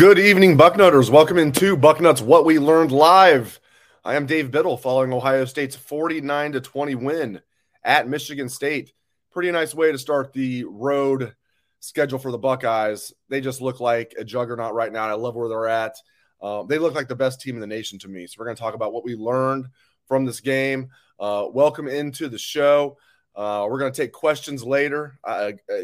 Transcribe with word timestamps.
Good 0.00 0.18
evening, 0.18 0.56
Bucknutters. 0.56 1.10
Welcome 1.10 1.36
into 1.36 1.76
Bucknuts 1.76 2.22
What 2.22 2.46
We 2.46 2.58
Learned 2.58 2.90
Live. 2.90 3.60
I 4.02 4.14
am 4.14 4.24
Dave 4.24 4.50
Biddle 4.50 4.78
following 4.78 5.12
Ohio 5.12 5.44
State's 5.44 5.76
49 5.76 6.52
to 6.52 6.60
20 6.62 6.94
win 6.94 7.42
at 7.84 8.08
Michigan 8.08 8.48
State. 8.48 8.94
Pretty 9.30 9.50
nice 9.50 9.74
way 9.74 9.92
to 9.92 9.98
start 9.98 10.32
the 10.32 10.64
road 10.64 11.34
schedule 11.80 12.18
for 12.18 12.32
the 12.32 12.38
Buckeyes. 12.38 13.12
They 13.28 13.42
just 13.42 13.60
look 13.60 13.78
like 13.78 14.14
a 14.16 14.24
juggernaut 14.24 14.72
right 14.72 14.90
now. 14.90 15.06
I 15.06 15.12
love 15.12 15.34
where 15.34 15.50
they're 15.50 15.68
at. 15.68 15.96
Uh, 16.40 16.62
they 16.62 16.78
look 16.78 16.94
like 16.94 17.08
the 17.08 17.14
best 17.14 17.42
team 17.42 17.56
in 17.56 17.60
the 17.60 17.66
nation 17.66 17.98
to 17.98 18.08
me. 18.08 18.26
So 18.26 18.36
we're 18.38 18.46
going 18.46 18.56
to 18.56 18.62
talk 18.62 18.74
about 18.74 18.94
what 18.94 19.04
we 19.04 19.16
learned 19.16 19.66
from 20.06 20.24
this 20.24 20.40
game. 20.40 20.88
Uh, 21.18 21.44
welcome 21.52 21.88
into 21.88 22.30
the 22.30 22.38
show. 22.38 22.96
Uh, 23.36 23.66
we're 23.68 23.78
going 23.78 23.92
to 23.92 24.02
take 24.02 24.12
questions 24.12 24.64
later. 24.64 25.18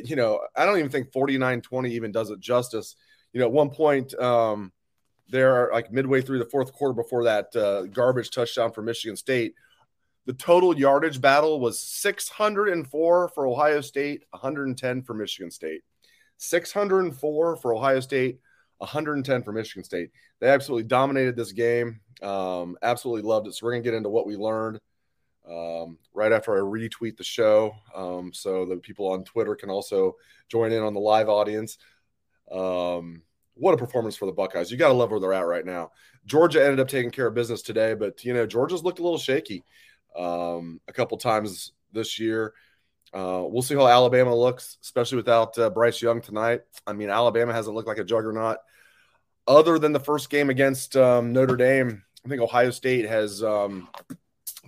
You 0.06 0.16
know, 0.16 0.40
I 0.56 0.64
don't 0.64 0.78
even 0.78 0.90
think 0.90 1.12
49 1.12 1.60
20 1.60 1.90
even 1.90 2.12
does 2.12 2.30
it 2.30 2.40
justice 2.40 2.96
you 3.36 3.40
know, 3.40 3.48
at 3.48 3.52
one 3.52 3.68
point 3.68 4.14
um, 4.14 4.72
there, 5.28 5.68
like 5.70 5.92
midway 5.92 6.22
through 6.22 6.38
the 6.38 6.46
fourth 6.46 6.72
quarter 6.72 6.94
before 6.94 7.24
that 7.24 7.54
uh, 7.54 7.82
garbage 7.82 8.30
touchdown 8.30 8.72
for 8.72 8.80
Michigan 8.80 9.14
State, 9.14 9.52
the 10.24 10.32
total 10.32 10.74
yardage 10.74 11.20
battle 11.20 11.60
was 11.60 11.78
604 11.78 13.28
for 13.28 13.46
Ohio 13.46 13.82
State, 13.82 14.24
110 14.30 15.02
for 15.02 15.12
Michigan 15.12 15.50
State. 15.50 15.82
604 16.38 17.56
for 17.56 17.74
Ohio 17.74 18.00
State, 18.00 18.40
110 18.78 19.42
for 19.42 19.52
Michigan 19.52 19.84
State. 19.84 20.12
They 20.40 20.48
absolutely 20.48 20.88
dominated 20.88 21.36
this 21.36 21.52
game. 21.52 22.00
Um, 22.22 22.78
absolutely 22.80 23.28
loved 23.28 23.48
it. 23.48 23.54
So 23.54 23.66
we're 23.66 23.72
gonna 23.72 23.82
get 23.82 23.92
into 23.92 24.08
what 24.08 24.26
we 24.26 24.36
learned 24.36 24.80
um, 25.46 25.98
right 26.14 26.32
after 26.32 26.56
I 26.56 26.60
retweet 26.60 27.18
the 27.18 27.24
show, 27.24 27.74
um, 27.94 28.32
so 28.32 28.64
that 28.64 28.80
people 28.80 29.08
on 29.08 29.24
Twitter 29.24 29.54
can 29.54 29.68
also 29.68 30.16
join 30.48 30.72
in 30.72 30.82
on 30.82 30.94
the 30.94 31.00
live 31.00 31.28
audience. 31.28 31.76
Um, 32.50 33.22
what 33.56 33.74
a 33.74 33.76
performance 33.76 34.16
for 34.16 34.26
the 34.26 34.32
Buckeyes. 34.32 34.70
You 34.70 34.76
got 34.76 34.88
to 34.88 34.94
love 34.94 35.10
where 35.10 35.20
they're 35.20 35.32
at 35.32 35.46
right 35.46 35.64
now. 35.64 35.92
Georgia 36.26 36.62
ended 36.62 36.80
up 36.80 36.88
taking 36.88 37.10
care 37.10 37.26
of 37.26 37.34
business 37.34 37.62
today, 37.62 37.94
but 37.94 38.24
you 38.24 38.34
know 38.34 38.46
Georgia's 38.46 38.82
looked 38.82 38.98
a 38.98 39.02
little 39.02 39.18
shaky 39.18 39.64
um, 40.16 40.80
a 40.88 40.92
couple 40.92 41.16
times 41.18 41.72
this 41.92 42.18
year. 42.18 42.54
Uh, 43.14 43.42
we'll 43.44 43.62
see 43.62 43.74
how 43.74 43.86
Alabama 43.86 44.34
looks, 44.34 44.78
especially 44.82 45.16
without 45.16 45.58
uh, 45.58 45.70
Bryce 45.70 46.02
Young 46.02 46.20
tonight. 46.20 46.62
I 46.86 46.92
mean, 46.92 47.08
Alabama 47.08 47.52
hasn't 47.52 47.74
looked 47.74 47.88
like 47.88 47.98
a 47.98 48.04
juggernaut 48.04 48.58
other 49.46 49.78
than 49.78 49.92
the 49.92 50.00
first 50.00 50.28
game 50.28 50.50
against 50.50 50.96
um, 50.96 51.32
Notre 51.32 51.56
Dame. 51.56 52.02
I 52.24 52.28
think 52.28 52.42
Ohio 52.42 52.70
State 52.70 53.06
has 53.06 53.42
um, 53.42 53.88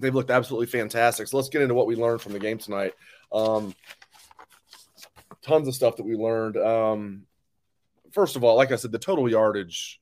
they've 0.01 0.15
looked 0.15 0.31
absolutely 0.31 0.67
fantastic. 0.67 1.29
So 1.29 1.37
let's 1.37 1.49
get 1.49 1.63
into 1.63 1.75
what 1.75 1.87
we 1.87 1.97
learned 1.97 2.21
from 2.21 2.33
the 2.33 2.39
game 2.39 2.59
tonight. 2.59 2.95
Um, 3.33 3.75
tons 5.43 5.69
of 5.69 5.75
stuff 5.75 5.97
that 5.97 6.05
we 6.05 6.15
learned. 6.15 6.57
Um, 6.57 7.27
first 8.19 8.35
of 8.35 8.43
all, 8.43 8.57
like 8.57 8.73
I 8.73 8.75
said, 8.75 8.91
the 8.91 8.99
total 8.99 9.31
yardage 9.31 10.01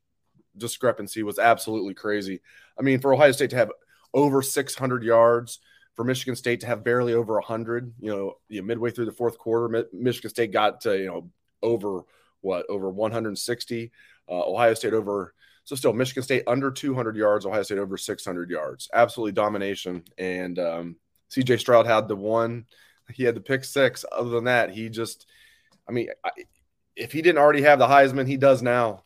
discrepancy 0.57 1.23
was 1.23 1.39
absolutely 1.39 1.93
crazy. 1.93 2.41
I 2.79 2.83
mean, 2.83 2.99
for 2.99 3.13
Ohio 3.13 3.31
State 3.31 3.51
to 3.51 3.57
have 3.57 3.71
over 4.15 4.41
600 4.41 5.03
yards 5.03 5.59
for 5.95 6.03
Michigan 6.03 6.35
State 6.35 6.61
to 6.61 6.67
have 6.67 6.83
barely 6.83 7.13
over 7.13 7.35
100. 7.35 7.93
You 8.01 8.11
know, 8.11 8.33
you 8.49 8.63
know 8.63 8.67
midway 8.67 8.91
through 8.91 9.05
the 9.05 9.13
fourth 9.13 9.37
quarter, 9.37 9.85
Michigan 9.93 10.31
State 10.31 10.51
got 10.51 10.81
to, 10.81 10.97
you 10.97 11.07
know, 11.09 11.31
over 11.63 12.05
what, 12.41 12.65
over 12.71 12.89
160. 12.89 13.93
Uh, 14.31 14.51
Ohio 14.51 14.73
State 14.73 14.95
over, 14.95 15.35
so 15.65 15.77
still 15.77 15.93
Michigan 15.93 16.23
State 16.23 16.45
under 16.47 16.71
200 16.71 17.17
yards, 17.17 17.45
Ohio 17.45 17.65
State 17.65 17.77
over 17.77 17.99
600 17.99 18.49
yards. 18.49 18.89
Absolutely 18.95 19.33
domination. 19.33 20.03
And 20.17 20.59
um, 20.59 20.97
CJ 21.31 21.61
Stroud 21.61 21.87
had 21.87 22.09
the 22.09 22.17
one, 22.17 22.65
he 23.13 23.25
had 23.25 23.35
the 23.37 23.43
pick 23.43 23.63
six. 23.63 24.07
Other 24.11 24.31
than 24.31 24.45
that, 24.45 24.71
he 24.71 24.89
just, 24.89 25.27
I 25.87 25.93
mean, 25.93 26.09
I, 26.25 26.31
if 26.97 27.13
he 27.13 27.23
didn't 27.23 27.39
already 27.39 27.63
have 27.63 27.79
the 27.79 27.87
Heisman, 27.87 28.27
he 28.27 28.37
does 28.37 28.63
now. 28.63 29.05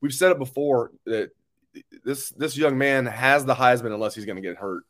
We've 0.00 0.14
said 0.14 0.30
it 0.30 0.38
before 0.38 0.92
that 1.06 1.30
this 2.04 2.28
this 2.30 2.56
young 2.56 2.78
man 2.78 3.06
has 3.06 3.44
the 3.44 3.54
Heisman 3.54 3.94
unless 3.94 4.14
he's 4.14 4.26
going 4.26 4.36
to 4.36 4.42
get 4.42 4.56
hurt. 4.56 4.84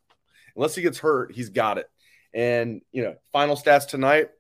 Unless 0.57 0.75
he 0.75 0.83
gets 0.83 0.99
hurt, 0.99 1.33
he's 1.33 1.49
got 1.49 1.79
it. 1.79 1.89
And 2.35 2.83
you 2.93 3.05
know, 3.05 3.15
final 3.33 3.57
stats 3.57 3.87
tonight: 3.87 4.31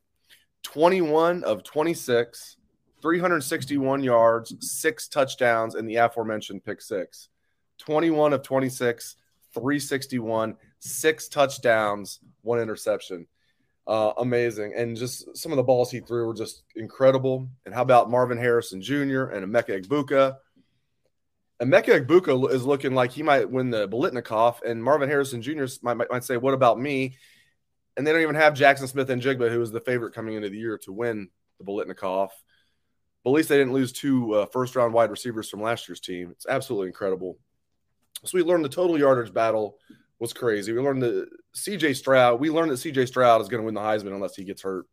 21 0.64 1.44
of 1.44 1.62
26, 1.62 2.56
361 3.00 4.02
yards, 4.02 4.54
six 4.60 5.08
touchdowns, 5.08 5.76
and 5.76 5.88
the 5.88 5.96
aforementioned 5.96 6.64
pick 6.64 6.80
six. 6.80 7.28
21 7.78 8.32
of 8.32 8.42
26, 8.42 9.16
361, 9.52 10.56
six 10.78 11.28
touchdowns, 11.28 12.20
one 12.42 12.60
interception. 12.60 13.26
Uh, 13.86 14.12
amazing. 14.18 14.72
And 14.74 14.96
just 14.96 15.36
some 15.36 15.52
of 15.52 15.56
the 15.56 15.62
balls 15.62 15.90
he 15.90 16.00
threw 16.00 16.26
were 16.26 16.34
just 16.34 16.62
incredible. 16.74 17.48
And 17.66 17.74
how 17.74 17.82
about 17.82 18.10
Marvin 18.10 18.38
Harrison 18.38 18.80
Jr. 18.80 19.24
and 19.24 19.44
Emeka 19.46 19.82
Egbuka? 19.82 20.36
Emeka 21.60 22.04
Egbuka 22.04 22.50
is 22.50 22.64
looking 22.64 22.94
like 22.94 23.12
he 23.12 23.22
might 23.22 23.48
win 23.48 23.70
the 23.70 23.88
Biletnikoff, 23.88 24.62
and 24.62 24.82
Marvin 24.82 25.08
Harrison 25.08 25.40
Jr. 25.40 25.66
Might, 25.82 25.94
might, 25.94 26.10
might 26.10 26.24
say, 26.24 26.36
What 26.36 26.54
about 26.54 26.80
me? 26.80 27.16
And 27.96 28.06
they 28.06 28.12
don't 28.12 28.22
even 28.22 28.34
have 28.34 28.54
Jackson 28.54 28.88
Smith-Njigba, 28.88 29.50
who 29.52 29.60
was 29.60 29.70
the 29.70 29.80
favorite 29.80 30.14
coming 30.14 30.34
into 30.34 30.48
the 30.48 30.58
year 30.58 30.78
to 30.78 30.92
win 30.92 31.28
the 31.58 31.64
Biletnikoff. 31.64 32.30
But 33.22 33.30
at 33.30 33.34
least 33.34 33.48
they 33.48 33.56
didn't 33.56 33.72
lose 33.72 33.92
two 33.92 34.34
uh, 34.34 34.46
first 34.46 34.74
round 34.74 34.92
wide 34.92 35.10
receivers 35.10 35.48
from 35.48 35.62
last 35.62 35.88
year's 35.88 36.00
team. 36.00 36.30
It's 36.32 36.46
absolutely 36.46 36.88
incredible. 36.88 37.38
So 38.24 38.36
we 38.36 38.42
learned 38.42 38.64
the 38.64 38.70
total 38.70 38.98
yardage 38.98 39.32
battle 39.32 39.78
was 40.18 40.32
crazy. 40.32 40.72
We 40.72 40.80
learned 40.80 41.02
that 41.02 41.28
CJ 41.56 41.96
Stroud, 41.96 42.40
we 42.40 42.50
learned 42.50 42.70
that 42.70 42.80
CJ 42.80 43.08
Stroud 43.08 43.40
is 43.40 43.48
going 43.48 43.62
to 43.62 43.64
win 43.64 43.74
the 43.74 43.80
Heisman 43.80 44.14
unless 44.14 44.36
he 44.36 44.44
gets 44.44 44.62
hurt. 44.62 44.86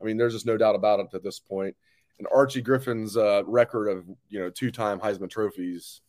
I 0.00 0.04
mean, 0.04 0.16
there's 0.16 0.32
just 0.32 0.46
no 0.46 0.56
doubt 0.56 0.74
about 0.74 1.00
it 1.00 1.08
at 1.14 1.22
this 1.22 1.38
point. 1.38 1.76
And 2.18 2.28
Archie 2.34 2.62
Griffin's 2.62 3.16
uh, 3.16 3.42
record 3.46 3.88
of 3.88 4.04
you 4.28 4.40
know 4.40 4.50
two 4.50 4.70
time 4.70 5.00
Heisman 5.00 5.30
trophies, 5.30 6.02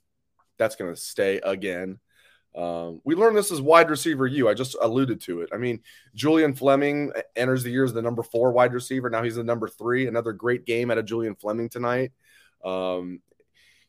that's 0.57 0.75
going 0.75 0.93
to 0.93 0.99
stay 0.99 1.39
again. 1.43 1.99
Um, 2.53 2.99
we 3.05 3.15
learned 3.15 3.37
this 3.37 3.51
is 3.51 3.61
wide 3.61 3.89
receiver 3.89 4.27
you. 4.27 4.49
I 4.49 4.53
just 4.53 4.75
alluded 4.81 5.21
to 5.21 5.41
it. 5.41 5.49
I 5.53 5.57
mean, 5.57 5.79
Julian 6.13 6.53
Fleming 6.53 7.13
enters 7.35 7.63
the 7.63 7.71
year 7.71 7.85
as 7.85 7.93
the 7.93 8.01
number 8.01 8.23
four 8.23 8.51
wide 8.51 8.73
receiver. 8.73 9.09
Now 9.09 9.23
he's 9.23 9.35
the 9.35 9.43
number 9.43 9.69
three. 9.69 10.07
Another 10.07 10.33
great 10.33 10.65
game 10.65 10.91
out 10.91 10.97
of 10.97 11.05
Julian 11.05 11.35
Fleming 11.35 11.69
tonight. 11.69 12.11
Um, 12.63 13.21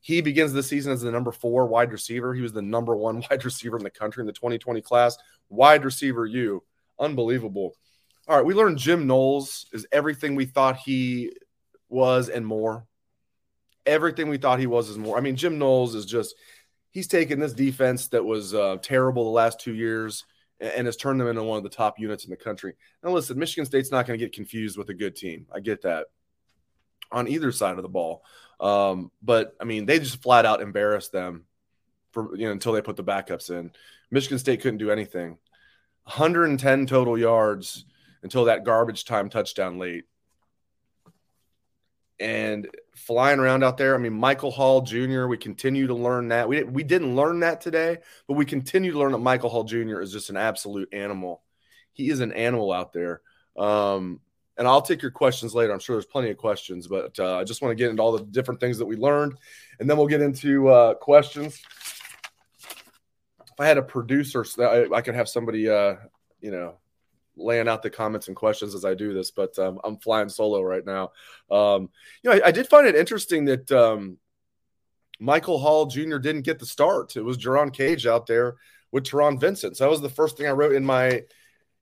he 0.03 0.21
begins 0.21 0.53
the 0.53 0.65
season 0.65 0.93
as 0.93 1.01
the 1.01 1.13
number 1.13 1.31
four 1.31 1.67
wide 1.67 1.93
receiver. 1.93 2.35
He 2.35 2.43
was 2.43 2.53
the 2.53 2.61
number 2.61 2.95
one 2.95 3.23
wide 3.31 3.45
receiver 3.45 3.79
in 3.79 3.85
the 3.85 3.91
country 3.91 4.21
in 4.21 4.27
the 4.27 4.33
2020 4.33 4.83
class. 4.83 5.17
Wide 5.49 5.85
receiver 5.85 6.27
U. 6.27 6.63
Unbelievable. 6.99 7.75
All 8.29 8.37
right, 8.37 8.45
we 8.45 8.55
learned 8.55 8.79
Jim 8.79 9.07
Knowles 9.07 9.67
is 9.73 9.87
everything 9.91 10.35
we 10.35 10.45
thought 10.45 10.77
he 10.77 11.33
was 11.89 12.29
and 12.29 12.45
more. 12.45 12.87
Everything 13.87 14.29
we 14.29 14.39
thought 14.39 14.61
he 14.61 14.67
was 14.67 14.89
is 14.89 14.99
more. 14.99 15.17
I 15.17 15.21
mean, 15.21 15.37
Jim 15.37 15.59
Knowles 15.59 15.95
is 15.95 16.05
just, 16.05 16.35
he's 16.91 17.09
taken 17.09 17.41
this 17.41 17.53
defense 17.53 18.09
that 18.09 18.25
was 18.25 18.55
uh, 18.55 18.77
terrible 18.83 19.25
the 19.25 19.31
last 19.31 19.61
two 19.61 19.75
years 19.75 20.25
and 20.61 20.87
has 20.87 20.97
turned 20.97 21.21
them 21.21 21.29
into 21.29 21.43
one 21.43 21.57
of 21.57 21.65
the 21.65 21.69
top 21.69 21.99
units 21.99 22.25
in 22.25 22.31
the 22.31 22.37
country. 22.37 22.75
Now, 23.03 23.11
listen, 23.11 23.39
Michigan 23.39 23.67
State's 23.67 23.91
not 23.91 24.07
going 24.07 24.19
to 24.19 24.25
get 24.25 24.33
confused 24.33 24.79
with 24.79 24.89
a 24.91 24.95
good 24.95 25.17
team. 25.17 25.47
I 25.53 25.59
get 25.59 25.83
that 25.83 26.07
on 27.11 27.29
either 27.29 27.51
side 27.51 27.77
of 27.77 27.83
the 27.83 27.89
ball. 27.89 28.23
Um, 28.63 29.11
but 29.21 29.57
I 29.61 29.65
mean, 29.65 29.85
they 29.87 29.99
just 29.99 30.23
flat 30.23 30.47
out 30.47 30.63
embarrassed 30.63 31.13
them 31.13 31.45
for 32.13 32.35
you 32.37 32.47
know 32.47 32.53
until 32.53 32.73
they 32.73 32.81
put 32.81 32.97
the 32.97 33.05
backups 33.05 33.51
in. 33.51 33.73
Michigan 34.11 34.39
State 34.39 34.63
couldn't 34.63 34.79
do 34.79 34.91
anything. 34.91 35.39
110 36.05 36.87
total 36.87 37.19
yards 37.19 37.85
until 38.23 38.45
that 38.45 38.65
garbage 38.65 39.05
time 39.05 39.29
touchdown 39.29 39.79
late. 39.79 40.05
And 42.21 42.69
flying 42.95 43.41
around 43.41 43.65
out 43.65 43.79
there, 43.79 43.97
I 43.97 43.99
mean, 43.99 44.13
Michael 44.13 44.53
Hall 44.53 44.83
Jr., 44.83 45.27
we 45.27 45.37
continue 45.37 45.89
to 45.89 45.95
learn 45.95 46.29
that. 46.29 46.49
We, 46.49 46.63
we 46.63 46.85
didn't 46.85 47.17
learn 47.17 47.41
that 47.41 47.61
today, 47.61 47.99
but 48.29 48.35
we 48.35 48.45
continue 48.45 48.93
to 48.93 48.99
learn 48.99 49.13
that 49.13 49.19
Michael 49.19 49.51
Hall 49.51 49.65
Jr. 49.65 50.01
is 50.01 50.13
just 50.13 50.31
an 50.31 50.37
absolute 50.37 50.93
animal. 50.93 51.43
He 51.93 52.11
is 52.11 52.21
an 52.21 52.33
animal 52.33 52.73
out 52.73 52.93
there. 52.93 53.23
Um, 53.57 54.21
and 54.57 54.69
I'll 54.69 54.83
take 54.83 55.03
your 55.03 55.11
questions 55.11 55.55
later. 55.55 55.73
I'm 55.73 55.79
sure 55.79 55.97
there's 55.97 56.07
plenty 56.07 56.31
of 56.31 56.37
questions, 56.37 56.87
but 56.87 57.19
uh, 57.19 57.39
I 57.39 57.45
just 57.45 57.63
want 57.63 57.73
to 57.73 57.77
get 57.77 57.91
into 57.91 58.03
all 58.03 58.13
the 58.13 58.25
different 58.25 58.61
things 58.61 58.79
that 58.79 58.87
we 58.87 58.97
learned, 58.97 59.35
and 59.81 59.89
then 59.89 59.97
we'll 59.97 60.07
get 60.07 60.21
into 60.21 60.69
uh, 60.69 60.95
questions. 60.95 61.61
If 62.61 63.61
I 63.61 63.67
had 63.67 63.79
a 63.79 63.83
producer, 63.83 64.45
I, 64.61 64.87
I 64.93 65.01
could 65.01 65.15
have 65.15 65.29
somebody, 65.29 65.69
uh, 65.69 65.97
you 66.41 66.51
know, 66.51 66.77
laying 67.37 67.69
out 67.69 67.83
the 67.83 67.91
comments 67.91 68.29
and 68.29 68.37
questions 68.37 68.75
as 68.75 68.85
I 68.85 68.95
do 68.95 69.15
this, 69.15 69.31
but 69.31 69.59
um, 69.59 69.81
I'm 69.85 69.97
flying 69.99 70.29
solo 70.29 70.61
right 70.63 70.85
now. 70.85 71.13
Um, 71.51 71.89
you 72.23 72.31
know, 72.31 72.33
I, 72.33 72.49
I, 72.49 72.51
did 72.51 72.69
find 72.69 72.87
it 72.87 72.95
interesting 72.95 73.47
that 73.47 73.71
um, 73.73 74.19
Michael 75.19 75.59
Hall 75.59 75.87
Jr. 75.87 76.19
didn't 76.19 76.43
get 76.43 76.59
the 76.59 76.67
start. 76.67 77.17
It 77.17 77.23
was 77.23 77.39
Jerron 77.39 77.73
Cage 77.73 78.07
out 78.07 78.27
there 78.27 78.57
with 78.91 79.05
Taron 79.05 79.41
Vincent. 79.41 79.77
So 79.77 79.85
that 79.85 79.91
was 79.91 80.03
the 80.03 80.09
first 80.09 80.37
thing 80.37 80.47
I 80.47 80.51
wrote 80.51 80.75
in 80.75 80.85
my 80.85 81.23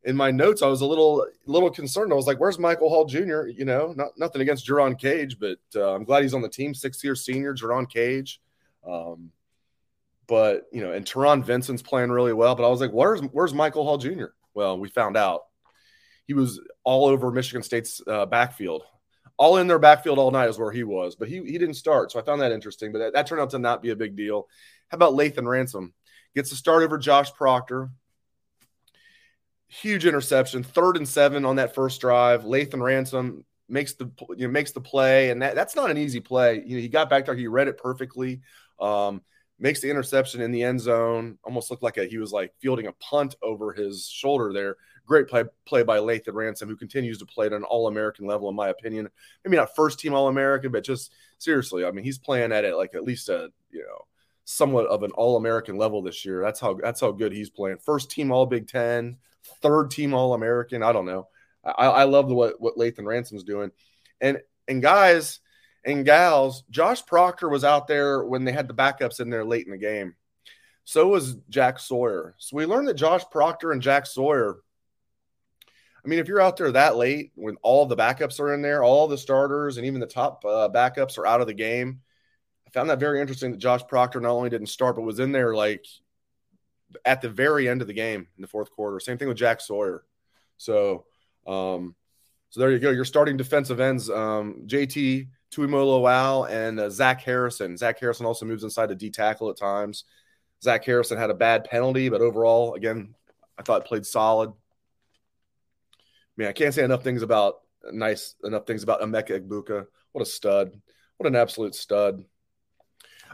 in 0.05 0.17
my 0.17 0.31
notes, 0.31 0.63
I 0.63 0.67
was 0.67 0.81
a 0.81 0.87
little 0.87 1.27
little 1.47 1.71
concerned. 1.71 2.13
I 2.13 2.17
was 2.17 2.27
like, 2.27 2.41
"Where's 2.41 2.59
Michael 2.59 2.89
Hall 2.89 3.05
Jr.?" 3.05 3.47
You 3.49 3.65
know, 3.65 3.93
not 3.97 4.17
nothing 4.17 4.41
against 4.41 4.67
Jerron 4.67 4.99
Cage, 4.99 5.39
but 5.39 5.59
uh, 5.77 5.95
I'm 5.95 6.05
glad 6.05 6.23
he's 6.23 6.35
on 6.35 6.43
the 6.43 6.49
team. 6.49 6.75
Six 6.75 7.05
year 7.05 7.15
senior, 7.15 7.55
Jerron 7.55 7.91
Cage. 7.91 8.41
Um, 8.87 9.31
but 10.27 10.67
you 10.73 10.81
know, 10.81 10.93
and 10.93 11.05
Taron 11.05 11.45
Vincent's 11.45 11.83
playing 11.83 12.11
really 12.11 12.33
well. 12.33 12.55
But 12.55 12.67
I 12.67 12.71
was 12.71 12.81
like, 12.81 12.93
"Where's 12.93 13.21
where's 13.21 13.53
Michael 13.53 13.85
Hall 13.85 13.99
Jr.?" 13.99 14.27
Well, 14.55 14.79
we 14.79 14.89
found 14.89 15.17
out 15.17 15.43
he 16.27 16.35
was 16.35 16.61
all 16.83 17.07
over 17.07 17.31
Michigan 17.31 17.63
State's 17.63 18.01
uh, 18.07 18.25
backfield, 18.25 18.85
all 19.37 19.59
in 19.59 19.67
their 19.67 19.79
backfield 19.79 20.19
all 20.19 20.31
night 20.31 20.49
is 20.49 20.59
where 20.59 20.73
he 20.73 20.83
was. 20.83 21.15
But 21.15 21.29
he 21.29 21.45
he 21.45 21.59
didn't 21.59 21.75
start, 21.75 22.11
so 22.11 22.19
I 22.19 22.23
found 22.23 22.41
that 22.41 22.53
interesting. 22.53 22.91
But 22.91 23.01
that, 23.01 23.13
that 23.13 23.27
turned 23.27 23.43
out 23.43 23.51
to 23.51 23.59
not 23.59 23.83
be 23.83 23.91
a 23.91 23.97
big 23.97 24.17
deal. 24.17 24.49
How 24.89 24.97
about 24.97 25.13
Lathan 25.13 25.47
Ransom? 25.47 25.93
Gets 26.35 26.53
a 26.53 26.57
start 26.57 26.85
over 26.85 26.97
Josh 26.97 27.33
Proctor 27.35 27.91
huge 29.71 30.05
interception, 30.05 30.63
third 30.63 30.97
and 30.97 31.09
seven 31.09 31.45
on 31.45 31.57
that 31.57 31.75
first 31.75 32.01
drive. 32.01 32.43
Lathan 32.43 32.83
Ransom 32.83 33.45
makes 33.69 33.95
the 33.95 34.11
you 34.37 34.47
know 34.47 34.53
makes 34.53 34.73
the 34.73 34.81
play, 34.81 35.31
and 35.31 35.41
that, 35.41 35.55
that's 35.55 35.77
not 35.77 35.91
an 35.91 35.97
easy 35.97 36.21
play. 36.21 36.63
You 36.67 36.77
know, 36.77 36.83
he 36.83 36.89
got 36.89 37.09
back 37.09 37.25
there, 37.25 37.35
he 37.35 37.47
read 37.47 37.69
it 37.69 37.79
perfectly. 37.79 38.41
Um, 38.81 39.23
makes 39.59 39.81
the 39.81 39.91
interception 39.91 40.41
in 40.41 40.51
the 40.51 40.63
end 40.63 40.81
zone. 40.81 41.39
Almost 41.45 41.71
looked 41.71 41.83
like 41.83 41.99
a, 41.99 42.05
he 42.05 42.19
was 42.19 42.33
like 42.33 42.53
fielding 42.61 42.89
a 42.89 42.93
punt 42.95 43.37
over 43.43 43.73
his 43.73 44.07
shoulder 44.07 44.53
there. 44.53 44.77
Great 45.07 45.29
play 45.29 45.45
play 45.67 45.83
by 45.83 45.99
Lathan 45.99 46.35
Ransom, 46.35 46.69
who 46.69 46.77
continues 46.77 47.19
to 47.19 47.27
play 47.27 47.47
at 47.47 47.53
an 47.53 47.65
All 47.65 47.87
American 47.87 48.27
level, 48.27 48.49
in 48.49 48.57
my 48.57 48.69
opinion. 48.69 49.09
Maybe 49.45 49.57
not 49.57 49.75
first 49.77 50.01
team 50.01 50.15
All 50.15 50.29
American, 50.29 50.73
but 50.73 50.85
just 50.85 51.13
seriously, 51.39 51.85
I 51.85 51.93
mean, 51.93 52.05
he's 52.05 52.19
playing 52.19 52.53
at 52.53 52.65
it 52.65 52.75
like 52.75 52.95
at 52.95 53.05
least 53.05 53.29
a 53.29 53.51
you 53.71 53.81
know 53.83 54.07
somewhat 54.45 54.87
of 54.87 55.05
an 55.05 55.13
All 55.13 55.37
American 55.37 55.79
level 55.79 56.03
this 56.03 56.25
year. 56.25 56.43
That's 56.43 56.59
how 56.59 56.75
that's 56.75 57.01
how 57.01 57.13
good 57.13 57.33
he's 57.33 57.51
playing. 57.51 57.79
First 57.79 58.11
team 58.11 58.33
All 58.33 58.47
Big 58.47 58.67
Ten 58.67 59.17
third 59.63 59.91
team 59.91 60.15
All 60.15 60.35
American. 60.35 60.83
I 60.83 60.93
don't 60.93 61.07
know. 61.07 61.29
I, 61.65 61.87
I 61.87 62.05
love 62.05 62.27
what 62.29 62.61
what 62.61 62.77
Lathan 62.77 63.05
Ransom's 63.05 63.45
doing, 63.45 63.71
and 64.21 64.39
and 64.69 64.83
guys 64.83 65.41
and 65.85 66.05
gals, 66.05 66.65
Josh 66.71 67.05
Proctor 67.05 67.49
was 67.49 67.65
out 67.65 67.87
there 67.87 68.25
when 68.25 68.45
they 68.45 68.53
had 68.53 68.69
the 68.69 68.75
backups 68.75 69.21
in 69.21 69.31
there 69.31 69.45
late 69.45 69.67
in 69.67 69.73
the 69.73 69.79
game. 69.79 70.15
So 70.85 71.09
was 71.09 71.37
Jack 71.49 71.79
Sawyer. 71.79 72.35
So 72.39 72.57
we 72.57 72.67
learned 72.67 72.89
that 72.89 72.95
Josh 72.95 73.23
Proctor 73.31 73.73
and 73.73 73.81
Jack 73.81 74.07
Sawyer. 74.07 74.57
I 76.05 76.09
mean, 76.09 76.19
if 76.19 76.29
you're 76.29 76.41
out 76.41 76.57
there 76.57 76.73
that 76.73 76.97
late 76.97 77.33
when 77.35 77.57
all 77.63 77.87
the 77.87 77.97
backups 77.97 78.41
are 78.41 78.55
in 78.55 78.63
there, 78.63 78.83
all 78.83 79.07
the 79.07 79.19
starters 79.19 79.77
and 79.77 79.87
even 79.87 80.01
the 80.01 80.07
top 80.07 80.45
uh, 80.45 80.69
backups 80.69 81.19
are 81.19 81.27
out 81.27 81.41
of 81.41 81.47
the 81.47 81.55
game, 81.55 82.01
I 82.67 82.71
found 82.71 82.89
that 82.91 83.01
very 83.01 83.21
interesting 83.21 83.51
that 83.51 83.59
Josh 83.59 83.83
Proctor 83.87 84.21
not 84.21 84.31
only 84.31 84.51
didn't 84.51 84.69
start 84.69 84.97
but 84.97 85.03
was 85.03 85.21
in 85.21 85.33
there 85.33 85.55
like 85.55 85.85
at 87.05 87.21
the 87.21 87.29
very 87.29 87.69
end 87.69 87.81
of 87.81 87.89
the 87.89 87.95
game 87.95 88.27
in 88.37 88.43
the 88.43 88.49
fourth 88.49 88.71
quarter. 88.71 89.01
Same 89.01 89.19
thing 89.19 89.29
with 89.29 89.37
Jack 89.37 89.61
Sawyer. 89.61 90.05
So, 90.57 91.05
um, 91.47 91.95
so 92.51 92.61
there 92.61 92.71
you 92.71 92.79
go. 92.79 92.91
Your 92.91 93.05
starting 93.05 93.37
defensive 93.37 93.81
ends, 93.81 94.11
um, 94.11 94.65
JT 94.67 95.29
Tuimoloau 95.51 96.49
and 96.49 96.79
uh, 96.79 96.91
Zach 96.91 97.23
Harrison. 97.23 97.77
Zach 97.77 97.99
Harrison 97.99 98.27
also 98.27 98.47
moves 98.47 98.65
inside 98.65 98.89
to 98.89 98.95
D 98.95 99.11
tackle 99.11 99.51
at 99.51 99.57
times. 99.57 100.05
Zach 100.63 100.85
Harrison 100.85 101.19
had 101.19 101.31
a 101.31 101.35
bad 101.35 101.65
penalty, 101.65 102.09
but 102.09 102.21
overall, 102.21 102.75
again, 102.75 103.15
I 103.59 103.63
thought 103.63 103.87
played 103.87 104.07
solid. 104.07 104.51
I 104.51 104.53
mean, 106.37 106.49
I 106.49 106.53
can't 106.53 106.75
say 106.75 106.85
enough 106.85 107.03
things 107.03 107.23
about 107.23 107.57
nice 107.93 108.35
enough 108.45 108.67
things 108.67 108.83
about 108.83 109.01
Emeka 109.01 109.41
Egbuka. 109.41 109.87
What 110.13 110.23
a 110.23 110.27
stud! 110.27 110.81
What 111.17 111.27
an 111.27 111.37
absolute 111.37 111.75
stud! 111.75 112.25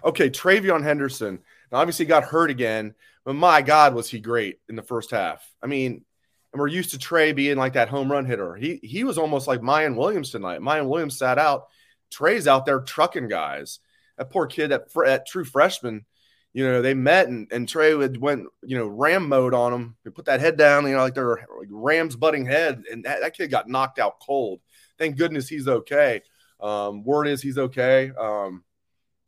Okay, 0.05 0.31
TreVeyon 0.31 0.83
Henderson. 0.83 1.41
Now, 1.71 1.79
obviously, 1.79 2.07
got 2.07 2.25
hurt 2.25 2.51
again, 2.51 2.95
but 3.27 3.35
my 3.35 3.61
God, 3.61 3.93
was 3.93 4.09
he 4.09 4.21
great 4.21 4.61
in 4.69 4.77
the 4.77 4.83
first 4.83 5.11
half. 5.11 5.45
I 5.61 5.67
mean, 5.67 6.05
and 6.53 6.61
we're 6.61 6.69
used 6.69 6.93
to 6.93 6.99
Trey 6.99 7.33
being 7.33 7.57
like 7.59 7.73
that 7.73 7.89
home 7.89 8.11
run 8.11 8.25
hitter. 8.25 8.55
He 8.55 8.79
he 8.83 9.03
was 9.05 9.19
almost 9.19 9.49
like 9.49 9.61
Miyan 9.61 9.97
Williams 9.97 10.31
tonight. 10.31 10.61
Miyan 10.61 10.89
Williams 10.89 11.19
sat 11.19 11.37
out. 11.37 11.67
Trey's 12.11 12.47
out 12.47 12.65
there 12.65 12.81
trucking 12.81 13.27
guys. 13.27 13.81
That 14.17 14.31
poor 14.31 14.47
kid, 14.47 14.69
that, 14.69 14.85
that 15.05 15.27
true 15.27 15.45
freshman, 15.45 16.07
you 16.55 16.65
know, 16.65 16.81
they 16.81 16.95
met 16.95 17.27
and, 17.27 17.49
and 17.51 17.69
Trey 17.69 17.95
would 17.95 18.17
went, 18.19 18.47
you 18.63 18.79
know, 18.79 18.87
ram 18.87 19.29
mode 19.29 19.55
on 19.55 19.73
him. 19.73 19.97
He 20.05 20.11
put 20.11 20.27
that 20.27 20.41
head 20.41 20.57
down, 20.57 20.87
you 20.87 20.93
know, 20.93 21.01
like 21.01 21.15
they're 21.15 21.45
like 21.59 21.69
Rams 21.69 22.15
butting 22.15 22.47
head, 22.47 22.85
and 22.91 23.05
that, 23.05 23.21
that 23.23 23.37
kid 23.37 23.51
got 23.51 23.69
knocked 23.69 23.99
out 23.99 24.21
cold. 24.25 24.61
Thank 24.99 25.19
goodness 25.19 25.49
he's 25.49 25.67
okay. 25.67 26.23
Um, 26.61 27.03
word 27.03 27.27
is 27.27 27.43
he's 27.43 27.59
okay. 27.59 28.13
Um, 28.19 28.63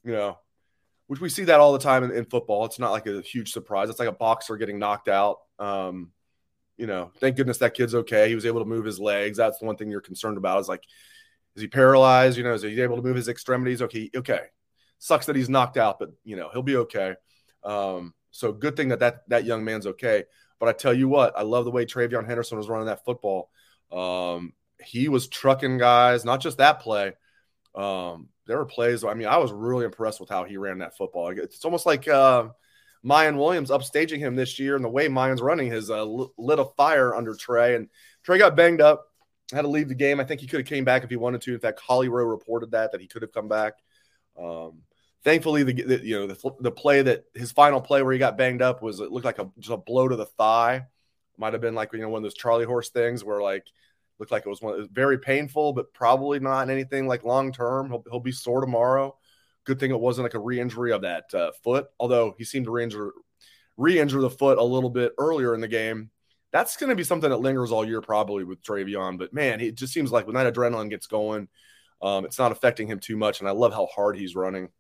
you 0.04 0.12
know, 0.12 0.38
which 1.08 1.20
we 1.20 1.28
see 1.28 1.44
that 1.44 1.58
all 1.58 1.72
the 1.72 1.78
time 1.78 2.04
in, 2.04 2.12
in, 2.12 2.24
football. 2.26 2.64
It's 2.66 2.78
not 2.78 2.92
like 2.92 3.06
a 3.06 3.20
huge 3.22 3.52
surprise. 3.52 3.88
It's 3.90 3.98
like 3.98 4.08
a 4.08 4.12
boxer 4.12 4.56
getting 4.56 4.78
knocked 4.78 5.08
out. 5.08 5.38
Um, 5.58 6.12
you 6.76 6.86
know, 6.86 7.10
thank 7.18 7.36
goodness 7.36 7.58
that 7.58 7.74
kid's 7.74 7.94
okay. 7.94 8.28
He 8.28 8.34
was 8.34 8.46
able 8.46 8.60
to 8.60 8.68
move 8.68 8.84
his 8.84 9.00
legs. 9.00 9.38
That's 9.38 9.58
the 9.58 9.64
one 9.66 9.76
thing 9.76 9.90
you're 9.90 10.00
concerned 10.00 10.36
about 10.36 10.60
is 10.60 10.68
like, 10.68 10.84
is 11.56 11.62
he 11.62 11.68
paralyzed? 11.68 12.36
You 12.38 12.44
know, 12.44 12.52
is 12.52 12.62
he 12.62 12.80
able 12.80 12.96
to 12.96 13.02
move 13.02 13.16
his 13.16 13.28
extremities? 13.28 13.82
Okay, 13.82 14.10
okay. 14.14 14.42
Sucks 15.00 15.26
that 15.26 15.34
he's 15.34 15.48
knocked 15.48 15.76
out, 15.76 15.98
but 15.98 16.10
you 16.24 16.36
know 16.36 16.50
he'll 16.52 16.62
be 16.62 16.76
okay. 16.76 17.14
Um, 17.64 18.14
so 18.30 18.52
good 18.52 18.76
thing 18.76 18.88
that 18.88 19.00
that 19.00 19.28
that 19.28 19.44
young 19.44 19.64
man's 19.64 19.86
okay. 19.86 20.24
But 20.60 20.68
I 20.68 20.72
tell 20.72 20.94
you 20.94 21.08
what, 21.08 21.36
I 21.36 21.42
love 21.42 21.64
the 21.64 21.70
way 21.70 21.84
TreVeyon 21.84 22.26
Henderson 22.26 22.58
was 22.58 22.68
running 22.68 22.86
that 22.86 23.04
football. 23.04 23.50
Um, 23.90 24.52
he 24.80 25.08
was 25.08 25.28
trucking 25.28 25.78
guys, 25.78 26.24
not 26.24 26.40
just 26.40 26.58
that 26.58 26.80
play. 26.80 27.14
Um, 27.74 28.28
there 28.48 28.56
were 28.56 28.64
plays. 28.64 29.04
I 29.04 29.14
mean, 29.14 29.28
I 29.28 29.36
was 29.36 29.52
really 29.52 29.84
impressed 29.84 30.20
with 30.20 30.30
how 30.30 30.42
he 30.42 30.56
ran 30.56 30.78
that 30.78 30.96
football. 30.96 31.28
It's 31.28 31.64
almost 31.66 31.84
like 31.84 32.08
uh, 32.08 32.48
Miyan 33.04 33.36
Williams 33.36 33.70
upstaging 33.70 34.18
him 34.18 34.34
this 34.34 34.58
year, 34.58 34.74
and 34.74 34.84
the 34.84 34.88
way 34.88 35.06
Miyan's 35.06 35.42
running 35.42 35.70
has 35.70 35.90
uh, 35.90 36.02
lit 36.02 36.58
a 36.58 36.64
fire 36.76 37.14
under 37.14 37.34
Trey. 37.34 37.76
And 37.76 37.88
Trey 38.24 38.38
got 38.38 38.56
banged 38.56 38.80
up, 38.80 39.04
had 39.52 39.62
to 39.62 39.68
leave 39.68 39.88
the 39.88 39.94
game. 39.94 40.18
I 40.18 40.24
think 40.24 40.40
he 40.40 40.46
could 40.46 40.60
have 40.60 40.66
came 40.66 40.84
back 40.84 41.04
if 41.04 41.10
he 41.10 41.16
wanted 41.16 41.42
to. 41.42 41.54
In 41.54 41.60
fact, 41.60 41.78
Holly 41.78 42.08
Rowe 42.08 42.24
reported 42.24 42.70
that 42.70 42.92
that 42.92 43.02
he 43.02 43.06
could 43.06 43.20
have 43.20 43.32
come 43.32 43.48
back. 43.48 43.74
Um, 44.40 44.78
thankfully, 45.24 45.62
the, 45.62 45.74
the, 45.74 46.04
you 46.04 46.18
know 46.18 46.26
the, 46.26 46.50
the 46.60 46.72
play 46.72 47.02
that 47.02 47.26
his 47.34 47.52
final 47.52 47.82
play 47.82 48.02
where 48.02 48.14
he 48.14 48.18
got 48.18 48.38
banged 48.38 48.62
up 48.62 48.82
was 48.82 48.98
it 49.00 49.12
looked 49.12 49.26
like 49.26 49.38
a 49.38 49.50
just 49.58 49.72
a 49.72 49.76
blow 49.76 50.08
to 50.08 50.16
the 50.16 50.26
thigh. 50.26 50.86
Might 51.36 51.52
have 51.52 51.62
been 51.62 51.74
like 51.74 51.92
you 51.92 51.98
know 51.98 52.08
one 52.08 52.20
of 52.20 52.22
those 52.22 52.34
Charlie 52.34 52.64
horse 52.64 52.88
things 52.88 53.22
where 53.22 53.42
like 53.42 53.66
looked 54.18 54.32
like 54.32 54.44
it 54.46 54.48
was 54.48 54.60
one 54.60 54.74
it 54.74 54.78
was 54.78 54.88
very 54.90 55.18
painful, 55.18 55.72
but 55.72 55.92
probably 55.92 56.40
not 56.40 56.70
anything 56.70 57.06
like 57.06 57.24
long 57.24 57.52
term. 57.52 57.90
He'll, 57.90 58.04
he'll 58.10 58.20
be 58.20 58.32
sore 58.32 58.60
tomorrow. 58.60 59.16
Good 59.64 59.78
thing 59.78 59.90
it 59.90 60.00
wasn't 60.00 60.24
like 60.24 60.34
a 60.34 60.40
re-injury 60.40 60.92
of 60.92 61.02
that 61.02 61.24
uh, 61.34 61.52
foot, 61.62 61.88
although 62.00 62.34
he 62.38 62.44
seemed 62.44 62.66
to 62.66 63.12
re-injure 63.76 64.20
the 64.20 64.30
foot 64.30 64.58
a 64.58 64.64
little 64.64 64.90
bit 64.90 65.12
earlier 65.18 65.54
in 65.54 65.60
the 65.60 65.68
game. 65.68 66.10
That's 66.52 66.78
going 66.78 66.88
to 66.88 66.96
be 66.96 67.04
something 67.04 67.28
that 67.28 67.40
lingers 67.40 67.70
all 67.70 67.84
year 67.86 68.00
probably 68.00 68.44
with 68.44 68.62
TreVeyon. 68.62 69.18
But 69.18 69.34
man, 69.34 69.60
it 69.60 69.74
just 69.74 69.92
seems 69.92 70.10
like 70.10 70.26
when 70.26 70.36
that 70.36 70.52
adrenaline 70.52 70.88
gets 70.88 71.06
going, 71.06 71.48
um, 72.00 72.24
it's 72.24 72.38
not 72.38 72.52
affecting 72.52 72.88
him 72.88 72.98
too 72.98 73.16
much. 73.16 73.40
And 73.40 73.48
I 73.48 73.52
love 73.52 73.74
how 73.74 73.86
hard 73.86 74.16
he's 74.16 74.34
running. 74.34 74.70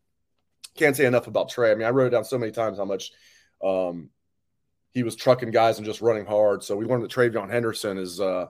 Can't 0.76 0.96
say 0.96 1.04
enough 1.04 1.26
about 1.26 1.50
Trey. 1.50 1.70
I 1.70 1.74
mean, 1.74 1.86
I 1.86 1.90
wrote 1.90 2.06
it 2.06 2.10
down 2.10 2.24
so 2.24 2.38
many 2.38 2.52
times 2.52 2.78
how 2.78 2.86
much 2.86 3.10
um, 3.62 4.08
he 4.92 5.02
was 5.02 5.16
trucking 5.16 5.50
guys 5.50 5.76
and 5.76 5.86
just 5.86 6.00
running 6.00 6.24
hard. 6.24 6.62
So 6.62 6.76
we 6.76 6.86
learned 6.86 7.02
that 7.02 7.10
TreVeyon 7.10 7.50
Henderson 7.50 7.98
is 7.98 8.20
uh, 8.20 8.46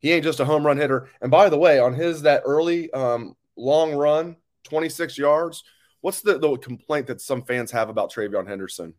he 0.00 0.12
ain't 0.12 0.24
just 0.24 0.40
a 0.40 0.44
home 0.44 0.66
run 0.66 0.76
hitter. 0.76 1.08
And 1.20 1.30
by 1.30 1.48
the 1.48 1.58
way, 1.58 1.78
on 1.78 1.94
his 1.94 2.22
that 2.22 2.42
early 2.44 2.92
um, 2.92 3.36
long 3.56 3.94
run, 3.94 4.36
26 4.64 5.16
yards, 5.18 5.64
what's 6.00 6.20
the, 6.22 6.38
the 6.38 6.56
complaint 6.56 7.06
that 7.06 7.20
some 7.20 7.42
fans 7.42 7.70
have 7.70 7.88
about 7.88 8.12
TreVeyon 8.12 8.48
Henderson? 8.48 8.94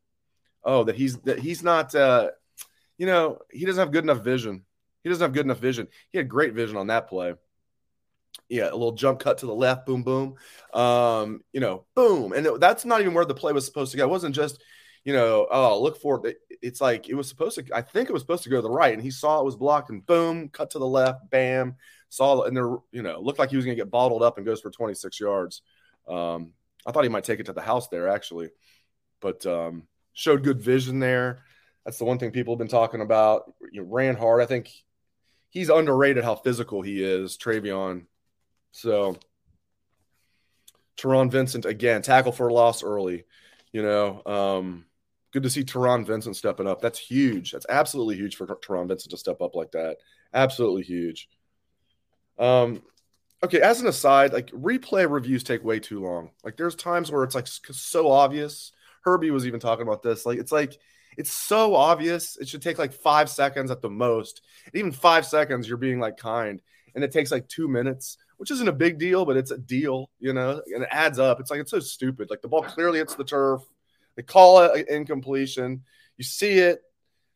Oh, 0.63 0.83
that 0.83 0.95
he's 0.95 1.17
that 1.21 1.39
he's 1.39 1.63
not 1.63 1.93
uh, 1.95 2.29
you 3.01 3.07
know, 3.07 3.39
he 3.51 3.65
doesn't 3.65 3.79
have 3.79 3.91
good 3.91 4.03
enough 4.03 4.23
vision. 4.23 4.63
He 5.03 5.09
doesn't 5.09 5.23
have 5.23 5.33
good 5.33 5.45
enough 5.45 5.57
vision. 5.57 5.87
He 6.11 6.19
had 6.19 6.29
great 6.29 6.53
vision 6.53 6.77
on 6.77 6.85
that 6.87 7.07
play. 7.07 7.33
Yeah, 8.47 8.69
a 8.69 8.73
little 8.73 8.91
jump 8.91 9.19
cut 9.19 9.39
to 9.39 9.47
the 9.47 9.55
left, 9.55 9.87
boom, 9.87 10.03
boom. 10.03 10.35
Um, 10.71 11.43
you 11.51 11.61
know, 11.61 11.85
boom. 11.95 12.31
And 12.33 12.47
that's 12.59 12.85
not 12.85 13.01
even 13.01 13.15
where 13.15 13.25
the 13.25 13.33
play 13.33 13.53
was 13.53 13.65
supposed 13.65 13.91
to 13.91 13.97
go. 13.97 14.03
It 14.03 14.09
wasn't 14.11 14.35
just 14.35 14.61
you 15.03 15.13
know, 15.13 15.47
oh, 15.49 15.81
look 15.81 15.97
for 15.99 16.25
it. 16.27 16.37
It's 16.61 16.79
like 16.81 17.09
it 17.09 17.15
was 17.15 17.27
supposed 17.27 17.55
to, 17.55 17.65
I 17.75 17.81
think 17.81 18.09
it 18.09 18.13
was 18.13 18.21
supposed 18.21 18.43
to 18.43 18.49
go 18.49 18.57
to 18.57 18.61
the 18.61 18.69
right, 18.69 18.93
and 18.93 19.01
he 19.01 19.11
saw 19.11 19.39
it 19.39 19.45
was 19.45 19.55
blocked, 19.55 19.89
and 19.89 20.05
boom, 20.05 20.49
cut 20.49 20.71
to 20.71 20.79
the 20.79 20.87
left, 20.87 21.29
bam, 21.29 21.75
saw, 22.09 22.43
and 22.43 22.55
there, 22.55 22.77
you 22.91 23.01
know, 23.01 23.19
looked 23.19 23.39
like 23.39 23.49
he 23.49 23.55
was 23.55 23.65
going 23.65 23.75
to 23.75 23.81
get 23.81 23.91
bottled 23.91 24.21
up 24.21 24.37
and 24.37 24.45
goes 24.45 24.61
for 24.61 24.69
26 24.69 25.19
yards. 25.19 25.61
Um, 26.07 26.51
I 26.85 26.91
thought 26.91 27.03
he 27.03 27.09
might 27.09 27.23
take 27.23 27.39
it 27.39 27.47
to 27.47 27.53
the 27.53 27.61
house 27.61 27.87
there, 27.87 28.07
actually, 28.07 28.49
but 29.21 29.45
um, 29.45 29.83
showed 30.13 30.43
good 30.43 30.61
vision 30.61 30.99
there. 30.99 31.39
That's 31.85 31.97
the 31.97 32.05
one 32.05 32.19
thing 32.19 32.31
people 32.31 32.53
have 32.53 32.59
been 32.59 32.67
talking 32.67 33.01
about. 33.01 33.51
You 33.71 33.81
know, 33.81 33.87
ran 33.87 34.15
hard. 34.15 34.41
I 34.41 34.45
think 34.45 34.69
he's 35.49 35.69
underrated 35.69 36.23
how 36.23 36.35
physical 36.35 36.81
he 36.81 37.03
is, 37.03 37.37
TreVeyon. 37.37 38.05
So, 38.71 39.17
Taron 40.97 41.31
Vincent 41.31 41.65
again, 41.65 42.03
tackle 42.03 42.31
for 42.31 42.51
loss 42.51 42.83
early. 42.83 43.25
You 43.71 43.81
know, 43.83 44.21
um, 44.25 44.85
good 45.31 45.43
to 45.43 45.49
see 45.49 45.63
Taron 45.63 46.05
Vincent 46.05 46.35
stepping 46.35 46.67
up. 46.67 46.81
That's 46.81 46.99
huge. 46.99 47.51
That's 47.51 47.65
absolutely 47.69 48.15
huge 48.15 48.35
for 48.35 48.45
Taron 48.47 48.87
Vincent 48.87 49.11
to 49.11 49.17
step 49.17 49.41
up 49.41 49.55
like 49.55 49.71
that. 49.71 49.97
Absolutely 50.33 50.83
huge. 50.83 51.29
Um, 52.37 52.83
okay, 53.43 53.61
as 53.61 53.81
an 53.81 53.87
aside, 53.87 54.33
like 54.33 54.51
replay 54.51 55.09
reviews 55.09 55.43
take 55.43 55.63
way 55.63 55.79
too 55.79 56.03
long. 56.03 56.31
Like 56.43 56.57
there's 56.57 56.75
times 56.75 57.11
where 57.11 57.23
it's 57.23 57.35
like 57.35 57.47
so 57.47 58.09
obvious. 58.11 58.71
Herbie 59.03 59.31
was 59.31 59.47
even 59.47 59.59
talking 59.59 59.87
about 59.87 60.03
this. 60.03 60.25
Like 60.25 60.39
it's 60.39 60.51
like 60.51 60.77
it's 61.17 61.31
so 61.31 61.75
obvious. 61.75 62.37
It 62.37 62.47
should 62.47 62.61
take 62.61 62.77
like 62.77 62.93
five 62.93 63.29
seconds 63.29 63.71
at 63.71 63.81
the 63.81 63.89
most. 63.89 64.41
Even 64.73 64.91
five 64.91 65.25
seconds, 65.25 65.67
you're 65.67 65.77
being 65.77 65.99
like 65.99 66.17
kind, 66.17 66.61
and 66.95 67.03
it 67.03 67.11
takes 67.11 67.31
like 67.31 67.47
two 67.47 67.67
minutes, 67.67 68.17
which 68.37 68.51
isn't 68.51 68.67
a 68.67 68.73
big 68.73 68.97
deal, 68.97 69.25
but 69.25 69.37
it's 69.37 69.51
a 69.51 69.57
deal, 69.57 70.09
you 70.19 70.33
know, 70.33 70.61
and 70.73 70.83
it 70.83 70.89
adds 70.91 71.19
up. 71.19 71.39
It's 71.39 71.51
like 71.51 71.59
it's 71.59 71.71
so 71.71 71.79
stupid. 71.79 72.29
Like 72.29 72.41
the 72.41 72.47
ball 72.47 72.63
clearly 72.63 72.99
hits 72.99 73.15
the 73.15 73.23
turf. 73.23 73.61
They 74.15 74.23
call 74.23 74.61
it 74.63 74.87
incompletion. 74.87 75.83
You 76.17 76.23
see 76.23 76.59
it, 76.59 76.81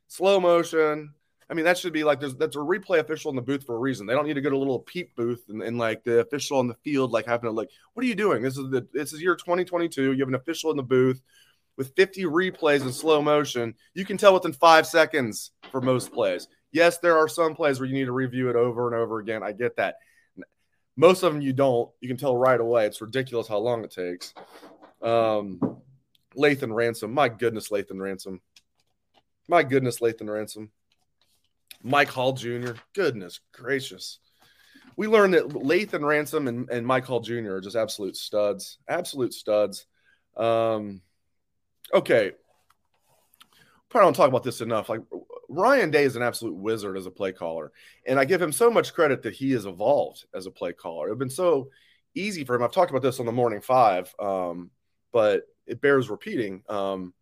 slow 0.08 0.40
motion. 0.40 1.14
I 1.50 1.54
mean, 1.54 1.66
that 1.66 1.78
should 1.78 1.94
be 1.94 2.04
like 2.04 2.20
there's 2.20 2.36
that's 2.36 2.56
a 2.56 2.60
replay 2.60 3.00
official 3.00 3.30
in 3.30 3.36
the 3.36 3.42
booth 3.42 3.66
for 3.66 3.76
a 3.76 3.80
reason. 3.80 4.08
They 4.08 4.14
don't 4.14 4.26
need 4.26 4.34
to 4.34 4.42
go 4.42 4.50
to 4.50 4.56
a 4.56 4.58
little 4.58 4.80
peep 4.80 5.16
booth 5.16 5.44
and, 5.50 5.62
and 5.62 5.78
like 5.78 6.04
the 6.04 6.20
official 6.20 6.58
on 6.58 6.68
the 6.68 6.74
field, 6.76 7.12
like 7.12 7.28
having 7.28 7.50
to 7.50 7.52
like, 7.52 7.70
what 7.94 8.04
are 8.04 8.08
you 8.08 8.16
doing? 8.16 8.42
This 8.42 8.58
is 8.58 8.70
the 8.72 8.88
this 8.94 9.14
is 9.14 9.22
year 9.22 9.36
2022. 9.36 10.14
You 10.14 10.20
have 10.20 10.28
an 10.28 10.36
official 10.36 10.72
in 10.72 10.78
the 10.78 10.84
booth 10.84 11.22
with 11.78 11.96
50 11.96 12.24
replays 12.24 12.82
in 12.82 12.92
slow 12.92 13.22
motion. 13.22 13.76
You 13.94 14.06
can 14.06 14.18
tell 14.18 14.34
within 14.34 14.54
five 14.54 14.88
seconds 14.88 15.52
for 15.72 15.82
most 15.82 16.12
plays. 16.12 16.48
Yes, 16.72 16.98
there 16.98 17.18
are 17.18 17.28
some 17.28 17.56
plays 17.56 17.80
where 17.80 17.88
you 17.88 17.94
need 17.94 18.06
to 18.06 18.12
review 18.12 18.50
it 18.50 18.56
over 18.56 18.88
and 18.88 18.96
over 18.96 19.20
again. 19.20 19.44
I 19.44 19.52
get 19.52 19.78
that. 19.78 19.96
Most 20.98 21.24
of 21.24 21.34
them 21.34 21.42
you 21.42 21.54
don't. 21.54 21.90
You 22.00 22.08
can 22.08 22.18
tell 22.18 22.36
right 22.36 22.60
away. 22.60 22.86
It's 22.86 23.02
ridiculous 23.02 23.48
how 23.48 23.58
long 23.58 23.84
it 23.84 23.92
takes. 23.92 24.34
Um, 25.02 25.60
Lathan 26.38 26.74
Ransom. 26.74 27.14
My 27.14 27.30
goodness, 27.30 27.70
Lathan 27.70 28.00
Ransom. 28.00 28.42
My 29.48 29.64
goodness, 29.64 30.00
Lathan 30.00 30.30
Ransom. 30.30 30.72
Mike 31.84 32.10
Hall 32.10 32.34
Jr. 32.34 32.74
Goodness 32.94 33.40
gracious. 33.52 34.20
We 34.98 35.08
learned 35.08 35.34
that 35.34 35.50
Lathan 35.50 36.06
Ransom 36.06 36.48
and, 36.48 36.70
and 36.70 36.86
Mike 36.86 37.06
Hall 37.06 37.20
Jr. 37.20 37.56
are 37.56 37.62
just 37.62 37.76
absolute 37.76 38.16
studs. 38.16 38.80
Absolute 38.88 39.34
studs. 39.34 39.86
Um, 40.38 41.02
okay. 41.94 42.32
Probably 43.90 44.08
don't 44.08 44.14
talk 44.16 44.30
about 44.30 44.44
this 44.44 44.62
enough. 44.62 44.90
Like 44.90 45.02
Ryan 45.50 45.92
Day 45.92 46.04
is 46.04 46.16
an 46.16 46.24
absolute 46.24 46.56
wizard 46.56 46.98
as 46.98 47.06
a 47.06 47.12
play 47.12 47.32
caller. 47.32 47.72
And 48.08 48.20
I 48.20 48.26
give 48.26 48.42
him 48.42 48.52
so 48.52 48.70
much 48.70 48.94
credit 48.94 49.22
that 49.24 49.34
he 49.34 49.52
has 49.52 49.66
evolved 49.66 50.26
as 50.34 50.46
a 50.46 50.52
play 50.52 50.74
caller. 50.74 51.10
It's 51.10 51.20
been 51.20 51.30
so 51.30 51.70
easy 52.16 52.44
for 52.44 52.56
him. 52.56 52.64
I've 52.64 52.72
talked 52.72 52.92
about 52.92 53.04
this 53.04 53.20
on 53.20 53.26
the 53.26 53.32
morning 53.32 53.62
five. 53.62 54.14
Um, 54.20 54.72
but 55.12 55.44
it 55.68 55.82
bears 55.82 56.10
repeating. 56.10 56.64
Um, 56.70 57.14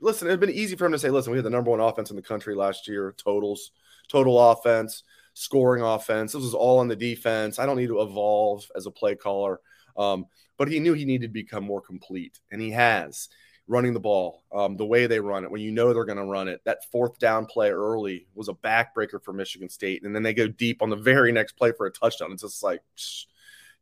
listen, 0.00 0.28
it'd 0.28 0.40
been 0.40 0.50
easy 0.50 0.76
for 0.76 0.86
him 0.86 0.92
to 0.92 0.98
say, 0.98 1.10
listen, 1.10 1.32
we 1.32 1.38
had 1.38 1.44
the 1.44 1.50
number 1.50 1.70
one 1.70 1.80
offense 1.80 2.10
in 2.10 2.16
the 2.16 2.22
country 2.22 2.54
last 2.54 2.88
year, 2.88 3.14
totals, 3.16 3.72
total 4.08 4.50
offense, 4.50 5.02
scoring 5.34 5.82
offense. 5.82 6.32
This 6.32 6.42
was 6.42 6.54
all 6.54 6.78
on 6.78 6.88
the 6.88 6.96
defense. 6.96 7.58
I 7.58 7.66
don't 7.66 7.76
need 7.76 7.88
to 7.88 8.00
evolve 8.00 8.70
as 8.76 8.86
a 8.86 8.90
play 8.90 9.14
caller. 9.14 9.60
Um, 9.96 10.26
but 10.56 10.68
he 10.68 10.80
knew 10.80 10.92
he 10.92 11.04
needed 11.04 11.28
to 11.28 11.32
become 11.32 11.64
more 11.64 11.80
complete, 11.80 12.40
and 12.50 12.60
he 12.60 12.70
has 12.70 13.28
running 13.68 13.92
the 13.92 14.00
ball, 14.00 14.42
um, 14.50 14.76
the 14.76 14.86
way 14.86 15.06
they 15.06 15.20
run 15.20 15.44
it, 15.44 15.50
when 15.50 15.60
you 15.60 15.70
know 15.70 15.92
they're 15.92 16.04
going 16.04 16.18
to 16.18 16.24
run 16.24 16.48
it. 16.48 16.60
That 16.64 16.90
fourth 16.90 17.18
down 17.18 17.46
play 17.46 17.70
early 17.70 18.26
was 18.34 18.48
a 18.48 18.54
backbreaker 18.54 19.22
for 19.22 19.32
Michigan 19.32 19.68
State. 19.68 20.02
And 20.04 20.14
then 20.14 20.22
they 20.22 20.32
go 20.32 20.48
deep 20.48 20.82
on 20.82 20.88
the 20.88 20.96
very 20.96 21.32
next 21.32 21.52
play 21.52 21.72
for 21.72 21.86
a 21.86 21.90
touchdown. 21.90 22.32
It's 22.32 22.42
just 22.42 22.62
like, 22.62 22.80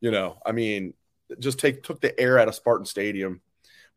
you 0.01 0.11
know, 0.11 0.39
I 0.45 0.53
mean, 0.53 0.93
just 1.39 1.61
take 1.61 1.83
took 1.85 2.01
the 2.01 2.19
air 2.21 2.39
out 2.39 2.49
of 2.49 2.57
Spartan 2.57 2.85
Stadium. 2.85 3.41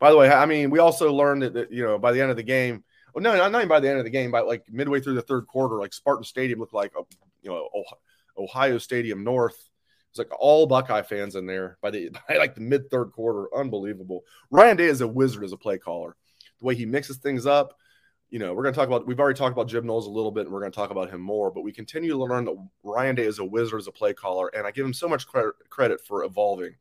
By 0.00 0.10
the 0.10 0.16
way, 0.16 0.30
I 0.30 0.46
mean 0.46 0.70
we 0.70 0.80
also 0.80 1.12
learned 1.12 1.42
that, 1.42 1.54
that 1.54 1.72
you 1.72 1.84
know 1.84 1.98
by 1.98 2.12
the 2.12 2.20
end 2.20 2.30
of 2.30 2.36
the 2.36 2.42
game, 2.42 2.82
well, 3.14 3.22
no, 3.22 3.36
not 3.36 3.54
even 3.54 3.68
by 3.68 3.80
the 3.80 3.88
end 3.88 3.98
of 3.98 4.04
the 4.04 4.10
game, 4.10 4.30
but 4.30 4.46
like 4.46 4.64
midway 4.70 5.00
through 5.00 5.14
the 5.14 5.22
third 5.22 5.46
quarter, 5.46 5.76
like 5.76 5.92
Spartan 5.92 6.24
Stadium 6.24 6.58
looked 6.58 6.74
like 6.74 6.92
a, 6.98 7.02
you 7.42 7.50
know 7.50 7.68
Ohio 8.36 8.78
Stadium 8.78 9.22
North. 9.22 9.68
It's 10.10 10.18
like 10.18 10.30
all 10.40 10.66
Buckeye 10.66 11.02
fans 11.02 11.36
in 11.36 11.46
there 11.46 11.78
by 11.80 11.90
the 11.90 12.10
by 12.28 12.36
like 12.36 12.54
the 12.56 12.60
mid 12.60 12.90
third 12.90 13.12
quarter. 13.12 13.46
Unbelievable. 13.54 14.24
Ryan 14.50 14.76
Day 14.76 14.86
is 14.86 15.02
a 15.02 15.06
wizard 15.06 15.44
as 15.44 15.52
a 15.52 15.56
play 15.56 15.78
caller. 15.78 16.16
The 16.58 16.66
way 16.66 16.74
he 16.74 16.84
mixes 16.86 17.18
things 17.18 17.46
up, 17.46 17.78
you 18.30 18.38
know, 18.38 18.54
we're 18.54 18.62
going 18.62 18.72
to 18.72 18.78
talk 18.78 18.88
about, 18.88 19.06
we've 19.06 19.18
already 19.18 19.36
talked 19.36 19.52
about 19.52 19.68
Jim 19.68 19.86
Knowles 19.86 20.06
a 20.06 20.10
little 20.10 20.30
bit 20.30 20.44
and 20.44 20.52
we're 20.52 20.60
going 20.60 20.72
to 20.72 20.76
talk 20.76 20.90
about 20.90 21.10
him 21.10 21.20
more, 21.20 21.50
but 21.50 21.62
we 21.62 21.72
continue 21.72 22.10
to 22.10 22.16
learn 22.16 22.44
that 22.44 22.68
Ryan 22.84 23.16
Day 23.16 23.24
is 23.24 23.40
a 23.40 23.44
wizard 23.44 23.80
as 23.80 23.88
a 23.88 23.92
play 23.92 24.14
caller. 24.14 24.48
And 24.48 24.66
I 24.66 24.70
give 24.70 24.86
him 24.86 24.92
so 24.92 25.08
much 25.08 25.26
credit 25.68 26.00
for 26.06 26.24
evolving. 26.24 26.76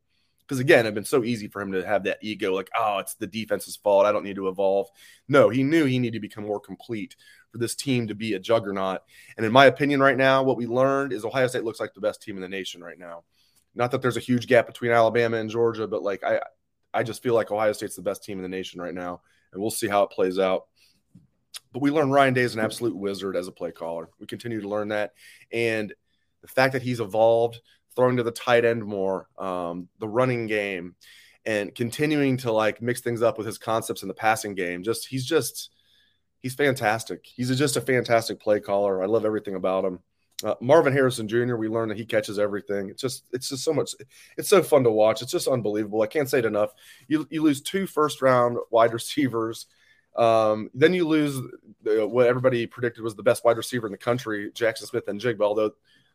Because 0.49 0.59
again, 0.59 0.79
it'd 0.79 0.95
been 0.95 1.05
so 1.05 1.23
easy 1.23 1.47
for 1.47 1.61
him 1.61 1.71
to 1.73 1.85
have 1.85 2.05
that 2.05 2.17
ego, 2.23 2.55
like, 2.55 2.71
oh, 2.75 2.97
it's 2.97 3.13
the 3.13 3.27
defense's 3.27 3.75
fault. 3.75 4.07
I 4.07 4.11
don't 4.11 4.23
need 4.23 4.37
to 4.37 4.47
evolve. 4.47 4.87
No, 5.27 5.49
he 5.49 5.61
knew 5.61 5.85
he 5.85 5.99
needed 5.99 6.17
to 6.17 6.27
become 6.27 6.43
more 6.43 6.59
complete 6.59 7.15
for 7.51 7.59
this 7.59 7.75
team 7.75 8.07
to 8.07 8.15
be 8.15 8.33
a 8.33 8.39
juggernaut. 8.39 9.01
And 9.37 9.45
in 9.45 9.51
my 9.51 9.67
opinion, 9.67 9.99
right 9.99 10.17
now, 10.17 10.41
what 10.41 10.57
we 10.57 10.65
learned 10.65 11.13
is 11.13 11.23
Ohio 11.23 11.45
State 11.45 11.65
looks 11.65 11.79
like 11.79 11.93
the 11.93 12.01
best 12.01 12.23
team 12.23 12.35
in 12.35 12.41
the 12.41 12.49
nation 12.49 12.83
right 12.83 12.97
now. 12.97 13.25
Not 13.75 13.91
that 13.91 14.01
there's 14.01 14.17
a 14.17 14.21
huge 14.21 14.47
gap 14.47 14.65
between 14.65 14.89
Alabama 14.89 15.37
and 15.37 15.51
Georgia, 15.51 15.87
but 15.87 16.01
like 16.01 16.23
I, 16.23 16.41
I 16.95 17.03
just 17.03 17.21
feel 17.21 17.35
like 17.35 17.51
Ohio 17.51 17.71
State's 17.73 17.95
the 17.95 18.01
best 18.01 18.23
team 18.23 18.39
in 18.39 18.41
the 18.41 18.49
nation 18.49 18.81
right 18.81 18.95
now, 18.95 19.21
and 19.53 19.61
we'll 19.61 19.69
see 19.69 19.87
how 19.87 20.01
it 20.01 20.09
plays 20.09 20.39
out. 20.39 20.65
But 21.71 21.83
we 21.83 21.91
learned 21.91 22.11
Ryan 22.11 22.33
Day 22.33 22.41
is 22.41 22.55
an 22.55 22.61
absolute 22.61 22.95
wizard 22.95 23.35
as 23.35 23.47
a 23.47 23.51
play 23.51 23.71
caller. 23.71 24.09
We 24.19 24.25
continue 24.25 24.61
to 24.61 24.67
learn 24.67 24.87
that, 24.87 25.13
and 25.51 25.93
the 26.41 26.47
fact 26.47 26.73
that 26.73 26.81
he's 26.81 26.99
evolved, 26.99 27.61
throwing 27.95 28.17
to 28.17 28.23
the 28.23 28.31
tight 28.31 28.65
end 28.65 28.83
more, 28.85 29.27
um, 29.37 29.87
the 29.99 30.07
running 30.07 30.47
game, 30.47 30.95
and 31.45 31.73
continuing 31.73 32.37
to 32.37 32.51
like 32.51 32.81
mix 32.81 33.01
things 33.01 33.21
up 33.21 33.37
with 33.37 33.47
his 33.47 33.57
concepts 33.57 34.01
in 34.01 34.07
the 34.07 34.13
passing 34.13 34.55
game. 34.55 34.83
Just 34.83 35.07
he's 35.07 35.25
just 35.25 35.71
he's 36.41 36.55
fantastic. 36.55 37.25
He's 37.25 37.55
just 37.57 37.77
a 37.77 37.81
fantastic 37.81 38.39
play 38.39 38.59
caller. 38.59 39.03
I 39.03 39.07
love 39.07 39.25
everything 39.25 39.55
about 39.55 39.85
him. 39.85 39.99
Uh, 40.43 40.55
Marvin 40.61 40.93
Harrison 40.93 41.27
Jr. 41.27 41.55
We 41.55 41.67
learned 41.67 41.91
that 41.91 41.97
he 41.97 42.05
catches 42.05 42.39
everything. 42.39 42.89
It's 42.89 43.01
just 43.01 43.25
it's 43.33 43.49
just 43.49 43.63
so 43.63 43.73
much. 43.73 43.91
It's 44.37 44.47
so 44.47 44.63
fun 44.63 44.83
to 44.83 44.91
watch. 44.91 45.21
It's 45.21 45.31
just 45.31 45.47
unbelievable. 45.47 46.01
I 46.01 46.07
can't 46.07 46.29
say 46.29 46.39
it 46.39 46.45
enough. 46.45 46.71
You 47.07 47.27
you 47.29 47.43
lose 47.43 47.61
two 47.61 47.85
first 47.85 48.21
round 48.21 48.57
wide 48.71 48.93
receivers. 48.93 49.65
Um, 50.15 50.69
then 50.73 50.93
you 50.93 51.07
lose 51.07 51.37
uh, 51.87 52.07
what 52.07 52.27
everybody 52.27 52.65
predicted 52.65 53.03
was 53.03 53.15
the 53.15 53.23
best 53.23 53.45
wide 53.45 53.57
receiver 53.57 53.85
in 53.85 53.91
the 53.91 53.97
country, 53.97 54.51
Jackson 54.53 54.87
Smith-Njigba. 54.87 55.41
Although 55.41 55.71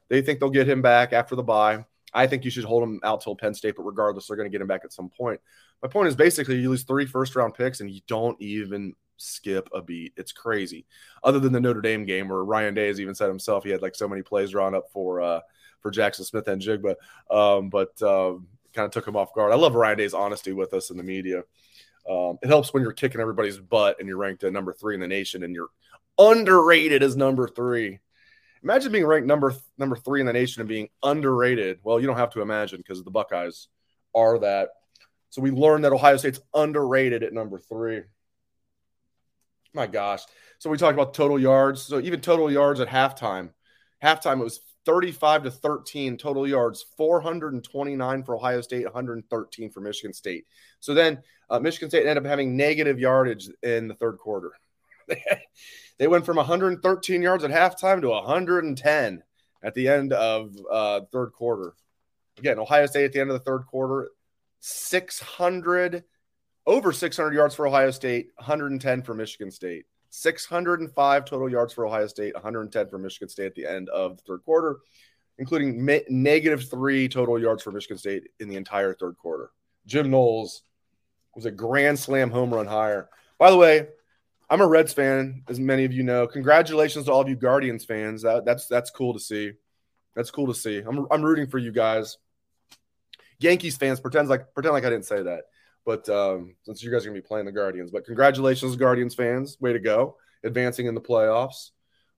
they 0.09 0.23
think 0.23 0.41
they'll 0.41 0.51
get 0.51 0.69
him 0.69 0.83
back 0.83 1.13
after 1.13 1.37
the 1.37 1.43
bye. 1.43 1.85
I 2.13 2.27
think 2.27 2.45
you 2.45 2.51
should 2.51 2.65
hold 2.65 2.83
him 2.83 3.01
out 3.03 3.21
till 3.21 3.35
Penn 3.35 3.55
State, 3.55 3.75
but 3.77 3.83
regardless, 3.83 4.27
they're 4.27 4.37
going 4.37 4.51
to 4.51 4.53
get 4.53 4.61
him 4.61 4.69
back 4.69 4.83
at 4.85 4.93
some 4.93 5.09
point. 5.09 5.41
My 5.83 5.89
point 5.89 6.09
is 6.09 6.15
basically 6.15 6.57
you 6.57 6.71
lose 6.71 6.85
three 6.85 7.07
first 7.07 7.35
round 7.35 7.55
picks 7.55 7.81
and 7.81 7.91
you 7.91 8.01
don't 8.07 8.41
even 8.41 8.95
skip 9.17 9.69
a 9.75 9.83
beat. 9.83 10.13
It's 10.17 10.33
crazy. 10.33 10.87
Other 11.23 11.41
than 11.41 11.53
the 11.53 11.61
Notre 11.61 11.81
Dame 11.81 12.05
game 12.05 12.29
where 12.29 12.45
Ryan 12.45 12.75
Day 12.75 12.87
has 12.87 13.01
even 13.01 13.15
said 13.15 13.29
himself 13.29 13.65
he 13.65 13.71
had 13.71 13.83
like 13.83 13.95
so 13.95 14.09
many 14.09 14.23
plays 14.23 14.51
drawn 14.51 14.75
up 14.75 14.85
for 14.93 15.21
uh 15.21 15.41
for 15.81 15.91
Jackson 15.91 16.25
Smith-Njigba, 16.25 16.95
um, 17.31 17.69
but 17.69 18.01
um, 18.03 18.49
kind 18.73 18.87
of 18.87 18.91
took 18.91 19.07
him 19.07 19.17
off 19.17 19.35
guard. 19.35 19.53
I 19.53 19.57
love 19.57 19.75
Ryan 19.75 19.99
Day's 19.99 20.15
honesty 20.15 20.53
with 20.53 20.73
us 20.73 20.91
in 20.91 20.97
the 20.97 21.03
media. 21.03 21.43
Um, 22.09 22.39
it 22.43 22.49
helps 22.49 22.73
when 22.73 22.83
you're 22.83 22.93
kicking 22.93 23.21
everybody's 23.21 23.59
butt 23.59 23.97
and 23.99 24.09
you're 24.09 24.17
ranked 24.17 24.45
at 24.45 24.53
number 24.53 24.73
three 24.73 24.95
in 24.95 25.01
the 25.01 25.07
nation 25.07 25.45
and 25.45 25.55
you're 25.55 25.69
underrated 26.19 27.03
as 27.03 27.17
number 27.17 27.49
three. 27.49 28.01
Imagine 28.65 28.93
being 28.93 29.07
ranked 29.07 29.29
number 29.29 29.55
number 29.77 29.95
three 29.95 30.21
in 30.21 30.27
the 30.27 30.33
nation 30.33 30.61
and 30.61 30.69
being 30.69 30.89
underrated. 31.03 31.81
Well, 31.83 32.01
you 32.01 32.07
don't 32.07 32.17
have 32.17 32.31
to 32.31 32.41
imagine 32.41 32.79
because 32.79 33.05
the 33.05 33.11
Buckeyes 33.11 33.69
are 34.15 34.39
that. 34.39 34.71
So 35.29 35.43
we 35.43 35.51
learned 35.51 35.85
that 35.85 35.93
Ohio 35.93 36.17
State's 36.17 36.41
underrated 36.55 37.23
at 37.23 37.35
number 37.35 37.59
three. 37.59 38.03
My 39.75 39.87
gosh. 39.87 40.23
So 40.59 40.71
we 40.71 40.79
talked 40.79 40.95
about 40.95 41.13
total 41.13 41.39
yards. 41.39 41.83
So 41.83 42.01
even 42.01 42.21
total 42.21 42.51
yards 42.51 42.81
at 42.81 42.89
halftime. 42.89 43.51
Halftime 44.03 44.41
it 44.41 44.45
was 44.45 44.61
35 44.87 45.45
to 45.45 45.51
13 45.51 46.17
total 46.17 46.47
yards, 46.47 46.85
429 46.97 48.23
for 48.23 48.37
Ohio 48.37 48.61
State, 48.61 48.85
113 48.85 49.71
for 49.71 49.81
Michigan 49.81 50.13
State. 50.13 50.47
So 50.81 50.95
then 50.95 51.23
uh, 51.51 51.59
Michigan 51.59 51.91
State 51.91 52.07
ended 52.07 52.19
up 52.19 52.27
having 52.27 52.57
negative 52.57 52.99
yardage 52.99 53.49
in 53.63 53.89
the 53.89 53.95
third 53.95 54.19
quarter. 54.19 54.53
they 55.99 56.09
went 56.09 56.27
from 56.27 56.37
113 56.37 57.23
yards 57.23 57.45
at 57.45 57.51
halftime 57.51 58.01
to 58.01 58.09
110 58.09 59.23
at 59.63 59.75
the 59.75 59.89
end 59.89 60.13
of 60.13 60.57
uh, 60.71 61.01
third 61.13 61.33
quarter. 61.33 61.75
Again, 62.39 62.59
Ohio 62.59 62.87
State 62.87 63.05
at 63.05 63.13
the 63.13 63.21
end 63.21 63.31
of 63.31 63.39
the 63.39 63.45
third 63.45 63.67
quarter, 63.67 64.11
600 64.61 66.05
over 66.67 66.93
600 66.93 67.35
yards 67.35 67.55
for 67.55 67.67
Ohio 67.67 67.91
State, 67.91 68.31
110 68.37 69.03
for 69.03 69.15
Michigan 69.15 69.51
State. 69.51 69.85
605 70.11 71.25
total 71.25 71.51
yards 71.51 71.73
for 71.73 71.87
Ohio 71.87 72.07
State, 72.07 72.35
110 72.35 72.89
for 72.89 72.99
Michigan 72.99 73.29
State 73.29 73.47
at 73.47 73.55
the 73.55 73.67
end 73.67 73.89
of 73.89 74.17
the 74.17 74.23
third 74.23 74.45
quarter, 74.45 74.79
including 75.39 75.85
me- 75.85 76.05
negative 76.09 76.71
three 76.71 77.09
total 77.09 77.39
yards 77.39 77.63
for 77.63 77.73
Michigan 77.73 77.99
State 77.99 78.29
in 78.39 78.49
the 78.49 78.57
entire 78.57 78.95
third 78.95 79.19
quarter. 79.19 79.51
Jim 79.87 80.11
Knowles 80.11 80.63
was 81.35 81.47
a 81.47 81.51
grand 81.51 81.99
slam 81.99 82.31
home 82.31 82.55
run 82.55 82.67
hire. 82.67 83.09
By 83.39 83.51
the 83.51 83.57
way, 83.57 83.89
I'm 84.51 84.61
a 84.61 84.67
Reds 84.67 84.93
fan, 84.93 85.43
as 85.49 85.59
many 85.59 85.85
of 85.85 85.93
you 85.93 86.03
know. 86.03 86.27
Congratulations 86.27 87.07
to 87.07 87.13
all 87.13 87.23
of 87.23 87.29
you 87.29 87.37
Guardians 87.37 87.85
fans. 87.85 88.23
That, 88.23 88.45
that's 88.45 88.67
that's 88.67 88.91
cool 88.91 89.15
to 89.15 89.21
see. 89.21 89.53
That's 90.15 90.31
cool 90.31 90.47
to 90.49 90.55
see. 90.55 90.79
I'm 90.79 91.07
I'm 91.11 91.23
rooting 91.23 91.47
for 91.47 91.59
you 91.59 91.73
guys. 91.73 92.19
Yankees 93.41 93.77
fans 93.77 94.01
pretend 94.01 94.29
like 94.29 94.53
pretend 94.55 94.75
like 94.75 94.85
I 94.85 94.91
didn't 94.91 95.07
say 95.07 95.23
that. 95.23 95.45
But 95.85 96.09
um, 96.09 96.57
since 96.63 96.83
you 96.83 96.91
guys 96.91 97.05
are 97.05 97.11
to 97.11 97.15
be 97.15 97.21
playing 97.21 97.47
the 97.47 97.53
Guardians, 97.53 97.91
but 97.91 98.07
congratulations, 98.07 98.77
Guardians 98.77 99.15
fans. 99.15 99.59
Way 99.61 99.73
to 99.73 99.79
go. 99.79 100.17
Advancing 100.43 100.87
in 100.87 100.95
the 100.95 101.01
playoffs. 101.01 101.71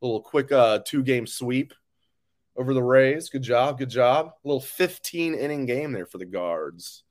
A 0.02 0.06
little 0.06 0.20
quick 0.20 0.52
uh, 0.52 0.80
two 0.84 1.02
game 1.02 1.26
sweep 1.26 1.74
over 2.56 2.74
the 2.74 2.82
Rays. 2.82 3.28
Good 3.28 3.42
job. 3.42 3.78
Good 3.78 3.90
job. 3.90 4.32
A 4.44 4.48
little 4.48 4.60
15 4.60 5.34
inning 5.34 5.66
game 5.66 5.92
there 5.92 6.06
for 6.06 6.18
the 6.18 6.26
Guards. 6.26 7.02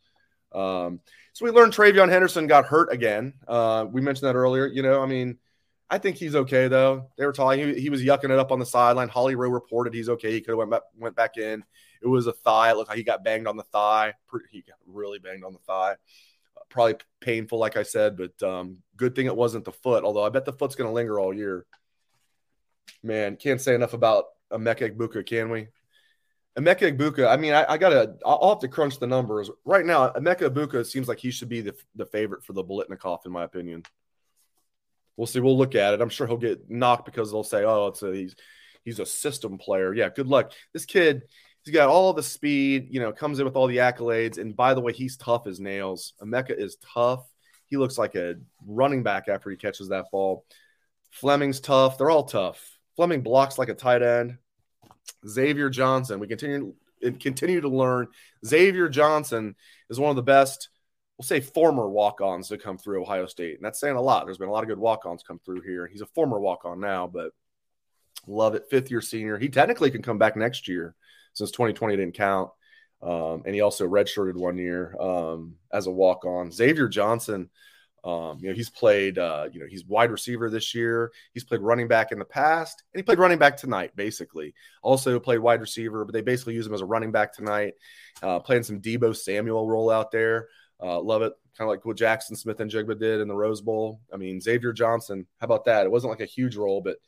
Um, 0.56 1.02
so 1.34 1.46
we 1.46 1.52
learned 1.52 1.74
TreVeyon 1.74 2.10
Henderson 2.10 2.48
got 2.48 2.66
hurt 2.66 2.92
again. 2.92 3.34
Uh, 3.48 3.86
we 3.90 4.02
mentioned 4.02 4.30
that 4.30 4.36
earlier. 4.36 4.68
You 4.68 4.84
know, 4.84 5.02
I 5.02 5.06
mean, 5.06 5.38
I 5.90 5.98
think 5.98 6.16
he's 6.16 6.36
okay 6.36 6.68
though. 6.68 7.10
They 7.18 7.26
were 7.26 7.34
talking 7.34 7.68
he, 7.68 7.82
he 7.82 7.90
was 7.90 8.02
yucking 8.02 8.32
it 8.32 8.40
up 8.40 8.52
on 8.52 8.60
the 8.60 8.66
sideline. 8.66 9.10
Holly 9.10 9.36
Rowe 9.36 9.50
reported 9.50 9.94
he's 9.94 10.10
okay. 10.10 10.32
He 10.32 10.42
could 10.42 10.52
have 10.52 10.58
went 10.58 10.72
back, 10.72 10.82
went 10.98 11.16
back 11.16 11.38
in. 11.38 11.64
It 12.02 12.08
was 12.08 12.28
a 12.28 12.34
thigh. 12.34 12.72
It 12.72 12.78
looked 12.78 12.90
like 12.90 12.98
he 12.98 13.04
got 13.04 13.24
banged 13.24 13.48
on 13.48 13.58
the 13.58 13.64
thigh. 13.64 14.14
He 14.52 14.62
got 14.62 14.78
really 14.86 15.20
banged 15.20 15.44
on 15.44 15.54
the 15.54 15.60
thigh 15.60 15.96
probably 16.70 16.96
painful, 17.22 17.60
like 17.60 17.78
I 17.78 17.84
said, 17.84 18.18
but 18.18 18.44
um, 18.44 18.78
good 18.98 19.16
thing 19.16 19.26
it 19.26 19.36
wasn't 19.36 19.66
the 19.66 19.72
foot. 19.72 20.04
Although 20.04 20.24
I 20.24 20.30
bet 20.30 20.46
the 20.46 20.54
foot's 20.54 20.76
going 20.76 20.90
to 20.90 20.94
linger 20.94 21.20
all 21.20 21.34
year. 21.34 21.66
Man, 23.04 23.38
can't 23.38 23.62
say 23.62 23.76
enough 23.76 23.94
about 23.94 24.26
Emeka 24.52 24.96
Egbuka, 24.96 25.26
can 25.26 25.50
we? 25.50 25.68
Emeka 26.58 26.96
Egbuka, 26.96 27.28
I 27.28 27.36
mean, 27.36 27.54
I, 27.54 27.66
I, 27.74 27.78
gotta, 27.78 28.16
I'll 28.26 28.50
have 28.50 28.60
to 28.60 28.70
crunch 28.70 28.98
the 29.00 29.08
numbers 29.08 29.50
right 29.66 29.86
now. 29.86 30.10
Emeka 30.12 30.50
Egbuka 30.50 30.86
seems 30.86 31.08
like 31.08 31.20
he 31.20 31.30
should 31.32 31.50
be 31.50 31.60
the, 31.60 31.76
the 31.96 32.06
favorite 32.06 32.46
for 32.46 32.54
the 32.54 32.64
Biletnikoff, 32.64 33.26
in 33.26 33.32
my 33.34 33.44
opinion. 33.44 33.84
We'll 35.18 35.28
see. 35.28 35.40
We'll 35.40 35.58
look 35.58 35.76
at 35.76 35.94
it. 35.94 36.02
I'm 36.02 36.10
sure 36.10 36.28
he'll 36.28 36.38
get 36.38 36.70
knocked 36.70 37.06
because 37.06 37.32
they'll 37.32 37.44
say, 37.44 37.64
"Oh, 37.64 37.88
it's 37.88 38.04
a, 38.04 38.14
he's 38.14 38.36
he's 38.84 39.00
a 39.00 39.06
system 39.06 39.58
player." 39.58 39.94
Yeah, 39.94 40.10
good 40.10 40.28
luck. 40.28 40.52
This 40.74 40.86
kid, 40.86 41.24
he's 41.64 41.74
got 41.74 41.90
all 41.90 42.14
the 42.14 42.24
speed, 42.24 42.88
you 42.92 43.00
know, 43.00 43.14
comes 43.14 43.40
in 43.40 43.46
with 43.46 43.56
all 43.56 43.68
the 43.68 43.78
accolades. 43.78 44.38
And 44.38 44.56
by 44.56 44.74
the 44.74 44.82
way, 44.82 44.92
he's 44.92 45.16
tough 45.18 45.48
as 45.48 45.60
nails. 45.60 46.14
Emeka 46.22 46.58
is 46.58 46.78
tough. 46.94 47.26
He 47.68 47.78
looks 47.78 47.98
like 47.98 48.16
a 48.16 48.36
running 48.66 49.04
back 49.04 49.28
after 49.28 49.50
he 49.50 49.58
catches 49.58 49.90
that 49.90 50.06
ball. 50.12 50.46
Fleming's 51.12 51.62
tough. 51.62 51.98
They're 51.98 52.10
all 52.10 52.26
tough. 52.26 52.78
Fleming 52.96 53.22
blocks 53.22 53.58
like 53.58 53.70
a 53.70 53.74
tight 53.74 54.02
end. 54.02 54.38
Xavier 55.28 55.70
Johnson, 55.70 56.20
we 56.20 56.28
continue 56.28 56.74
and 57.02 57.20
continue 57.20 57.62
to 57.62 57.70
learn. 57.70 58.08
Xavier 58.46 58.90
Johnson 58.90 59.56
is 59.90 60.00
one 60.00 60.10
of 60.10 60.16
the 60.16 60.24
best, 60.24 60.70
we'll 61.18 61.26
say 61.26 61.40
former 61.40 61.90
walk-ons 61.90 62.50
to 62.50 62.58
come 62.58 62.78
through 62.78 63.02
Ohio 63.02 63.26
State. 63.26 63.56
And 63.56 63.66
that's 63.66 63.80
saying 63.80 63.96
a 63.96 64.02
lot. 64.02 64.26
There's 64.26 64.38
been 64.38 64.50
a 64.50 64.52
lot 64.52 64.64
of 64.64 64.70
good 64.70 64.80
walk-ons 64.80 65.24
come 65.24 65.40
through 65.46 65.62
here. 65.62 65.88
He's 65.88 66.02
a 66.02 66.08
former 66.08 66.40
walk-on 66.40 66.80
now, 66.80 67.08
but 67.08 67.32
love 68.28 68.56
it. 68.56 68.66
Fifth 68.70 68.92
year 68.92 69.02
senior. 69.02 69.38
He 69.38 69.50
technically 69.50 69.92
can 69.92 70.02
come 70.02 70.18
back 70.18 70.36
next 70.36 70.68
year 70.68 70.96
since 71.34 71.52
2020 71.52 71.96
didn't 71.98 72.16
count. 72.16 72.50
Um, 73.02 73.44
and 73.46 73.54
he 73.54 73.62
also 73.62 73.88
redshirted 73.88 74.36
one 74.36 74.58
year 74.58 74.96
um, 75.00 75.56
as 75.72 75.88
a 75.88 75.92
walk 75.92 76.26
on. 76.26 76.52
Xavier 76.52 76.88
Johnson, 76.88 77.50
um, 78.06 78.38
you 78.40 78.48
know, 78.48 78.56
he's 78.56 78.70
played, 78.70 79.18
uh, 79.18 79.50
you 79.52 79.60
know, 79.60 79.66
he's 79.68 79.84
wide 79.84 80.12
receiver 80.12 80.50
this 80.50 80.74
year. 80.74 81.12
He's 81.34 81.44
played 81.44 81.60
running 81.60 81.88
back 81.88 82.12
in 82.14 82.20
the 82.20 82.26
past, 82.26 82.84
and 82.94 83.00
he 83.00 83.04
played 83.04 83.20
running 83.20 83.40
back 83.40 83.58
tonight, 83.58 83.96
basically. 83.96 84.54
Also 84.82 85.20
played 85.20 85.40
wide 85.40 85.60
receiver, 85.60 86.06
but 86.06 86.14
they 86.14 86.22
basically 86.22 86.54
use 86.54 86.68
him 86.68 86.74
as 86.74 86.82
a 86.82 86.86
running 86.86 87.12
back 87.12 87.34
tonight, 87.34 87.74
uh, 88.22 88.40
playing 88.40 88.64
some 88.64 88.80
Deebo 88.80 89.16
Samuel 89.16 89.68
role 89.68 89.90
out 89.90 90.12
there. 90.12 90.48
Uh, 90.82 91.02
love 91.02 91.24
it. 91.24 91.34
Kind 91.58 91.68
of 91.68 91.74
like 91.74 91.84
what 91.84 91.98
Jackson 91.98 92.36
Smith-Njigba 92.36 93.00
did 93.00 93.22
in 93.22 93.28
the 93.28 93.36
Rose 93.36 93.62
Bowl. 93.62 94.00
I 94.14 94.18
mean, 94.18 94.40
Xavier 94.40 94.72
Johnson, 94.72 95.26
how 95.40 95.46
about 95.46 95.66
that? 95.66 95.86
It 95.86 95.92
wasn't 95.92 96.12
like 96.12 96.22
a 96.22 96.26
huge 96.26 96.56
role, 96.56 96.82
but– 96.82 96.98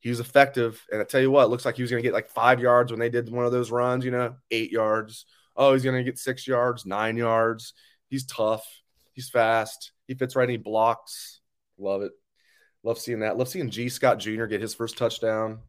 he 0.00 0.10
was 0.10 0.20
effective. 0.20 0.84
And 0.92 1.00
I 1.00 1.04
tell 1.04 1.22
you 1.22 1.30
what, 1.30 1.44
it 1.44 1.48
looks 1.48 1.64
like 1.64 1.74
he 1.74 1.82
was 1.82 1.90
going 1.90 2.00
to 2.00 2.06
get 2.06 2.14
like 2.14 2.28
five 2.28 2.60
yards 2.60 2.92
when 2.92 3.00
they 3.00 3.08
did 3.08 3.32
one 3.32 3.46
of 3.46 3.50
those 3.50 3.72
runs, 3.72 4.04
you 4.04 4.10
know, 4.12 4.36
eight 4.50 4.70
yards. 4.70 5.24
Oh, 5.56 5.72
he's 5.72 5.82
going 5.82 5.96
to 5.96 6.04
get 6.04 6.18
six 6.18 6.46
yards, 6.46 6.86
nine 6.86 7.16
yards. 7.16 7.72
He's 8.08 8.24
tough. 8.26 8.64
He's 9.14 9.30
fast. 9.30 9.92
He 10.06 10.14
fits 10.14 10.36
right 10.36 10.44
in. 10.44 10.50
He 10.50 10.56
blocks. 10.56 11.40
Love 11.78 12.02
it. 12.02 12.12
Love 12.82 12.98
seeing 12.98 13.20
that. 13.20 13.36
Love 13.36 13.48
seeing 13.48 13.70
Gee 13.70 13.88
Scott 13.88 14.18
Jr. 14.18 14.46
get 14.46 14.60
his 14.60 14.74
first 14.74 14.96
touchdown. 14.96 15.60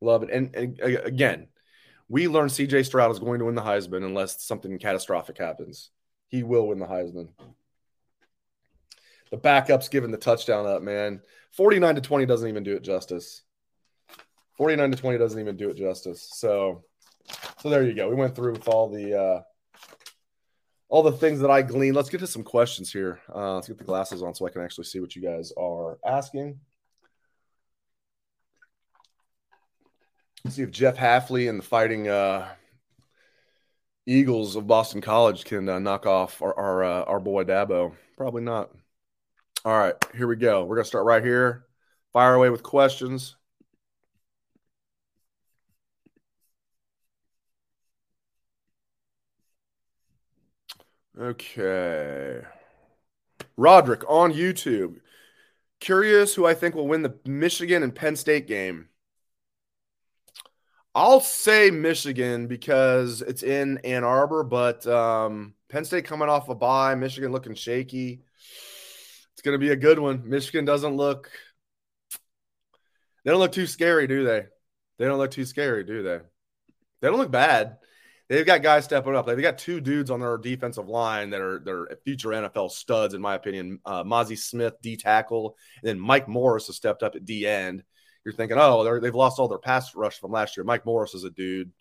Love 0.00 0.24
it. 0.24 0.30
And, 0.30 0.54
and 0.54 0.80
again, 0.80 1.48
we 2.08 2.28
learned 2.28 2.50
CJ 2.50 2.84
Stroud 2.84 3.10
is 3.12 3.18
going 3.18 3.38
to 3.38 3.44
win 3.44 3.54
the 3.54 3.62
Heisman 3.62 4.04
unless 4.04 4.42
something 4.42 4.78
catastrophic 4.78 5.38
happens. 5.38 5.90
He 6.28 6.42
will 6.42 6.68
win 6.68 6.78
the 6.78 6.86
Heisman. 6.86 7.28
The 9.30 9.36
backup's 9.36 9.88
giving 9.88 10.10
the 10.10 10.18
touchdown 10.18 10.66
up, 10.66 10.82
man. 10.82 11.22
49 11.52 11.94
to 11.94 12.00
20 12.00 12.26
doesn't 12.26 12.48
even 12.48 12.64
do 12.64 12.74
it 12.74 12.82
justice. 12.82 13.42
49 14.56 14.90
to 14.90 14.96
20 14.96 15.18
doesn't 15.18 15.40
even 15.40 15.56
do 15.56 15.70
it 15.70 15.76
justice. 15.76 16.28
So 16.34 16.84
so 17.60 17.70
there 17.70 17.84
you 17.84 17.94
go. 17.94 18.08
We 18.08 18.16
went 18.16 18.34
through 18.34 18.52
with 18.52 18.68
all 18.68 18.88
the 18.88 19.18
uh 19.18 19.42
all 20.92 21.02
the 21.02 21.10
things 21.10 21.40
that 21.40 21.50
I 21.50 21.62
gleaned. 21.62 21.96
Let's 21.96 22.10
get 22.10 22.20
to 22.20 22.26
some 22.26 22.42
questions 22.42 22.92
here. 22.92 23.18
Uh, 23.34 23.54
let's 23.54 23.66
get 23.66 23.78
the 23.78 23.84
glasses 23.84 24.22
on 24.22 24.34
so 24.34 24.46
I 24.46 24.50
can 24.50 24.60
actually 24.60 24.84
see 24.84 25.00
what 25.00 25.16
you 25.16 25.22
guys 25.22 25.50
are 25.56 25.98
asking. 26.04 26.60
Let's 30.44 30.56
see 30.56 30.62
if 30.62 30.70
Jeff 30.70 30.98
Hafley 30.98 31.48
and 31.48 31.60
the 31.60 31.64
fighting 31.64 32.08
uh, 32.08 32.46
Eagles 34.04 34.54
of 34.54 34.66
Boston 34.66 35.00
College 35.00 35.46
can 35.46 35.66
uh, 35.66 35.78
knock 35.78 36.04
off 36.04 36.42
our 36.42 36.54
our, 36.58 36.84
uh, 36.84 37.04
our 37.04 37.20
boy 37.20 37.44
Dabo. 37.44 37.94
Probably 38.18 38.42
not. 38.42 38.68
All 39.64 39.78
right, 39.78 39.94
here 40.14 40.28
we 40.28 40.36
go. 40.36 40.64
We're 40.64 40.76
gonna 40.76 40.84
start 40.84 41.06
right 41.06 41.24
here. 41.24 41.64
Fire 42.12 42.34
away 42.34 42.50
with 42.50 42.62
questions. 42.62 43.36
Okay. 51.22 52.40
Roderick 53.56 54.02
on 54.08 54.32
YouTube. 54.32 54.96
Curious 55.78 56.34
who 56.34 56.44
I 56.44 56.54
think 56.54 56.74
will 56.74 56.88
win 56.88 57.02
the 57.02 57.14
Michigan 57.24 57.84
and 57.84 57.94
Penn 57.94 58.16
State 58.16 58.48
game. 58.48 58.88
I'll 60.96 61.20
say 61.20 61.70
Michigan 61.70 62.48
because 62.48 63.22
it's 63.22 63.44
in 63.44 63.78
Ann 63.78 64.02
Arbor, 64.02 64.42
but 64.42 64.84
um, 64.88 65.54
Penn 65.68 65.84
State 65.84 66.06
coming 66.06 66.28
off 66.28 66.48
a 66.48 66.56
bye, 66.56 66.96
Michigan 66.96 67.30
looking 67.30 67.54
shaky. 67.54 68.24
It's 69.32 69.42
going 69.42 69.54
to 69.54 69.64
be 69.64 69.70
a 69.70 69.76
good 69.76 70.00
one. 70.00 70.28
Michigan 70.28 70.64
doesn't 70.64 70.96
look 70.96 71.30
they 73.24 73.30
don't 73.30 73.40
look 73.40 73.52
too 73.52 73.68
scary, 73.68 74.08
do 74.08 74.24
they? 74.24 74.46
They 74.98 75.04
don't 75.04 75.18
look 75.18 75.30
too 75.30 75.44
scary, 75.44 75.84
do 75.84 76.02
they? 76.02 76.18
They 77.00 77.08
don't 77.08 77.18
look 77.18 77.30
bad. 77.30 77.78
They've 78.32 78.46
got 78.46 78.62
guys 78.62 78.84
stepping 78.84 79.14
up. 79.14 79.26
They've 79.26 79.42
got 79.42 79.58
two 79.58 79.78
dudes 79.78 80.10
on 80.10 80.20
their 80.20 80.38
defensive 80.38 80.88
line 80.88 81.28
that 81.30 81.42
are 81.42 81.60
they're 81.62 81.98
future 82.02 82.30
NFL 82.30 82.70
studs, 82.70 83.12
in 83.12 83.20
my 83.20 83.34
opinion. 83.34 83.78
Uh, 83.84 84.04
Mazi 84.04 84.38
Smith, 84.38 84.72
D 84.80 84.96
tackle, 84.96 85.58
and 85.82 85.88
then 85.90 86.00
Mike 86.00 86.28
Morris 86.28 86.68
has 86.68 86.76
stepped 86.76 87.02
up 87.02 87.14
at 87.14 87.26
D 87.26 87.46
end. 87.46 87.82
You're 88.24 88.32
thinking, 88.32 88.56
oh, 88.58 89.00
they've 89.00 89.14
lost 89.14 89.38
all 89.38 89.48
their 89.48 89.58
pass 89.58 89.94
rush 89.94 90.18
from 90.18 90.32
last 90.32 90.56
year. 90.56 90.64
Mike 90.64 90.86
Morris 90.86 91.12
is 91.12 91.24
a 91.24 91.30
dude, 91.30 91.72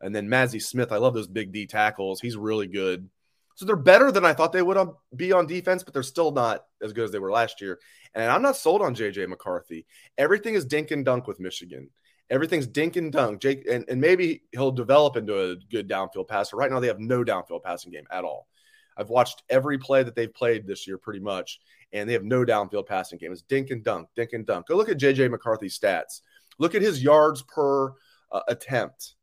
and 0.00 0.12
then 0.12 0.28
Mazi 0.28 0.60
Smith. 0.60 0.90
I 0.90 0.96
love 0.96 1.14
those 1.14 1.28
big 1.28 1.52
D 1.52 1.68
tackles. 1.68 2.20
He's 2.20 2.36
really 2.36 2.66
good. 2.66 3.08
So 3.54 3.64
they're 3.64 3.76
better 3.76 4.10
than 4.10 4.24
I 4.24 4.32
thought 4.32 4.52
they 4.52 4.62
would 4.62 4.88
be 5.14 5.30
on 5.30 5.46
defense, 5.46 5.84
but 5.84 5.94
they're 5.94 6.02
still 6.02 6.32
not 6.32 6.64
as 6.82 6.92
good 6.92 7.04
as 7.04 7.12
they 7.12 7.20
were 7.20 7.30
last 7.30 7.60
year. 7.60 7.78
And 8.14 8.32
I'm 8.32 8.42
not 8.42 8.56
sold 8.56 8.82
on 8.82 8.96
JJ 8.96 9.28
McCarthy. 9.28 9.86
Everything 10.18 10.54
is 10.54 10.64
dink 10.64 10.90
and 10.90 11.04
dunk 11.04 11.28
with 11.28 11.38
Michigan. 11.38 11.90
Everything's 12.30 12.66
dink 12.66 12.96
and 12.96 13.12
dunk. 13.12 13.40
Jake, 13.40 13.66
and, 13.70 13.84
and 13.88 14.00
maybe 14.00 14.42
he'll 14.52 14.72
develop 14.72 15.16
into 15.16 15.50
a 15.50 15.56
good 15.70 15.88
downfield 15.88 16.28
passer. 16.28 16.56
Right 16.56 16.70
now, 16.70 16.80
they 16.80 16.86
have 16.86 16.98
no 16.98 17.22
downfield 17.22 17.62
passing 17.62 17.92
game 17.92 18.06
at 18.10 18.24
all. 18.24 18.48
I've 18.96 19.10
watched 19.10 19.42
every 19.50 19.78
play 19.78 20.02
that 20.02 20.14
they've 20.14 20.32
played 20.32 20.66
this 20.66 20.86
year 20.86 20.98
pretty 20.98 21.20
much, 21.20 21.60
and 21.92 22.08
they 22.08 22.12
have 22.12 22.24
no 22.24 22.44
downfield 22.44 22.86
passing 22.86 23.18
game. 23.18 23.32
It's 23.32 23.42
dink 23.42 23.70
and 23.70 23.84
dunk, 23.84 24.08
dink 24.14 24.32
and 24.32 24.46
dunk. 24.46 24.68
Go 24.68 24.76
look 24.76 24.88
at 24.88 24.98
JJ 24.98 25.30
McCarthy's 25.30 25.78
stats. 25.78 26.20
Look 26.58 26.74
at 26.74 26.82
his 26.82 27.02
yards 27.02 27.42
per 27.42 27.90
uh, 28.30 28.40
attempt. 28.48 29.14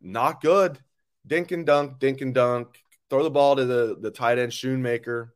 Not 0.00 0.40
good. 0.40 0.78
Dink 1.26 1.50
and 1.50 1.66
dunk, 1.66 1.98
dink 1.98 2.20
and 2.20 2.34
dunk. 2.34 2.68
Throw 3.10 3.22
the 3.22 3.30
ball 3.30 3.56
to 3.56 3.64
the, 3.64 3.96
the 4.00 4.10
tight 4.10 4.38
end 4.38 4.52
Schoonmaker. 4.52 5.30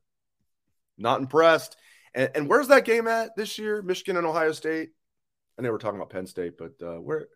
Not 0.98 1.20
impressed. 1.20 1.76
And, 2.14 2.30
and 2.34 2.48
where's 2.48 2.68
that 2.68 2.84
game 2.84 3.08
at 3.08 3.36
this 3.36 3.58
year? 3.58 3.82
Michigan 3.82 4.16
and 4.16 4.26
Ohio 4.26 4.52
State. 4.52 4.90
I 5.60 5.62
know 5.62 5.72
we're 5.72 5.78
talking 5.78 6.00
about 6.00 6.08
Penn 6.08 6.26
State, 6.26 6.56
but 6.56 6.72
uh, 6.82 6.98
where 7.02 7.28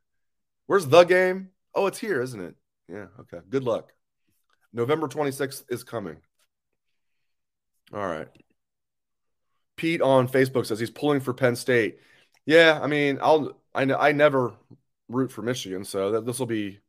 where's 0.65 0.87
the 0.87 1.05
game? 1.05 1.51
Oh, 1.75 1.87
it's 1.87 1.99
here, 1.99 2.23
isn't 2.23 2.41
it? 2.41 2.55
Yeah. 2.89 3.09
Okay. 3.21 3.37
Good 3.51 3.65
luck. 3.65 3.93
November 4.73 5.09
26th 5.09 5.65
is 5.69 5.85
coming. 5.85 6.17
All 7.93 8.07
right. 8.07 8.29
Pete 9.77 10.01
on 10.01 10.27
Facebook 10.27 10.65
says 10.65 10.81
he's 10.81 10.89
pulling 10.89 11.21
for 11.21 11.35
Penn 11.35 11.55
State. 11.55 11.99
Yeah, 12.47 12.81
I 12.83 12.87
mean, 12.87 13.19
I'll 13.21 13.61
I 13.75 13.83
I 13.83 14.13
never 14.13 14.55
root 15.11 15.31
for 15.31 15.43
Michigan, 15.43 15.85
so 15.85 16.23
this 16.23 16.39
will 16.39 16.47
be 16.47 16.81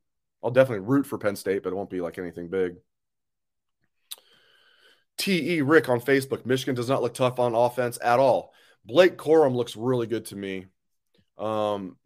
I'll 0.41 0.51
definitely 0.51 0.87
root 0.87 1.05
for 1.05 1.17
Penn 1.17 1.35
State, 1.35 1.63
but 1.63 1.73
it 1.73 1.75
won't 1.75 1.89
be 1.89 1.99
like 1.99 2.17
anything 2.17 2.47
big. 2.47 2.75
TE 5.17 5.63
Rick 5.63 5.89
on 5.89 5.99
Facebook. 5.99 6.45
Michigan 6.45 6.75
does 6.75 6.87
not 6.87 7.01
look 7.01 7.13
tough 7.13 7.39
on 7.39 7.55
offense 7.55 7.99
at 8.01 8.19
all. 8.19 8.53
Blake 8.85 9.17
Corum 9.17 9.53
looks 9.53 9.75
really 9.75 10.07
good 10.07 10.23
to 10.27 10.37
me. 10.37 10.67
Um, 11.37 11.97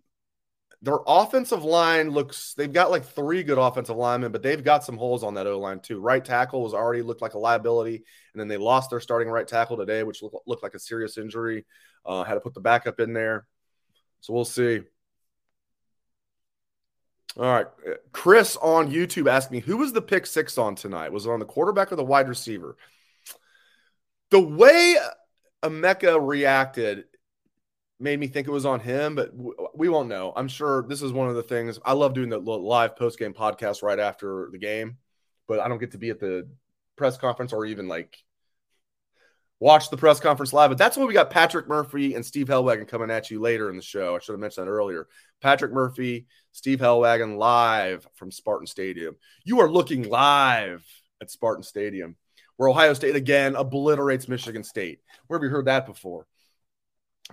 their 0.82 1.00
offensive 1.06 1.64
line 1.64 2.10
looks 2.12 2.54
they've 2.54 2.72
got 2.72 2.90
like 2.90 3.04
three 3.04 3.44
good 3.44 3.58
offensive 3.58 3.98
linemen, 3.98 4.32
but 4.32 4.42
they've 4.42 4.64
got 4.64 4.84
some 4.84 4.98
holes 4.98 5.24
on 5.24 5.34
that 5.34 5.46
O 5.46 5.60
line 5.60 5.82
too. 5.82 6.00
Right 6.00 6.24
tackle 6.24 6.64
was 6.64 6.74
already 6.74 7.02
looked 7.02 7.22
like 7.22 7.34
a 7.34 7.40
liability, 7.40 7.96
and 7.96 8.40
then 8.40 8.48
they 8.48 8.58
lost 8.58 8.90
their 8.90 9.02
starting 9.02 9.28
right 9.28 9.48
tackle 9.48 9.76
today, 9.78 10.04
which 10.04 10.24
looked, 10.24 10.38
looked 10.48 10.64
like 10.64 10.76
a 10.76 10.80
serious 10.80 11.18
injury. 11.18 11.66
Uh, 12.06 12.24
had 12.24 12.36
to 12.36 12.40
put 12.40 12.54
the 12.54 12.62
backup 12.62 13.02
in 13.02 13.12
there, 13.12 13.46
so 14.22 14.34
we'll 14.34 14.46
see. 14.46 14.80
All 17.38 17.44
right, 17.44 17.68
Chris 18.14 18.56
on 18.58 18.90
YouTube 18.90 19.30
asked 19.30 19.52
me 19.52 19.60
who 19.60 19.78
was 19.78 19.92
the 19.92 20.02
pick 20.02 20.26
six 20.26 20.58
on 20.58 20.76
tonight? 20.76 21.12
Was 21.12 21.26
it 21.26 21.30
on 21.30 21.40
the 21.40 21.46
quarterback 21.46 21.92
or 21.92 21.98
the 21.98 22.06
wide 22.06 22.30
receiver? 22.30 22.78
The 24.32 24.40
way 24.40 24.96
Emeka 25.62 26.26
reacted 26.26 27.04
made 28.00 28.20
me 28.20 28.28
think 28.28 28.48
it 28.48 28.52
was 28.52 28.66
on 28.66 28.80
him, 28.80 29.16
but 29.16 29.32
we 29.76 29.90
won't 29.90 30.10
know. 30.10 30.32
I'm 30.36 30.48
sure 30.48 30.84
this 30.84 31.02
is 31.02 31.12
one 31.12 31.28
of 31.28 31.36
the 31.36 31.44
things 31.44 31.80
I 31.84 31.94
love 31.94 32.14
doing 32.14 32.30
the 32.30 32.40
live 32.40 32.96
post 32.96 33.20
game 33.20 33.34
podcast 33.34 33.84
right 33.84 34.00
after 34.00 34.50
the 34.52 34.58
game, 34.58 34.98
but 35.48 35.60
I 35.60 35.68
don't 35.68 35.80
get 35.80 35.92
to 35.92 35.98
be 35.98 36.10
at 36.10 36.20
the 36.20 36.48
press 36.96 37.18
conference 37.18 37.54
or 37.54 37.66
even 37.66 37.88
like 37.88 38.18
watch 39.60 39.90
the 39.90 39.98
press 39.98 40.20
conference 40.20 40.54
live. 40.54 40.70
But 40.70 40.78
that's 40.78 40.96
when 40.96 41.08
we 41.08 41.14
got 41.14 41.30
Patrick 41.30 41.68
Murphy 41.68 42.16
and 42.16 42.26
Steve 42.26 42.48
Helwagen 42.48 42.88
coming 42.88 43.12
at 43.12 43.30
you 43.30 43.42
later 43.42 43.70
in 43.70 43.76
the 43.76 43.82
show. 43.82 44.16
I 44.16 44.20
should 44.20 44.34
have 44.34 44.40
mentioned 44.40 44.68
that 44.68 44.72
earlier. 44.72 45.08
Patrick 45.42 45.74
Murphy, 45.74 46.28
Steve 46.54 46.80
Helwagen 46.80 47.38
live 47.38 48.08
from 48.16 48.32
Spartan 48.32 48.68
Stadium. 48.68 49.16
You 49.44 49.60
are 49.60 49.70
looking 49.70 50.10
live 50.10 50.86
at 51.22 51.32
Spartan 51.32 51.64
Stadium, 51.64 52.16
where 52.56 52.70
Ohio 52.70 52.94
State 52.94 53.16
again 53.16 53.56
obliterates 53.56 54.30
Michigan 54.30 54.64
State. 54.64 55.00
Where 55.28 55.38
have 55.38 55.44
you 55.44 55.50
heard 55.50 55.66
that 55.66 55.86
before? 55.86 56.28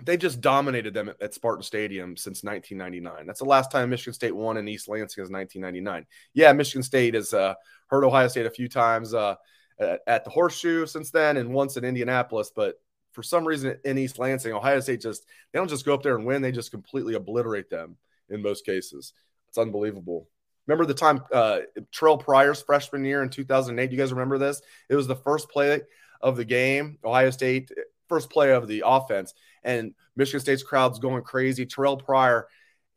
They 0.03 0.17
just 0.17 0.41
dominated 0.41 0.93
them 0.93 1.09
at, 1.09 1.21
at, 1.21 1.33
Spartan 1.33 1.63
Stadium 1.63 2.15
since 2.15 2.43
1999. 2.43 3.25
That's 3.25 3.39
the 3.39 3.45
last 3.45 3.71
time 3.71 3.89
Michigan 3.89 4.13
State 4.13 4.35
won 4.35 4.57
in 4.57 4.67
East 4.67 4.87
Lansing 4.87 5.23
is 5.23 5.31
1999. 5.31 6.05
Yeah, 6.33 6.53
Michigan 6.53 6.83
State 6.83 7.15
has 7.15 7.33
uh, 7.33 7.55
hurt 7.87 8.03
Ohio 8.03 8.27
State 8.27 8.45
a 8.45 8.51
few 8.51 8.69
times 8.69 9.13
uh, 9.13 9.35
at, 9.79 10.23
the 10.23 10.29
Horseshoe 10.29 10.85
since 10.85 11.11
then, 11.11 11.37
and 11.37 11.53
once 11.53 11.77
in 11.77 11.83
Indianapolis. 11.83 12.51
But 12.55 12.75
for 13.13 13.23
some 13.23 13.45
reason 13.45 13.77
in 13.85 13.97
East 13.97 14.19
Lansing, 14.19 14.53
Ohio 14.53 14.79
State 14.79 15.01
just 15.01 15.25
they 15.51 15.59
don't 15.59 15.69
just 15.69 15.85
go 15.85 15.93
up 15.93 16.03
there 16.03 16.15
and 16.15 16.25
win; 16.25 16.41
they 16.41 16.51
just 16.51 16.71
completely 16.71 17.15
obliterate 17.15 17.69
them 17.69 17.97
in 18.29 18.41
most 18.41 18.65
cases. 18.65 19.13
It's 19.49 19.57
unbelievable. 19.57 20.27
Remember 20.67 20.85
the 20.85 20.93
time 20.93 21.23
uh, 21.33 21.59
Terrell 21.93 22.17
Pryor's 22.17 22.61
freshman 22.61 23.05
year 23.05 23.23
in 23.23 23.29
2008? 23.29 23.91
You 23.91 23.97
guys 23.97 24.11
remember 24.11 24.37
this? 24.37 24.61
It 24.89 24.95
was 24.95 25.07
the 25.07 25.15
first 25.15 25.49
play 25.49 25.81
of 26.21 26.35
the 26.35 26.45
game. 26.45 26.97
Ohio 27.03 27.29
State 27.29 27.71
first 28.07 28.29
play 28.29 28.51
of 28.51 28.67
the 28.67 28.83
offense, 28.85 29.33
and 29.63 29.93
Michigan 30.15 30.39
State's 30.39 30.63
crowd's 30.63 30.99
going 30.99 31.23
crazy. 31.23 31.65
Terrell 31.65 31.97
Pryor 31.97 32.47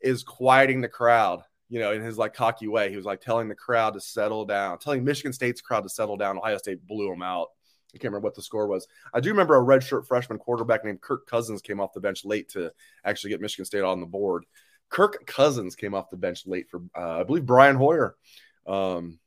is 0.01 0.23
quieting 0.23 0.81
the 0.81 0.87
crowd, 0.87 1.41
you 1.69 1.79
know, 1.79 1.91
in 1.91 2.01
his 2.01 2.17
like 2.17 2.33
cocky 2.33 2.67
way. 2.67 2.89
He 2.89 2.95
was 2.95 3.05
like 3.05 3.21
telling 3.21 3.47
the 3.47 3.55
crowd 3.55 3.93
to 3.93 4.01
settle 4.01 4.45
down, 4.45 4.79
telling 4.79 5.03
Michigan 5.03 5.33
State's 5.33 5.61
crowd 5.61 5.83
to 5.83 5.89
settle 5.89 6.17
down. 6.17 6.37
Ohio 6.37 6.57
State 6.57 6.85
blew 6.85 7.11
him 7.11 7.21
out. 7.21 7.47
I 7.93 7.97
can't 7.97 8.11
remember 8.11 8.25
what 8.27 8.35
the 8.35 8.41
score 8.41 8.67
was. 8.67 8.87
I 9.13 9.19
do 9.19 9.29
remember 9.29 9.57
a 9.57 9.63
redshirt 9.63 10.07
freshman 10.07 10.39
quarterback 10.39 10.85
named 10.85 11.01
Kirk 11.01 11.27
Cousins 11.27 11.61
came 11.61 11.81
off 11.81 11.93
the 11.93 11.99
bench 11.99 12.23
late 12.23 12.49
to 12.49 12.71
actually 13.03 13.31
get 13.31 13.41
Michigan 13.41 13.65
State 13.65 13.83
on 13.83 13.99
the 13.99 14.05
board. 14.05 14.45
Kirk 14.89 15.25
Cousins 15.25 15.75
came 15.75 15.93
off 15.93 16.09
the 16.09 16.17
bench 16.17 16.45
late 16.45 16.69
for, 16.69 16.81
uh, 16.95 17.19
I 17.19 17.23
believe, 17.23 17.45
Brian 17.45 17.75
Hoyer. 17.75 18.15
Um, 18.65 19.19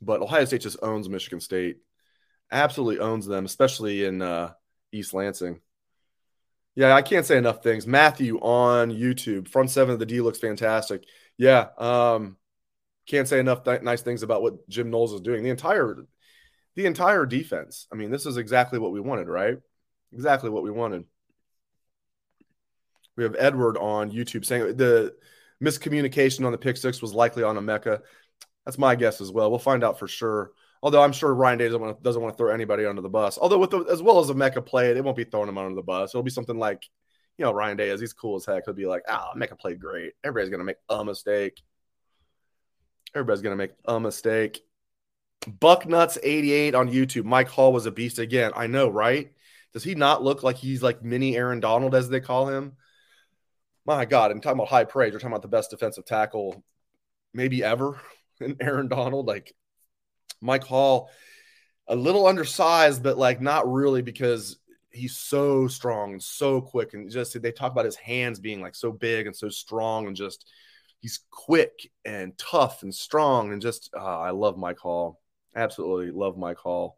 but 0.00 0.22
Ohio 0.22 0.44
State 0.44 0.62
just 0.62 0.78
owns 0.82 1.08
Michigan 1.08 1.40
State, 1.40 1.78
absolutely 2.50 3.00
owns 3.00 3.26
them, 3.26 3.44
especially 3.44 4.04
in 4.04 4.22
uh, 4.22 4.52
East 4.92 5.12
Lansing. 5.12 5.60
Yeah, 6.78 6.94
I 6.94 7.02
can't 7.02 7.26
say 7.26 7.36
enough 7.36 7.60
things. 7.60 7.88
Matthew 7.88 8.38
on 8.38 8.92
YouTube, 8.92 9.48
front 9.48 9.68
seven 9.68 9.94
of 9.94 9.98
the 9.98 10.06
D 10.06 10.20
looks 10.20 10.38
fantastic. 10.38 11.02
Yeah, 11.36 11.66
um, 11.76 12.36
can't 13.08 13.26
say 13.26 13.40
enough 13.40 13.64
th- 13.64 13.82
nice 13.82 14.02
things 14.02 14.22
about 14.22 14.42
what 14.42 14.68
Jim 14.68 14.88
Knowles 14.88 15.12
is 15.12 15.20
doing. 15.20 15.42
The 15.42 15.50
entire, 15.50 16.06
the 16.76 16.86
entire 16.86 17.26
defense. 17.26 17.88
I 17.92 17.96
mean, 17.96 18.12
this 18.12 18.26
is 18.26 18.36
exactly 18.36 18.78
what 18.78 18.92
we 18.92 19.00
wanted, 19.00 19.26
right? 19.26 19.56
Exactly 20.12 20.50
what 20.50 20.62
we 20.62 20.70
wanted. 20.70 21.02
We 23.16 23.24
have 23.24 23.34
Edward 23.36 23.76
on 23.76 24.12
YouTube 24.12 24.44
saying 24.44 24.76
the 24.76 25.16
miscommunication 25.60 26.46
on 26.46 26.52
the 26.52 26.58
pick 26.58 26.76
six 26.76 27.02
was 27.02 27.12
likely 27.12 27.42
on 27.42 27.56
Emeka. 27.56 28.02
That's 28.64 28.78
my 28.78 28.94
guess 28.94 29.20
as 29.20 29.32
well. 29.32 29.50
We'll 29.50 29.58
find 29.58 29.82
out 29.82 29.98
for 29.98 30.06
sure 30.06 30.52
Although 30.82 31.02
I'm 31.02 31.12
sure 31.12 31.34
Ryan 31.34 31.58
Day 31.58 31.64
doesn't 31.66 31.80
want 31.80 31.96
to, 31.96 32.02
doesn't 32.02 32.22
want 32.22 32.34
to 32.34 32.38
throw 32.38 32.52
anybody 32.52 32.86
under 32.86 33.02
the 33.02 33.08
bus. 33.08 33.38
Although 33.38 33.58
with 33.58 33.70
the, 33.70 33.80
as 33.90 34.02
well 34.02 34.20
as 34.20 34.28
Emeka 34.28 34.64
play, 34.64 34.90
it 34.90 35.04
won't 35.04 35.16
be 35.16 35.24
throwing 35.24 35.48
him 35.48 35.58
under 35.58 35.74
the 35.74 35.82
bus. 35.82 36.10
It'll 36.10 36.22
be 36.22 36.30
something 36.30 36.58
like, 36.58 36.84
you 37.36 37.44
know, 37.44 37.52
Ryan 37.52 37.76
Day 37.76 37.88
is 37.90 38.00
he's 38.00 38.12
cool 38.12 38.36
as 38.36 38.46
heck. 38.46 38.64
He'll 38.64 38.74
be 38.74 38.86
like, 38.86 39.02
"Ah, 39.08 39.30
oh, 39.32 39.38
Emeka 39.38 39.58
played 39.58 39.80
great. 39.80 40.12
Everybody's 40.24 40.50
gonna 40.50 40.64
make 40.64 40.76
a 40.88 41.04
mistake. 41.04 41.62
Everybody's 43.14 43.42
gonna 43.42 43.56
make 43.56 43.72
a 43.84 43.98
mistake." 43.98 44.60
Bucknuts88 45.46 46.74
on 46.74 46.90
YouTube. 46.90 47.24
Mike 47.24 47.48
Hall 47.48 47.72
was 47.72 47.86
a 47.86 47.90
beast 47.92 48.18
again. 48.18 48.52
I 48.54 48.66
know, 48.66 48.88
right? 48.88 49.32
Does 49.72 49.84
he 49.84 49.94
not 49.94 50.22
look 50.22 50.42
like 50.42 50.56
he's 50.56 50.82
like 50.82 51.02
mini 51.02 51.36
Aaron 51.36 51.60
Donald, 51.60 51.94
as 51.94 52.08
they 52.08 52.20
call 52.20 52.48
him? 52.48 52.76
My 53.84 54.04
God, 54.04 54.30
I'm 54.30 54.40
talking 54.40 54.58
about 54.58 54.68
high 54.68 54.84
praise. 54.84 55.12
We're 55.12 55.18
talking 55.18 55.32
about 55.32 55.42
the 55.42 55.48
best 55.48 55.70
defensive 55.70 56.04
tackle 56.04 56.62
maybe 57.32 57.62
ever 57.62 58.00
in 58.40 58.56
Aaron 58.60 58.88
Donald. 58.88 59.26
Like 59.26 59.54
Mike 60.40 60.64
Hall, 60.64 61.10
a 61.86 61.96
little 61.96 62.26
undersized, 62.26 63.02
but 63.02 63.18
like 63.18 63.40
not 63.40 63.70
really 63.70 64.02
because 64.02 64.58
he's 64.90 65.16
so 65.16 65.68
strong 65.68 66.12
and 66.12 66.22
so 66.22 66.60
quick. 66.60 66.94
And 66.94 67.10
just 67.10 67.40
they 67.40 67.52
talk 67.52 67.72
about 67.72 67.84
his 67.84 67.96
hands 67.96 68.38
being 68.38 68.60
like 68.60 68.74
so 68.74 68.92
big 68.92 69.26
and 69.26 69.36
so 69.36 69.48
strong 69.48 70.06
and 70.06 70.16
just 70.16 70.50
he's 71.00 71.20
quick 71.30 71.90
and 72.04 72.36
tough 72.38 72.82
and 72.82 72.94
strong 72.94 73.52
and 73.52 73.62
just 73.62 73.90
uh, 73.96 74.18
I 74.20 74.30
love 74.30 74.56
Mike 74.58 74.78
Hall. 74.78 75.20
Absolutely 75.54 76.10
love 76.10 76.36
Mike 76.36 76.58
Hall. 76.58 76.97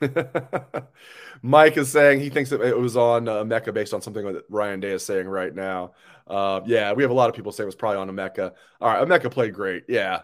Mike 1.42 1.76
is 1.76 1.90
saying 1.90 2.20
he 2.20 2.30
thinks 2.30 2.50
that 2.50 2.60
it 2.60 2.78
was 2.78 2.96
on 2.96 3.28
uh, 3.28 3.44
Mecca 3.44 3.72
based 3.72 3.94
on 3.94 4.02
something 4.02 4.24
that 4.32 4.44
Ryan 4.48 4.80
Day 4.80 4.92
is 4.92 5.04
saying 5.04 5.28
right 5.28 5.54
now. 5.54 5.92
Uh, 6.26 6.60
yeah, 6.66 6.92
we 6.92 7.02
have 7.02 7.10
a 7.10 7.14
lot 7.14 7.28
of 7.28 7.36
people 7.36 7.52
saying 7.52 7.64
it 7.64 7.66
was 7.66 7.74
probably 7.74 7.98
on 7.98 8.14
Mecca. 8.14 8.52
All 8.80 8.88
right, 8.88 9.08
Mecca 9.08 9.30
played 9.30 9.54
great. 9.54 9.84
Yeah, 9.88 10.20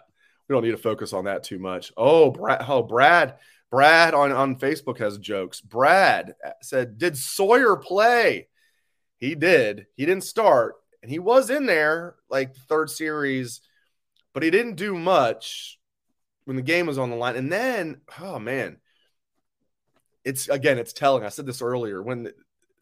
we 0.49 0.55
don't 0.55 0.63
need 0.63 0.71
to 0.71 0.77
focus 0.77 1.13
on 1.13 1.25
that 1.25 1.43
too 1.43 1.59
much. 1.59 1.93
Oh, 1.97 2.31
Brad, 2.31 2.65
oh, 2.69 2.83
Brad, 2.83 3.37
Brad 3.71 4.15
on, 4.15 4.33
on 4.33 4.57
Facebook 4.57 4.99
has 4.99 5.19
jokes. 5.19 5.61
Brad 5.61 6.35
said, 6.63 6.99
Did 6.99 7.17
Sawyer 7.17 7.77
play? 7.77 8.49
He 9.19 9.35
did. 9.35 9.87
He 9.97 10.07
didn't 10.07 10.25
start, 10.25 10.77
and 11.03 11.11
he 11.11 11.19
was 11.19 11.51
in 11.51 11.67
there 11.67 12.17
like 12.29 12.55
the 12.55 12.61
third 12.61 12.91
series, 12.91 13.63
but 14.33 14.43
he 14.43 14.51
didn't 14.51 14.77
do 14.77 14.95
much 14.95 15.79
when 16.45 16.57
the 16.57 16.63
game 16.63 16.87
was 16.87 16.99
on 16.99 17.11
the 17.11 17.17
line. 17.17 17.37
And 17.37 17.51
then, 17.51 18.01
oh 18.21 18.39
man, 18.39 18.79
it's 20.27 20.49
again, 20.49 20.77
it's 20.77 20.93
telling. 20.93 21.25
I 21.25 21.29
said 21.29 21.47
this 21.47 21.63
earlier 21.63 22.03
when 22.03 22.33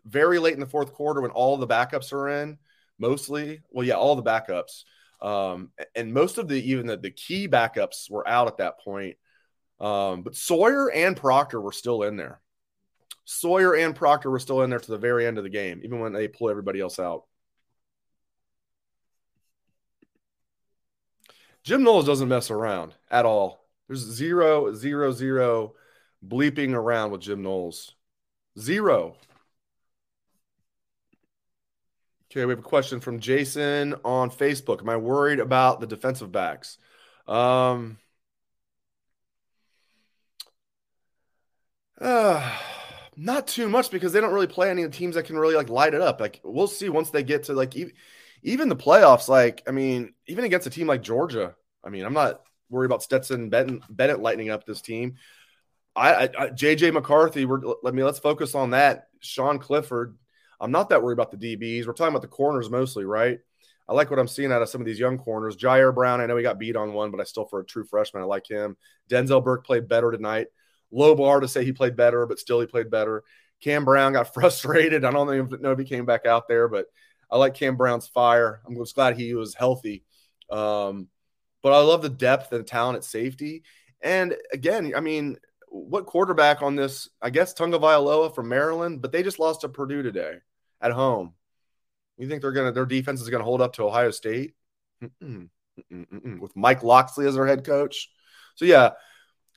very 0.06 0.38
late 0.38 0.54
in 0.54 0.60
the 0.60 0.66
fourth 0.66 0.94
quarter, 0.94 1.20
when 1.20 1.30
all 1.30 1.58
the 1.58 1.66
backups 1.66 2.12
are 2.12 2.28
in, 2.28 2.58
mostly, 2.98 3.60
well, 3.70 3.86
yeah, 3.86 3.94
all 3.94 4.16
the 4.16 4.22
backups. 4.22 4.84
Um, 5.20 5.70
and 5.94 6.12
most 6.12 6.38
of 6.38 6.48
the 6.48 6.60
even 6.70 6.86
the, 6.86 6.96
the 6.96 7.10
key 7.10 7.46
backups 7.46 8.10
were 8.10 8.26
out 8.26 8.48
at 8.48 8.56
that 8.56 8.80
point. 8.80 9.16
Um, 9.78 10.22
but 10.22 10.34
Sawyer 10.34 10.90
and 10.90 11.16
Proctor 11.16 11.60
were 11.60 11.72
still 11.72 12.02
in 12.02 12.16
there. 12.16 12.40
Sawyer 13.26 13.74
and 13.74 13.94
Proctor 13.94 14.30
were 14.30 14.38
still 14.38 14.62
in 14.62 14.70
there 14.70 14.78
to 14.78 14.90
the 14.90 14.98
very 14.98 15.26
end 15.26 15.36
of 15.36 15.44
the 15.44 15.50
game, 15.50 15.82
even 15.84 16.00
when 16.00 16.14
they 16.14 16.28
pull 16.28 16.48
everybody 16.48 16.80
else 16.80 16.98
out. 16.98 17.24
Jim 21.62 21.82
Knowles 21.82 22.06
doesn't 22.06 22.28
mess 22.28 22.50
around 22.50 22.94
at 23.10 23.26
all. 23.26 23.66
There's 23.86 24.00
zero, 24.00 24.72
zero, 24.72 25.12
zero 25.12 25.74
bleeping 26.26 26.74
around 26.74 27.10
with 27.10 27.22
Jim 27.22 27.42
Knowles. 27.42 27.94
Zero. 28.58 29.16
Okay, 32.30 32.44
we 32.44 32.50
have 32.52 32.58
a 32.58 32.62
question 32.62 32.98
from 33.00 33.20
Jason 33.20 33.94
on 34.04 34.30
Facebook. 34.30 34.80
Am 34.80 34.88
I 34.88 34.96
worried 34.96 35.38
about 35.38 35.80
the 35.80 35.86
defensive 35.86 36.32
backs? 36.32 36.78
Um, 37.28 37.98
uh, 42.00 42.58
not 43.16 43.46
too 43.46 43.68
much 43.68 43.90
because 43.90 44.12
they 44.12 44.20
don't 44.20 44.32
really 44.34 44.48
play 44.48 44.70
any 44.70 44.82
of 44.82 44.90
the 44.90 44.96
teams 44.96 45.14
that 45.14 45.26
can 45.26 45.38
really 45.38 45.54
like 45.54 45.68
light 45.68 45.94
it 45.94 46.00
up. 46.00 46.20
Like 46.20 46.40
we'll 46.42 46.66
see 46.66 46.88
once 46.88 47.10
they 47.10 47.22
get 47.22 47.44
to 47.44 47.52
like 47.52 47.76
even, 47.76 47.92
even 48.42 48.68
the 48.68 48.76
playoffs. 48.76 49.28
Like 49.28 49.62
I 49.68 49.70
mean, 49.70 50.14
even 50.26 50.44
against 50.44 50.66
a 50.66 50.70
team 50.70 50.88
like 50.88 51.02
Georgia. 51.02 51.54
I 51.84 51.90
mean, 51.90 52.04
I'm 52.04 52.14
not 52.14 52.42
worried 52.68 52.86
about 52.86 53.02
Stetson 53.02 53.50
Bennett, 53.50 53.82
Bennett 53.88 54.20
lightening 54.20 54.50
up 54.50 54.66
this 54.66 54.80
team. 54.80 55.16
I, 55.96 56.24
I, 56.24 56.48
JJ 56.48 56.92
McCarthy. 56.92 57.44
We're 57.44 57.60
let 57.82 57.94
me 57.94 58.02
let's 58.02 58.18
focus 58.18 58.54
on 58.54 58.70
that. 58.70 59.08
Sean 59.20 59.58
Clifford. 59.58 60.16
I'm 60.60 60.70
not 60.70 60.88
that 60.88 61.02
worried 61.02 61.18
about 61.18 61.30
the 61.30 61.56
DBs. 61.56 61.86
We're 61.86 61.92
talking 61.92 62.12
about 62.12 62.22
the 62.22 62.28
corners 62.28 62.70
mostly, 62.70 63.04
right? 63.04 63.38
I 63.88 63.92
like 63.92 64.10
what 64.10 64.18
I'm 64.18 64.28
seeing 64.28 64.50
out 64.50 64.62
of 64.62 64.68
some 64.68 64.80
of 64.80 64.86
these 64.86 64.98
young 64.98 65.18
corners. 65.18 65.56
Jyaire 65.56 65.94
Brown, 65.94 66.20
I 66.20 66.26
know 66.26 66.36
he 66.36 66.42
got 66.42 66.58
beat 66.58 66.76
on 66.76 66.94
one, 66.94 67.10
but 67.10 67.20
I 67.20 67.24
still, 67.24 67.44
for 67.44 67.60
a 67.60 67.66
true 67.66 67.84
freshman, 67.84 68.22
I 68.22 68.26
like 68.26 68.48
him. 68.48 68.76
Denzel 69.10 69.44
Burke 69.44 69.66
played 69.66 69.88
better 69.88 70.10
tonight. 70.10 70.46
Low 70.90 71.14
bar 71.14 71.40
to 71.40 71.48
say 71.48 71.64
he 71.64 71.72
played 71.72 71.96
better, 71.96 72.24
but 72.24 72.38
still 72.38 72.60
he 72.60 72.66
played 72.66 72.90
better. 72.90 73.24
Cam 73.60 73.84
Brown 73.84 74.14
got 74.14 74.32
frustrated. 74.34 75.04
I 75.04 75.10
don't 75.10 75.60
know 75.60 75.72
if 75.72 75.78
he 75.78 75.84
came 75.84 76.06
back 76.06 76.24
out 76.24 76.48
there, 76.48 76.68
but 76.68 76.86
I 77.30 77.36
like 77.36 77.54
Cam 77.54 77.76
Brown's 77.76 78.08
fire. 78.08 78.62
I'm 78.66 78.76
just 78.76 78.94
glad 78.94 79.16
he 79.16 79.34
was 79.34 79.54
healthy. 79.54 80.04
Um, 80.50 81.08
but 81.62 81.72
I 81.72 81.80
love 81.80 82.02
the 82.02 82.08
depth 82.08 82.52
and 82.52 82.66
talent 82.66 82.96
at 82.96 83.04
safety. 83.04 83.64
And 84.00 84.36
again, 84.52 84.92
I 84.94 85.00
mean, 85.00 85.38
what 85.74 86.06
quarterback 86.06 86.62
on 86.62 86.76
this? 86.76 87.08
I 87.20 87.30
guess 87.30 87.52
Tagovailoa 87.52 88.34
from 88.34 88.48
Maryland, 88.48 89.02
but 89.02 89.10
they 89.10 89.22
just 89.24 89.40
lost 89.40 89.62
to 89.62 89.68
Purdue 89.68 90.02
today 90.02 90.36
at 90.80 90.92
home. 90.92 91.34
You 92.16 92.28
think 92.28 92.42
they're 92.42 92.52
gonna 92.52 92.70
their 92.70 92.86
defense 92.86 93.20
is 93.20 93.28
gonna 93.28 93.44
hold 93.44 93.60
up 93.60 93.74
to 93.74 93.82
Ohio 93.82 94.12
State 94.12 94.54
Mm-mm. 95.02 95.48
Mm-mm. 95.92 96.38
with 96.38 96.54
Mike 96.54 96.84
Locksley 96.84 97.26
as 97.26 97.34
their 97.34 97.46
head 97.46 97.64
coach? 97.64 98.08
So 98.54 98.64
yeah, 98.66 98.90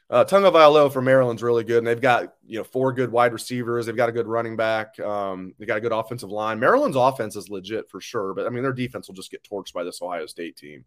uh, 0.10 0.26
Tagovailoa 0.26 0.92
from 0.92 1.06
Maryland's 1.06 1.44
really 1.44 1.64
good, 1.64 1.80
and 1.80 1.88
they've 1.88 2.02
got 2.02 2.34
you 2.48 2.58
know 2.58 2.64
four 2.64 2.94
good 2.94 3.12
wide 3.12 3.32
receivers. 3.32 3.86
They've 3.86 3.96
got 3.96 4.10
a 4.10 4.14
good 4.14 4.28
running 4.28 4.56
back. 4.56 5.00
Um, 5.00 5.54
they 5.60 5.68
got 5.68 5.78
a 5.78 5.82
good 5.82 5.92
offensive 5.92 6.32
line. 6.32 6.60
Maryland's 6.60 6.98
offense 6.98 7.36
is 7.36 7.50
legit 7.50 7.92
for 7.92 8.02
sure, 8.02 8.34
but 8.34 8.48
I 8.48 8.50
mean 8.50 8.64
their 8.64 8.74
defense 8.74 9.08
will 9.08 9.16
just 9.16 9.30
get 9.32 9.44
torched 9.44 9.74
by 9.74 9.84
this 9.84 10.02
Ohio 10.02 10.26
State 10.26 10.58
team. 10.58 10.86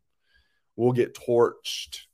We'll 0.74 0.92
get 0.92 1.14
torched. 1.14 2.06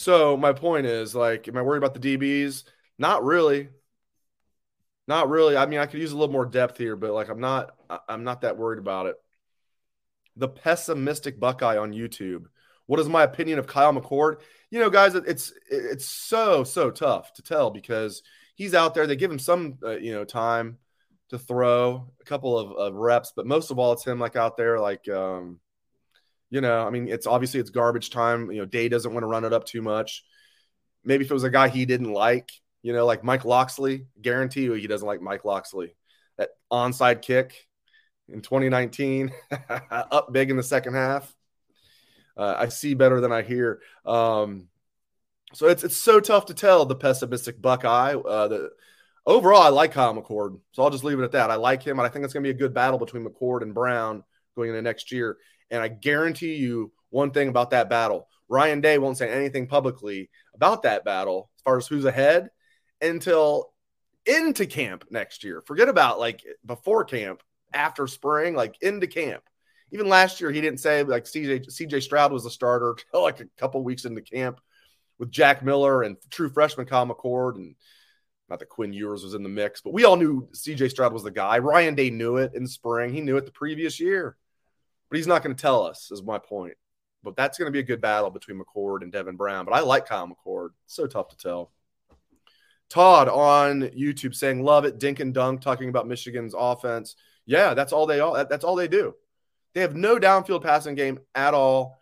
So 0.00 0.34
my 0.34 0.54
point 0.54 0.86
is, 0.86 1.14
like, 1.14 1.46
am 1.46 1.58
I 1.58 1.62
worried 1.62 1.82
about 1.82 1.92
the 1.92 2.16
DBs? 2.16 2.64
Not 2.98 3.22
really. 3.22 3.68
Not 5.06 5.28
really. 5.28 5.58
I 5.58 5.66
mean, 5.66 5.78
I 5.78 5.84
could 5.84 6.00
use 6.00 6.12
a 6.12 6.16
little 6.16 6.32
more 6.32 6.46
depth 6.46 6.78
here, 6.78 6.96
but 6.96 7.12
like, 7.12 7.28
I'm 7.28 7.40
not. 7.40 7.72
I'm 8.08 8.24
not 8.24 8.40
that 8.40 8.56
worried 8.56 8.78
about 8.78 9.08
it. 9.08 9.16
The 10.36 10.48
pessimistic 10.48 11.38
Buckeye 11.38 11.76
on 11.76 11.92
YouTube. 11.92 12.44
What 12.86 12.98
is 12.98 13.10
my 13.10 13.24
opinion 13.24 13.58
of 13.58 13.66
Kyle 13.66 13.92
McCord? 13.92 14.40
You 14.70 14.80
know, 14.80 14.88
guys, 14.88 15.14
it's 15.14 15.52
it's 15.70 16.06
so 16.06 16.64
so 16.64 16.90
tough 16.90 17.34
to 17.34 17.42
tell 17.42 17.70
because 17.70 18.22
he's 18.54 18.72
out 18.72 18.94
there. 18.94 19.06
They 19.06 19.16
give 19.16 19.30
him 19.30 19.38
some, 19.38 19.76
uh, 19.84 19.98
you 19.98 20.12
know, 20.12 20.24
time 20.24 20.78
to 21.28 21.38
throw 21.38 22.10
a 22.22 22.24
couple 22.24 22.58
of, 22.58 22.72
of, 22.72 22.94
reps, 22.94 23.34
but 23.36 23.46
most 23.46 23.70
of 23.70 23.78
all, 23.78 23.92
it's 23.92 24.06
him 24.06 24.18
like 24.18 24.34
out 24.34 24.56
there, 24.56 24.80
like 24.80 25.06
um, 25.10 25.60
you 26.50 26.60
know, 26.60 26.86
I 26.86 26.90
mean, 26.90 27.08
it's 27.08 27.26
obviously 27.26 27.60
it's 27.60 27.70
garbage 27.70 28.10
time. 28.10 28.50
You 28.50 28.58
know, 28.58 28.66
Day 28.66 28.88
doesn't 28.88 29.12
want 29.12 29.22
to 29.22 29.28
run 29.28 29.44
it 29.44 29.52
up 29.52 29.64
too 29.64 29.82
much. 29.82 30.24
Maybe 31.04 31.24
if 31.24 31.30
it 31.30 31.34
was 31.34 31.44
a 31.44 31.50
guy 31.50 31.68
he 31.68 31.86
didn't 31.86 32.12
like, 32.12 32.50
you 32.82 32.92
know, 32.92 33.06
like 33.06 33.24
Mike 33.24 33.44
Locksley, 33.44 34.06
guarantee 34.20 34.62
you 34.62 34.72
he 34.72 34.86
doesn't 34.86 35.06
like 35.06 35.22
Mike 35.22 35.44
Locksley. 35.44 35.94
That 36.36 36.50
onside 36.70 37.22
kick 37.22 37.66
in 38.28 38.42
2019, 38.42 39.32
up 39.90 40.32
big 40.32 40.50
in 40.50 40.56
the 40.56 40.62
second 40.62 40.94
half. 40.94 41.32
Uh, 42.36 42.54
I 42.58 42.68
see 42.68 42.94
better 42.94 43.20
than 43.20 43.32
I 43.32 43.42
hear. 43.42 43.80
Um, 44.04 44.68
so 45.52 45.68
it's 45.68 45.84
it's 45.84 45.96
so 45.96 46.20
tough 46.20 46.46
to 46.46 46.54
tell 46.54 46.84
the 46.84 46.94
pessimistic 46.94 47.60
Buckeye. 47.60 48.14
Uh, 48.14 48.48
the 48.48 48.70
overall, 49.26 49.62
I 49.62 49.68
like 49.68 49.92
Kyle 49.92 50.14
McCord, 50.14 50.58
so 50.72 50.82
I'll 50.82 50.90
just 50.90 51.04
leave 51.04 51.18
it 51.18 51.24
at 51.24 51.32
that. 51.32 51.50
I 51.50 51.56
like 51.56 51.82
him, 51.82 51.98
and 51.98 52.06
I 52.06 52.10
think 52.10 52.24
it's 52.24 52.34
going 52.34 52.44
to 52.44 52.46
be 52.52 52.56
a 52.56 52.58
good 52.58 52.74
battle 52.74 52.98
between 52.98 53.24
McCord 53.24 53.62
and 53.62 53.74
Brown 53.74 54.24
going 54.56 54.70
into 54.70 54.82
next 54.82 55.12
year. 55.12 55.38
And 55.70 55.82
I 55.82 55.88
guarantee 55.88 56.54
you 56.56 56.92
one 57.10 57.30
thing 57.30 57.48
about 57.48 57.70
that 57.70 57.88
battle 57.88 58.28
Ryan 58.50 58.80
Day 58.80 58.98
won't 58.98 59.16
say 59.16 59.30
anything 59.30 59.68
publicly 59.68 60.28
about 60.54 60.82
that 60.82 61.04
battle 61.04 61.50
as 61.56 61.62
far 61.62 61.78
as 61.78 61.86
who's 61.86 62.04
ahead 62.04 62.50
until 63.00 63.72
into 64.26 64.66
camp 64.66 65.04
next 65.08 65.44
year. 65.44 65.62
Forget 65.64 65.88
about 65.88 66.18
like 66.18 66.42
before 66.66 67.04
camp, 67.04 67.42
after 67.72 68.08
spring, 68.08 68.54
like 68.54 68.76
into 68.82 69.06
camp. 69.06 69.44
Even 69.92 70.08
last 70.08 70.40
year, 70.40 70.50
he 70.50 70.60
didn't 70.60 70.80
say 70.80 71.04
like 71.04 71.24
CJ 71.24 71.68
CJ 71.68 72.02
Stroud 72.02 72.32
was 72.32 72.42
the 72.42 72.50
starter 72.50 72.96
until 73.12 73.22
like 73.22 73.40
a 73.40 73.46
couple 73.56 73.84
weeks 73.84 74.04
into 74.04 74.20
camp 74.20 74.60
with 75.20 75.30
Jack 75.30 75.62
Miller 75.62 76.02
and 76.02 76.16
true 76.30 76.50
freshman 76.50 76.86
Kyle 76.86 77.06
McCord 77.06 77.54
and 77.54 77.76
not 78.48 78.58
that 78.58 78.68
Quinn 78.68 78.92
Ewers 78.92 79.22
was 79.22 79.34
in 79.34 79.44
the 79.44 79.48
mix, 79.48 79.80
but 79.80 79.92
we 79.92 80.04
all 80.04 80.16
knew 80.16 80.48
CJ 80.52 80.90
Stroud 80.90 81.12
was 81.12 81.22
the 81.22 81.30
guy. 81.30 81.60
Ryan 81.60 81.94
Day 81.94 82.10
knew 82.10 82.38
it 82.38 82.50
in 82.56 82.66
spring. 82.66 83.14
He 83.14 83.20
knew 83.20 83.36
it 83.36 83.46
the 83.46 83.52
previous 83.52 84.00
year 84.00 84.36
but 85.10 85.16
he's 85.16 85.26
not 85.26 85.42
going 85.42 85.54
to 85.54 85.60
tell 85.60 85.82
us, 85.82 86.10
is 86.10 86.22
my 86.22 86.38
point. 86.38 86.74
But 87.22 87.36
that's 87.36 87.58
going 87.58 87.66
to 87.66 87.72
be 87.72 87.80
a 87.80 87.84
good 87.84 88.00
battle 88.00 88.30
between 88.30 88.58
McCord 88.58 89.02
and 89.02 89.12
Devin 89.12 89.36
Brown. 89.36 89.66
But 89.66 89.74
I 89.74 89.80
like 89.80 90.06
Kyle 90.06 90.26
McCord. 90.28 90.70
so 90.86 91.06
tough 91.06 91.28
to 91.28 91.36
tell. 91.36 91.72
Todd 92.88 93.28
on 93.28 93.82
YouTube 93.82 94.34
saying, 94.34 94.64
love 94.64 94.84
it. 94.84 94.98
Dink 94.98 95.20
and 95.20 95.34
dunk, 95.34 95.60
talking 95.60 95.88
about 95.88 96.08
Michigan's 96.08 96.54
offense. 96.56 97.16
Yeah, 97.46 97.74
that's 97.74 97.92
all 97.92 98.06
they 98.06 98.20
all 98.20 98.44
that's 98.46 98.64
all 98.64 98.76
they 98.76 98.88
do. 98.88 99.14
They 99.74 99.80
have 99.82 99.94
no 99.94 100.18
downfield 100.18 100.62
passing 100.62 100.94
game 100.94 101.20
at 101.34 101.54
all. 101.54 101.98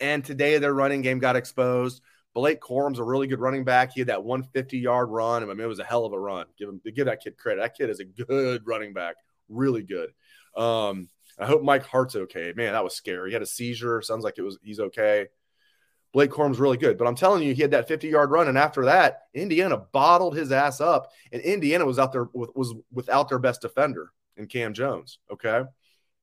And 0.00 0.24
today 0.24 0.58
their 0.58 0.74
running 0.74 1.02
game 1.02 1.18
got 1.18 1.36
exposed. 1.36 2.02
Blake 2.34 2.60
Corum's 2.60 3.00
a 3.00 3.04
really 3.04 3.26
good 3.26 3.40
running 3.40 3.64
back. 3.64 3.92
He 3.92 4.00
had 4.00 4.08
that 4.08 4.22
150 4.22 4.78
yard 4.78 5.08
run. 5.10 5.42
And 5.42 5.50
I 5.50 5.54
mean, 5.54 5.64
it 5.64 5.68
was 5.68 5.80
a 5.80 5.84
hell 5.84 6.04
of 6.04 6.12
a 6.12 6.20
run. 6.20 6.46
Give 6.56 6.68
him 6.68 6.80
give 6.94 7.06
that 7.06 7.22
kid 7.22 7.36
credit. 7.36 7.60
That 7.60 7.76
kid 7.76 7.90
is 7.90 8.00
a 8.00 8.04
good 8.04 8.62
running 8.64 8.92
back, 8.92 9.16
really 9.48 9.82
good. 9.82 10.10
Um, 10.56 11.08
I 11.38 11.46
hope 11.46 11.62
Mike 11.62 11.84
Hart's 11.84 12.16
okay. 12.16 12.52
Man, 12.56 12.72
that 12.72 12.84
was 12.84 12.94
scary. 12.94 13.30
He 13.30 13.34
had 13.34 13.42
a 13.42 13.46
seizure. 13.46 14.02
Sounds 14.02 14.24
like 14.24 14.38
it 14.38 14.42
was 14.42 14.58
he's 14.62 14.80
okay. 14.80 15.26
Blake 16.12 16.30
Corum's 16.30 16.58
really 16.58 16.78
good, 16.78 16.96
but 16.96 17.06
I'm 17.06 17.14
telling 17.14 17.42
you, 17.42 17.54
he 17.54 17.60
had 17.60 17.72
that 17.72 17.86
50 17.86 18.08
yard 18.08 18.30
run, 18.30 18.48
and 18.48 18.56
after 18.56 18.86
that, 18.86 19.24
Indiana 19.34 19.76
bottled 19.92 20.34
his 20.34 20.52
ass 20.52 20.80
up, 20.80 21.10
and 21.32 21.42
Indiana 21.42 21.84
was 21.84 21.98
out 21.98 22.12
there 22.12 22.28
with, 22.32 22.50
was 22.56 22.74
without 22.90 23.28
their 23.28 23.38
best 23.38 23.60
defender 23.60 24.10
in 24.36 24.46
Cam 24.46 24.72
Jones. 24.72 25.18
Okay, 25.30 25.64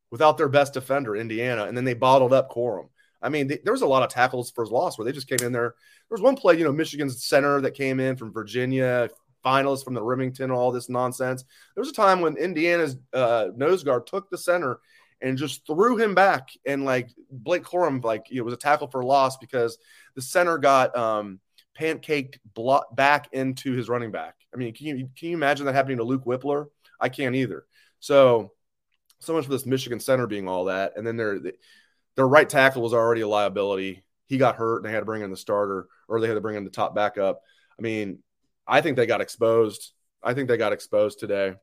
without 0.10 0.38
their 0.38 0.50
best 0.50 0.74
defender, 0.74 1.16
Indiana, 1.16 1.66
and 1.66 1.78
then 1.78 1.86
they 1.86 1.94
bottled 1.94 2.34
up 2.34 2.52
Corum. 2.52 2.90
I 3.22 3.30
mean, 3.30 3.48
they, 3.48 3.60
there 3.64 3.74
was 3.74 3.84
a 3.84 3.88
lot 3.88 4.04
of 4.04 4.10
tackles 4.10 4.52
for 4.52 4.64
his 4.64 4.72
loss 4.72 4.98
where 4.98 5.06
they 5.06 5.12
just 5.12 5.30
came 5.30 5.46
in 5.46 5.52
there. 5.52 5.76
There 6.10 6.16
was 6.16 6.22
one 6.22 6.36
play, 6.36 6.58
you 6.58 6.64
know, 6.64 6.72
Michigan's 6.72 7.24
center 7.24 7.62
that 7.62 7.72
came 7.72 8.00
in 8.00 8.18
from 8.18 8.34
Virginia, 8.34 9.10
finalists 9.46 9.84
from 9.84 9.94
the 9.94 10.02
Rimington, 10.02 10.54
all 10.54 10.72
this 10.72 10.90
nonsense. 10.90 11.44
There 11.76 11.82
was 11.82 11.90
a 11.90 11.94
time 11.94 12.22
when 12.22 12.38
Indiana's 12.38 12.98
uh, 13.14 13.48
nose 13.56 13.84
guard 13.84 14.08
took 14.08 14.30
the 14.30 14.38
center 14.38 14.80
and 15.26 15.40
just 15.40 15.66
threw 15.66 15.98
him 15.98 16.14
back, 16.14 16.50
and 16.68 16.86
like 16.86 17.10
Blake 17.32 17.64
Corum, 17.64 18.04
like 18.04 18.28
it 18.32 18.42
was 18.42 18.54
a 18.54 18.58
tackle 18.58 18.88
for 18.88 19.04
loss 19.04 19.38
because 19.38 19.80
the 20.14 20.22
center 20.22 20.60
got 20.60 20.96
um, 20.96 21.40
pancaked 21.78 22.38
blo- 22.54 22.84
back 22.94 23.30
into 23.34 23.74
his 23.74 23.90
running 23.90 24.12
back. 24.12 24.36
I 24.54 24.58
mean, 24.58 24.74
can 24.76 24.86
you 24.86 25.10
can 25.18 25.30
you 25.30 25.36
imagine 25.36 25.66
that 25.66 25.74
happening 25.74 25.98
to 25.98 26.04
Luke 26.04 26.26
Wypler? 26.26 26.68
I 27.02 27.10
can't 27.10 27.36
either. 27.36 27.66
So, 28.00 28.52
so 29.20 29.34
much 29.34 29.46
for 29.46 29.52
this 29.52 29.66
Michigan 29.66 30.00
center 30.00 30.28
being 30.28 30.48
all 30.48 30.66
that, 30.66 30.94
and 30.96 31.06
then 31.06 31.18
their 31.18 31.40
their 32.16 32.28
right 32.28 32.48
tackle 32.48 32.84
was 32.84 32.94
already 32.94 33.22
a 33.22 33.28
liability. 33.28 34.04
He 34.28 34.38
got 34.38 34.58
hurt, 34.58 34.78
and 34.78 34.86
they 34.86 34.92
had 34.92 35.00
to 35.00 35.06
bring 35.06 35.24
in 35.24 35.32
the 35.32 35.38
starter, 35.38 35.88
or 36.08 36.22
they 36.22 36.28
had 36.28 36.36
to 36.36 36.42
bring 36.42 36.56
in 36.56 36.66
the 36.66 36.70
top 36.70 36.94
backup. 36.94 37.42
I 37.80 37.82
mean, 37.82 38.20
I 38.68 38.82
think 38.82 38.96
they 38.96 39.08
got 39.08 39.22
exposed. 39.22 39.92
I 40.22 40.36
think 40.36 40.50
they 40.50 40.58
got 40.58 40.72
exposed 40.72 41.20
today. 41.20 41.56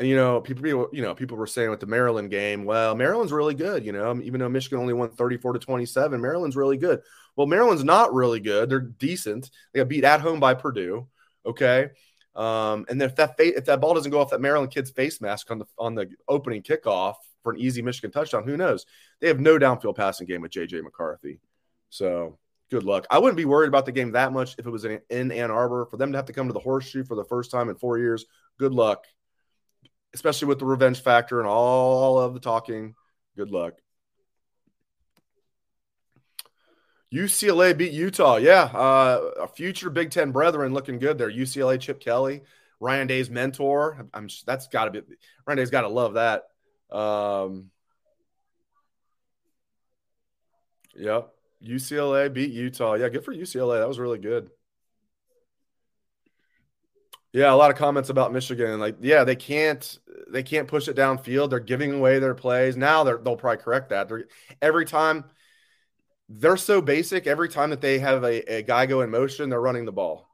And 0.00 0.08
you 0.08 0.16
know, 0.16 0.40
people, 0.40 0.88
you 0.94 1.02
know, 1.02 1.14
people 1.14 1.36
were 1.36 1.46
saying 1.46 1.68
with 1.68 1.80
the 1.80 1.86
Maryland 1.86 2.30
game, 2.30 2.64
well, 2.64 2.94
Maryland's 2.94 3.34
really 3.34 3.52
good. 3.52 3.84
You 3.84 3.92
know, 3.92 4.18
even 4.22 4.40
though 4.40 4.48
Michigan 4.48 4.78
only 4.78 4.94
won 4.94 5.10
thirty-four 5.10 5.52
to 5.52 5.58
twenty-seven, 5.58 6.18
Maryland's 6.18 6.56
really 6.56 6.78
good. 6.78 7.02
Well, 7.36 7.46
Maryland's 7.46 7.84
not 7.84 8.14
really 8.14 8.40
good. 8.40 8.70
They're 8.70 8.80
decent. 8.80 9.50
They 9.74 9.80
got 9.80 9.88
beat 9.88 10.04
at 10.04 10.22
home 10.22 10.40
by 10.40 10.54
Purdue. 10.54 11.06
Okay, 11.44 11.90
um, 12.34 12.86
and 12.88 12.98
then 12.98 13.10
if 13.10 13.16
that 13.16 13.36
fa- 13.36 13.54
if 13.58 13.66
that 13.66 13.82
ball 13.82 13.92
doesn't 13.92 14.10
go 14.10 14.20
off 14.20 14.30
that 14.30 14.40
Maryland 14.40 14.72
kid's 14.72 14.90
face 14.90 15.20
mask 15.20 15.50
on 15.50 15.58
the 15.58 15.66
on 15.78 15.94
the 15.94 16.08
opening 16.26 16.62
kickoff 16.62 17.16
for 17.42 17.52
an 17.52 17.58
easy 17.58 17.82
Michigan 17.82 18.10
touchdown, 18.10 18.44
who 18.44 18.56
knows? 18.56 18.86
They 19.20 19.28
have 19.28 19.38
no 19.38 19.58
downfield 19.58 19.96
passing 19.96 20.26
game 20.26 20.40
with 20.40 20.52
JJ 20.52 20.82
McCarthy. 20.82 21.40
So 21.90 22.38
good 22.70 22.84
luck. 22.84 23.06
I 23.10 23.18
wouldn't 23.18 23.36
be 23.36 23.44
worried 23.44 23.68
about 23.68 23.84
the 23.84 23.92
game 23.92 24.12
that 24.12 24.32
much 24.32 24.54
if 24.56 24.66
it 24.66 24.70
was 24.70 24.86
in, 24.86 25.02
in 25.10 25.30
Ann 25.30 25.50
Arbor. 25.50 25.84
For 25.90 25.98
them 25.98 26.12
to 26.12 26.16
have 26.16 26.26
to 26.26 26.32
come 26.32 26.46
to 26.46 26.54
the 26.54 26.58
horseshoe 26.58 27.04
for 27.04 27.16
the 27.16 27.24
first 27.24 27.50
time 27.50 27.68
in 27.68 27.76
four 27.76 27.98
years, 27.98 28.24
good 28.58 28.72
luck. 28.72 29.04
Especially 30.14 30.48
with 30.48 30.58
the 30.58 30.64
revenge 30.64 31.00
factor 31.00 31.38
and 31.38 31.48
all 31.48 32.18
of 32.18 32.34
the 32.34 32.40
talking. 32.40 32.94
Good 33.36 33.50
luck. 33.50 33.74
UCLA 37.12 37.76
beat 37.76 37.92
Utah. 37.92 38.36
Yeah, 38.36 38.62
uh, 38.62 39.30
a 39.40 39.48
future 39.48 39.90
Big 39.90 40.10
Ten 40.10 40.30
brethren 40.30 40.72
looking 40.72 40.98
good 40.98 41.18
there. 41.18 41.30
UCLA 41.30 41.80
Chip 41.80 42.00
Kelly, 42.00 42.42
Ryan 42.78 43.06
Day's 43.06 43.28
mentor. 43.28 44.06
I'm, 44.14 44.28
that's 44.46 44.68
got 44.68 44.84
to 44.86 44.90
be 44.90 45.02
Ryan 45.46 45.56
Day's 45.56 45.70
got 45.70 45.82
to 45.82 45.88
love 45.88 46.14
that. 46.14 46.44
Um, 46.94 47.70
yep, 50.94 51.30
UCLA 51.64 52.32
beat 52.32 52.52
Utah. 52.52 52.94
Yeah, 52.94 53.08
good 53.08 53.24
for 53.24 53.34
UCLA. 53.34 53.80
That 53.80 53.88
was 53.88 53.98
really 53.98 54.18
good. 54.18 54.50
Yeah, 57.32 57.52
a 57.52 57.54
lot 57.54 57.70
of 57.70 57.76
comments 57.76 58.10
about 58.10 58.32
Michigan. 58.32 58.80
Like, 58.80 58.96
yeah, 59.00 59.22
they 59.24 59.36
can't 59.36 59.98
they 60.28 60.42
can't 60.42 60.66
push 60.68 60.88
it 60.88 60.96
downfield. 60.96 61.50
They're 61.50 61.60
giving 61.60 61.92
away 61.92 62.18
their 62.18 62.34
plays. 62.34 62.76
Now 62.76 63.04
they're, 63.04 63.18
they'll 63.18 63.36
probably 63.36 63.62
correct 63.62 63.90
that. 63.90 64.08
They're, 64.08 64.24
every 64.62 64.84
time 64.84 65.24
they're 66.28 66.56
so 66.56 66.80
basic. 66.80 67.26
Every 67.26 67.48
time 67.48 67.70
that 67.70 67.80
they 67.80 67.98
have 67.98 68.22
a, 68.24 68.58
a 68.58 68.62
guy 68.62 68.86
go 68.86 69.00
in 69.00 69.10
motion, 69.10 69.50
they're 69.50 69.60
running 69.60 69.84
the 69.84 69.92
ball. 69.92 70.28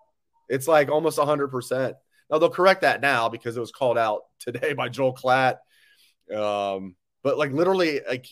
It's 0.49 0.69
like 0.69 0.91
almost 0.91 1.19
100%. 1.19 1.97
Now, 2.31 2.39
they'll 2.39 2.51
correct 2.51 2.83
that 2.83 3.01
now 3.01 3.29
because 3.29 3.57
it 3.57 3.61
was 3.61 3.73
called 3.73 3.99
out 3.99 4.23
today 4.41 4.75
by 4.75 4.89
Joel 4.89 5.15
Klatt. 5.15 5.57
Um, 6.35 6.97
but 7.23 7.39
like 7.39 7.53
literally, 7.53 8.01
like 8.07 8.27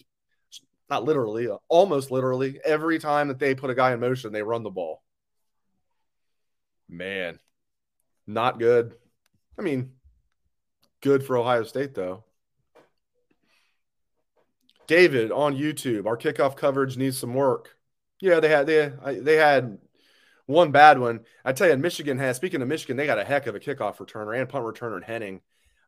not 0.91 1.05
literally, 1.05 1.49
almost 1.69 2.11
literally, 2.11 2.61
every 2.65 2.99
time 2.99 3.29
that 3.29 3.39
they 3.39 3.55
put 3.55 3.71
a 3.71 3.75
guy 3.75 3.93
in 3.93 4.01
motion, 4.01 4.33
they 4.33 4.43
run 4.43 4.63
the 4.63 4.71
ball. 4.71 5.03
Man, 6.89 7.39
not 8.27 8.59
good. 8.59 8.97
I 9.59 9.63
mean, 9.63 9.93
good 11.01 11.25
for 11.25 11.37
Ohio 11.37 11.65
State, 11.65 11.95
though. 11.95 12.25
David 14.87 15.33
on 15.33 15.57
YouTube, 15.57 16.07
our 16.07 16.17
kickoff 16.17 16.57
coverage 16.57 16.97
needs 16.97 17.19
some 17.19 17.35
work. 17.35 17.77
Yeah, 18.21 18.41
they 18.41 18.49
had 18.49 18.67
they 18.67 18.93
they 19.21 19.37
had 19.37 19.79
one 20.47 20.73
bad 20.73 20.99
one. 20.99 21.21
I 21.45 21.53
tell 21.53 21.69
you, 21.69 21.77
Michigan 21.77 22.19
has. 22.19 22.37
Speaking 22.37 22.63
of 22.63 22.69
Michigan, 22.69 22.97
they 22.97 23.07
got 23.07 23.19
a 23.19 23.25
heck 23.25 23.47
of 23.47 23.55
a 23.55 23.61
kickoff 23.61 23.97
returner 23.97 24.39
and 24.39 24.49
punt 24.49 24.65
returner 24.65 24.97
in 24.97 25.03
Henning. 25.03 25.41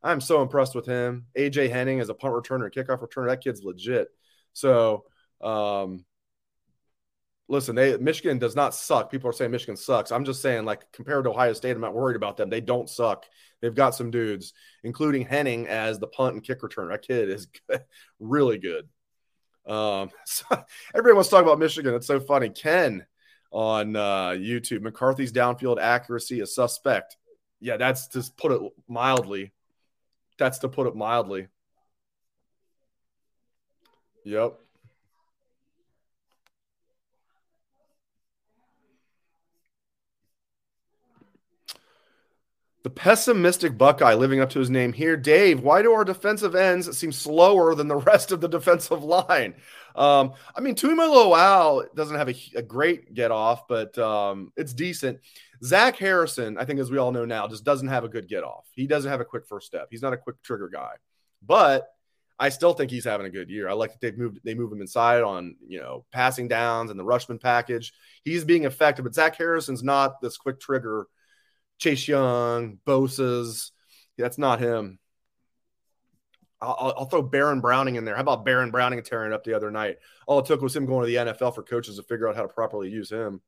I'm 0.03 0.21
so 0.21 0.41
impressed 0.41 0.75
with 0.75 0.85
him. 0.85 1.25
AJ 1.37 1.69
Henning 1.69 1.99
as 1.99 2.09
a 2.09 2.13
punt 2.13 2.33
returner 2.33 2.65
and 2.65 2.73
kickoff 2.73 3.01
returner. 3.01 3.27
That 3.27 3.43
kid's 3.43 3.63
legit. 3.63 4.09
So, 4.53 5.05
um, 5.41 6.05
listen, 7.47 7.75
they 7.75 7.97
Michigan 7.97 8.39
does 8.39 8.55
not 8.55 8.75
suck. 8.75 9.11
People 9.11 9.29
are 9.29 9.33
saying 9.33 9.51
Michigan 9.51 9.77
sucks. 9.77 10.11
I'm 10.11 10.25
just 10.25 10.41
saying, 10.41 10.65
like 10.65 10.91
compared 10.91 11.23
to 11.25 11.31
Ohio 11.31 11.53
State, 11.53 11.75
I'm 11.75 11.81
not 11.81 11.93
worried 11.93 12.15
about 12.15 12.37
them. 12.37 12.49
They 12.49 12.61
don't 12.61 12.89
suck. 12.89 13.25
They've 13.61 13.73
got 13.73 13.95
some 13.95 14.11
dudes, 14.11 14.53
including 14.83 15.25
Henning 15.25 15.67
as 15.67 15.99
the 15.99 16.07
punt 16.07 16.35
and 16.35 16.43
kick 16.43 16.61
returner. 16.61 16.91
That 16.91 17.01
kid 17.01 17.29
is 17.29 17.47
really 18.19 18.57
good. 18.57 18.87
Um, 19.65 20.09
so 20.25 20.45
everybody 20.93 21.15
wants 21.15 21.29
to 21.29 21.35
talk 21.35 21.43
about 21.43 21.59
Michigan. 21.59 21.93
It's 21.93 22.07
so 22.07 22.19
funny. 22.19 22.49
Ken 22.49 23.05
on 23.51 23.95
uh, 23.95 24.29
YouTube, 24.29 24.81
McCarthy's 24.81 25.31
downfield 25.31 25.79
accuracy 25.79 26.41
is 26.41 26.53
suspect. 26.53 27.15
Yeah, 27.59 27.77
that's 27.77 28.07
to 28.09 28.23
put 28.35 28.51
it 28.51 28.61
mildly. 28.87 29.53
That's 30.37 30.59
to 30.59 30.69
put 30.69 30.87
it 30.87 30.95
mildly. 30.95 31.47
Yep. 34.25 34.59
The 42.87 42.93
pessimistic 42.93 43.77
Buckeye 43.77 44.13
living 44.13 44.39
up 44.39 44.49
to 44.51 44.59
his 44.59 44.69
name 44.69 44.93
here. 44.93 45.17
Dave, 45.17 45.59
why 45.59 45.81
do 45.81 45.91
our 45.91 46.05
defensive 46.05 46.55
ends 46.55 46.97
seem 46.97 47.11
slower 47.11 47.75
than 47.75 47.89
the 47.89 47.97
rest 47.97 48.31
of 48.31 48.39
the 48.39 48.47
defensive 48.47 49.03
line? 49.03 49.55
Um, 49.93 50.31
I 50.55 50.61
mean, 50.61 50.73
Tuimoloau 50.73 51.93
doesn't 51.95 52.15
have 52.15 52.29
a, 52.29 52.35
a, 52.55 52.61
great 52.61 53.13
get 53.13 53.29
off, 53.29 53.67
but 53.67 53.97
um, 53.97 54.53
it's 54.55 54.73
decent. 54.73 55.19
Zach 55.61 55.97
Harrison, 55.97 56.57
I 56.57 56.63
think, 56.63 56.79
as 56.79 56.89
we 56.89 56.97
all 56.97 57.11
know 57.11 57.25
now, 57.25 57.45
just 57.49 57.65
doesn't 57.65 57.89
have 57.89 58.05
a 58.05 58.07
good 58.07 58.29
get 58.29 58.45
off. 58.45 58.65
He 58.71 58.87
doesn't 58.87 59.11
have 59.11 59.19
a 59.19 59.25
quick 59.25 59.47
first 59.47 59.67
step. 59.67 59.89
He's 59.91 60.01
not 60.01 60.13
a 60.13 60.17
quick 60.17 60.41
trigger 60.41 60.69
guy, 60.69 60.93
but 61.45 61.89
I 62.39 62.47
still 62.47 62.71
think 62.71 62.89
he's 62.89 63.03
having 63.03 63.27
a 63.27 63.29
good 63.29 63.49
year. 63.49 63.67
I 63.67 63.73
like 63.73 63.91
that 63.91 63.99
they've 63.99 64.17
moved 64.17 64.39
they 64.45 64.53
move 64.53 64.71
him 64.71 64.79
inside 64.79 65.23
on 65.23 65.57
you 65.67 65.81
know 65.81 66.05
passing 66.13 66.47
downs 66.47 66.89
and 66.89 66.97
the 66.97 67.03
Rushmen 67.03 67.37
package. 67.37 67.91
He's 68.23 68.45
being 68.45 68.63
effective, 68.63 69.03
but 69.03 69.13
Zach 69.13 69.35
Harrison's 69.35 69.83
not 69.83 70.21
this 70.21 70.37
quick 70.37 70.61
trigger 70.61 71.07
Chase 71.77 72.07
Young, 72.07 72.79
Bosa's. 72.85 73.71
That's 74.17 74.37
not 74.37 74.59
him. 74.59 74.99
I'll, 76.59 76.93
I'll, 76.97 77.05
throw 77.05 77.21
Baron 77.21 77.61
Browning 77.61 77.95
in 77.95 78.05
there. 78.05 78.15
How 78.15 78.21
about 78.21 78.43
Baron 78.43 78.71
Browning 78.71 79.03
tearing 79.03 79.31
it 79.31 79.35
up 79.35 79.43
the 79.43 79.53
other 79.53 79.69
night? 79.69 79.97
All 80.25 80.39
it 80.39 80.45
took 80.45 80.61
was 80.61 80.75
him 80.75 80.87
going 80.87 81.01
to 81.01 81.07
the 81.07 81.31
NFL 81.31 81.53
for 81.53 81.61
coaches 81.61 81.97
to 81.97 82.03
figure 82.03 82.27
out 82.27 82.35
how 82.35 82.41
to 82.41 82.47
properly 82.47 82.89
use 82.89 83.11
him. 83.11 83.41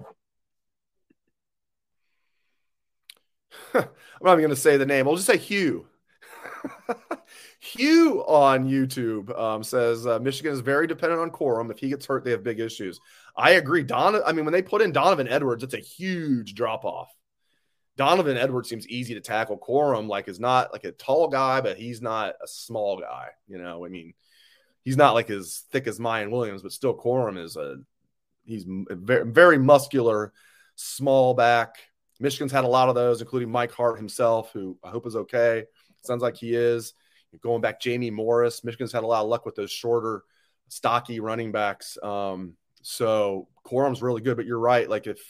I'm 3.74 3.88
not 4.22 4.32
even 4.32 4.40
going 4.40 4.50
to 4.50 4.56
say 4.56 4.76
the 4.76 4.84
name. 4.84 5.08
I'll 5.08 5.16
just 5.16 5.26
say 5.26 5.38
Hugh. 5.38 5.86
Hugh 7.60 8.24
on 8.26 8.66
YouTube 8.66 9.38
um, 9.38 9.62
says 9.62 10.06
uh, 10.06 10.18
Michigan 10.18 10.52
is 10.52 10.60
very 10.60 10.86
dependent 10.86 11.20
on 11.20 11.30
Corum. 11.30 11.70
If 11.70 11.78
he 11.78 11.90
gets 11.90 12.06
hurt, 12.06 12.24
they 12.24 12.30
have 12.30 12.42
big 12.42 12.58
issues. 12.58 12.98
I 13.36 13.52
agree. 13.52 13.82
Don, 13.82 14.22
I 14.24 14.32
mean, 14.32 14.46
when 14.46 14.52
they 14.52 14.62
put 14.62 14.80
in 14.80 14.92
Donovan 14.92 15.28
Edwards, 15.28 15.62
it's 15.62 15.74
a 15.74 15.78
huge 15.78 16.54
drop 16.54 16.86
off. 16.86 17.14
Donovan 17.98 18.38
Edwards 18.38 18.70
seems 18.70 18.88
easy 18.88 19.12
to 19.12 19.20
tackle. 19.20 19.58
Corum, 19.58 20.08
like, 20.08 20.26
is 20.26 20.40
not 20.40 20.72
like 20.72 20.84
a 20.84 20.92
tall 20.92 21.28
guy, 21.28 21.60
but 21.60 21.76
he's 21.76 22.00
not 22.00 22.34
a 22.42 22.46
small 22.46 22.98
guy. 22.98 23.28
You 23.46 23.58
know, 23.58 23.84
I 23.84 23.90
mean, 23.90 24.14
he's 24.82 24.96
not 24.96 25.12
like 25.12 25.28
as 25.28 25.64
thick 25.70 25.86
as 25.86 25.98
Miyan 25.98 26.30
Williams, 26.30 26.62
but 26.62 26.72
still, 26.72 26.96
Corum 26.96 27.36
is 27.38 27.56
a 27.56 27.76
he's 28.46 28.64
very, 28.66 29.30
very 29.30 29.58
muscular, 29.58 30.32
small 30.76 31.34
back. 31.34 31.74
Michigan's 32.20 32.52
had 32.52 32.64
a 32.64 32.68
lot 32.68 32.88
of 32.88 32.94
those, 32.94 33.20
including 33.20 33.50
Mike 33.50 33.72
Hart 33.72 33.98
himself, 33.98 34.50
who 34.52 34.78
I 34.82 34.88
hope 34.88 35.06
is 35.06 35.16
okay. 35.16 35.64
Sounds 36.02 36.22
like 36.22 36.36
he 36.36 36.54
is 36.54 36.94
Going 37.40 37.60
back, 37.60 37.80
Jamie 37.80 38.10
Morris. 38.10 38.64
Michigan's 38.64 38.92
had 38.92 39.04
a 39.04 39.06
lot 39.06 39.22
of 39.22 39.28
luck 39.28 39.46
with 39.46 39.54
those 39.54 39.70
shorter, 39.70 40.24
stocky 40.68 41.20
running 41.20 41.52
backs. 41.52 41.96
Um, 42.02 42.54
so 42.82 43.48
Corum's 43.66 44.02
really 44.02 44.20
good, 44.20 44.36
but 44.36 44.46
you're 44.46 44.58
right. 44.58 44.88
Like 44.88 45.06
if 45.06 45.20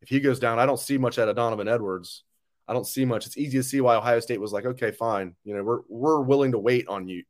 if 0.00 0.08
he 0.08 0.20
goes 0.20 0.38
down, 0.38 0.58
I 0.58 0.66
don't 0.66 0.78
see 0.78 0.98
much 0.98 1.18
out 1.18 1.28
of 1.28 1.36
Donovan 1.36 1.68
Edwards. 1.68 2.24
I 2.66 2.72
don't 2.72 2.86
see 2.86 3.04
much. 3.04 3.26
It's 3.26 3.38
easy 3.38 3.58
to 3.58 3.62
see 3.62 3.80
why 3.80 3.96
Ohio 3.96 4.20
State 4.20 4.40
was 4.40 4.52
like, 4.52 4.66
okay, 4.66 4.90
fine. 4.90 5.34
You 5.44 5.56
know, 5.56 5.62
we're 5.62 5.80
we're 5.88 6.20
willing 6.20 6.52
to 6.52 6.58
wait 6.58 6.86
on 6.88 7.08
you. 7.08 7.24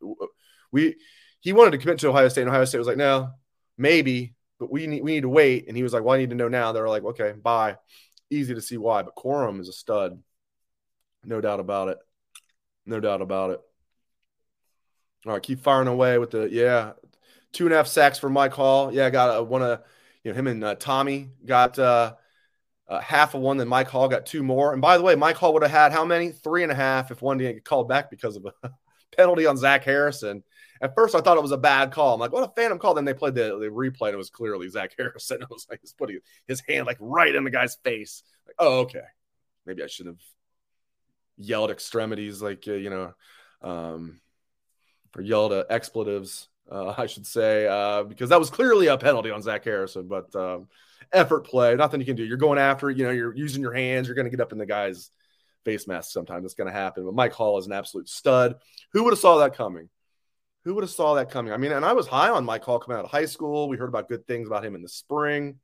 We 0.72 0.96
he 1.40 1.52
wanted 1.52 1.72
to 1.72 1.78
commit 1.78 1.98
to 2.00 2.08
Ohio 2.08 2.28
State, 2.28 2.42
and 2.42 2.50
Ohio 2.50 2.64
State 2.64 2.78
was 2.78 2.88
like, 2.88 2.96
no, 2.96 3.30
maybe, 3.76 4.34
but 4.58 4.70
we 4.70 4.86
need 4.86 5.02
we 5.02 5.12
need 5.12 5.22
to 5.22 5.28
wait. 5.28 5.68
And 5.68 5.76
he 5.76 5.82
was 5.82 5.92
like, 5.92 6.02
well, 6.02 6.14
I 6.14 6.18
need 6.18 6.30
to 6.30 6.36
know 6.36 6.48
now. 6.48 6.72
They're 6.72 6.88
like, 6.88 7.04
okay, 7.04 7.32
bye. 7.32 7.76
Easy 8.30 8.54
to 8.54 8.60
see 8.60 8.76
why, 8.76 9.02
but 9.02 9.16
Corum 9.16 9.60
is 9.60 9.68
a 9.68 9.72
stud, 9.72 10.20
no 11.24 11.40
doubt 11.40 11.60
about 11.60 11.88
it. 11.88 11.98
No 12.84 13.00
doubt 13.00 13.22
about 13.22 13.50
it. 13.50 13.60
All 15.26 15.32
right, 15.32 15.42
keep 15.42 15.60
firing 15.60 15.88
away 15.88 16.18
with 16.18 16.30
the 16.30 16.48
yeah, 16.50 16.92
two 17.52 17.66
and 17.66 17.74
a 17.74 17.76
half 17.76 17.86
sacks 17.86 18.18
for 18.18 18.30
Mike 18.30 18.52
Hall. 18.52 18.92
Yeah, 18.92 19.06
I 19.06 19.10
got 19.10 19.46
one 19.48 19.62
of 19.62 19.82
you 20.22 20.32
know 20.32 20.38
him 20.38 20.46
and 20.46 20.64
uh, 20.64 20.74
Tommy 20.76 21.30
got 21.44 21.78
uh, 21.78 22.14
uh, 22.88 23.00
half 23.00 23.34
of 23.34 23.40
one. 23.40 23.56
Then 23.56 23.68
Mike 23.68 23.88
Hall 23.88 24.08
got 24.08 24.26
two 24.26 24.42
more. 24.42 24.72
And 24.72 24.80
by 24.80 24.96
the 24.96 25.04
way, 25.04 25.14
Mike 25.14 25.36
Hall 25.36 25.52
would 25.52 25.62
have 25.62 25.70
had 25.70 25.92
how 25.92 26.04
many? 26.04 26.30
Three 26.30 26.62
and 26.62 26.72
a 26.72 26.74
half 26.74 27.10
if 27.10 27.22
one 27.22 27.38
didn't 27.38 27.56
get 27.56 27.64
called 27.64 27.88
back 27.88 28.10
because 28.10 28.36
of 28.36 28.46
a 28.46 28.70
penalty 29.16 29.46
on 29.46 29.56
Zach 29.56 29.84
Harrison. 29.84 30.42
At 30.80 30.94
first, 30.94 31.14
I 31.14 31.20
thought 31.20 31.36
it 31.36 31.42
was 31.42 31.52
a 31.52 31.58
bad 31.58 31.90
call. 31.90 32.14
I'm 32.14 32.20
like, 32.20 32.32
what 32.32 32.48
a 32.48 32.52
phantom 32.54 32.78
call. 32.78 32.94
Then 32.94 33.04
they 33.04 33.14
played 33.14 33.34
the, 33.34 33.58
the 33.58 33.66
replay 33.66 34.08
and 34.08 34.14
it 34.14 34.18
was 34.18 34.30
clearly 34.30 34.68
Zach 34.68 34.92
Harrison. 34.96 35.38
I 35.42 35.46
was 35.50 35.66
like, 35.68 35.80
he's 35.80 35.92
putting 35.92 36.20
his 36.46 36.62
hand 36.68 36.86
like 36.86 36.98
right 37.00 37.34
in 37.34 37.44
the 37.44 37.50
guy's 37.50 37.76
face. 37.76 38.22
Like, 38.46 38.56
oh, 38.58 38.80
okay. 38.80 39.02
Maybe 39.66 39.82
I 39.82 39.88
should 39.88 40.06
have 40.06 40.20
yelled 41.36 41.70
extremities, 41.70 42.40
like, 42.40 42.64
uh, 42.68 42.72
you 42.72 42.90
know, 42.90 43.12
um, 43.60 44.20
or 45.18 45.22
yelled 45.22 45.52
uh, 45.52 45.64
expletives, 45.68 46.48
uh, 46.70 46.94
I 46.98 47.06
should 47.06 47.26
say, 47.26 47.66
uh, 47.66 48.04
because 48.04 48.30
that 48.30 48.38
was 48.38 48.50
clearly 48.50 48.86
a 48.86 48.96
penalty 48.96 49.30
on 49.30 49.42
Zach 49.42 49.64
Harrison. 49.64 50.06
But 50.08 50.34
um, 50.34 50.68
effort 51.12 51.40
play, 51.40 51.74
nothing 51.74 52.00
you 52.00 52.06
can 52.06 52.16
do. 52.16 52.24
You're 52.24 52.36
going 52.36 52.58
after 52.58 52.90
you 52.90 53.04
know, 53.04 53.10
you're 53.10 53.34
using 53.34 53.60
your 53.60 53.74
hands, 53.74 54.06
you're 54.06 54.14
going 54.14 54.26
to 54.26 54.30
get 54.30 54.40
up 54.40 54.52
in 54.52 54.58
the 54.58 54.66
guy's 54.66 55.10
face 55.64 55.86
mask 55.86 56.12
sometimes. 56.12 56.44
It's 56.44 56.54
going 56.54 56.72
to 56.72 56.78
happen. 56.78 57.04
But 57.04 57.14
Mike 57.14 57.32
Hall 57.32 57.58
is 57.58 57.66
an 57.66 57.72
absolute 57.72 58.08
stud. 58.08 58.56
Who 58.92 59.04
would 59.04 59.12
have 59.12 59.18
saw 59.18 59.38
that 59.38 59.56
coming? 59.56 59.88
Who 60.64 60.74
would 60.74 60.84
have 60.84 60.90
saw 60.90 61.14
that 61.14 61.30
coming? 61.30 61.52
I 61.52 61.56
mean, 61.56 61.72
and 61.72 61.84
I 61.84 61.92
was 61.92 62.06
high 62.06 62.30
on 62.30 62.44
Mike 62.44 62.64
Hall 62.64 62.78
coming 62.78 62.98
out 62.98 63.04
of 63.04 63.10
high 63.10 63.26
school. 63.26 63.68
We 63.68 63.76
heard 63.76 63.88
about 63.88 64.08
good 64.08 64.26
things 64.26 64.46
about 64.46 64.64
him 64.64 64.74
in 64.74 64.82
the 64.82 64.88
spring. 64.88 65.58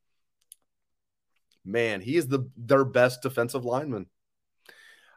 Man, 1.65 2.01
he 2.01 2.17
is 2.17 2.29
the 2.29 2.49
their 2.57 2.85
best 2.85 3.23
defensive 3.23 3.65
lineman. 3.65 4.07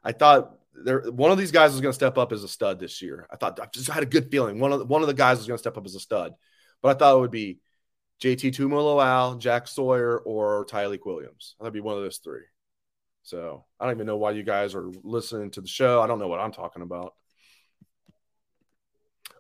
I 0.04 0.14
thought 0.14 0.57
there 0.84 1.02
one 1.12 1.32
of 1.32 1.38
these 1.38 1.52
guys 1.52 1.72
was 1.72 1.82
going 1.82 1.92
to 1.92 1.96
step 1.96 2.18
up 2.18 2.32
as 2.32 2.44
a 2.44 2.48
stud 2.48 2.80
this 2.80 3.02
year. 3.02 3.28
I 3.32 3.36
thought 3.36 3.60
I 3.60 3.68
just 3.74 3.90
had 3.90 4.04
a 4.04 4.08
good 4.08 4.32
feeling 4.32 4.60
one 4.60 4.72
of 4.72 4.80
the, 4.80 4.86
one 4.86 5.02
of 5.02 5.08
the 5.08 5.14
guys 5.14 5.38
was 5.38 5.48
going 5.48 5.58
to 5.58 5.62
step 5.62 5.78
up 5.78 5.86
as 5.86 5.96
a 5.96 6.00
stud, 6.00 6.34
but 6.82 6.96
I 6.96 7.00
thought 7.00 7.18
it 7.18 7.22
would 7.22 7.32
be 7.32 7.60
JT 8.22 8.56
Tuimoloau, 8.56 9.40
Jack 9.40 9.68
Sawyer, 9.68 10.18
or 10.18 10.66
Tyleik 10.66 11.06
Williams. 11.06 11.56
That'd 11.60 11.74
be 11.74 11.82
one 11.82 11.98
of 11.98 12.04
those 12.04 12.18
three. 12.18 12.44
So 13.24 13.66
I 13.80 13.86
don't 13.86 13.96
even 13.96 14.08
know 14.08 14.18
why 14.18 14.32
you 14.32 14.44
guys 14.44 14.74
are 14.74 14.90
listening 15.04 15.52
to 15.52 15.62
the 15.62 15.68
show. 15.68 16.02
I 16.02 16.08
don't 16.08 16.20
know 16.20 16.28
what 16.28 16.40
I'm 16.40 16.52
talking 16.52 16.82
about. 16.82 17.14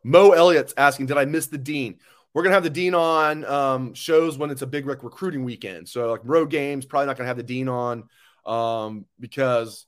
Mo 0.03 0.31
Elliott's 0.31 0.73
asking, 0.77 1.07
did 1.07 1.17
I 1.17 1.25
miss 1.25 1.47
the 1.47 1.57
dean? 1.57 1.99
We're 2.33 2.43
gonna 2.43 2.53
have 2.53 2.63
the 2.63 2.69
dean 2.69 2.93
on 2.93 3.45
um, 3.45 3.93
shows 3.93 4.37
when 4.37 4.51
it's 4.51 4.61
a 4.61 4.67
big 4.67 4.85
rec- 4.85 5.03
recruiting 5.03 5.43
weekend. 5.43 5.89
So 5.89 6.11
like 6.11 6.21
road 6.23 6.51
games, 6.51 6.85
probably 6.85 7.07
not 7.07 7.17
gonna 7.17 7.27
have 7.27 7.37
the 7.37 7.43
dean 7.43 7.67
on 7.67 8.03
um, 8.45 9.05
because 9.19 9.85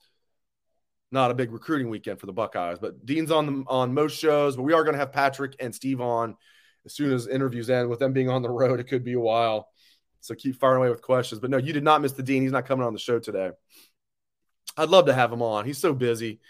not 1.12 1.30
a 1.30 1.34
big 1.34 1.52
recruiting 1.52 1.88
weekend 1.88 2.20
for 2.20 2.26
the 2.26 2.32
Buckeyes. 2.32 2.78
But 2.78 3.04
Dean's 3.04 3.30
on 3.30 3.46
the, 3.46 3.64
on 3.66 3.94
most 3.94 4.18
shows, 4.18 4.56
but 4.56 4.62
we 4.62 4.72
are 4.72 4.84
going 4.84 4.94
to 4.94 5.00
have 5.00 5.12
Patrick 5.12 5.56
and 5.60 5.74
Steve 5.74 6.00
on 6.00 6.36
as 6.86 6.94
soon 6.94 7.12
as 7.12 7.26
interviews 7.26 7.70
end. 7.70 7.88
With 7.88 7.98
them 7.98 8.12
being 8.12 8.28
on 8.28 8.42
the 8.42 8.50
road, 8.50 8.80
it 8.80 8.88
could 8.88 9.04
be 9.04 9.14
a 9.14 9.20
while. 9.20 9.68
So 10.20 10.34
keep 10.34 10.56
firing 10.56 10.78
away 10.78 10.90
with 10.90 11.02
questions. 11.02 11.40
But 11.40 11.50
no, 11.50 11.56
you 11.56 11.72
did 11.72 11.84
not 11.84 12.02
miss 12.02 12.12
the 12.12 12.22
Dean. 12.22 12.42
He's 12.42 12.52
not 12.52 12.66
coming 12.66 12.86
on 12.86 12.92
the 12.92 12.98
show 12.98 13.18
today. 13.18 13.50
I'd 14.76 14.88
love 14.88 15.06
to 15.06 15.14
have 15.14 15.32
him 15.32 15.42
on. 15.42 15.64
He's 15.64 15.78
so 15.78 15.92
busy. 15.94 16.40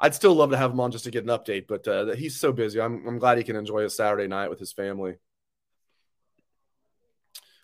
I'd 0.00 0.14
still 0.14 0.34
love 0.34 0.50
to 0.50 0.56
have 0.56 0.72
him 0.72 0.80
on 0.80 0.90
just 0.90 1.04
to 1.04 1.10
get 1.10 1.22
an 1.22 1.30
update, 1.30 1.66
but 1.68 1.86
uh, 1.86 2.14
he's 2.16 2.36
so 2.36 2.52
busy. 2.52 2.80
I'm, 2.80 3.06
I'm 3.06 3.18
glad 3.18 3.38
he 3.38 3.44
can 3.44 3.54
enjoy 3.54 3.84
a 3.84 3.90
Saturday 3.90 4.26
night 4.26 4.50
with 4.50 4.58
his 4.58 4.72
family. 4.72 5.14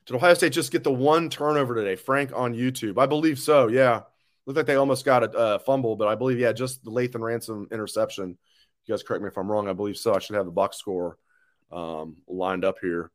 Did 0.06 0.14
Ohio 0.14 0.34
State 0.34 0.52
just 0.52 0.70
get 0.70 0.84
the 0.84 0.92
one 0.92 1.30
turnover 1.30 1.74
today? 1.74 1.96
Frank 1.96 2.30
on 2.34 2.54
YouTube. 2.54 2.96
I 2.98 3.06
believe 3.06 3.38
so. 3.38 3.68
Yeah. 3.68 4.02
Looked 4.48 4.56
like 4.56 4.66
they 4.66 4.76
almost 4.76 5.04
got 5.04 5.24
a 5.24 5.30
uh, 5.30 5.58
fumble, 5.58 5.94
but 5.94 6.08
I 6.08 6.14
believe, 6.14 6.38
yeah, 6.38 6.52
just 6.52 6.82
the 6.82 6.90
Lathan 6.90 7.20
Ransom 7.20 7.68
interception. 7.70 8.38
You 8.86 8.94
guys 8.94 9.02
correct 9.02 9.22
me 9.22 9.28
if 9.28 9.36
I'm 9.36 9.52
wrong. 9.52 9.68
I 9.68 9.74
believe 9.74 9.98
so. 9.98 10.14
I 10.14 10.20
should 10.20 10.36
have 10.36 10.46
the 10.46 10.50
box 10.50 10.78
score 10.78 11.18
um, 11.70 12.16
lined 12.26 12.64
up 12.64 12.78
here. 12.80 13.10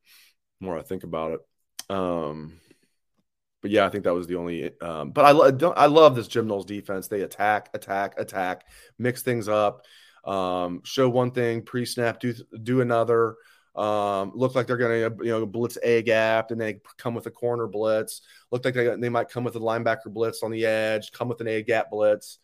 More 0.59 0.77
I 0.77 0.83
think 0.83 1.03
about 1.03 1.31
it. 1.31 1.39
Um, 1.89 2.59
but 3.63 3.71
yeah, 3.71 3.83
I 3.83 3.89
think 3.89 4.03
that 4.03 4.13
was 4.13 4.27
the 4.27 4.35
only. 4.35 4.79
Um, 4.79 5.09
but 5.09 5.25
I, 5.25 5.71
I 5.71 5.87
love 5.87 6.15
this 6.15 6.27
Jim 6.27 6.45
Knowles 6.45 6.67
defense. 6.67 7.07
They 7.07 7.21
attack, 7.21 7.71
attack, 7.73 8.19
attack, 8.19 8.67
mix 8.99 9.23
things 9.23 9.47
up, 9.47 9.87
um, 10.25 10.81
show 10.83 11.09
one 11.09 11.31
thing, 11.31 11.63
pre 11.63 11.87
snap, 11.87 12.19
do 12.19 12.35
do 12.61 12.81
another. 12.81 13.37
Um, 13.75 14.31
look 14.35 14.53
like 14.53 14.67
they're 14.67 14.77
going 14.77 15.17
to 15.17 15.25
you 15.25 15.31
know 15.31 15.45
blitz 15.45 15.77
a 15.81 16.01
gap, 16.03 16.51
and 16.51 16.61
they 16.61 16.79
come 16.97 17.15
with 17.15 17.25
a 17.25 17.31
corner 17.31 17.67
blitz. 17.67 18.21
Look 18.51 18.63
like 18.65 18.75
they, 18.75 18.95
they 18.95 19.09
might 19.09 19.29
come 19.29 19.43
with 19.43 19.55
a 19.55 19.59
linebacker 19.59 20.11
blitz 20.13 20.43
on 20.43 20.51
the 20.51 20.65
edge, 20.65 21.11
come 21.11 21.27
with 21.27 21.41
an 21.41 21.47
a 21.47 21.63
gap 21.63 21.89
blitz. 21.89 22.39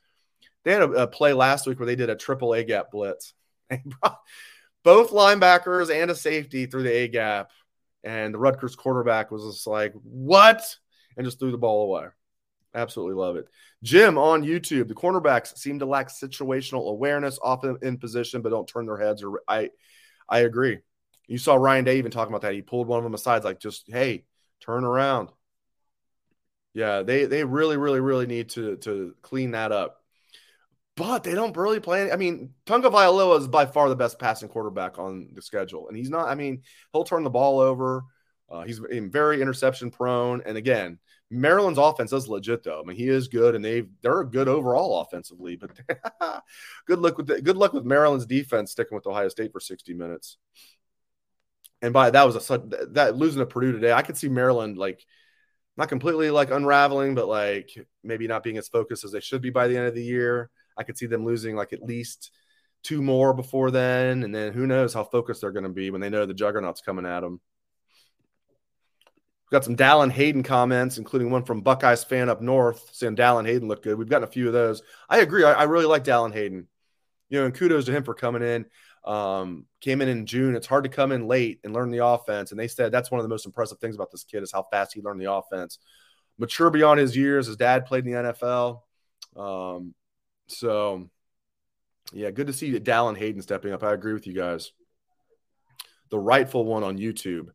They 0.64 0.72
had 0.72 0.82
a, 0.82 0.92
a 1.04 1.08
play 1.08 1.34
last 1.34 1.68
week 1.68 1.80
where 1.80 1.86
they 1.86 1.96
did 1.96 2.10
a 2.10 2.16
triple 2.16 2.54
a 2.54 2.64
gap 2.64 2.92
blitz. 2.92 3.34
Both 4.84 5.12
linebackers 5.12 5.94
and 5.94 6.10
a 6.10 6.16
safety 6.16 6.66
through 6.66 6.84
the 6.84 6.94
a 6.94 7.08
gap, 7.08 7.52
and 8.04 8.34
the 8.34 8.40
Rutgers 8.40 8.76
quarterback 8.76 9.30
was 9.30 9.44
just 9.44 9.68
like, 9.68 9.94
"What?" 10.04 10.64
and 11.16 11.26
just 11.26 11.40
threw 11.40 11.52
the 11.52 11.58
ball 11.58 11.84
away. 11.84 12.08
Absolutely 12.74 13.16
love 13.16 13.36
it. 13.36 13.48
Jim 13.84 14.18
on 14.18 14.44
YouTube, 14.44 14.88
the 14.88 14.96
cornerbacks 14.96 15.58
seem 15.58 15.80
to 15.80 15.86
lack 15.86 16.10
situational 16.10 16.90
awareness, 16.90 17.40
often 17.42 17.78
in 17.82 17.98
position, 17.98 18.42
but 18.42 18.50
don't 18.50 18.68
turn 18.68 18.86
their 18.86 18.98
heads. 18.98 19.24
Or 19.24 19.42
I, 19.48 19.70
I 20.28 20.40
agree. 20.40 20.80
You 21.30 21.38
saw 21.38 21.56
Ryan 21.56 21.86
Day 21.86 22.00
even 22.00 22.10
talking 22.10 22.34
about 22.34 22.42
that. 22.42 22.56
He 22.56 22.64
pulled 22.64 22.88
one 22.88 22.98
of 22.98 23.04
them 23.04 23.14
aside, 23.14 23.44
like, 23.44 23.60
just 23.60 23.86
hey, 23.88 24.26
turn 24.62 24.84
around. 24.84 25.30
Yeah, 26.74 27.04
they 27.04 27.26
they 27.26 27.44
really, 27.44 27.78
really, 27.78 28.00
really 28.00 28.26
need 28.26 28.50
to 28.52 28.78
to 28.78 29.14
clean 29.22 29.52
that 29.52 29.72
up. 29.72 29.98
But 30.96 31.24
they 31.24 31.36
don't 31.36 31.56
really 31.56 31.80
play. 31.80 32.12
I 32.12 32.16
mean, 32.16 32.54
Tagovailoa 32.66 33.40
is 33.40 33.48
by 33.48 33.68
far 33.68 33.90
the 33.90 33.96
best 33.96 34.18
passing 34.20 34.50
quarterback 34.50 34.98
on 34.98 35.30
the 35.34 35.42
schedule, 35.42 35.88
and 35.88 35.96
he's 35.96 36.10
not. 36.10 36.28
I 36.28 36.36
mean, 36.36 36.64
he'll 36.94 37.04
turn 37.04 37.24
the 37.24 37.30
ball 37.30 37.60
over. 37.60 38.06
Uh, 38.50 38.64
he's 38.64 38.80
very 38.80 39.40
interception 39.40 39.92
prone, 39.92 40.42
and 40.48 40.58
again, 40.58 40.98
Maryland's 41.30 41.78
offense 41.78 42.12
is 42.12 42.28
legit 42.28 42.64
though. 42.64 42.82
I 42.82 42.84
mean, 42.88 42.98
he 42.98 43.08
is 43.08 43.28
good, 43.28 43.54
and 43.54 43.64
they 43.64 43.84
they're 44.02 44.22
a 44.22 44.30
good 44.30 44.48
overall 44.48 45.02
offensively. 45.02 45.58
But 45.58 45.72
good 46.88 47.00
luck 47.00 47.18
with 47.18 47.28
the, 47.28 47.40
good 47.40 47.58
luck 47.58 47.74
with 47.74 47.86
Maryland's 47.86 48.26
defense 48.26 48.72
sticking 48.72 48.96
with 48.96 49.06
Ohio 49.06 49.30
State 49.30 49.52
for 49.52 49.60
sixty 49.60 49.94
minutes 49.94 50.38
and 51.82 51.94
by 51.94 52.10
that 52.10 52.26
was 52.26 52.50
a 52.50 52.62
that 52.92 53.16
losing 53.16 53.40
to 53.40 53.46
Purdue 53.46 53.72
today, 53.72 53.94
I 53.94 54.02
could 54.02 54.18
see 54.18 54.30
Maryland 54.30 54.78
like 54.78 55.06
not 55.78 55.90
completely 55.90 56.30
like 56.30 56.52
unraveling, 56.52 57.16
but 57.16 57.28
like 57.28 57.72
maybe 58.04 58.28
not 58.28 58.44
being 58.44 58.58
as 58.58 58.68
focused 58.68 59.06
as 59.06 59.12
they 59.12 59.22
should 59.22 59.42
be 59.42 59.50
by 59.50 59.68
the 59.68 59.78
end 59.78 59.88
of 59.88 59.96
the 59.96 60.04
year. 60.04 60.50
I 60.78 60.84
could 60.84 60.98
see 60.98 61.06
them 61.06 61.26
losing 61.26 61.56
like 61.56 61.74
at 61.74 61.82
least 61.82 62.32
two 62.84 63.02
more 63.02 63.34
before 63.34 63.72
then, 63.72 64.24
and 64.24 64.36
then 64.36 64.54
who 64.54 64.68
knows 64.68 64.94
how 64.94 65.04
focused 65.04 65.42
they're 65.42 65.52
going 65.52 65.64
to 65.64 65.70
be 65.70 65.90
when 65.90 66.02
they 66.02 66.10
know 66.10 66.26
the 66.26 66.34
juggernaut's 66.34 66.82
coming 66.82 67.06
at 67.06 67.22
them. 67.22 67.40
We've 69.46 69.58
got 69.58 69.64
some 69.64 69.78
Dallan 69.78 70.12
Hayden 70.12 70.44
comments, 70.44 70.98
including 70.98 71.32
one 71.32 71.44
from 71.44 71.62
Buckeyes 71.62 72.04
fan 72.04 72.30
up 72.30 72.42
north 72.42 72.90
saying 72.94 73.16
Dallan 73.16 73.48
Hayden 73.48 73.68
looked 73.68 73.84
good. 73.84 73.98
We've 73.98 74.10
gotten 74.10 74.28
a 74.28 74.32
few 74.32 74.48
of 74.48 74.54
those. 74.54 74.84
I 75.10 75.20
agree. 75.20 75.44
I, 75.44 75.54
I 75.54 75.64
really 75.64 75.86
like 75.86 76.04
Dallan 76.04 76.34
Hayden. 76.34 76.68
You 77.30 77.40
know, 77.40 77.46
and 77.46 77.54
kudos 77.54 77.86
to 77.86 77.92
him 77.92 78.04
for 78.04 78.14
coming 78.14 78.42
in. 78.42 78.66
Um, 79.06 79.66
came 79.82 80.02
in 80.02 80.10
in 80.10 80.26
June. 80.26 80.56
It's 80.56 80.68
hard 80.68 80.84
to 80.84 80.90
come 80.90 81.12
in 81.12 81.28
late 81.28 81.60
and 81.64 81.74
learn 81.74 81.90
the 81.92 82.06
offense. 82.06 82.52
And 82.52 82.60
they 82.60 82.68
said 82.68 82.92
that's 82.92 83.10
one 83.12 83.20
of 83.20 83.24
the 83.24 83.30
most 83.30 83.46
impressive 83.46 83.80
things 83.80 83.96
about 83.96 84.12
this 84.12 84.24
kid 84.24 84.44
is 84.44 84.52
how 84.52 84.68
fast 84.72 84.94
he 84.94 85.02
learned 85.02 85.22
the 85.22 85.32
offense. 85.32 85.80
Mature 86.38 86.70
beyond 86.70 87.00
his 87.00 87.16
years. 87.16 87.48
His 87.48 87.58
dad 87.58 87.86
played 87.86 88.06
in 88.06 88.12
the 88.12 88.34
NFL. 88.34 88.82
Um, 89.36 89.94
so, 90.48 91.10
yeah, 92.14 92.32
good 92.32 92.48
to 92.48 92.54
see 92.54 92.78
Dallan 92.80 93.18
Hayden 93.18 93.42
stepping 93.42 93.74
up. 93.74 93.84
I 93.84 93.94
agree 93.94 94.14
with 94.14 94.28
you 94.28 94.34
guys. 94.34 94.72
The 96.10 96.20
rightful 96.20 96.66
one 96.66 96.84
on 96.84 96.98
YouTube. 96.98 97.50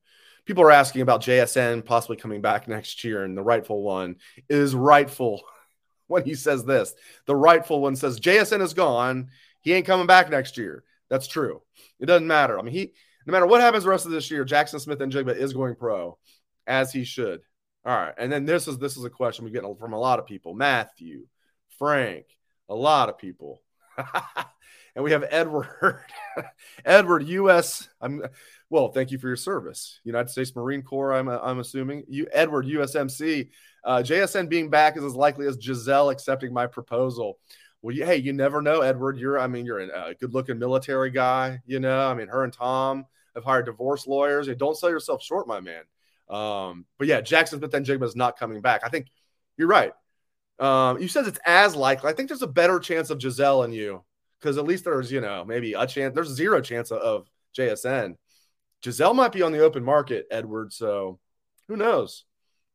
People 0.45 0.64
are 0.64 0.70
asking 0.70 1.01
about 1.01 1.22
JSN 1.22 1.84
possibly 1.84 2.16
coming 2.16 2.42
back 2.42 2.68
next 2.68 3.03
year, 3.03 3.24
and 3.24 3.36
the 3.36 3.42
rightful 3.42 3.82
one 3.82 4.16
is 4.49 4.74
rightful 4.74 5.42
when 6.07 6.24
he 6.24 6.34
says 6.34 6.64
this. 6.64 6.95
The 7.26 7.34
rightful 7.34 7.80
one 7.80 7.97
says 7.97 8.20
JSN 8.20 8.61
is 8.61 8.74
gone. 8.74 9.30
He 9.61 9.72
ain't 9.72 9.86
coming 9.86 10.07
back 10.07 10.30
next 10.30 10.59
year. 10.59 10.84
That's 11.14 11.28
true. 11.28 11.62
It 12.00 12.06
doesn't 12.06 12.26
matter. 12.26 12.58
I 12.58 12.62
mean, 12.62 12.74
he 12.74 12.92
no 13.24 13.30
matter 13.30 13.46
what 13.46 13.60
happens 13.60 13.84
the 13.84 13.90
rest 13.90 14.04
of 14.04 14.10
this 14.10 14.32
year, 14.32 14.44
Jackson 14.44 14.80
Smith-Njigba 14.80 15.36
is 15.36 15.52
going 15.52 15.76
pro, 15.76 16.18
as 16.66 16.92
he 16.92 17.04
should. 17.04 17.40
All 17.84 17.96
right, 17.96 18.14
and 18.18 18.32
then 18.32 18.44
this 18.44 18.66
is 18.66 18.78
this 18.78 18.96
is 18.96 19.04
a 19.04 19.10
question 19.10 19.44
we 19.44 19.52
get 19.52 19.62
from 19.78 19.92
a 19.92 19.98
lot 19.98 20.18
of 20.18 20.26
people. 20.26 20.54
Matthew, 20.54 21.28
Frank, 21.78 22.26
a 22.68 22.74
lot 22.74 23.08
of 23.08 23.16
people. 23.16 23.62
And 24.96 25.02
we 25.02 25.10
have 25.10 25.24
Edward. 25.28 25.98
Edward, 26.84 27.26
U.S. 27.26 27.88
I'm 28.00 28.22
well. 28.70 28.92
Thank 28.92 29.10
you 29.10 29.18
for 29.18 29.26
your 29.26 29.36
service, 29.36 30.00
United 30.04 30.30
States 30.30 30.54
Marine 30.54 30.82
Corps. 30.82 31.14
I'm 31.14 31.28
I'm 31.28 31.58
assuming 31.58 32.04
you, 32.08 32.28
Edward, 32.32 32.66
USMC. 32.66 33.48
Uh, 33.84 33.98
JSN 33.98 34.48
being 34.48 34.70
back 34.70 34.96
is 34.96 35.04
as 35.04 35.14
likely 35.14 35.46
as 35.46 35.56
Gisele 35.56 36.10
accepting 36.10 36.52
my 36.52 36.66
proposal. 36.66 37.38
Well, 37.85 37.95
you, 37.95 38.07
hey, 38.07 38.16
you 38.16 38.32
never 38.32 38.62
know, 38.62 38.80
Edward. 38.80 39.18
You're, 39.18 39.39
I 39.39 39.47
mean, 39.47 39.66
you're 39.66 39.80
a 39.80 40.14
good-looking 40.14 40.59
military 40.59 41.11
guy. 41.11 41.61
You 41.66 41.80
know, 41.80 42.09
I 42.09 42.14
mean, 42.14 42.28
her 42.28 42.43
and 42.43 42.51
Tom 42.51 43.05
have 43.35 43.45
hired 43.45 43.66
divorce 43.66 44.07
lawyers. 44.07 44.47
Hey, 44.47 44.55
don't 44.55 44.74
sell 44.74 44.89
yourself 44.89 45.22
short, 45.22 45.47
my 45.47 45.61
man. 45.61 45.82
Um, 46.30 46.87
but 46.97 47.09
yeah, 47.09 47.20
Jackson 47.20 47.59
Smith-Njigba 47.59 48.03
is 48.05 48.16
not 48.16 48.39
coming 48.39 48.62
back. 48.62 48.80
I 48.87 48.89
think 48.89 49.09
you're 49.59 49.68
right. 49.68 49.93
Um, 50.59 50.99
you 50.99 51.09
said 51.09 51.26
it's 51.26 51.39
as 51.45 51.76
likely. 51.76 52.09
I 52.09 52.14
think 52.14 52.30
there's 52.30 52.41
a 52.41 52.47
better 52.47 52.78
chance 52.80 53.11
of 53.11 53.18
Gisele 53.18 53.64
and 53.64 53.74
you 53.74 54.03
because 54.41 54.57
at 54.57 54.64
least 54.64 54.85
there's, 54.85 55.12
you 55.12 55.20
know, 55.20 55.45
maybe 55.45 55.74
a 55.74 55.87
chance. 55.87 56.14
There's 56.14 56.28
zero 56.28 56.62
chance 56.62 56.91
of, 56.91 57.03
of 57.03 57.30
JSN. 57.55 58.16
Gisele 58.80 59.12
might 59.12 59.32
be 59.32 59.43
on 59.43 59.53
the 59.53 59.62
open 59.62 59.85
market, 59.85 60.26
Edward. 60.30 60.72
So 60.72 61.18
who 61.68 61.76
knows? 61.76 62.24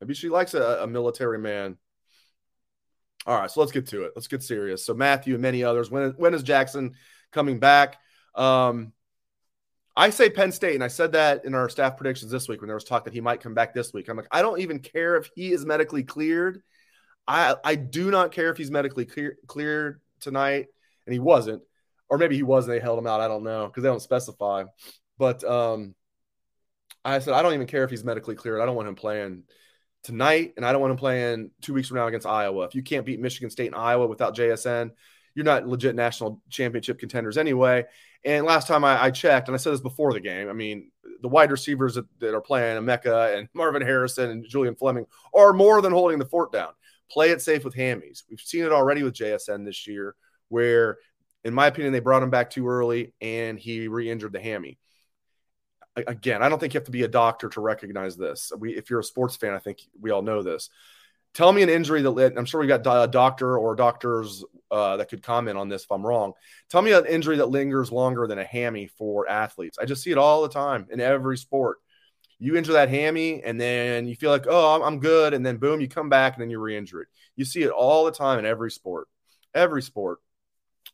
Maybe 0.02 0.14
she 0.14 0.30
likes 0.30 0.54
a, 0.54 0.82
a 0.84 0.88
military 0.88 1.40
man. 1.40 1.78
All 3.30 3.40
right, 3.40 3.52
so 3.52 3.60
let's 3.60 3.72
get 3.72 3.86
to 3.90 4.06
it. 4.06 4.14
Let's 4.16 4.28
get 4.28 4.42
serious. 4.42 4.84
So 4.84 4.96
Matthew 4.96 5.36
and 5.36 5.42
many 5.44 5.64
others. 5.64 5.92
When 5.92 6.14
when 6.18 6.34
is 6.34 6.42
Jackson 6.42 6.96
coming 7.32 7.60
back? 7.60 7.98
Um, 8.34 8.92
I 9.96 10.10
say 10.10 10.32
Penn 10.32 10.52
State, 10.52 10.74
and 10.74 10.84
I 10.84 10.88
said 10.88 11.12
that 11.12 11.46
in 11.46 11.54
our 11.54 11.70
staff 11.70 11.96
predictions 11.96 12.32
this 12.32 12.48
week 12.48 12.60
when 12.60 12.70
there 12.70 12.76
was 12.76 12.86
talk 12.86 13.04
that 13.04 13.14
he 13.14 13.22
might 13.22 13.40
come 13.40 13.54
back 13.54 13.76
this 13.76 13.94
week. 13.94 14.10
I'm 14.10 14.18
like, 14.18 14.26
I 14.32 14.42
don't 14.42 14.62
even 14.62 14.80
care 14.80 15.16
if 15.16 15.30
he 15.36 15.52
is 15.52 15.64
medically 15.64 16.04
cleared. 16.04 16.64
I 17.28 17.56
I 17.64 17.76
do 17.76 18.10
not 18.10 18.32
care 18.32 18.50
if 18.50 18.58
he's 18.58 18.72
medically 18.72 19.06
clear, 19.06 19.38
cleared 19.46 20.02
tonight, 20.22 20.66
and 21.06 21.14
he 21.14 21.20
wasn't, 21.20 21.62
or 22.10 22.18
maybe 22.18 22.36
he 22.36 22.42
was 22.42 22.66
and 22.66 22.74
they 22.74 22.80
held 22.80 22.98
him 22.98 23.06
out. 23.06 23.22
I 23.22 23.28
don't 23.28 23.44
know 23.44 23.68
because 23.68 23.84
they 23.84 23.90
don't 23.90 24.02
specify. 24.02 24.64
But 25.20 25.44
um, 25.44 25.94
I 27.06 27.20
said 27.20 27.36
I 27.36 27.44
don't 27.44 27.54
even 27.54 27.68
care 27.68 27.84
if 27.84 27.92
he's 27.92 28.04
medically 28.04 28.34
cleared. 28.34 28.60
I 28.60 28.66
don't 28.66 28.76
want 28.76 28.88
him 28.88 28.96
playing 28.96 29.44
tonight, 30.04 30.54
and 30.56 30.66
I 30.66 30.72
don't 30.72 30.82
want 30.82 30.92
him 30.92 30.98
playing 30.98 31.52
two 31.62 31.74
weeks 31.74 31.88
from 31.88 31.98
now 31.98 32.08
against 32.08 32.28
Iowa. 32.28 32.66
If 32.66 32.76
you 32.76 32.84
can't 32.84 33.06
beat 33.06 33.20
Michigan 33.20 33.50
State 33.50 33.68
and 33.68 33.76
Iowa 33.76 34.08
without 34.08 34.36
JSN, 34.36 34.92
you're 35.36 35.46
not 35.46 35.68
legit 35.68 35.96
national 35.96 36.42
championship 36.50 37.00
contenders 37.00 37.38
anyway. 37.38 37.86
And 38.26 38.46
last 38.46 38.68
time 38.68 38.84
I, 38.84 39.06
I 39.06 39.12
checked, 39.12 39.48
and 39.48 39.56
I 39.56 39.58
said 39.58 39.74
this 39.74 39.82
before 39.82 40.14
the 40.14 40.20
game, 40.20 40.50
I 40.50 40.54
mean, 40.54 40.92
the 41.22 41.30
wide 41.30 41.52
receivers 41.52 41.96
that, 41.96 42.06
that 42.20 42.36
are 42.36 42.42
playing, 42.42 42.82
Emeka 42.82 43.38
and 43.38 43.48
Marvin 43.54 43.82
Harrison 43.82 44.30
and 44.30 44.46
Julian 44.48 44.76
Fleming, 44.76 45.06
are 45.34 45.54
more 45.54 45.82
than 45.82 45.94
holding 45.94 46.20
the 46.20 46.26
fort 46.26 46.52
down. 46.52 46.72
Play 47.10 47.30
it 47.30 47.42
safe 47.42 47.64
with 47.64 47.76
hammies. 47.76 48.24
We've 48.30 48.40
seen 48.40 48.66
it 48.66 48.72
already 48.72 49.04
with 49.04 49.16
JSN 49.16 49.66
this 49.66 49.88
year, 49.88 50.16
where, 50.50 50.98
in 51.44 51.54
my 51.54 51.68
opinion, 51.68 51.94
they 51.94 52.00
brought 52.00 52.24
him 52.24 52.30
back 52.30 52.50
too 52.50 52.68
early 52.68 53.14
and 53.22 53.58
he 53.58 53.88
re 53.88 54.10
injured 54.10 54.34
the 54.34 54.42
hammy 54.42 54.78
again, 56.08 56.42
I 56.42 56.50
don't 56.50 56.60
think 56.60 56.74
you 56.74 56.80
have 56.80 56.86
to 56.86 56.92
be 56.92 57.04
a 57.04 57.08
doctor 57.08 57.50
to 57.50 57.62
recognize 57.62 58.18
this. 58.18 58.52
We, 58.58 58.76
if 58.76 58.90
you're 58.90 59.00
a 59.00 59.04
sports 59.04 59.36
fan, 59.36 59.54
I 59.54 59.60
think 59.60 59.82
we 60.00 60.12
all 60.12 60.22
know 60.22 60.42
this. 60.44 60.70
Tell 61.34 61.52
me 61.52 61.62
an 61.62 61.70
injury 61.70 62.02
that 62.02 62.34
I'm 62.38 62.46
sure 62.46 62.60
we 62.60 62.68
got 62.68 62.86
a 62.86 63.08
doctor 63.08 63.58
or 63.58 63.76
doctors 63.76 64.44
uh, 64.72 64.98
that 64.98 65.10
could 65.10 65.22
comment 65.22 65.58
on 65.58 65.70
this 65.70 65.84
if 65.84 65.92
I'm 65.92 66.06
wrong. 66.06 66.34
Tell 66.70 66.82
me 66.82 66.92
an 66.92 67.06
injury 67.06 67.38
that 67.38 67.50
lingers 67.50 67.92
longer 67.92 68.26
than 68.26 68.40
a 68.40 68.44
hammy 68.44 68.88
for 68.88 69.30
athletes. 69.30 69.78
I 69.80 69.86
just 69.86 70.02
see 70.02 70.12
it 70.12 70.18
all 70.18 70.42
the 70.42 70.50
time 70.50 70.88
in 70.90 71.00
every 71.00 71.38
sport. 71.38 71.78
You 72.40 72.56
injure 72.56 72.74
that 72.74 72.90
hammy, 72.90 73.44
and 73.44 73.60
then 73.60 74.08
you 74.08 74.16
feel 74.16 74.32
like, 74.32 74.46
oh, 74.48 74.82
I'm 74.82 75.00
good, 75.00 75.34
and 75.34 75.46
then 75.46 75.58
boom, 75.58 75.82
you 75.82 75.88
come 75.88 76.10
back, 76.10 76.34
and 76.34 76.42
then 76.42 76.50
you 76.50 76.60
re-injure 76.60 77.02
it. 77.02 77.10
You 77.36 77.46
see 77.46 77.64
it 77.64 77.70
all 77.70 78.06
the 78.06 78.12
time 78.12 78.40
in 78.40 78.46
every 78.46 78.72
sport. 78.72 79.08
Every 79.54 79.82
sport. 79.82 80.20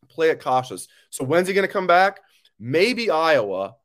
Play 0.09 0.31
it 0.31 0.41
cautious. 0.41 0.87
So 1.11 1.23
when's 1.23 1.47
he 1.47 1.53
going 1.53 1.67
to 1.67 1.71
come 1.71 1.87
back? 1.87 2.19
Maybe 2.59 3.09
Iowa 3.09 3.75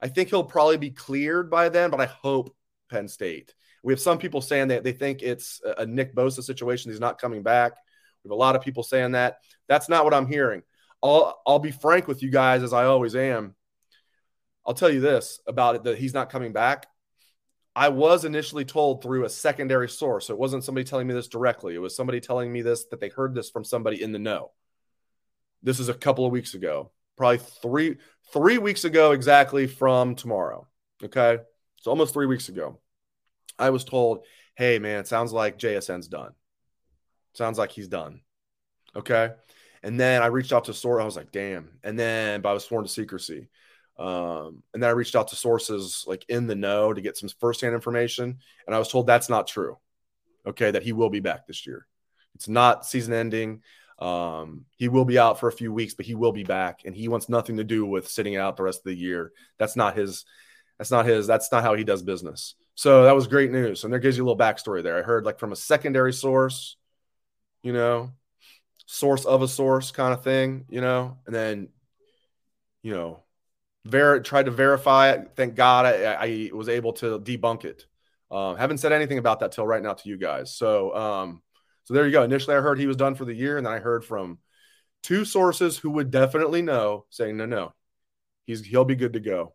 I 0.00 0.08
think 0.08 0.28
he'll 0.28 0.44
probably 0.44 0.76
be 0.76 0.90
cleared 0.90 1.50
by 1.50 1.68
then, 1.68 1.90
but 1.90 2.00
I 2.00 2.06
hope 2.06 2.54
Penn 2.90 3.08
State. 3.08 3.54
We 3.82 3.92
have 3.92 4.00
some 4.00 4.18
people 4.18 4.40
saying 4.40 4.68
that 4.68 4.84
they 4.84 4.92
think 4.92 5.22
it's 5.22 5.60
a 5.64 5.86
Nick 5.86 6.14
Bosa 6.14 6.42
situation. 6.42 6.90
He's 6.90 7.00
not 7.00 7.20
coming 7.20 7.42
back. 7.42 7.72
We 8.24 8.28
have 8.28 8.32
a 8.32 8.40
lot 8.40 8.56
of 8.56 8.62
people 8.62 8.82
saying 8.82 9.12
that. 9.12 9.38
That's 9.68 9.88
not 9.88 10.04
what 10.04 10.14
I'm 10.14 10.26
hearing. 10.26 10.62
I'll 11.02 11.40
I'll 11.46 11.58
be 11.58 11.70
frank 11.70 12.08
with 12.08 12.22
you 12.22 12.30
guys 12.30 12.62
as 12.62 12.72
I 12.72 12.84
always 12.84 13.14
am. 13.14 13.54
I'll 14.66 14.74
tell 14.74 14.90
you 14.90 15.00
this 15.00 15.40
about 15.46 15.76
it 15.76 15.84
that 15.84 15.98
he's 15.98 16.14
not 16.14 16.30
coming 16.30 16.52
back. 16.52 16.86
I 17.74 17.90
was 17.90 18.24
initially 18.24 18.64
told 18.64 19.02
through 19.02 19.24
a 19.24 19.28
secondary 19.28 19.88
source. 19.88 20.26
So 20.26 20.34
it 20.34 20.40
wasn't 20.40 20.64
somebody 20.64 20.84
telling 20.84 21.06
me 21.06 21.14
this 21.14 21.28
directly. 21.28 21.74
It 21.76 21.78
was 21.78 21.94
somebody 21.94 22.20
telling 22.20 22.52
me 22.52 22.60
this 22.60 22.86
that 22.86 22.98
they 22.98 23.08
heard 23.08 23.34
this 23.34 23.50
from 23.50 23.62
somebody 23.64 24.02
in 24.02 24.10
the 24.10 24.18
know. 24.18 24.50
This 25.62 25.78
is 25.78 25.88
a 25.88 25.94
couple 25.94 26.26
of 26.26 26.32
weeks 26.32 26.54
ago, 26.54 26.90
probably 27.18 27.38
three 27.38 27.96
three 28.32 28.58
weeks 28.58 28.84
ago 28.84 29.12
exactly 29.12 29.66
from 29.66 30.14
tomorrow. 30.14 30.66
Okay. 31.04 31.38
It's 31.76 31.86
almost 31.86 32.14
three 32.14 32.26
weeks 32.26 32.48
ago. 32.48 32.78
I 33.58 33.70
was 33.70 33.84
told, 33.84 34.24
hey, 34.56 34.78
man, 34.78 35.00
it 35.00 35.08
sounds 35.08 35.32
like 35.32 35.58
JSN's 35.58 36.08
done. 36.08 36.32
Sounds 37.34 37.58
like 37.58 37.70
he's 37.70 37.88
done. 37.88 38.20
Okay. 38.96 39.30
And 39.82 39.98
then 39.98 40.22
I 40.22 40.26
reached 40.26 40.52
out 40.52 40.64
to 40.64 40.74
source. 40.74 41.00
I 41.00 41.04
was 41.04 41.16
like, 41.16 41.32
damn. 41.32 41.78
And 41.84 41.98
then, 41.98 42.40
but 42.40 42.50
I 42.50 42.52
was 42.52 42.64
sworn 42.64 42.84
to 42.84 42.90
secrecy. 42.90 43.48
Um, 43.98 44.62
and 44.74 44.82
then 44.82 44.90
I 44.90 44.92
reached 44.92 45.16
out 45.16 45.28
to 45.28 45.36
sources 45.36 46.04
like 46.06 46.24
in 46.28 46.46
the 46.46 46.54
know 46.54 46.92
to 46.92 47.00
get 47.00 47.16
some 47.16 47.28
firsthand 47.40 47.74
information. 47.74 48.38
And 48.66 48.74
I 48.74 48.78
was 48.78 48.88
told 48.88 49.06
that's 49.06 49.28
not 49.28 49.46
true. 49.46 49.78
Okay. 50.46 50.70
That 50.70 50.82
he 50.82 50.92
will 50.92 51.10
be 51.10 51.20
back 51.20 51.46
this 51.46 51.66
year. 51.66 51.86
It's 52.34 52.48
not 52.48 52.86
season 52.86 53.14
ending. 53.14 53.62
Um, 53.98 54.64
he 54.76 54.88
will 54.88 55.04
be 55.04 55.18
out 55.18 55.40
for 55.40 55.48
a 55.48 55.52
few 55.52 55.72
weeks, 55.72 55.94
but 55.94 56.06
he 56.06 56.14
will 56.14 56.32
be 56.32 56.44
back, 56.44 56.82
and 56.84 56.94
he 56.94 57.08
wants 57.08 57.28
nothing 57.28 57.56
to 57.56 57.64
do 57.64 57.84
with 57.84 58.08
sitting 58.08 58.36
out 58.36 58.56
the 58.56 58.62
rest 58.62 58.80
of 58.80 58.84
the 58.84 58.94
year. 58.94 59.32
That's 59.58 59.76
not 59.76 59.96
his. 59.96 60.24
That's 60.78 60.90
not 60.90 61.06
his. 61.06 61.26
That's 61.26 61.50
not 61.50 61.64
how 61.64 61.74
he 61.74 61.82
does 61.82 62.02
business. 62.02 62.54
So 62.76 63.04
that 63.04 63.14
was 63.14 63.26
great 63.26 63.50
news, 63.50 63.82
and 63.82 63.92
there 63.92 63.98
gives 63.98 64.16
you 64.16 64.22
a 64.22 64.26
little 64.26 64.38
backstory 64.38 64.84
there. 64.84 64.98
I 64.98 65.02
heard 65.02 65.24
like 65.24 65.40
from 65.40 65.50
a 65.50 65.56
secondary 65.56 66.12
source, 66.12 66.76
you 67.62 67.72
know, 67.72 68.12
source 68.86 69.24
of 69.24 69.42
a 69.42 69.48
source 69.48 69.90
kind 69.90 70.14
of 70.14 70.22
thing, 70.22 70.64
you 70.68 70.80
know, 70.80 71.18
and 71.26 71.34
then, 71.34 71.68
you 72.82 72.94
know, 72.94 73.24
ver- 73.84 74.20
tried 74.20 74.46
to 74.46 74.52
verify 74.52 75.10
it. 75.10 75.32
Thank 75.34 75.56
God 75.56 75.86
I, 75.86 76.14
I 76.14 76.50
was 76.54 76.68
able 76.68 76.92
to 76.94 77.18
debunk 77.18 77.64
it. 77.64 77.86
Uh, 78.30 78.54
haven't 78.54 78.78
said 78.78 78.92
anything 78.92 79.18
about 79.18 79.40
that 79.40 79.52
till 79.52 79.66
right 79.66 79.82
now 79.82 79.94
to 79.94 80.08
you 80.08 80.16
guys. 80.16 80.54
So, 80.54 80.94
um, 80.94 81.42
so 81.88 81.94
there 81.94 82.04
you 82.04 82.12
go. 82.12 82.22
Initially, 82.22 82.54
I 82.54 82.60
heard 82.60 82.78
he 82.78 82.86
was 82.86 82.98
done 82.98 83.14
for 83.14 83.24
the 83.24 83.32
year, 83.32 83.56
and 83.56 83.64
then 83.64 83.72
I 83.72 83.78
heard 83.78 84.04
from 84.04 84.40
two 85.02 85.24
sources 85.24 85.78
who 85.78 85.88
would 85.92 86.10
definitely 86.10 86.60
know, 86.60 87.06
saying, 87.08 87.38
"No, 87.38 87.46
no, 87.46 87.72
he's 88.44 88.62
he'll 88.62 88.84
be 88.84 88.94
good 88.94 89.14
to 89.14 89.20
go." 89.20 89.54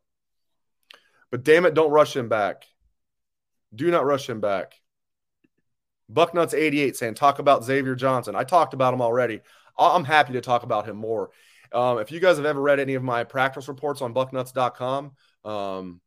But 1.29 1.43
damn 1.43 1.67
it, 1.67 1.75
don't 1.75 1.91
rush 1.91 2.15
him 2.15 2.29
back. 2.29 2.65
Do 3.75 3.91
not 3.91 4.03
rush 4.03 4.27
him 4.27 4.41
back. 4.41 4.73
Bucknuts 6.11 6.55
88 6.55 6.97
saying, 6.97 7.13
talk 7.13 7.37
about 7.37 7.63
Xavier 7.63 7.93
Johnson. 7.93 8.35
I 8.35 8.45
talked 8.45 8.73
about 8.73 8.95
him 8.95 9.01
already. 9.01 9.41
I'm 9.77 10.05
happy 10.05 10.33
to 10.33 10.41
talk 10.41 10.63
about 10.63 10.87
him 10.87 10.97
more. 10.97 11.29
Um, 11.71 11.99
if 11.99 12.11
you 12.11 12.19
guys 12.19 12.37
have 12.37 12.47
ever 12.47 12.61
read 12.61 12.79
any 12.79 12.95
of 12.95 13.03
my 13.03 13.25
practice 13.25 13.67
reports 13.67 14.01
on 14.01 14.13
bucknuts.com, 14.13 15.11
um, 15.45 16.01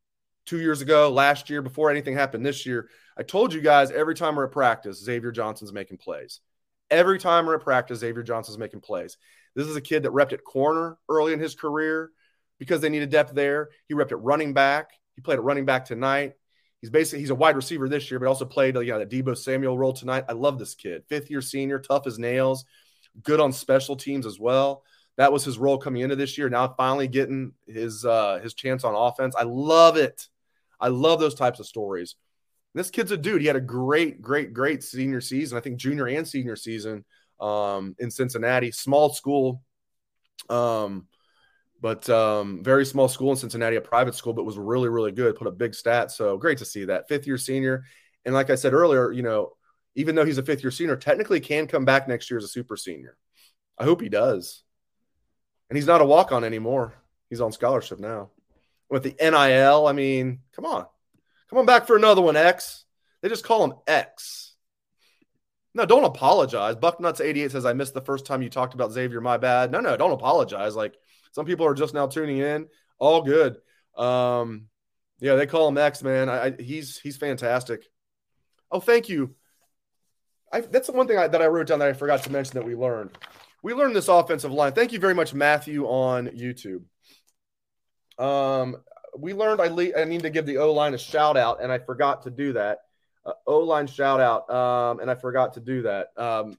two 0.45 0.59
years 0.59 0.81
ago, 0.81 1.09
last 1.09 1.49
year, 1.49 1.61
before 1.61 1.89
anything 1.89 2.15
happened 2.15 2.45
this 2.45 2.65
year, 2.65 2.89
I 3.17 3.23
told 3.23 3.53
you 3.53 3.61
guys 3.61 3.89
every 3.89 4.13
time 4.13 4.35
we're 4.35 4.45
at 4.45 4.51
practice, 4.51 5.03
Xavier 5.03 5.31
Johnson's 5.31 5.73
making 5.73 5.97
plays. 5.97 6.39
Every 6.91 7.17
time 7.17 7.45
we're 7.45 7.55
at 7.55 7.63
practice, 7.63 7.99
Xavier 7.99 8.23
Johnson's 8.23 8.59
making 8.59 8.81
plays. 8.81 9.17
This 9.55 9.67
is 9.67 9.75
a 9.75 9.81
kid 9.81 10.03
that 10.03 10.11
repped 10.11 10.33
at 10.33 10.43
corner 10.43 10.97
early 11.09 11.33
in 11.33 11.39
his 11.39 11.55
career 11.55 12.11
because 12.59 12.79
they 12.79 12.89
needed 12.89 13.09
depth 13.09 13.33
there. 13.33 13.69
He 13.87 13.95
repped 13.95 14.11
at 14.11 14.21
running 14.21 14.53
back. 14.53 14.91
He 15.15 15.21
played 15.21 15.39
at 15.39 15.43
running 15.43 15.65
back 15.65 15.85
tonight. 15.85 16.33
He's 16.79 16.91
basically 16.91 17.19
he's 17.19 17.31
a 17.31 17.35
wide 17.35 17.55
receiver 17.55 17.89
this 17.89 18.11
year, 18.11 18.19
but 18.19 18.27
also 18.27 18.45
played 18.45 18.75
you 18.75 18.85
know, 18.85 19.03
the 19.03 19.05
Deebo 19.05 19.35
Samuel 19.35 19.77
role 19.77 19.93
tonight. 19.93 20.25
I 20.29 20.33
love 20.33 20.59
this 20.59 20.75
kid. 20.75 21.03
Fifth 21.09 21.31
year 21.31 21.41
senior, 21.41 21.79
tough 21.79 22.05
as 22.05 22.19
nails, 22.19 22.65
good 23.23 23.39
on 23.39 23.51
special 23.51 23.95
teams 23.95 24.27
as 24.27 24.39
well. 24.39 24.83
That 25.17 25.33
was 25.33 25.43
his 25.43 25.57
role 25.57 25.79
coming 25.79 26.03
into 26.03 26.15
this 26.15 26.37
year. 26.37 26.49
Now 26.49 26.75
finally 26.77 27.07
getting 27.07 27.53
his 27.65 28.05
uh, 28.05 28.39
his 28.43 28.53
chance 28.53 28.83
on 28.83 28.93
offense. 28.93 29.35
I 29.35 29.43
love 29.43 29.97
it. 29.97 30.27
I 30.79 30.89
love 30.89 31.19
those 31.19 31.33
types 31.33 31.59
of 31.59 31.65
stories. 31.65 32.15
This 32.77 32.91
kid's 32.91 33.11
a 33.11 33.17
dude. 33.17 33.41
He 33.41 33.47
had 33.47 33.55
a 33.55 33.61
great, 33.61 34.21
great, 34.21 34.53
great 34.53 34.83
senior 34.83 35.21
season. 35.21 35.57
I 35.57 35.61
think 35.61 35.77
junior 35.77 36.07
and 36.07 36.27
senior 36.27 36.55
season 36.55 37.03
um, 37.39 37.95
in 37.99 38.11
Cincinnati. 38.11 38.71
Small 38.71 39.11
school, 39.11 39.63
um, 40.49 41.07
but 41.81 42.09
um, 42.09 42.63
very 42.63 42.85
small 42.85 43.07
school 43.07 43.31
in 43.31 43.37
Cincinnati, 43.37 43.75
a 43.75 43.81
private 43.81 44.15
school, 44.15 44.33
but 44.33 44.45
was 44.45 44.57
really, 44.57 44.89
really 44.89 45.11
good. 45.11 45.35
Put 45.35 45.47
up 45.47 45.57
big 45.57 45.71
stats. 45.71 46.11
So 46.11 46.37
great 46.37 46.59
to 46.59 46.65
see 46.65 46.85
that. 46.85 47.07
Fifth 47.07 47.27
year 47.27 47.37
senior. 47.37 47.83
And 48.25 48.33
like 48.33 48.49
I 48.49 48.55
said 48.55 48.73
earlier, 48.73 49.11
you 49.11 49.23
know, 49.23 49.53
even 49.95 50.13
though 50.15 50.25
he's 50.25 50.37
a 50.37 50.43
fifth 50.43 50.63
year 50.63 50.71
senior, 50.71 50.95
technically 50.95 51.39
can 51.39 51.67
come 51.67 51.85
back 51.85 52.07
next 52.07 52.29
year 52.29 52.37
as 52.37 52.43
a 52.43 52.47
super 52.49 52.77
senior. 52.77 53.17
I 53.77 53.85
hope 53.85 54.01
he 54.01 54.09
does. 54.09 54.63
And 55.69 55.77
he's 55.77 55.87
not 55.87 56.01
a 56.01 56.05
walk 56.05 56.31
on 56.31 56.43
anymore. 56.43 56.93
He's 57.29 57.41
on 57.41 57.51
scholarship 57.51 57.99
now. 57.99 58.29
With 58.89 59.03
the 59.03 59.15
NIL, 59.19 59.87
I 59.87 59.91
mean, 59.91 60.39
come 60.53 60.65
on. 60.65 60.85
Come 61.49 61.59
on 61.59 61.65
back 61.65 61.87
for 61.87 61.95
another 61.95 62.21
one, 62.21 62.35
X. 62.35 62.85
They 63.21 63.29
just 63.29 63.45
call 63.45 63.63
him 63.63 63.73
X. 63.87 64.55
No, 65.73 65.85
don't 65.85 66.03
apologize. 66.03 66.75
Bucknuts88 66.75 67.51
says, 67.51 67.65
I 67.65 67.73
missed 67.73 67.93
the 67.93 68.01
first 68.01 68.25
time 68.25 68.41
you 68.41 68.49
talked 68.49 68.73
about 68.73 68.91
Xavier. 68.91 69.21
My 69.21 69.37
bad. 69.37 69.71
No, 69.71 69.79
no, 69.79 69.95
don't 69.95 70.11
apologize. 70.11 70.75
Like 70.75 70.95
some 71.31 71.45
people 71.45 71.65
are 71.65 71.75
just 71.75 71.93
now 71.93 72.07
tuning 72.07 72.39
in. 72.39 72.67
All 72.97 73.21
good. 73.21 73.57
Um, 73.95 74.67
yeah, 75.19 75.35
they 75.35 75.45
call 75.45 75.67
him 75.67 75.77
X, 75.77 76.03
man. 76.03 76.29
I, 76.29 76.45
I 76.45 76.51
he's 76.59 76.99
he's 76.99 77.17
fantastic. 77.17 77.83
Oh, 78.71 78.79
thank 78.79 79.09
you. 79.09 79.35
I, 80.51 80.61
that's 80.61 80.87
the 80.87 80.93
one 80.93 81.07
thing 81.07 81.17
I, 81.17 81.27
that 81.27 81.41
I 81.41 81.47
wrote 81.47 81.67
down 81.67 81.79
that 81.79 81.89
I 81.89 81.93
forgot 81.93 82.23
to 82.23 82.31
mention 82.31 82.55
that 82.55 82.65
we 82.65 82.75
learned. 82.75 83.11
We 83.63 83.73
learned 83.73 83.95
this 83.95 84.07
offensive 84.07 84.51
line. 84.51 84.73
Thank 84.73 84.93
you 84.93 84.99
very 84.99 85.13
much, 85.13 85.33
Matthew, 85.33 85.85
on 85.85 86.27
YouTube. 86.27 86.83
Um, 88.17 88.77
we 89.15 89.33
learned 89.33 89.61
I, 89.61 89.67
le- 89.67 89.97
I 89.97 90.03
need 90.05 90.21
to 90.23 90.29
give 90.29 90.45
the 90.45 90.57
O 90.57 90.73
line 90.73 90.93
a 90.93 90.97
shout 90.97 91.37
out, 91.37 91.61
and 91.61 91.71
I 91.71 91.79
forgot 91.79 92.23
to 92.23 92.31
do 92.31 92.53
that 92.53 92.79
uh, 93.27 93.33
O 93.45 93.59
line 93.59 93.87
shout 93.87 94.19
out, 94.19 94.49
um, 94.49 94.99
and 94.99 95.11
I 95.11 95.15
forgot 95.15 95.53
to 95.55 95.59
do 95.59 95.83
that. 95.83 96.17
Um, 96.17 96.57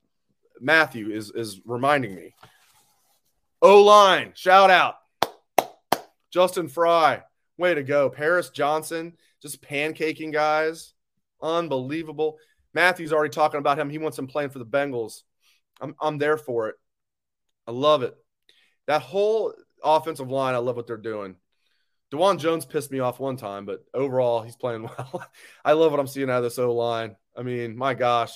Matthew 0.61 1.11
is 1.11 1.31
is 1.31 1.61
reminding 1.65 2.15
me. 2.15 2.35
O 3.63 3.83
line 3.83 4.33
shout 4.37 4.71
out. 4.71 4.97
Justin 6.31 6.69
Frye, 6.69 7.23
way 7.57 7.75
to 7.75 7.83
go. 7.83 8.11
Paris 8.11 8.51
Johnson, 8.51 9.17
just 9.41 9.63
pancaking 9.63 10.33
guys, 10.33 10.93
unbelievable. 11.41 12.37
Matthew's 12.75 13.15
already 13.15 13.33
talking 13.33 13.59
about 13.59 13.79
him. 13.79 13.89
He 13.89 13.99
wants 13.99 14.19
him 14.19 14.27
playing 14.27 14.51
for 14.51 14.59
the 14.59 14.67
Bengals. 14.67 15.23
I'm 15.81 15.97
I'm 16.01 16.19
there 16.19 16.37
for 16.37 16.69
it. 16.69 16.77
I 17.67 17.71
love 17.71 18.03
it. 18.03 18.15
That 18.87 19.03
whole 19.03 19.55
offensive 19.83 20.31
line, 20.31 20.55
I 20.55 20.59
love 20.59 20.77
what 20.77 20.87
they're 20.87 20.97
doing. 20.97 21.37
Dawand 22.11 22.39
Jones 22.39 22.65
pissed 22.65 22.91
me 22.91 23.01
off 23.01 23.21
one 23.21 23.37
time, 23.37 23.67
but 23.67 23.85
overall, 23.93 24.43
he's 24.43 24.57
playing 24.57 24.83
well. 24.99 25.25
I 25.65 25.73
love 25.73 25.91
what 25.91 26.01
I'm 26.01 26.07
seeing 26.07 26.31
out 26.31 26.39
of 26.39 26.45
this 26.45 26.59
O 26.59 26.75
line. 26.75 27.17
I 27.37 27.43
mean, 27.43 27.77
my 27.77 27.95
gosh, 27.95 28.33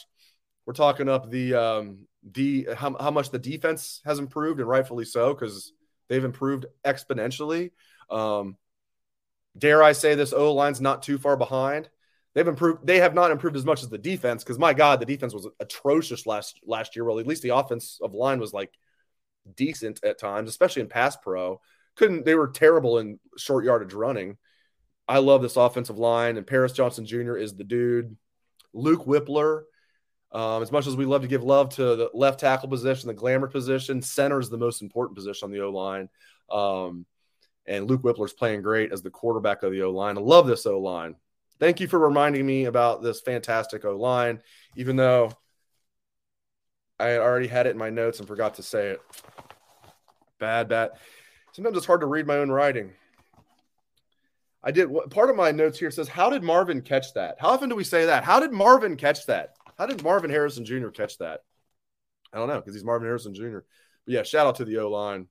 we're 0.67 0.75
talking 0.75 1.09
up 1.09 1.31
the 1.31 1.55
um, 1.55 2.07
the 2.23 2.69
how, 2.77 2.97
how 2.99 3.11
much 3.11 3.31
the 3.31 3.39
defense 3.39 4.01
has 4.05 4.19
improved, 4.19 4.61
and 4.61 4.69
rightfully 4.69 5.05
so, 5.05 5.33
because 5.33 5.73
they've 6.09 6.25
improved 6.25 6.67
exponentially. 6.85 7.71
Um, 8.11 8.57
dare 9.57 9.83
I 9.83 9.93
say 9.93 10.15
this 10.15 10.33
O 10.33 10.53
line's 10.53 10.81
not 10.81 11.03
too 11.03 11.19
far 11.19 11.37
behind. 11.37 11.89
They've 12.35 12.49
improved. 12.49 12.87
They 12.87 12.99
have 12.99 13.15
not 13.15 13.31
improved 13.31 13.57
as 13.57 13.65
much 13.65 13.83
as 13.83 13.89
the 13.89 13.99
defense, 13.99 14.45
because 14.45 14.59
my 14.59 14.75
God, 14.75 15.01
the 15.01 15.07
defense 15.07 15.33
was 15.33 15.49
atrocious 15.61 16.27
last 16.27 16.61
last 16.65 16.95
year. 16.95 17.05
Well, 17.05 17.19
at 17.19 17.27
least 17.27 17.43
the 17.43 17.57
offensive 17.57 18.13
line 18.13 18.39
was 18.39 18.53
like 18.53 18.73
decent 19.57 20.05
at 20.05 20.19
times, 20.19 20.51
especially 20.51 20.83
in 20.83 20.89
pass 20.89 21.17
pro 21.17 21.61
couldn't 21.97 22.25
they 22.25 22.35
were 22.35 22.49
terrible 22.49 22.99
in 22.99 23.19
short 23.37 23.65
yardage 23.65 23.95
running. 23.95 24.37
I 25.09 25.19
love 25.19 25.43
this 25.43 25.57
offensive 25.57 25.99
line, 25.99 26.37
and 26.37 26.47
Paris 26.47 26.73
Johnson 26.73 27.05
Jr. 27.05 27.37
is 27.37 27.55
the 27.55 27.65
dude. 27.65 28.17
Luke 28.73 29.05
Wypler, 29.05 29.63
um, 30.31 30.63
as 30.63 30.73
much 30.73 30.87
as 30.87 30.97
we 30.97 31.05
love 31.05 31.23
to 31.23 31.29
give 31.29 31.43
love 31.43 31.71
to 31.75 31.97
the 31.97 32.11
left 32.15 32.41
tackle 32.41 32.69
position, 32.69 33.09
the 33.09 33.15
glamour 33.15 33.49
position, 33.49 34.01
center 34.01 34.41
is 34.41 34.49
the 34.49 34.57
most 34.57 34.81
important 34.81 35.17
position 35.17 35.47
on 35.47 35.51
the 35.51 35.61
O 35.61 35.71
line. 35.71 36.09
Um, 36.51 37.05
and 37.67 37.89
Luke 37.89 38.03
Wypler's 38.03 38.33
playing 38.33 38.63
great 38.63 38.93
as 38.93 39.03
the 39.03 39.11
quarterback 39.11 39.63
of 39.63 39.73
the 39.73 39.83
O 39.83 39.91
line. 39.91 40.17
I 40.17 40.21
love 40.21 40.47
this 40.47 40.67
O 40.67 40.79
line. 40.79 41.17
Thank 41.61 41.81
you 41.81 41.87
for 41.87 41.99
reminding 41.99 42.47
me 42.47 42.65
about 42.65 43.03
this 43.03 43.21
fantastic 43.21 43.85
O 43.85 43.97
line, 43.97 44.41
even 44.77 44.97
though 44.97 45.33
I 46.99 47.19
already 47.19 47.49
had 47.49 47.67
it 47.67 47.71
in 47.71 47.79
my 47.79 47.91
notes 47.91 48.19
and 48.19 48.27
forgot 48.27 48.55
to 48.55 48.63
say 48.63 48.91
it. 48.91 49.01
Bad, 50.39 50.69
bad 50.69 50.93
sometimes 51.53 51.77
it's 51.77 51.87
hard 51.87 52.01
to 52.01 52.07
read 52.07 52.27
my 52.27 52.39
own 52.39 52.51
writing. 52.51 52.93
I 54.65 54.71
did 54.71 54.91
part 55.11 55.31
of 55.31 55.37
my 55.37 55.51
notes 55.51 55.79
here 55.79 55.91
says, 55.91 56.09
How 56.09 56.31
did 56.31 56.43
Marvin 56.43 56.83
catch 56.83 57.15
that? 57.15 57.37
How 57.41 57.49
often 57.49 57.69
do 57.69 57.75
we 57.75 57.85
say 57.85 58.07
that? 58.07 58.25
How 58.25 58.41
did 58.41 58.53
Marvin 58.53 58.97
catch 58.97 59.27
that? 59.27 59.57
How 59.79 59.87
did 59.87 60.03
Marvin 60.03 60.31
Harrison 60.31 60.65
Jr. 60.65 60.89
catch 60.89 61.19
that? 61.19 61.41
I 62.33 62.39
don't 62.39 62.49
know 62.49 62.61
because 62.61 62.75
he's 62.75 62.85
Marvin 62.85 63.07
Harrison 63.07 63.35
Jr. 63.35 63.59
But 64.05 64.15
yeah, 64.15 64.23
shout 64.23 64.47
out 64.47 64.57
to 64.57 64.65
the 64.65 64.79
O 64.79 64.89
line. 64.89 65.27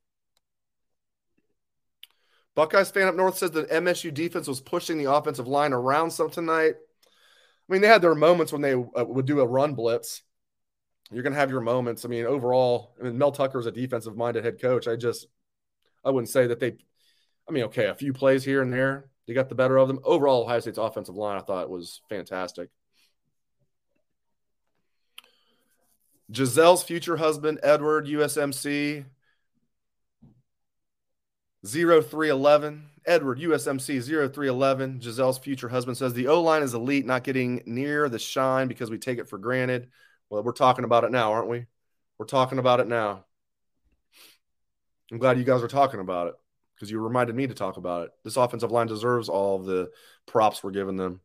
Buckeyes 2.56 2.92
fan 2.92 3.08
up 3.08 3.16
north 3.16 3.38
says 3.38 3.52
the 3.52 3.64
MSU 3.64 4.14
defense 4.14 4.48
was 4.48 4.60
pushing 4.60 4.98
the 4.98 5.12
offensive 5.12 5.48
line 5.48 5.72
around 5.72 6.12
some 6.12 6.30
tonight. 6.30 6.76
I 6.76 7.74
mean, 7.74 7.82
they 7.82 7.88
had 7.88 8.02
their 8.02 8.16
moments 8.16 8.52
when 8.52 8.62
they 8.62 8.74
uh, 8.74 9.06
would 9.06 9.26
do 9.26 9.40
a 9.40 9.48
run 9.48 9.74
blitz. 9.74 10.24
You're 11.12 11.24
going 11.24 11.34
to 11.34 11.40
have 11.40 11.50
your 11.50 11.62
moments. 11.62 12.04
I 12.04 12.10
mean, 12.10 12.26
overall, 12.26 12.94
I 13.00 13.06
mean, 13.06 13.18
Mel 13.18 13.32
Tucker 13.32 13.60
is 13.60 13.66
a 13.66 13.72
defensive 13.72 14.18
minded 14.18 14.44
head 14.44 14.62
coach. 14.62 14.88
I 14.88 14.98
just, 14.98 15.28
I 16.04 16.10
wouldn't 16.10 16.30
say 16.30 16.48
that 16.48 16.60
they, 16.60 16.78
I 17.48 17.52
mean, 17.52 17.64
okay, 17.66 17.86
a 17.86 17.96
few 17.96 18.14
plays 18.14 18.44
here 18.44 18.62
and 18.62 18.72
there, 18.74 19.10
they 19.28 19.34
got 19.34 19.50
the 19.50 19.56
better 19.56 19.78
of 19.78 19.88
them. 19.88 20.00
Overall, 20.04 20.44
Ohio 20.44 20.60
State's 20.60 20.78
offensive 20.78 21.16
line, 21.16 21.38
I 21.38 21.44
thought 21.44 21.70
was 21.70 22.02
fantastic. 22.10 22.70
Gisele's 26.32 26.84
future 26.84 27.18
husband, 27.18 27.60
Edward, 27.62 28.08
USMC 28.08 29.06
0311. 31.66 32.88
Edward, 33.06 33.40
USMC 33.40 34.02
0311. 34.04 35.00
Gisele's 35.00 35.38
future 35.38 35.70
husband 35.70 35.98
says 35.98 36.14
the 36.14 36.28
O 36.28 36.42
line 36.42 36.64
is 36.64 36.74
elite, 36.74 37.06
not 37.06 37.24
getting 37.24 37.62
near 37.66 38.08
the 38.10 38.20
shine 38.20 38.68
because 38.68 38.90
we 38.90 38.98
take 38.98 39.20
it 39.20 39.28
for 39.28 39.38
granted. 39.38 39.90
Well, 40.30 40.44
we're 40.44 40.54
talking 40.54 40.86
about 40.86 41.04
it 41.04 41.12
now, 41.12 41.34
aren't 41.34 41.50
we? 41.50 41.66
We're 42.18 42.26
talking 42.26 42.60
about 42.60 42.80
it 42.80 42.88
now. 42.88 43.26
I'm 45.12 45.18
glad 45.18 45.38
you 45.38 45.44
guys 45.44 45.62
are 45.62 45.68
talking 45.68 46.00
about 46.00 46.28
it 46.28 46.36
because 46.76 46.90
you 46.90 47.00
reminded 47.00 47.36
me 47.36 47.46
to 47.46 47.54
talk 47.54 47.78
about 47.78 48.06
it. 48.06 48.12
This 48.24 48.38
offensive 48.38 48.72
line 48.72 48.88
deserves 48.88 49.30
all 49.30 49.60
the 49.60 49.92
props 50.26 50.64
we're 50.64 50.72
giving 50.72 50.96
them. 50.96 51.20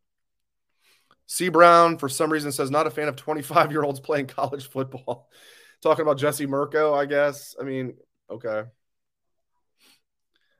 C. 1.26 1.48
Brown, 1.48 1.98
for 1.98 2.08
some 2.08 2.32
reason, 2.32 2.52
says 2.52 2.70
not 2.70 2.86
a 2.86 2.90
fan 2.90 3.08
of 3.08 3.16
25 3.16 3.70
year 3.70 3.82
olds 3.82 4.00
playing 4.00 4.26
college 4.26 4.68
football. 4.68 5.28
Talking 5.82 6.02
about 6.02 6.18
Jesse 6.18 6.46
Mirco, 6.46 6.94
I 6.94 7.06
guess. 7.06 7.54
I 7.60 7.64
mean, 7.64 7.94
okay. 8.30 8.62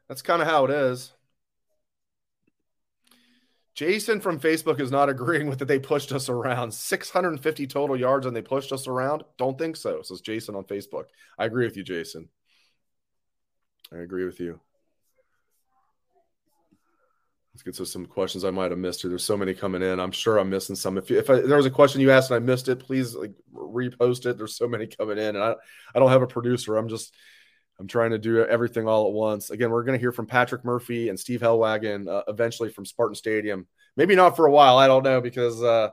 That's 0.09 0.23
kind 0.23 0.43
of 0.43 0.47
how 0.47 0.67
it 0.67 0.71
is. 0.71 1.13
Jason 3.75 4.21
from 4.21 4.41
Facebook 4.41 4.81
is 4.81 4.91
not 4.91 5.09
agreeing 5.09 5.49
with 5.49 5.59
that 5.59 5.69
they 5.69 5.79
pushed 5.79 6.13
us 6.13 6.29
around. 6.29 6.73
650 6.73 7.67
total 7.67 7.97
yards 7.97 8.25
and 8.25 8.37
they 8.37 8.43
pushed 8.43 8.73
us 8.73 8.87
around? 8.87 9.25
Don't 9.37 9.59
think 9.59 9.77
so, 9.77 10.03
says 10.03 10.21
Jason 10.21 10.55
on 10.55 10.65
Facebook. 10.65 11.05
I 11.39 11.45
agree 11.45 11.67
with 11.67 11.77
you, 11.77 11.83
Jason. 11.83 12.29
I 13.93 13.99
agree 13.99 14.25
with 14.25 14.41
you. 14.41 14.61
Let's 17.55 17.63
get 17.63 17.75
to 17.77 17.87
some 17.87 18.05
questions 18.05 18.45
I 18.45 18.51
might 18.51 18.71
have 18.71 18.79
missed 18.79 19.01
here. 19.01 19.09
There's 19.09 19.25
so 19.25 19.37
many 19.37 19.55
coming 19.55 19.81
in. 19.81 19.99
I'm 19.99 20.13
sure 20.13 20.37
I'm 20.39 20.51
missing 20.51 20.77
some. 20.77 20.99
If, 20.99 21.11
if, 21.11 21.31
I, 21.31 21.37
if 21.37 21.47
there 21.47 21.57
was 21.57 21.65
a 21.65 21.71
question 21.71 22.03
you 22.03 22.11
asked 22.11 22.31
and 22.31 22.37
I 22.37 22.45
missed 22.45 22.69
it, 22.69 22.81
please 22.81 23.15
like 23.15 23.33
repost 23.55 24.27
it. 24.27 24.37
There's 24.37 24.57
so 24.57 24.69
many 24.69 24.87
coming 24.87 25.17
in, 25.17 25.37
and 25.37 25.43
I 25.43 25.55
I 25.95 25.99
don't 25.99 26.11
have 26.11 26.21
a 26.21 26.27
producer. 26.27 26.77
I'm 26.77 26.89
just 26.89 27.15
I'm 27.79 27.87
trying 27.87 28.11
to 28.11 28.19
do 28.19 28.45
everything 28.45 28.87
all 28.87 29.07
at 29.07 29.13
once. 29.15 29.49
Again, 29.49 29.71
we're 29.71 29.85
going 29.85 29.99
to 29.99 30.03
hear 30.03 30.13
from 30.13 30.27
Patrick 30.27 30.65
Murphy 30.65 31.09
and 31.09 31.19
Steve 31.19 31.41
Helwagen 31.41 32.09
uh, 32.09 32.25
eventually 32.29 32.69
from 32.69 32.85
Spartan 32.85 33.15
Stadium. 33.15 33.67
Maybe 33.97 34.15
not 34.15 34.37
for 34.37 34.47
a 34.47 34.51
while. 34.51 34.77
I 34.77 34.87
don't 34.87 35.03
know 35.03 35.23
because 35.23 35.63
uh, 35.63 35.91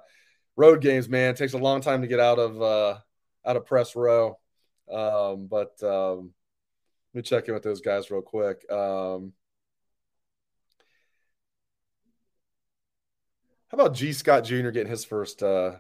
road 0.58 0.82
games, 0.82 1.08
man, 1.08 1.36
takes 1.36 1.54
a 1.54 1.58
long 1.58 1.80
time 1.80 2.02
to 2.02 2.08
get 2.08 2.20
out 2.20 2.40
of 2.40 2.62
uh, 2.62 2.98
out 3.46 3.56
of 3.56 3.66
press 3.66 3.96
row. 3.96 4.38
Um, 4.92 5.48
but 5.48 5.82
um, 5.82 6.32
let 7.14 7.20
me 7.20 7.22
check 7.22 7.48
in 7.48 7.54
with 7.54 7.64
those 7.64 7.82
guys 7.82 8.10
real 8.10 8.22
quick. 8.22 8.70
Um, 8.72 9.34
how 13.68 13.76
about 13.76 13.94
Gee 13.94 14.14
Scott 14.14 14.44
Jr. 14.44 14.70
getting 14.70 14.90
his 14.90 15.06
first? 15.06 15.44
Uh, 15.44 15.76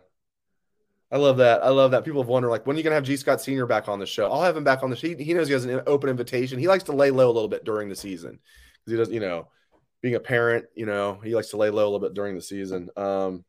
I 1.11 1.17
love 1.17 1.37
that. 1.37 1.63
I 1.63 1.69
love 1.69 1.91
that. 1.91 2.05
People 2.05 2.21
have 2.21 2.29
wondered, 2.29 2.49
like, 2.49 2.65
when 2.65 2.75
are 2.75 2.77
you 2.77 2.83
gonna 2.83 2.95
have 2.95 3.03
Gee 3.03 3.17
Scott 3.17 3.41
Sr. 3.41 3.65
back 3.65 3.87
on 3.87 3.99
the 3.99 4.05
show? 4.05 4.31
I'll 4.31 4.41
have 4.43 4.57
him 4.57 4.63
back 4.63 4.83
on 4.83 4.89
the 4.89 4.95
show. 4.95 5.07
He, 5.07 5.23
he 5.23 5.33
knows 5.33 5.47
he 5.47 5.53
has 5.53 5.65
an 5.65 5.81
open 5.87 6.09
invitation. 6.09 6.59
He 6.59 6.67
likes 6.67 6.83
to 6.85 6.91
lay 6.91 7.11
low 7.11 7.27
a 7.27 7.33
little 7.33 7.49
bit 7.49 7.63
during 7.63 7.89
the 7.89 7.95
season 7.95 8.39
because 8.73 8.91
he 8.91 8.97
doesn't, 8.97 9.13
you 9.13 9.19
know, 9.19 9.47
being 10.01 10.15
a 10.15 10.19
parent, 10.19 10.65
you 10.75 10.85
know, 10.85 11.19
he 11.23 11.33
likes 11.33 11.49
to 11.49 11.57
lay 11.57 11.69
low 11.69 11.83
a 11.83 11.89
little 11.89 11.99
bit 11.99 12.13
during 12.13 12.35
the 12.35 12.41
season. 12.41 12.89
Um, 12.97 13.45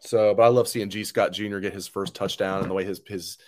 so, 0.00 0.34
but 0.34 0.42
I 0.44 0.48
love 0.48 0.68
seeing 0.68 0.88
Gee 0.88 1.04
Scott 1.04 1.32
Jr. 1.32 1.58
get 1.58 1.74
his 1.74 1.88
first 1.88 2.14
touchdown 2.14 2.60
and 2.60 2.70
the 2.70 2.74
way 2.74 2.84
his 2.84 3.00
his 3.06 3.38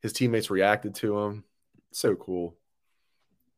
his 0.00 0.12
teammates 0.12 0.50
reacted 0.50 0.94
to 0.96 1.18
him. 1.18 1.44
So 1.92 2.14
cool. 2.16 2.56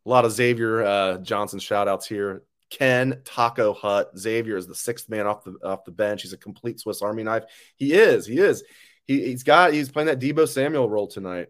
A 0.06 0.08
lot 0.08 0.24
of 0.24 0.32
Xavier 0.32 0.82
uh, 0.82 1.18
Johnson 1.18 1.58
shout 1.58 1.88
outs 1.88 2.06
here. 2.06 2.42
Ken 2.70 3.20
Taco 3.24 3.72
Hut. 3.72 4.10
Xavier 4.18 4.56
is 4.56 4.66
the 4.66 4.74
sixth 4.74 5.08
man 5.08 5.26
off 5.26 5.44
the 5.44 5.56
off 5.64 5.84
the 5.84 5.92
bench. 5.92 6.22
He's 6.22 6.32
a 6.32 6.38
complete 6.38 6.80
Swiss 6.80 7.02
Army 7.02 7.22
knife. 7.22 7.44
He 7.76 7.94
is. 7.94 8.26
He 8.26 8.38
is. 8.38 8.64
He, 9.06 9.24
he's 9.26 9.42
got. 9.42 9.72
He's 9.72 9.90
playing 9.90 10.08
that 10.08 10.20
Deebo 10.20 10.48
Samuel 10.48 10.88
role 10.88 11.06
tonight. 11.06 11.48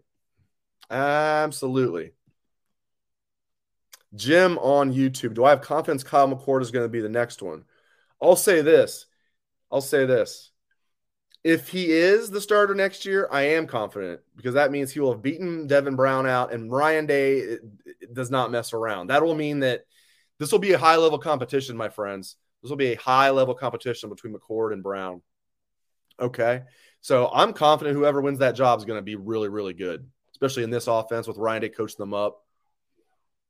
Absolutely. 0.89 2.11
Jim 4.13 4.57
on 4.59 4.93
YouTube. 4.93 5.33
Do 5.33 5.43
I 5.43 5.49
have 5.49 5.61
confidence 5.61 6.03
Kyle 6.03 6.27
McCord 6.27 6.61
is 6.61 6.71
going 6.71 6.85
to 6.85 6.89
be 6.89 7.01
the 7.01 7.09
next 7.09 7.41
one? 7.41 7.65
I'll 8.21 8.35
say 8.35 8.61
this. 8.61 9.07
I'll 9.71 9.81
say 9.81 10.05
this 10.05 10.51
if 11.45 11.69
he 11.69 11.91
is 11.91 12.31
the 12.31 12.41
starter 12.41 12.73
next 12.73 13.05
year, 13.05 13.29
I 13.31 13.43
am 13.49 13.67
confident 13.67 14.19
because 14.35 14.55
that 14.55 14.71
means 14.71 14.91
he 14.91 14.99
will 14.99 15.11
have 15.11 15.21
beaten 15.21 15.67
Devin 15.67 15.95
Brown 15.95 16.25
out, 16.25 16.51
and 16.51 16.71
Ryan 16.71 17.05
Day 17.05 17.59
does 18.11 18.31
not 18.31 18.49
mess 18.49 18.73
around. 18.73 19.07
That 19.07 19.21
will 19.21 19.35
mean 19.35 19.59
that 19.59 19.81
this 20.39 20.51
will 20.51 20.57
be 20.57 20.73
a 20.73 20.77
high 20.79 20.95
level 20.95 21.19
competition, 21.19 21.77
my 21.77 21.89
friends. 21.89 22.35
This 22.63 22.71
will 22.71 22.77
be 22.77 22.93
a 22.93 22.99
high 22.99 23.29
level 23.29 23.53
competition 23.53 24.09
between 24.09 24.33
McCord 24.33 24.73
and 24.73 24.81
Brown. 24.81 25.21
Okay. 26.19 26.63
So 27.01 27.29
I'm 27.31 27.53
confident 27.53 27.95
whoever 27.95 28.21
wins 28.21 28.39
that 28.39 28.55
job 28.55 28.79
is 28.79 28.85
going 28.85 28.97
to 28.97 29.03
be 29.03 29.15
really, 29.15 29.47
really 29.47 29.75
good, 29.75 30.09
especially 30.31 30.63
in 30.63 30.71
this 30.71 30.87
offense 30.87 31.27
with 31.27 31.37
Ryan 31.37 31.61
Day 31.61 31.69
coaching 31.69 31.97
them 31.99 32.15
up. 32.15 32.41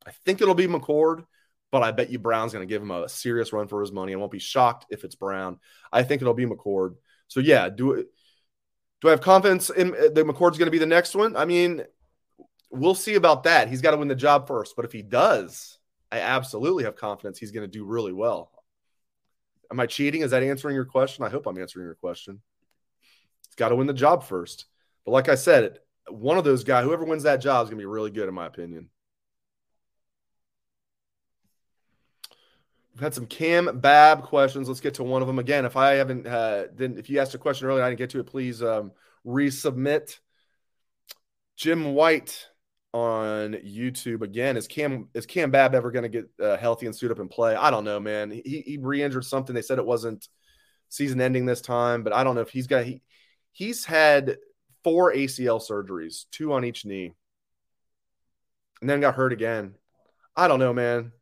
I 0.06 0.10
think 0.26 0.42
it'll 0.42 0.54
be 0.54 0.66
McCord, 0.66 1.24
but 1.72 1.82
I 1.82 1.92
bet 1.92 2.10
you 2.10 2.18
Brown's 2.18 2.52
going 2.52 2.68
to 2.68 2.70
give 2.70 2.82
him 2.82 2.90
a 2.90 3.08
serious 3.08 3.54
run 3.54 3.68
for 3.68 3.80
his 3.80 3.90
money. 3.90 4.12
I 4.12 4.16
won't 4.16 4.30
be 4.30 4.38
shocked 4.38 4.84
if 4.90 5.02
it's 5.02 5.14
Brown. 5.14 5.60
I 5.90 6.02
think 6.02 6.20
it'll 6.20 6.34
be 6.34 6.44
McCord. 6.44 6.96
So 7.28 7.40
yeah, 7.40 7.68
do 7.68 7.92
it. 7.92 8.06
Do 9.00 9.08
I 9.08 9.10
have 9.10 9.20
confidence 9.20 9.70
in 9.70 9.94
uh, 9.94 10.08
that 10.14 10.26
McCord's 10.26 10.58
going 10.58 10.66
to 10.66 10.70
be 10.70 10.78
the 10.78 10.86
next 10.86 11.14
one? 11.14 11.36
I 11.36 11.44
mean, 11.44 11.82
we'll 12.70 12.94
see 12.94 13.14
about 13.14 13.44
that. 13.44 13.68
He's 13.68 13.82
got 13.82 13.90
to 13.92 13.96
win 13.96 14.08
the 14.08 14.14
job 14.14 14.46
first. 14.46 14.74
But 14.74 14.84
if 14.84 14.92
he 14.92 15.02
does, 15.02 15.78
I 16.10 16.20
absolutely 16.20 16.84
have 16.84 16.96
confidence 16.96 17.38
he's 17.38 17.50
going 17.50 17.68
to 17.68 17.78
do 17.78 17.84
really 17.84 18.12
well. 18.12 18.50
Am 19.70 19.80
I 19.80 19.86
cheating? 19.86 20.22
Is 20.22 20.30
that 20.30 20.42
answering 20.42 20.74
your 20.74 20.84
question? 20.84 21.24
I 21.24 21.28
hope 21.28 21.46
I'm 21.46 21.58
answering 21.58 21.84
your 21.84 21.96
question. 21.96 22.40
He's 23.46 23.56
got 23.56 23.70
to 23.70 23.76
win 23.76 23.86
the 23.86 23.92
job 23.92 24.24
first. 24.24 24.66
But 25.04 25.12
like 25.12 25.28
I 25.28 25.34
said, 25.34 25.80
one 26.08 26.38
of 26.38 26.44
those 26.44 26.64
guys, 26.64 26.84
whoever 26.84 27.04
wins 27.04 27.24
that 27.24 27.40
job, 27.40 27.64
is 27.64 27.70
going 27.70 27.78
to 27.78 27.82
be 27.82 27.86
really 27.86 28.10
good, 28.10 28.28
in 28.28 28.34
my 28.34 28.46
opinion. 28.46 28.88
We've 32.96 33.02
had 33.02 33.12
some 33.12 33.26
Kam 33.26 33.78
Babb 33.80 34.22
questions. 34.22 34.68
Let's 34.68 34.80
get 34.80 34.94
to 34.94 35.02
one 35.02 35.20
of 35.20 35.28
them 35.28 35.38
again. 35.38 35.66
If 35.66 35.76
I 35.76 35.96
haven't, 35.96 36.26
uh, 36.26 36.68
then 36.74 36.96
if 36.96 37.10
you 37.10 37.20
asked 37.20 37.34
a 37.34 37.38
question 37.38 37.68
earlier, 37.68 37.84
I 37.84 37.90
didn't 37.90 37.98
get 37.98 38.08
to 38.10 38.20
it. 38.20 38.26
Please 38.26 38.62
um, 38.62 38.90
resubmit. 39.26 40.18
Jim 41.56 41.92
White 41.92 42.48
on 42.94 43.52
YouTube 43.52 44.22
again. 44.22 44.56
Is 44.56 44.66
Cam 44.66 45.10
is 45.12 45.26
Kam 45.26 45.50
Babb 45.50 45.74
ever 45.74 45.90
going 45.90 46.04
to 46.04 46.08
get 46.08 46.30
uh, 46.40 46.56
healthy 46.56 46.86
and 46.86 46.96
suit 46.96 47.10
up 47.10 47.18
and 47.18 47.28
play? 47.28 47.54
I 47.54 47.70
don't 47.70 47.84
know, 47.84 48.00
man. 48.00 48.30
He, 48.30 48.62
he 48.64 48.78
re-injured 48.80 49.26
something. 49.26 49.54
They 49.54 49.60
said 49.60 49.78
it 49.78 49.84
wasn't 49.84 50.26
season 50.88 51.20
ending 51.20 51.44
this 51.44 51.60
time, 51.60 52.02
but 52.02 52.14
I 52.14 52.24
don't 52.24 52.34
know 52.34 52.40
if 52.40 52.48
he's 52.48 52.66
got 52.66 52.86
he 52.86 53.02
he's 53.52 53.84
had 53.84 54.38
four 54.84 55.12
ACL 55.12 55.60
surgeries, 55.60 56.24
two 56.30 56.54
on 56.54 56.64
each 56.64 56.86
knee, 56.86 57.12
and 58.80 58.88
then 58.88 59.02
got 59.02 59.16
hurt 59.16 59.34
again. 59.34 59.74
I 60.34 60.48
don't 60.48 60.60
know, 60.60 60.72
man. 60.72 61.12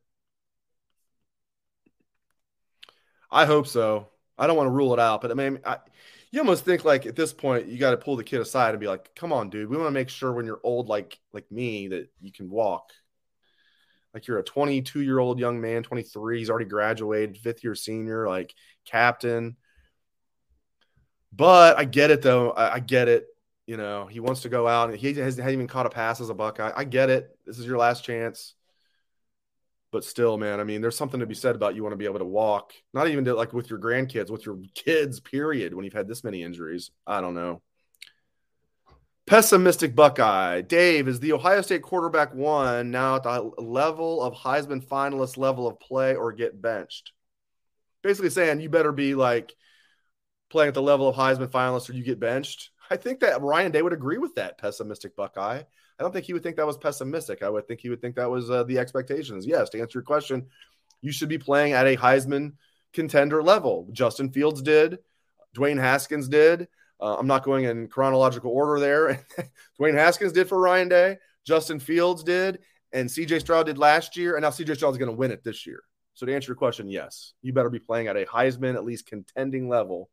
I 3.34 3.46
hope 3.46 3.66
so. 3.66 4.08
I 4.38 4.46
don't 4.46 4.56
want 4.56 4.68
to 4.68 4.72
rule 4.72 4.94
it 4.94 5.00
out, 5.00 5.20
but 5.20 5.32
I 5.32 5.34
mean, 5.34 5.58
I, 5.66 5.78
you 6.30 6.40
almost 6.40 6.64
think 6.64 6.84
like 6.84 7.04
at 7.04 7.16
this 7.16 7.32
point 7.32 7.66
you 7.66 7.78
got 7.78 7.90
to 7.90 7.96
pull 7.96 8.16
the 8.16 8.24
kid 8.24 8.40
aside 8.40 8.70
and 8.70 8.80
be 8.80 8.86
like, 8.86 9.12
"Come 9.16 9.32
on, 9.32 9.50
dude. 9.50 9.68
We 9.68 9.76
want 9.76 9.88
to 9.88 9.92
make 9.92 10.08
sure 10.08 10.32
when 10.32 10.46
you're 10.46 10.60
old, 10.62 10.88
like 10.88 11.18
like 11.32 11.50
me, 11.50 11.88
that 11.88 12.08
you 12.20 12.32
can 12.32 12.48
walk. 12.48 12.92
Like 14.14 14.28
you're 14.28 14.38
a 14.38 14.44
22 14.44 15.00
year 15.00 15.18
old 15.18 15.40
young 15.40 15.60
man, 15.60 15.82
23. 15.82 16.38
He's 16.38 16.48
already 16.48 16.64
graduated, 16.66 17.36
fifth 17.36 17.64
year 17.64 17.74
senior, 17.74 18.28
like 18.28 18.54
captain. 18.84 19.56
But 21.32 21.76
I 21.76 21.84
get 21.84 22.12
it 22.12 22.22
though. 22.22 22.52
I, 22.52 22.74
I 22.74 22.78
get 22.78 23.08
it. 23.08 23.26
You 23.66 23.76
know, 23.76 24.06
he 24.06 24.20
wants 24.20 24.42
to 24.42 24.48
go 24.48 24.68
out 24.68 24.90
and 24.90 24.98
he 24.98 25.08
has, 25.14 25.36
hasn't 25.36 25.48
even 25.48 25.66
caught 25.66 25.86
a 25.86 25.90
pass 25.90 26.20
as 26.20 26.30
a 26.30 26.34
Buckeye. 26.34 26.72
I 26.76 26.84
get 26.84 27.10
it. 27.10 27.36
This 27.44 27.58
is 27.58 27.66
your 27.66 27.78
last 27.78 28.04
chance 28.04 28.54
but 29.94 30.04
still, 30.04 30.36
man, 30.36 30.58
I 30.58 30.64
mean, 30.64 30.80
there's 30.80 30.96
something 30.96 31.20
to 31.20 31.26
be 31.26 31.36
said 31.36 31.54
about 31.54 31.76
you 31.76 31.84
want 31.84 31.92
to 31.92 31.96
be 31.96 32.04
able 32.04 32.18
to 32.18 32.24
walk, 32.24 32.72
not 32.92 33.06
even 33.06 33.24
to, 33.26 33.34
like 33.34 33.52
with 33.52 33.70
your 33.70 33.78
grandkids, 33.78 34.28
with 34.28 34.44
your 34.44 34.58
kids, 34.74 35.20
period, 35.20 35.72
when 35.72 35.84
you've 35.84 35.94
had 35.94 36.08
this 36.08 36.24
many 36.24 36.42
injuries. 36.42 36.90
I 37.06 37.20
don't 37.20 37.36
know. 37.36 37.62
Pessimistic 39.24 39.94
Buckeye. 39.94 40.62
Dave, 40.62 41.06
is 41.06 41.20
the 41.20 41.32
Ohio 41.32 41.62
State 41.62 41.82
quarterback 41.82 42.34
one 42.34 42.90
now 42.90 43.14
at 43.14 43.22
the 43.22 43.52
level 43.56 44.20
of 44.20 44.34
Heisman 44.34 44.84
finalist 44.84 45.36
level 45.36 45.68
of 45.68 45.78
play 45.78 46.16
or 46.16 46.32
get 46.32 46.60
benched? 46.60 47.12
Basically 48.02 48.30
saying 48.30 48.62
you 48.62 48.68
better 48.68 48.90
be 48.90 49.14
like 49.14 49.54
playing 50.50 50.66
at 50.66 50.74
the 50.74 50.82
level 50.82 51.08
of 51.08 51.14
Heisman 51.14 51.52
finalist 51.52 51.88
or 51.88 51.92
you 51.92 52.02
get 52.02 52.18
benched. 52.18 52.70
I 52.90 52.96
think 52.96 53.20
that 53.20 53.42
Ryan 53.42 53.70
Day 53.70 53.80
would 53.80 53.92
agree 53.92 54.18
with 54.18 54.34
that 54.34 54.58
pessimistic 54.58 55.14
Buckeye. 55.14 55.62
I 55.98 56.02
don't 56.02 56.12
think 56.12 56.26
he 56.26 56.32
would 56.32 56.42
think 56.42 56.56
that 56.56 56.66
was 56.66 56.76
pessimistic. 56.76 57.42
I 57.42 57.48
would 57.48 57.68
think 57.68 57.80
he 57.80 57.88
would 57.88 58.00
think 58.00 58.16
that 58.16 58.30
was 58.30 58.50
uh, 58.50 58.64
the 58.64 58.78
expectations. 58.78 59.46
Yes, 59.46 59.70
to 59.70 59.80
answer 59.80 59.98
your 59.98 60.04
question, 60.04 60.46
you 61.02 61.12
should 61.12 61.28
be 61.28 61.38
playing 61.38 61.72
at 61.72 61.86
a 61.86 61.96
Heisman 61.96 62.54
contender 62.92 63.42
level. 63.42 63.88
Justin 63.92 64.30
Fields 64.30 64.62
did, 64.62 64.98
Dwayne 65.56 65.78
Haskins 65.78 66.28
did. 66.28 66.68
Uh, 67.00 67.16
I'm 67.16 67.26
not 67.26 67.44
going 67.44 67.64
in 67.64 67.88
chronological 67.88 68.50
order 68.50 68.80
there. 68.80 69.24
Dwayne 69.80 69.94
Haskins 69.94 70.32
did 70.32 70.48
for 70.48 70.60
Ryan 70.60 70.88
Day, 70.88 71.18
Justin 71.44 71.78
Fields 71.78 72.22
did, 72.24 72.60
and 72.92 73.08
CJ 73.08 73.40
Stroud 73.40 73.66
did 73.66 73.78
last 73.78 74.16
year, 74.16 74.36
and 74.36 74.42
now 74.42 74.50
CJ 74.50 74.76
Stroud 74.76 74.92
is 74.92 74.98
going 74.98 75.10
to 75.10 75.16
win 75.16 75.30
it 75.30 75.44
this 75.44 75.66
year. 75.66 75.82
So 76.14 76.26
to 76.26 76.34
answer 76.34 76.50
your 76.50 76.56
question, 76.56 76.88
yes, 76.88 77.34
you 77.42 77.52
better 77.52 77.70
be 77.70 77.80
playing 77.80 78.06
at 78.06 78.16
a 78.16 78.24
Heisman, 78.24 78.74
at 78.74 78.84
least 78.84 79.06
contending 79.06 79.68
level, 79.68 80.08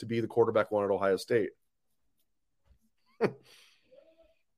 to 0.00 0.06
be 0.06 0.20
the 0.20 0.26
quarterback 0.26 0.70
one 0.70 0.84
at 0.84 0.90
Ohio 0.90 1.16
State. 1.16 1.50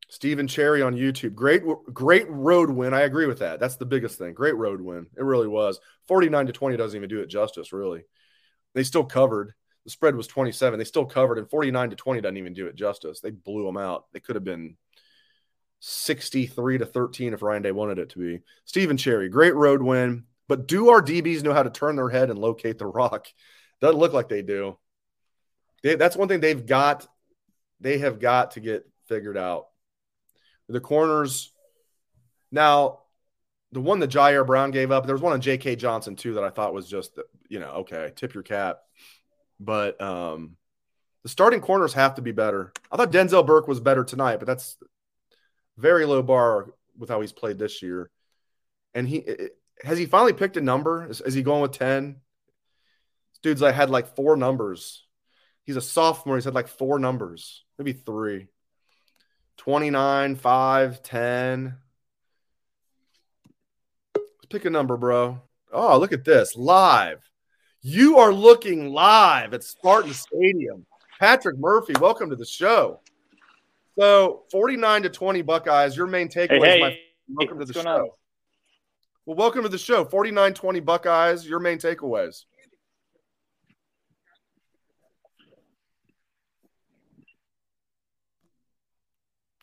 Stephen 0.09 0.48
Cherry 0.48 0.82
on 0.82 0.94
YouTube. 0.94 1.34
Great, 1.34 1.62
great 1.92 2.26
road 2.28 2.70
win. 2.70 2.94
I 2.94 3.02
agree 3.02 3.26
with 3.26 3.40
that. 3.40 3.61
That's 3.61 3.76
the 3.76 3.84
biggest 3.84 4.18
thing. 4.18 4.32
Great 4.32 4.56
road 4.56 4.80
win. 4.80 5.06
It 5.16 5.22
really 5.22 5.48
was. 5.48 5.80
49 6.09 6.46
to 6.46 6.52
20 6.52 6.76
doesn't 6.76 6.96
even 6.96 7.11
do 7.11 7.20
it 7.20 7.26
justice, 7.26 7.72
really. 7.72 8.04
They 8.74 8.84
still 8.84 9.04
covered. 9.04 9.52
The 9.84 9.90
spread 9.90 10.16
was 10.16 10.26
27. 10.26 10.78
They 10.78 10.84
still 10.84 11.04
covered, 11.04 11.38
and 11.38 11.48
49 11.48 11.90
to 11.90 11.96
20 11.96 12.20
doesn't 12.22 12.36
even 12.36 12.54
do 12.54 12.66
it 12.66 12.74
justice. 12.74 13.20
They 13.20 13.30
blew 13.30 13.64
them 13.66 13.76
out. 13.76 14.06
They 14.12 14.20
could 14.20 14.36
have 14.36 14.44
been 14.44 14.76
63 15.80 16.78
to 16.78 16.86
13 16.86 17.34
if 17.34 17.42
Ryan 17.42 17.62
Day 17.62 17.72
wanted 17.72 17.98
it 17.98 18.11
to 18.11 18.18
be. 18.18 18.40
Stephen 18.64 18.96
Cherry, 18.96 19.28
great 19.28 19.54
road 19.54 19.82
win. 19.82 20.24
But 20.48 20.66
do 20.66 20.88
our 20.88 21.02
DBs 21.02 21.42
know 21.42 21.52
how 21.52 21.62
to 21.62 21.70
turn 21.70 21.96
their 21.96 22.09
head 22.09 22.30
and 22.30 22.38
locate 22.38 22.78
the 22.78 22.86
rock? 22.86 23.26
Doesn't 23.80 23.98
look 23.98 24.14
like 24.14 24.30
they 24.30 24.42
do. 24.42 24.78
They, 25.82 25.94
that's 25.94 26.16
one 26.16 26.28
thing 26.28 26.40
they've 26.40 26.66
got. 26.66 27.06
They 27.80 27.98
have 27.98 28.18
got 28.18 28.52
to 28.52 28.61
get 28.61 28.88
figured 29.06 29.36
out. 29.36 29.66
The 30.68 30.80
corners. 30.80 31.52
Now, 32.50 33.00
the 33.72 33.80
one 33.80 34.00
that 34.00 34.10
Jyaire 34.10 34.46
Brown 34.46 34.70
gave 34.70 34.90
up, 34.90 35.04
there 35.06 35.14
was 35.14 35.22
one 35.22 35.32
on 35.32 35.40
J.K. 35.40 35.76
Johnson 35.76 36.16
too 36.16 36.34
that 36.34 36.44
I 36.44 36.50
thought 36.50 36.74
was 36.74 36.88
just, 36.88 37.18
you 37.48 37.58
know, 37.58 37.70
okay, 37.70 38.12
tip 38.16 38.34
your 38.34 38.42
cap. 38.42 38.80
But 39.60 40.00
um, 40.00 40.56
the 41.22 41.28
starting 41.28 41.60
corners 41.60 41.92
have 41.94 42.14
to 42.14 42.22
be 42.22 42.32
better. 42.32 42.72
I 42.90 42.96
thought 42.96 43.12
Denzel 43.12 43.46
Burke 43.46 43.68
was 43.68 43.80
better 43.80 44.04
tonight, 44.04 44.38
but 44.38 44.46
that's 44.46 44.76
very 45.76 46.06
low 46.06 46.22
bar 46.22 46.70
with 46.96 47.08
how 47.08 47.20
he's 47.20 47.32
played 47.32 47.58
this 47.58 47.82
year. 47.82 48.10
And 48.94 49.08
he 49.08 49.24
has 49.84 49.98
he 49.98 50.06
finally 50.06 50.32
picked 50.32 50.56
a 50.56 50.60
number? 50.60 51.08
Is, 51.08 51.20
is 51.20 51.34
he 51.34 51.42
going 51.42 51.62
with 51.62 51.72
ten? 51.72 52.16
This 53.32 53.40
dude's 53.42 53.62
like 53.62 53.74
had 53.74 53.90
like 53.90 54.16
four 54.16 54.36
numbers. 54.36 55.06
He's 55.64 55.76
a 55.76 55.82
sophomore. 55.82 56.36
He's 56.36 56.44
had 56.44 56.54
like 56.54 56.68
four 56.68 56.98
numbers, 56.98 57.64
maybe 57.78 57.92
three. 57.92 58.48
29, 59.59 60.36
5, 60.36 61.02
10. 61.02 61.74
Let's 64.14 64.26
pick 64.48 64.64
a 64.64 64.70
number, 64.70 64.96
bro. 64.96 65.42
Oh, 65.72 65.98
look 65.98 66.12
at 66.12 66.24
this. 66.24 66.56
Live. 66.56 67.20
You 67.82 68.18
are 68.18 68.32
looking 68.32 68.92
live 68.92 69.52
at 69.52 69.62
Spartan 69.62 70.14
Stadium. 70.14 70.86
Patrick 71.20 71.59
Murphy, 71.59 71.92
welcome 72.00 72.30
to 72.30 72.36
the 72.36 72.46
show. 72.46 73.00
So 73.98 74.44
49 74.50 75.02
to 75.02 75.11
20 75.11 75.42
Buckeyes. 75.42 75.96
Your 75.96 76.06
main 76.06 76.28
takeaway 76.28 76.64
hey, 76.64 76.78
hey, 76.78 76.80
my 76.80 76.96
welcome 77.36 77.59
hey, 77.59 77.66
to 77.66 77.72
the 77.72 77.82
show. 77.82 77.88
On? 77.88 78.09
Well, 79.26 79.36
welcome 79.36 79.64
to 79.64 79.68
the 79.68 79.76
show. 79.76 80.04
49 80.04 80.54
20 80.54 80.80
Buckeyes. 80.80 81.46
Your 81.46 81.59
main 81.59 81.78
takeaways. 81.78 82.44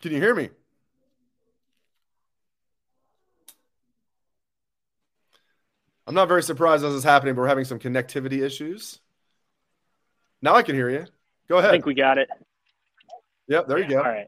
Can 0.06 0.14
you 0.14 0.22
hear 0.22 0.36
me? 0.36 0.51
I'm 6.06 6.14
not 6.14 6.28
very 6.28 6.43
surprised 6.43 6.84
this 6.84 6.93
is 6.93 7.03
happening, 7.03 7.34
but 7.34 7.41
we're 7.41 7.47
having 7.47 7.66
some 7.66 7.80
connectivity 7.80 8.43
issues. 8.43 8.99
Now 10.43 10.53
I 10.53 10.62
can 10.62 10.76
hear 10.76 10.91
you. 10.91 11.06
Go 11.49 11.58
ahead. 11.58 11.72
I 11.72 11.74
think 11.74 11.88
we 11.88 11.95
got 11.95 12.20
it. 12.20 12.30
Yep, 13.47 13.68
there 13.68 13.80
you 13.80 13.88
go. 13.88 13.97
All 13.97 14.03
right. 14.03 14.28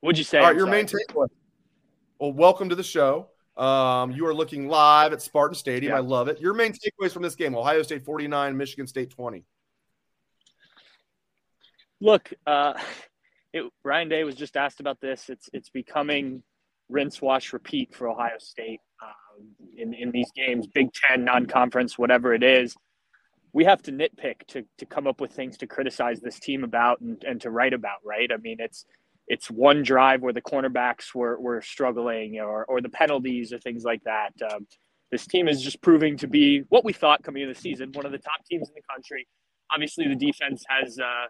What'd 0.00 0.18
you 0.18 0.24
say? 0.24 0.38
All 0.38 0.46
right, 0.46 0.56
your 0.56 0.66
main 0.66 0.86
takeaway. 0.86 1.28
Well, 2.18 2.32
welcome 2.32 2.68
to 2.68 2.74
the 2.74 2.82
show. 2.82 3.28
Um, 3.56 4.10
you 4.10 4.26
are 4.26 4.34
looking 4.34 4.66
live 4.66 5.12
at 5.12 5.22
Spartan 5.22 5.54
Stadium. 5.54 5.94
I 5.94 6.00
love 6.00 6.26
it. 6.26 6.40
Your 6.40 6.54
main 6.54 6.72
takeaways 6.72 7.12
from 7.12 7.22
this 7.22 7.36
game: 7.36 7.54
Ohio 7.54 7.82
State 7.82 8.04
49, 8.04 8.56
Michigan 8.56 8.88
State 8.88 9.10
20. 9.10 9.44
Look, 12.00 12.32
uh, 12.48 12.74
it, 13.52 13.64
Ryan 13.84 14.08
Day 14.08 14.24
was 14.24 14.34
just 14.34 14.56
asked 14.56 14.80
about 14.80 15.00
this. 15.00 15.28
It's 15.28 15.48
it's 15.52 15.70
becoming 15.70 16.42
rinse, 16.88 17.20
wash, 17.20 17.52
repeat 17.52 17.94
for 17.94 18.08
Ohio 18.08 18.38
State 18.38 18.80
um, 19.02 19.46
in 19.76 19.94
in 19.94 20.10
these 20.10 20.30
games, 20.34 20.66
Big 20.66 20.92
Ten, 20.92 21.24
non-conference, 21.24 21.98
whatever 21.98 22.34
it 22.34 22.42
is. 22.42 22.76
We 23.52 23.64
have 23.64 23.82
to 23.82 23.92
nitpick 23.92 24.46
to 24.48 24.64
to 24.78 24.86
come 24.86 25.06
up 25.06 25.20
with 25.20 25.32
things 25.32 25.56
to 25.58 25.66
criticize 25.66 26.20
this 26.20 26.38
team 26.38 26.64
about 26.64 27.00
and, 27.00 27.22
and 27.24 27.40
to 27.40 27.50
write 27.50 27.72
about. 27.72 27.98
Right? 28.04 28.30
I 28.32 28.36
mean, 28.36 28.56
it's 28.60 28.84
it's 29.26 29.50
one 29.50 29.82
drive 29.82 30.22
where 30.22 30.32
the 30.32 30.42
cornerbacks 30.42 31.14
were 31.14 31.40
were 31.40 31.62
struggling, 31.62 32.38
or 32.40 32.64
or 32.66 32.80
the 32.80 32.90
penalties, 32.90 33.52
or 33.52 33.58
things 33.58 33.84
like 33.84 34.02
that. 34.04 34.32
Um, 34.52 34.66
this 35.10 35.26
team 35.26 35.48
is 35.48 35.62
just 35.62 35.80
proving 35.80 36.18
to 36.18 36.26
be 36.28 36.64
what 36.68 36.84
we 36.84 36.92
thought 36.92 37.22
coming 37.22 37.42
into 37.42 37.54
the 37.54 37.60
season, 37.60 37.92
one 37.94 38.04
of 38.04 38.12
the 38.12 38.18
top 38.18 38.44
teams 38.50 38.68
in 38.68 38.74
the 38.74 38.82
country. 38.94 39.26
Obviously, 39.72 40.06
the 40.06 40.16
defense 40.16 40.64
has. 40.68 40.98
Uh, 40.98 41.26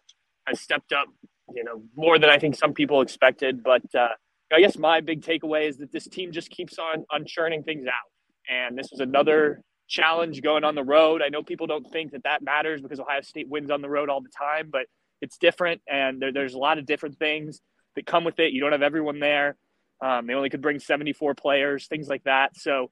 has 0.49 0.61
stepped 0.61 0.93
up, 0.93 1.09
you 1.55 1.65
know, 1.65 1.83
more 1.97 2.19
than 2.19 2.31
I 2.31 2.39
think 2.39 2.57
some 2.57 2.73
people 2.73 3.01
expected. 3.01 3.63
But 3.63 3.83
uh, 3.95 4.09
I 4.53 4.61
guess 4.61 4.79
my 4.79 5.01
big 5.01 5.23
takeaway 5.23 5.69
is 5.69 5.79
that 5.79 5.93
this 5.93 6.07
team 6.07 6.33
just 6.33 6.51
keeps 6.51 6.79
on 6.79 7.05
on 7.11 7.25
churning 7.27 7.63
things 7.63 7.87
out, 7.87 8.53
and 8.53 8.79
this 8.79 8.91
was 8.91 9.01
another 9.01 9.63
challenge 9.89 10.43
going 10.43 10.65
on 10.65 10.75
the 10.75 10.85
road. 10.85 11.23
I 11.23 11.29
know 11.29 11.43
people 11.43 11.67
don't 11.67 11.91
think 11.91 12.13
that 12.13 12.25
that 12.25 12.43
matters 12.43 12.83
because 12.83 13.01
Ohio 13.01 13.23
State 13.23 13.49
wins 13.49 13.71
on 13.71 13.81
the 13.81 13.89
road 13.89 14.11
all 14.11 14.21
the 14.21 14.31
time, 14.37 14.69
but 14.71 14.83
it's 15.21 15.39
different, 15.39 15.81
and 15.89 16.21
there, 16.21 16.33
there's 16.33 16.55
a 16.55 16.59
lot 16.59 16.79
of 16.79 16.87
different 16.87 17.19
things 17.19 17.61
that 17.97 18.07
come 18.07 18.25
with 18.25 18.39
it. 18.39 18.53
You 18.53 18.61
don't 18.61 18.73
have 18.73 18.83
everyone 18.83 19.19
there. 19.19 19.57
Um, 20.01 20.27
they 20.27 20.35
only 20.35 20.51
could 20.51 20.63
bring 20.63 20.79
74 20.79 21.35
players, 21.35 21.89
things 21.89 22.09
like 22.09 22.23
that. 22.25 22.57
So 22.57 22.91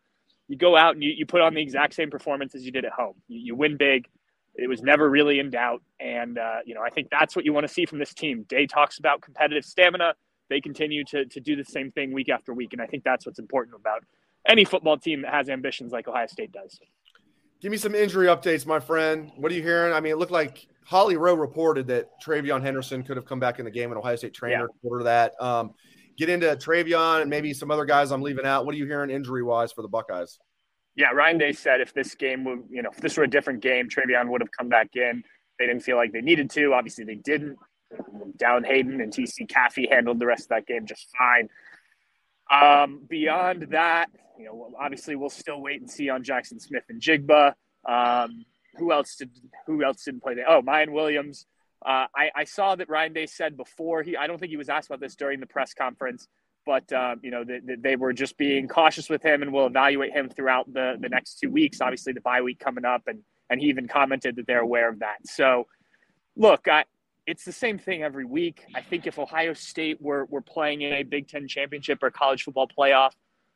you 0.48 0.56
go 0.56 0.76
out 0.76 0.94
and 0.94 1.02
you, 1.02 1.10
you 1.16 1.26
put 1.26 1.40
on 1.40 1.54
the 1.54 1.62
exact 1.62 1.94
same 1.94 2.10
performance 2.10 2.54
as 2.54 2.64
you 2.64 2.72
did 2.72 2.84
at 2.84 2.92
home. 2.92 3.14
You, 3.28 3.40
you 3.40 3.54
win 3.54 3.76
big. 3.76 4.08
It 4.56 4.68
was 4.68 4.82
never 4.82 5.08
really 5.08 5.38
in 5.38 5.50
doubt. 5.50 5.82
And, 6.00 6.38
uh, 6.38 6.58
you 6.64 6.74
know, 6.74 6.82
I 6.82 6.90
think 6.90 7.08
that's 7.10 7.36
what 7.36 7.44
you 7.44 7.52
want 7.52 7.66
to 7.66 7.72
see 7.72 7.86
from 7.86 7.98
this 7.98 8.14
team. 8.14 8.44
Day 8.48 8.66
talks 8.66 8.98
about 8.98 9.20
competitive 9.20 9.64
stamina. 9.64 10.14
They 10.48 10.60
continue 10.60 11.04
to, 11.04 11.26
to 11.26 11.40
do 11.40 11.56
the 11.56 11.64
same 11.64 11.90
thing 11.90 12.12
week 12.12 12.28
after 12.28 12.54
week. 12.54 12.72
And 12.72 12.80
I 12.80 12.86
think 12.86 13.04
that's 13.04 13.26
what's 13.26 13.38
important 13.38 13.76
about 13.76 14.04
any 14.46 14.64
football 14.64 14.96
team 14.96 15.22
that 15.22 15.32
has 15.32 15.48
ambitions 15.48 15.92
like 15.92 16.08
Ohio 16.08 16.26
State 16.26 16.52
does. 16.52 16.78
Give 17.60 17.70
me 17.70 17.78
some 17.78 17.94
injury 17.94 18.26
updates, 18.26 18.66
my 18.66 18.80
friend. 18.80 19.32
What 19.36 19.50
are 19.50 19.54
you 19.54 19.62
hearing? 19.62 19.92
I 19.92 20.00
mean, 20.00 20.12
it 20.12 20.18
looked 20.18 20.32
like 20.32 20.66
Holly 20.84 21.16
Rowe 21.16 21.34
reported 21.34 21.86
that 21.88 22.10
TreVeyon 22.24 22.62
Henderson 22.62 23.02
could 23.02 23.16
have 23.16 23.26
come 23.26 23.40
back 23.40 23.58
in 23.58 23.64
the 23.64 23.70
game, 23.70 23.90
and 23.90 23.98
Ohio 23.98 24.16
State 24.16 24.34
trainer 24.34 24.68
yeah. 24.70 24.88
ordered 24.88 25.04
that. 25.04 25.32
Um, 25.40 25.72
get 26.16 26.28
into 26.28 26.46
TreVeyon 26.46 27.22
and 27.22 27.30
maybe 27.30 27.52
some 27.54 27.70
other 27.70 27.84
guys 27.84 28.12
I'm 28.12 28.22
leaving 28.22 28.46
out. 28.46 28.66
What 28.66 28.74
are 28.74 28.78
you 28.78 28.86
hearing 28.86 29.10
injury 29.10 29.42
wise 29.42 29.72
for 29.72 29.82
the 29.82 29.88
Buckeyes? 29.88 30.38
Yeah, 30.96 31.10
Ryan 31.10 31.38
Day 31.38 31.52
said 31.52 31.80
if 31.80 31.92
this 31.92 32.14
game 32.14 32.44
would, 32.44 32.64
you 32.70 32.82
know, 32.82 32.90
if 32.90 32.98
this 32.98 33.16
were 33.16 33.24
a 33.24 33.30
different 33.30 33.60
game, 33.60 33.88
TreVeyon 33.88 34.28
would 34.30 34.40
have 34.40 34.50
come 34.50 34.68
back 34.68 34.96
in. 34.96 35.22
They 35.58 35.66
didn't 35.66 35.82
feel 35.82 35.96
like 35.96 36.12
they 36.12 36.22
needed 36.22 36.50
to. 36.50 36.72
Obviously, 36.72 37.04
they 37.04 37.16
didn't. 37.16 37.58
Dallan 38.38 38.66
Hayden 38.66 39.00
and 39.00 39.12
TC 39.12 39.46
Caffey 39.46 39.90
handled 39.90 40.18
the 40.18 40.26
rest 40.26 40.44
of 40.44 40.48
that 40.48 40.66
game 40.66 40.86
just 40.86 41.06
fine. 41.16 41.48
Um, 42.50 43.02
beyond 43.08 43.68
that, 43.70 44.06
you 44.38 44.46
know, 44.46 44.72
obviously 44.78 45.16
we'll 45.16 45.30
still 45.30 45.60
wait 45.60 45.80
and 45.80 45.90
see 45.90 46.08
on 46.08 46.22
Jackson 46.22 46.60
Smith-Njigba. 46.60 47.54
Um, 47.88 48.44
who 48.76 48.92
else 48.92 49.16
did 49.16 49.30
who 49.66 49.82
else 49.84 50.04
didn't 50.04 50.22
play? 50.22 50.34
There? 50.34 50.48
Oh, 50.48 50.62
Miyan 50.62 50.92
Williams. 50.92 51.46
Uh, 51.84 52.06
I, 52.14 52.30
I, 52.34 52.44
saw 52.44 52.74
that 52.74 52.88
Ryan 52.88 53.12
Day 53.12 53.26
said 53.26 53.56
before 53.56 54.02
he. 54.02 54.16
I 54.16 54.26
don't 54.26 54.38
think 54.38 54.50
he 54.50 54.56
was 54.56 54.68
asked 54.68 54.88
about 54.88 55.00
this 55.00 55.14
during 55.14 55.40
the 55.40 55.46
press 55.46 55.72
conference, 55.72 56.26
but 56.66 56.92
uh, 56.92 57.14
you 57.22 57.30
know 57.30 57.44
they, 57.44 57.60
they 57.78 57.96
were 57.96 58.12
just 58.12 58.36
being 58.36 58.68
cautious 58.68 59.08
with 59.08 59.22
him, 59.22 59.42
and 59.42 59.52
we'll 59.52 59.66
evaluate 59.66 60.12
him 60.12 60.28
throughout 60.28 60.70
the 60.72 60.96
the 61.00 61.08
next 61.08 61.38
two 61.38 61.50
weeks. 61.50 61.80
Obviously, 61.80 62.12
the 62.12 62.20
bye 62.20 62.42
week 62.42 62.58
coming 62.58 62.84
up, 62.84 63.04
and 63.06 63.20
and 63.48 63.60
he 63.60 63.68
even 63.68 63.86
commented 63.86 64.36
that 64.36 64.46
they're 64.46 64.60
aware 64.60 64.88
of 64.88 64.98
that. 64.98 65.18
So, 65.24 65.68
look, 66.34 66.66
I, 66.68 66.84
it's 67.26 67.44
the 67.44 67.52
same 67.52 67.78
thing 67.78 68.02
every 68.02 68.24
week. 68.24 68.64
I 68.74 68.82
think 68.82 69.06
if 69.06 69.18
Ohio 69.18 69.54
State 69.54 70.02
were 70.02 70.26
were 70.26 70.42
playing 70.42 70.82
in 70.82 70.92
a 70.92 71.02
Big 71.04 71.28
Ten 71.28 71.48
championship 71.48 72.02
or 72.02 72.10
college 72.10 72.42
football 72.42 72.68
playoff, 72.68 73.12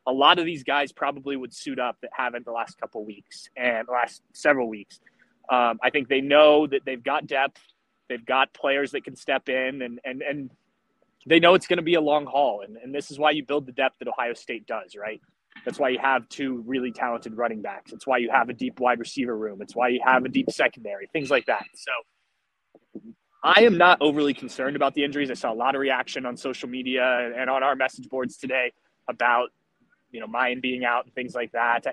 a 0.07 0.11
lot 0.11 0.39
of 0.39 0.45
these 0.45 0.63
guys 0.63 0.91
probably 0.91 1.35
would 1.35 1.53
suit 1.53 1.79
up 1.79 1.97
that 2.01 2.11
haven't 2.13 2.45
the 2.45 2.51
last 2.51 2.79
couple 2.79 3.05
weeks 3.05 3.49
and 3.55 3.87
the 3.87 3.91
last 3.91 4.21
several 4.33 4.67
weeks. 4.67 4.99
Um, 5.49 5.79
I 5.83 5.89
think 5.89 6.07
they 6.07 6.21
know 6.21 6.65
that 6.67 6.81
they've 6.85 7.03
got 7.03 7.27
depth, 7.27 7.61
they've 8.09 8.25
got 8.25 8.53
players 8.53 8.91
that 8.91 9.03
can 9.03 9.15
step 9.15 9.49
in, 9.49 9.81
and 9.81 9.99
and 10.05 10.21
and 10.21 10.51
they 11.27 11.39
know 11.39 11.53
it's 11.53 11.67
going 11.67 11.77
to 11.77 11.83
be 11.83 11.95
a 11.95 12.01
long 12.01 12.25
haul. 12.25 12.61
And 12.65 12.77
and 12.77 12.93
this 12.93 13.11
is 13.11 13.19
why 13.19 13.31
you 13.31 13.45
build 13.45 13.65
the 13.65 13.71
depth 13.71 13.99
that 13.99 14.07
Ohio 14.07 14.33
State 14.33 14.65
does, 14.65 14.95
right? 14.95 15.21
That's 15.65 15.77
why 15.77 15.89
you 15.89 15.99
have 15.99 16.27
two 16.29 16.63
really 16.65 16.91
talented 16.91 17.37
running 17.37 17.61
backs. 17.61 17.91
It's 17.91 18.07
why 18.07 18.17
you 18.17 18.31
have 18.31 18.49
a 18.49 18.53
deep 18.53 18.79
wide 18.79 18.99
receiver 18.99 19.37
room. 19.37 19.61
It's 19.61 19.75
why 19.75 19.89
you 19.89 19.99
have 20.03 20.25
a 20.25 20.29
deep 20.29 20.49
secondary, 20.49 21.07
things 21.07 21.29
like 21.29 21.45
that. 21.45 21.65
So 21.75 21.91
I 23.43 23.61
am 23.63 23.77
not 23.77 23.97
overly 24.01 24.33
concerned 24.33 24.75
about 24.75 24.93
the 24.93 25.03
injuries. 25.03 25.29
I 25.31 25.33
saw 25.33 25.51
a 25.51 25.55
lot 25.55 25.75
of 25.75 25.81
reaction 25.81 26.25
on 26.25 26.37
social 26.37 26.69
media 26.69 27.31
and 27.35 27.49
on 27.49 27.63
our 27.63 27.75
message 27.75 28.07
boards 28.07 28.37
today 28.37 28.71
about, 29.09 29.49
you 30.11 30.19
know, 30.19 30.27
Miyan 30.27 30.61
being 30.61 30.85
out 30.85 31.05
and 31.05 31.13
things 31.13 31.33
like 31.35 31.51
that. 31.51 31.85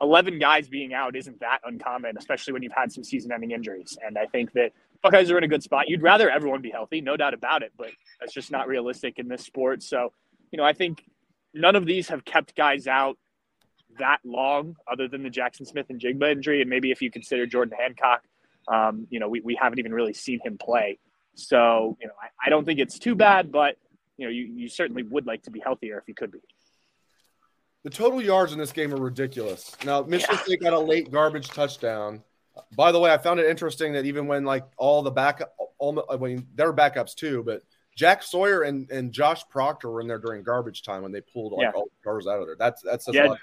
11 0.00 0.38
guys 0.38 0.68
being 0.68 0.92
out 0.92 1.16
isn't 1.16 1.40
that 1.40 1.60
uncommon, 1.64 2.16
especially 2.18 2.52
when 2.52 2.62
you've 2.62 2.72
had 2.72 2.92
some 2.92 3.04
season 3.04 3.32
ending 3.32 3.52
injuries. 3.52 3.96
And 4.04 4.18
I 4.18 4.26
think 4.26 4.52
that 4.52 4.72
Buckeyes 5.02 5.30
are 5.30 5.38
in 5.38 5.44
a 5.44 5.48
good 5.48 5.62
spot. 5.62 5.88
You'd 5.88 6.02
rather 6.02 6.30
everyone 6.30 6.62
be 6.62 6.70
healthy, 6.70 7.00
no 7.00 7.16
doubt 7.16 7.34
about 7.34 7.62
it, 7.62 7.72
but 7.76 7.90
that's 8.20 8.32
just 8.32 8.50
not 8.50 8.68
realistic 8.68 9.18
in 9.18 9.28
this 9.28 9.44
sport. 9.44 9.82
So, 9.82 10.12
you 10.52 10.56
know, 10.56 10.64
I 10.64 10.72
think 10.72 11.04
none 11.52 11.74
of 11.74 11.86
these 11.86 12.08
have 12.08 12.24
kept 12.24 12.54
guys 12.54 12.86
out 12.86 13.18
that 13.98 14.18
long 14.24 14.76
other 14.90 15.08
than 15.08 15.22
the 15.22 15.30
Jackson 15.30 15.66
Smith-Njigba 15.66 16.32
injury. 16.32 16.60
And 16.60 16.70
maybe 16.70 16.90
if 16.92 17.02
you 17.02 17.10
consider 17.10 17.46
Jordan 17.46 17.76
Hancock, 17.78 18.22
um, 18.68 19.06
you 19.10 19.18
know, 19.18 19.28
we, 19.28 19.40
we 19.40 19.54
haven't 19.54 19.80
even 19.80 19.92
really 19.92 20.14
seen 20.14 20.40
him 20.44 20.56
play. 20.56 20.98
So, 21.34 21.96
you 22.00 22.06
know, 22.06 22.14
I, 22.22 22.46
I 22.46 22.50
don't 22.50 22.64
think 22.64 22.78
it's 22.78 22.98
too 22.98 23.14
bad, 23.14 23.50
but, 23.50 23.76
you 24.16 24.26
know, 24.26 24.30
you, 24.30 24.44
you 24.44 24.68
certainly 24.68 25.02
would 25.02 25.26
like 25.26 25.42
to 25.42 25.50
be 25.50 25.60
healthier 25.60 25.98
if 25.98 26.04
you 26.06 26.14
could 26.14 26.30
be. 26.30 26.38
The 27.84 27.90
total 27.90 28.22
yards 28.22 28.52
in 28.52 28.58
this 28.58 28.70
game 28.70 28.94
are 28.94 29.00
ridiculous. 29.00 29.76
Now, 29.84 30.02
Michigan 30.02 30.36
yeah. 30.36 30.44
State 30.44 30.60
got 30.60 30.72
a 30.72 30.78
late 30.78 31.10
garbage 31.10 31.48
touchdown. 31.48 32.22
By 32.76 32.92
the 32.92 32.98
way, 32.98 33.12
I 33.12 33.18
found 33.18 33.40
it 33.40 33.46
interesting 33.48 33.92
that 33.94 34.04
even 34.04 34.26
when 34.26 34.44
like 34.44 34.64
all 34.76 35.02
the 35.02 35.10
back, 35.10 35.42
all 35.78 36.04
I 36.10 36.16
mean, 36.16 36.46
they're 36.54 36.72
backups 36.72 37.14
too, 37.14 37.42
but 37.44 37.62
Jack 37.96 38.22
Sawyer 38.22 38.62
and, 38.62 38.90
and 38.90 39.12
Josh 39.12 39.42
Proctor 39.50 39.90
were 39.90 40.00
in 40.00 40.08
there 40.08 40.18
during 40.18 40.42
garbage 40.42 40.82
time 40.82 41.02
when 41.02 41.12
they 41.12 41.20
pulled 41.20 41.52
like 41.52 41.62
yeah. 41.62 41.72
all 41.74 41.84
the 41.84 42.04
cars 42.04 42.26
out 42.26 42.40
of 42.40 42.46
there. 42.46 42.56
That's 42.58 42.82
that's 42.82 43.08
yeah. 43.12 43.34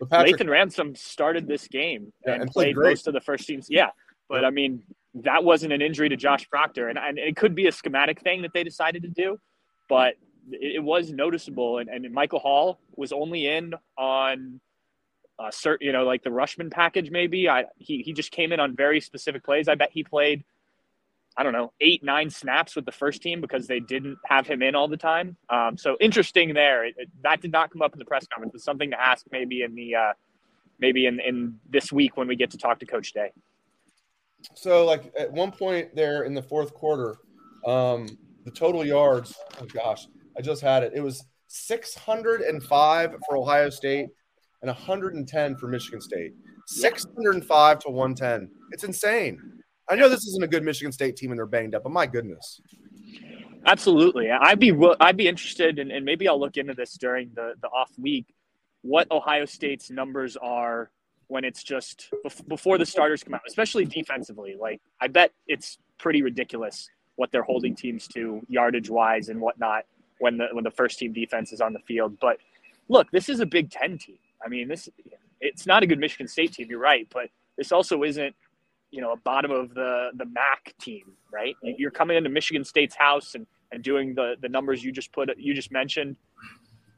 But 0.00 0.10
Patrick, 0.10 0.36
Lathan 0.36 0.48
Ransom 0.48 0.94
started 0.94 1.48
this 1.48 1.66
game 1.66 2.12
yeah, 2.24 2.34
and, 2.34 2.42
and, 2.42 2.50
played, 2.50 2.76
played 2.76 2.90
most 2.90 3.08
of 3.08 3.14
the 3.14 3.20
first 3.20 3.46
teams. 3.46 3.66
Yeah, 3.68 3.90
but 4.28 4.44
I 4.44 4.50
mean, 4.50 4.84
that 5.14 5.42
wasn't 5.42 5.72
an 5.72 5.82
injury 5.82 6.08
to 6.08 6.16
Josh 6.16 6.48
Proctor, 6.48 6.88
and, 6.88 6.98
and 6.98 7.18
it 7.18 7.36
could 7.36 7.54
be 7.54 7.66
a 7.66 7.72
schematic 7.72 8.20
thing 8.20 8.42
that 8.42 8.52
they 8.54 8.62
decided 8.62 9.02
to 9.02 9.08
do, 9.08 9.40
but 9.88 10.14
it, 10.52 10.76
it 10.76 10.82
was 10.82 11.10
noticeable. 11.10 11.78
And, 11.78 11.88
and 11.88 12.12
Michael 12.12 12.38
Hall 12.38 12.78
was 12.96 13.12
only 13.12 13.48
in 13.48 13.74
on 13.96 14.60
uh, 15.38 15.50
certain, 15.50 15.86
you 15.86 15.92
know, 15.92 16.04
like 16.04 16.22
the 16.22 16.30
Rushmen 16.30 16.70
package. 16.70 17.10
Maybe 17.10 17.48
I 17.48 17.64
he 17.76 18.02
he 18.02 18.12
just 18.12 18.30
came 18.30 18.52
in 18.52 18.60
on 18.60 18.74
very 18.74 19.00
specific 19.00 19.44
plays. 19.44 19.68
I 19.68 19.74
bet 19.74 19.90
he 19.92 20.04
played. 20.04 20.44
I 21.36 21.44
don't 21.44 21.52
know, 21.52 21.72
eight, 21.80 22.02
nine 22.02 22.30
snaps 22.30 22.74
with 22.74 22.84
the 22.84 22.90
first 22.90 23.22
team 23.22 23.40
because 23.40 23.68
they 23.68 23.78
didn't 23.78 24.18
have 24.24 24.48
him 24.48 24.60
in 24.60 24.74
all 24.74 24.88
the 24.88 24.96
time. 24.96 25.36
Um, 25.48 25.76
so 25.76 25.96
interesting 26.00 26.52
there. 26.52 26.84
It, 26.84 26.96
it, 26.98 27.08
that 27.22 27.40
did 27.40 27.52
not 27.52 27.70
come 27.70 27.80
up 27.80 27.92
in 27.92 28.00
the 28.00 28.04
press 28.04 28.26
conference. 28.26 28.56
It's 28.56 28.64
something 28.64 28.90
to 28.90 29.00
ask 29.00 29.24
maybe 29.30 29.62
in 29.62 29.76
the 29.76 29.94
uh, 29.94 30.12
maybe 30.80 31.06
in, 31.06 31.20
in 31.20 31.60
this 31.70 31.92
week 31.92 32.16
when 32.16 32.26
we 32.26 32.34
get 32.34 32.50
to 32.50 32.58
talk 32.58 32.80
to 32.80 32.86
Coach 32.86 33.12
Day 33.12 33.30
so 34.54 34.84
like 34.84 35.12
at 35.18 35.32
one 35.32 35.50
point 35.50 35.94
there 35.94 36.22
in 36.22 36.34
the 36.34 36.42
fourth 36.42 36.74
quarter, 36.74 37.16
um, 37.66 38.06
the 38.44 38.50
total 38.50 38.84
yards, 38.84 39.34
oh 39.60 39.66
gosh, 39.66 40.06
I 40.36 40.40
just 40.40 40.62
had 40.62 40.82
it. 40.82 40.92
It 40.94 41.00
was 41.00 41.24
605 41.48 43.16
for 43.26 43.36
Ohio 43.36 43.70
State 43.70 44.08
and 44.62 44.68
110 44.68 45.56
for 45.56 45.68
Michigan 45.68 46.00
State. 46.00 46.32
605 46.66 47.78
to 47.80 47.90
110. 47.90 48.50
It's 48.72 48.84
insane. 48.84 49.40
I 49.88 49.96
know 49.96 50.08
this 50.08 50.26
isn't 50.26 50.42
a 50.42 50.48
good 50.48 50.62
Michigan 50.62 50.92
State 50.92 51.16
team 51.16 51.30
and 51.30 51.38
they're 51.38 51.46
banged 51.46 51.74
up, 51.74 51.84
but 51.84 51.92
my 51.92 52.06
goodness. 52.06 52.60
Absolutely. 53.64 54.30
I'd 54.30 54.58
be 54.58 54.72
I'd 55.00 55.16
be 55.16 55.28
interested 55.28 55.78
and, 55.78 55.90
and 55.90 56.04
maybe 56.04 56.28
I'll 56.28 56.38
look 56.38 56.56
into 56.56 56.74
this 56.74 56.94
during 56.94 57.30
the, 57.34 57.54
the 57.60 57.68
off 57.68 57.90
week 57.98 58.26
what 58.82 59.10
Ohio 59.10 59.44
State's 59.44 59.90
numbers 59.90 60.36
are 60.36 60.90
when 61.26 61.44
it's 61.44 61.62
just 61.62 62.08
before 62.48 62.78
the 62.78 62.86
starters 62.86 63.22
come 63.22 63.34
out, 63.34 63.42
especially 63.46 63.84
defensively. 63.84 64.56
Like 64.58 64.80
I 65.00 65.08
bet 65.08 65.32
it's 65.46 65.78
pretty 65.98 66.22
ridiculous 66.22 66.88
what 67.16 67.32
they're 67.32 67.42
holding 67.42 67.74
teams 67.74 68.06
to 68.08 68.40
yardage 68.48 68.88
wise 68.88 69.28
and 69.28 69.40
whatnot 69.40 69.84
when 70.18 70.36
the 70.36 70.48
when 70.52 70.64
the 70.64 70.70
first 70.70 70.98
team 70.98 71.12
defense 71.12 71.52
is 71.52 71.60
on 71.60 71.72
the 71.72 71.80
field. 71.80 72.18
But 72.20 72.38
look, 72.88 73.10
this 73.10 73.28
is 73.28 73.40
a 73.40 73.46
Big 73.46 73.70
Ten 73.70 73.98
team. 73.98 74.18
I 74.44 74.48
mean, 74.48 74.68
this 74.68 74.88
it's 75.40 75.66
not 75.66 75.82
a 75.82 75.86
good 75.86 75.98
Michigan 75.98 76.28
State 76.28 76.52
team. 76.52 76.68
You're 76.70 76.78
right, 76.78 77.06
but 77.12 77.28
this 77.56 77.72
also 77.72 78.02
isn't 78.02 78.34
you 78.90 79.00
know 79.00 79.12
a 79.12 79.16
bottom 79.16 79.50
of 79.50 79.74
the 79.74 80.10
the 80.14 80.24
MAC 80.26 80.74
team, 80.80 81.12
right? 81.32 81.56
You're 81.62 81.90
coming 81.90 82.16
into 82.16 82.30
Michigan 82.30 82.64
State's 82.64 82.96
house 82.96 83.34
and 83.34 83.46
and 83.72 83.82
doing 83.82 84.14
the 84.14 84.36
the 84.40 84.48
numbers 84.48 84.82
you 84.82 84.92
just 84.92 85.12
put 85.12 85.30
you 85.38 85.54
just 85.54 85.72
mentioned. 85.72 86.16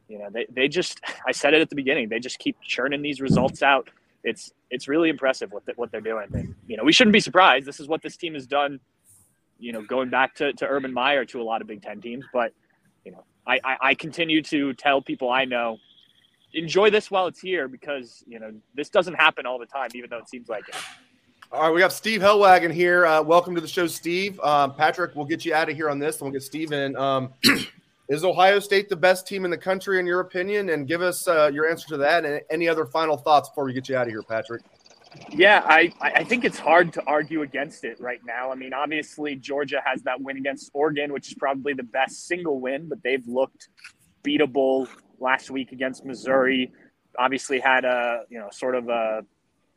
You 0.08 0.18
know, 0.18 0.28
they, 0.30 0.46
they 0.50 0.68
just 0.68 1.00
I 1.26 1.32
said 1.32 1.54
it 1.54 1.60
at 1.60 1.70
the 1.70 1.76
beginning. 1.76 2.08
They 2.08 2.18
just 2.18 2.38
keep 2.38 2.60
churning 2.62 3.00
these 3.00 3.20
results 3.20 3.62
out 3.62 3.88
it's 4.24 4.52
it's 4.70 4.88
really 4.88 5.08
impressive 5.08 5.50
what 5.52 5.66
the, 5.66 5.72
what 5.76 5.90
they're 5.90 6.00
doing. 6.00 6.26
And 6.32 6.54
you 6.66 6.76
know, 6.76 6.84
we 6.84 6.92
shouldn't 6.92 7.12
be 7.12 7.20
surprised. 7.20 7.66
This 7.66 7.80
is 7.80 7.88
what 7.88 8.02
this 8.02 8.16
team 8.16 8.34
has 8.34 8.46
done. 8.46 8.80
You 9.58 9.72
know, 9.72 9.82
going 9.82 10.08
back 10.08 10.34
to, 10.36 10.52
to 10.54 10.66
Urban 10.66 10.92
Meyer 10.92 11.24
to 11.26 11.40
a 11.40 11.44
lot 11.44 11.60
of 11.60 11.66
Big 11.66 11.82
Ten 11.82 12.00
teams, 12.00 12.24
but 12.32 12.52
you 13.04 13.12
know, 13.12 13.24
I, 13.46 13.60
I, 13.64 13.76
I 13.80 13.94
continue 13.94 14.42
to 14.42 14.72
tell 14.74 15.02
people 15.02 15.30
I 15.30 15.44
know 15.44 15.78
enjoy 16.54 16.90
this 16.90 17.10
while 17.10 17.26
it's 17.26 17.40
here 17.40 17.68
because 17.68 18.24
you 18.26 18.38
know 18.38 18.52
this 18.74 18.88
doesn't 18.88 19.14
happen 19.14 19.46
all 19.46 19.58
the 19.58 19.66
time, 19.66 19.90
even 19.94 20.10
though 20.10 20.18
it 20.18 20.28
seems 20.28 20.48
like 20.48 20.68
it. 20.68 20.76
All 21.52 21.62
right, 21.62 21.74
we 21.74 21.82
have 21.82 21.92
Steve 21.92 22.20
Helwagen 22.20 22.72
here. 22.72 23.06
Uh, 23.06 23.22
welcome 23.22 23.54
to 23.56 23.60
the 23.60 23.68
show, 23.68 23.86
Steve. 23.86 24.38
Um, 24.40 24.74
Patrick, 24.74 25.16
we'll 25.16 25.26
get 25.26 25.44
you 25.44 25.52
out 25.52 25.68
of 25.68 25.74
here 25.74 25.90
on 25.90 25.98
this, 25.98 26.16
and 26.16 26.22
we'll 26.22 26.32
get 26.32 26.42
Steve 26.42 26.72
in. 26.72 26.96
Um, 26.96 27.34
Is 28.08 28.24
Ohio 28.24 28.58
State 28.58 28.88
the 28.88 28.96
best 28.96 29.24
team 29.24 29.44
in 29.44 29.52
the 29.52 29.58
country, 29.58 30.00
in 30.00 30.06
your 30.06 30.18
opinion? 30.18 30.70
And 30.70 30.88
give 30.88 31.00
us 31.00 31.28
uh, 31.28 31.48
your 31.54 31.70
answer 31.70 31.86
to 31.90 31.96
that 31.98 32.24
and 32.24 32.40
any 32.50 32.68
other 32.68 32.84
final 32.84 33.16
thoughts 33.16 33.48
before 33.48 33.64
we 33.64 33.72
get 33.72 33.88
you 33.88 33.96
out 33.96 34.08
of 34.08 34.12
here, 34.12 34.24
Patrick. 34.24 34.62
Yeah, 35.30 35.62
I, 35.64 35.92
I 36.00 36.24
think 36.24 36.44
it's 36.44 36.58
hard 36.58 36.92
to 36.94 37.02
argue 37.06 37.42
against 37.42 37.84
it 37.84 38.00
right 38.00 38.20
now. 38.24 38.50
I 38.50 38.56
mean, 38.56 38.72
obviously, 38.72 39.36
Georgia 39.36 39.80
has 39.84 40.02
that 40.02 40.20
win 40.20 40.36
against 40.36 40.70
Oregon, 40.74 41.12
which 41.12 41.28
is 41.28 41.34
probably 41.34 41.72
the 41.72 41.84
best 41.84 42.26
single 42.26 42.60
win, 42.60 42.88
but 42.88 43.00
they've 43.04 43.26
looked 43.28 43.68
beatable 44.24 44.88
last 45.20 45.50
week 45.50 45.72
against 45.72 46.04
Missouri. 46.04 46.72
Obviously, 47.18 47.60
had 47.60 47.84
a, 47.84 48.22
you 48.28 48.38
know, 48.38 48.48
sort 48.50 48.74
of 48.74 48.88
a 48.88 49.24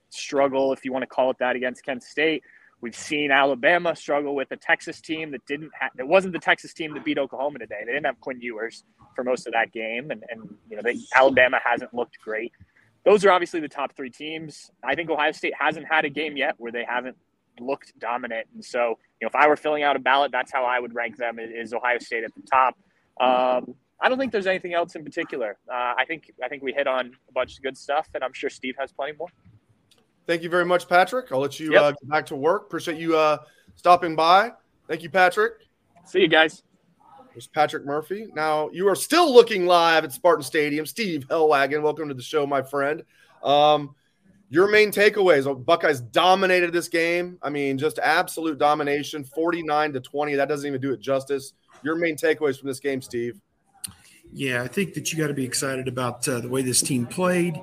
struggle, 0.10 0.74
if 0.74 0.86
you 0.86 0.92
want 0.92 1.04
to 1.04 1.08
call 1.08 1.32
it 1.32 1.38
that, 1.40 1.56
against 1.56 1.84
Kent 1.84 2.04
State. 2.04 2.44
We've 2.82 2.96
seen 2.96 3.32
Alabama 3.32 3.96
struggle 3.96 4.36
with 4.36 4.52
a 4.52 4.58
Texas 4.58 5.00
team 5.00 5.32
that 5.32 5.46
didn't 5.46 5.72
it 5.98 6.06
wasn't 6.06 6.34
the 6.34 6.40
Texas 6.40 6.74
team 6.74 6.94
that 6.96 7.06
beat 7.06 7.18
Oklahoma 7.18 7.60
today. 7.60 7.80
They 7.86 7.94
didn't 7.94 8.06
have 8.06 8.20
Quinn 8.20 8.42
Ewers 8.42 8.84
for 9.16 9.24
most 9.24 9.48
of 9.48 9.54
that 9.54 9.72
game. 9.72 10.12
And, 10.12 10.24
and 10.30 10.54
you 10.70 10.76
know, 10.76 10.82
they, 10.84 10.98
Alabama 11.16 11.60
hasn't 11.64 11.94
looked 11.94 12.20
great. 12.20 12.52
Those 13.06 13.24
are 13.24 13.32
obviously 13.32 13.62
the 13.62 13.70
top 13.70 13.96
three 13.96 14.10
teams. 14.10 14.70
I 14.84 14.96
think 14.96 15.10
Ohio 15.10 15.32
State 15.32 15.54
hasn't 15.58 15.88
had 15.90 16.04
a 16.04 16.10
game 16.10 16.36
yet 16.36 16.56
where 16.58 16.72
they 16.72 16.84
haven't 16.84 17.16
looked 17.60 17.98
dominant. 18.00 18.48
And 18.54 18.64
so, 18.64 18.98
you 19.22 19.26
know, 19.26 19.28
if 19.28 19.36
I 19.36 19.48
were 19.48 19.56
filling 19.56 19.84
out 19.84 19.96
a 19.96 20.00
ballot, 20.00 20.32
that's 20.32 20.52
how 20.52 20.66
I 20.66 20.80
would 20.80 20.94
rank 20.94 21.18
them 21.18 21.38
is 21.40 21.74
Ohio 21.74 22.00
State 22.00 22.24
at 22.24 22.32
the 22.36 22.42
top. 22.42 22.78
Um, 23.20 23.76
I 24.04 24.10
don't 24.10 24.18
think 24.18 24.34
there's 24.34 24.48
anything 24.48 24.74
else 24.74 24.96
in 24.96 25.04
particular. 25.06 25.58
Uh, 25.72 25.94
I 25.98 26.04
think 26.06 26.30
I 26.44 26.50
think 26.50 26.62
we 26.62 26.74
hit 26.74 26.88
on 26.88 27.14
a 27.30 27.32
bunch 27.32 27.56
of 27.56 27.64
good 27.64 27.78
stuff, 27.78 28.10
and 28.14 28.22
I'm 28.22 28.34
sure 28.34 28.50
Steve 28.50 28.76
has 28.78 28.92
plenty 28.92 29.14
more. 29.18 29.30
Thank 30.28 30.44
you 30.44 30.50
very 30.50 30.66
much, 30.66 30.90
Patrick. 30.90 31.32
I'll 31.32 31.40
let 31.40 31.58
you 31.58 31.72
yep. 31.72 31.82
uh, 31.82 31.92
get 31.92 32.10
back 32.10 32.26
to 32.28 32.36
work. 32.36 32.64
Appreciate 32.64 32.98
you 32.98 33.16
uh, 33.16 33.38
stopping 33.76 34.14
by. 34.14 34.52
Thank 34.90 35.04
you, 35.04 35.10
Patrick. 35.10 35.54
See 36.06 36.20
you 36.20 36.28
guys. 36.28 36.64
There's 37.32 37.48
Patrick 37.48 37.86
Murphy. 37.86 38.28
Now 38.36 38.70
you 38.74 38.90
are 38.90 38.96
still 38.96 39.34
looking 39.34 39.66
live 39.66 40.04
at 40.04 40.12
Spartan 40.12 40.44
Stadium. 40.44 40.86
Steve 40.86 41.26
Helwagen, 41.30 41.82
welcome 41.82 42.10
to 42.10 42.14
the 42.14 42.22
show, 42.22 42.46
my 42.46 42.62
friend. 42.62 43.04
Um, 43.42 43.96
your 44.50 44.70
main 44.70 44.92
takeaways: 44.92 45.66
Buckeyes 45.66 46.02
dominated 46.02 46.74
this 46.74 46.90
game. 46.90 47.38
I 47.42 47.50
mean, 47.50 47.78
just 47.78 48.00
absolute 48.00 48.58
domination, 48.58 49.24
49 49.24 49.94
to 49.94 50.02
20. 50.02 50.36
That 50.36 50.50
doesn't 50.50 50.68
even 50.68 50.82
do 50.82 50.92
it 50.92 51.00
justice. 51.00 51.54
Your 51.84 51.96
main 51.96 52.18
takeaways 52.18 52.60
from 52.60 52.68
this 52.68 52.82
game, 52.82 53.02
Steve? 53.02 53.40
Yeah, 54.34 54.64
I 54.64 54.68
think 54.68 54.96
that 54.96 55.12
you 55.12 55.20
got 55.20 55.28
to 55.28 55.34
be 55.34 55.46
excited 55.46 55.88
about 55.88 56.28
uh, 56.28 56.40
the 56.40 56.50
way 56.50 56.64
this 56.64 56.82
team 56.82 57.06
played 57.06 57.60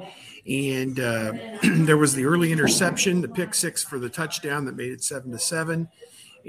and 0.46 0.98
uh, 0.98 1.32
there 1.62 1.96
was 1.96 2.14
the 2.14 2.24
early 2.24 2.52
interception, 2.52 3.20
the 3.20 3.28
pick 3.28 3.54
six 3.54 3.82
for 3.82 3.98
the 3.98 4.08
touchdown 4.08 4.64
that 4.64 4.76
made 4.76 4.92
it 4.92 5.02
seven 5.02 5.32
to 5.32 5.38
seven, 5.38 5.88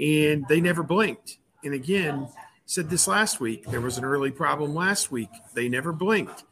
and 0.00 0.46
they 0.48 0.60
never 0.60 0.82
blinked. 0.82 1.38
And 1.64 1.74
again, 1.74 2.28
said 2.66 2.90
this 2.90 3.06
last 3.06 3.40
week. 3.40 3.64
There 3.66 3.80
was 3.80 3.98
an 3.98 4.04
early 4.04 4.30
problem 4.30 4.74
last 4.74 5.12
week. 5.12 5.30
They 5.54 5.68
never 5.68 5.92
blinked, 5.92 6.44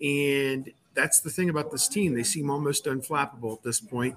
and 0.00 0.70
that's 0.94 1.20
the 1.20 1.30
thing 1.30 1.50
about 1.50 1.70
this 1.70 1.88
team. 1.88 2.14
They 2.14 2.22
seem 2.22 2.50
almost 2.50 2.86
unflappable 2.86 3.56
at 3.56 3.62
this 3.62 3.80
point, 3.80 4.16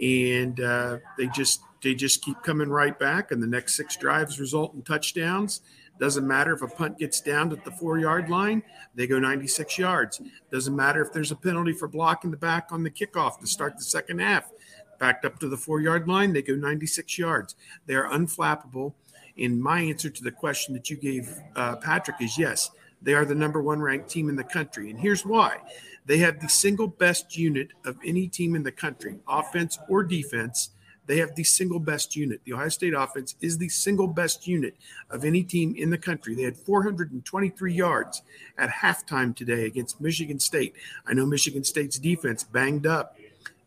and 0.00 0.60
uh, 0.60 0.98
they 1.16 1.28
just 1.28 1.60
they 1.82 1.94
just 1.94 2.22
keep 2.22 2.42
coming 2.42 2.68
right 2.68 2.98
back. 2.98 3.30
And 3.30 3.42
the 3.42 3.46
next 3.46 3.76
six 3.76 3.96
drives 3.96 4.40
result 4.40 4.74
in 4.74 4.82
touchdowns. 4.82 5.60
Doesn't 5.98 6.26
matter 6.26 6.52
if 6.52 6.62
a 6.62 6.68
punt 6.68 6.98
gets 6.98 7.20
down 7.20 7.52
at 7.52 7.64
the 7.64 7.70
four 7.70 7.98
yard 7.98 8.30
line, 8.30 8.62
they 8.94 9.06
go 9.06 9.18
96 9.18 9.78
yards. 9.78 10.20
Doesn't 10.50 10.74
matter 10.74 11.02
if 11.02 11.12
there's 11.12 11.32
a 11.32 11.36
penalty 11.36 11.72
for 11.72 11.88
blocking 11.88 12.30
the 12.30 12.36
back 12.36 12.68
on 12.70 12.82
the 12.82 12.90
kickoff 12.90 13.40
to 13.40 13.46
start 13.46 13.76
the 13.76 13.84
second 13.84 14.20
half. 14.20 14.50
Backed 14.98 15.24
up 15.24 15.38
to 15.40 15.48
the 15.48 15.56
four 15.56 15.80
yard 15.80 16.08
line, 16.08 16.32
they 16.32 16.42
go 16.42 16.54
96 16.54 17.18
yards. 17.18 17.56
They 17.86 17.94
are 17.94 18.08
unflappable. 18.08 18.94
And 19.36 19.60
my 19.62 19.80
answer 19.80 20.10
to 20.10 20.22
the 20.22 20.32
question 20.32 20.74
that 20.74 20.90
you 20.90 20.96
gave, 20.96 21.32
uh, 21.54 21.76
Patrick, 21.76 22.20
is 22.20 22.36
yes, 22.36 22.70
they 23.00 23.14
are 23.14 23.24
the 23.24 23.34
number 23.34 23.62
one 23.62 23.80
ranked 23.80 24.10
team 24.10 24.28
in 24.28 24.36
the 24.36 24.44
country. 24.44 24.90
And 24.90 24.98
here's 24.98 25.24
why 25.24 25.58
they 26.06 26.18
have 26.18 26.40
the 26.40 26.48
single 26.48 26.88
best 26.88 27.36
unit 27.36 27.68
of 27.84 27.96
any 28.04 28.26
team 28.26 28.56
in 28.56 28.62
the 28.62 28.72
country, 28.72 29.18
offense 29.28 29.78
or 29.88 30.02
defense 30.02 30.70
they 31.08 31.16
have 31.18 31.34
the 31.34 31.42
single 31.42 31.80
best 31.80 32.14
unit. 32.14 32.40
The 32.44 32.52
Ohio 32.52 32.68
State 32.68 32.92
offense 32.94 33.34
is 33.40 33.56
the 33.56 33.70
single 33.70 34.06
best 34.06 34.46
unit 34.46 34.76
of 35.10 35.24
any 35.24 35.42
team 35.42 35.74
in 35.74 35.88
the 35.88 35.98
country. 35.98 36.34
They 36.34 36.42
had 36.42 36.56
423 36.56 37.72
yards 37.72 38.22
at 38.58 38.68
halftime 38.68 39.34
today 39.34 39.64
against 39.64 40.00
Michigan 40.02 40.38
State. 40.38 40.74
I 41.06 41.14
know 41.14 41.24
Michigan 41.24 41.64
State's 41.64 41.98
defense 41.98 42.44
banged 42.44 42.86
up, 42.86 43.16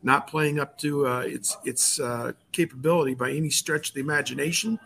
not 0.03 0.27
playing 0.27 0.59
up 0.59 0.77
to 0.79 1.07
uh, 1.07 1.19
its 1.21 1.57
its 1.65 1.99
uh, 1.99 2.33
capability 2.51 3.15
by 3.15 3.31
any 3.31 3.49
stretch 3.49 3.89
of 3.89 3.95
the 3.95 4.01
imagination, 4.01 4.79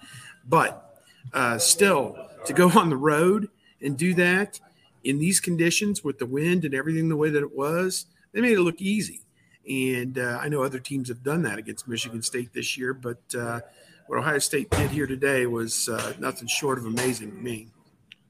but 0.48 1.04
uh, 1.34 1.58
still 1.58 2.18
to 2.46 2.54
go 2.54 2.70
on 2.70 2.90
the 2.90 2.98
road 2.98 3.50
and 3.82 3.98
do 3.98 4.14
that 4.14 4.62
in 5.04 5.20
these 5.20 5.42
conditions 5.42 6.06
with 6.06 6.20
the 6.20 6.26
wind 6.26 6.64
and 6.64 6.74
everything 6.74 7.10
the 7.10 7.18
way 7.18 7.30
that 7.30 7.44
it 7.44 7.56
was, 7.56 8.06
they 8.32 8.40
made 8.40 8.54
it 8.54 8.62
look 8.62 8.82
easy. 8.82 9.25
And 9.70 10.20
uh, 10.20 10.40
I 10.42 10.50
know 10.50 10.64
other 10.64 10.80
teams 10.80 11.10
have 11.10 11.24
done 11.24 11.42
that 11.44 11.58
against 11.58 11.88
Michigan 11.88 12.22
State 12.22 12.54
this 12.54 12.78
year, 12.78 12.94
but 12.94 13.22
uh, 13.38 13.62
what 14.08 14.20
Ohio 14.20 14.40
State 14.40 14.70
did 14.70 14.92
here 14.92 15.08
today 15.08 15.48
was 15.48 15.90
uh, 15.90 16.14
nothing 16.20 16.48
short 16.48 16.78
of 16.78 16.86
amazing 16.86 17.32
to 17.32 17.38
me. 17.38 17.70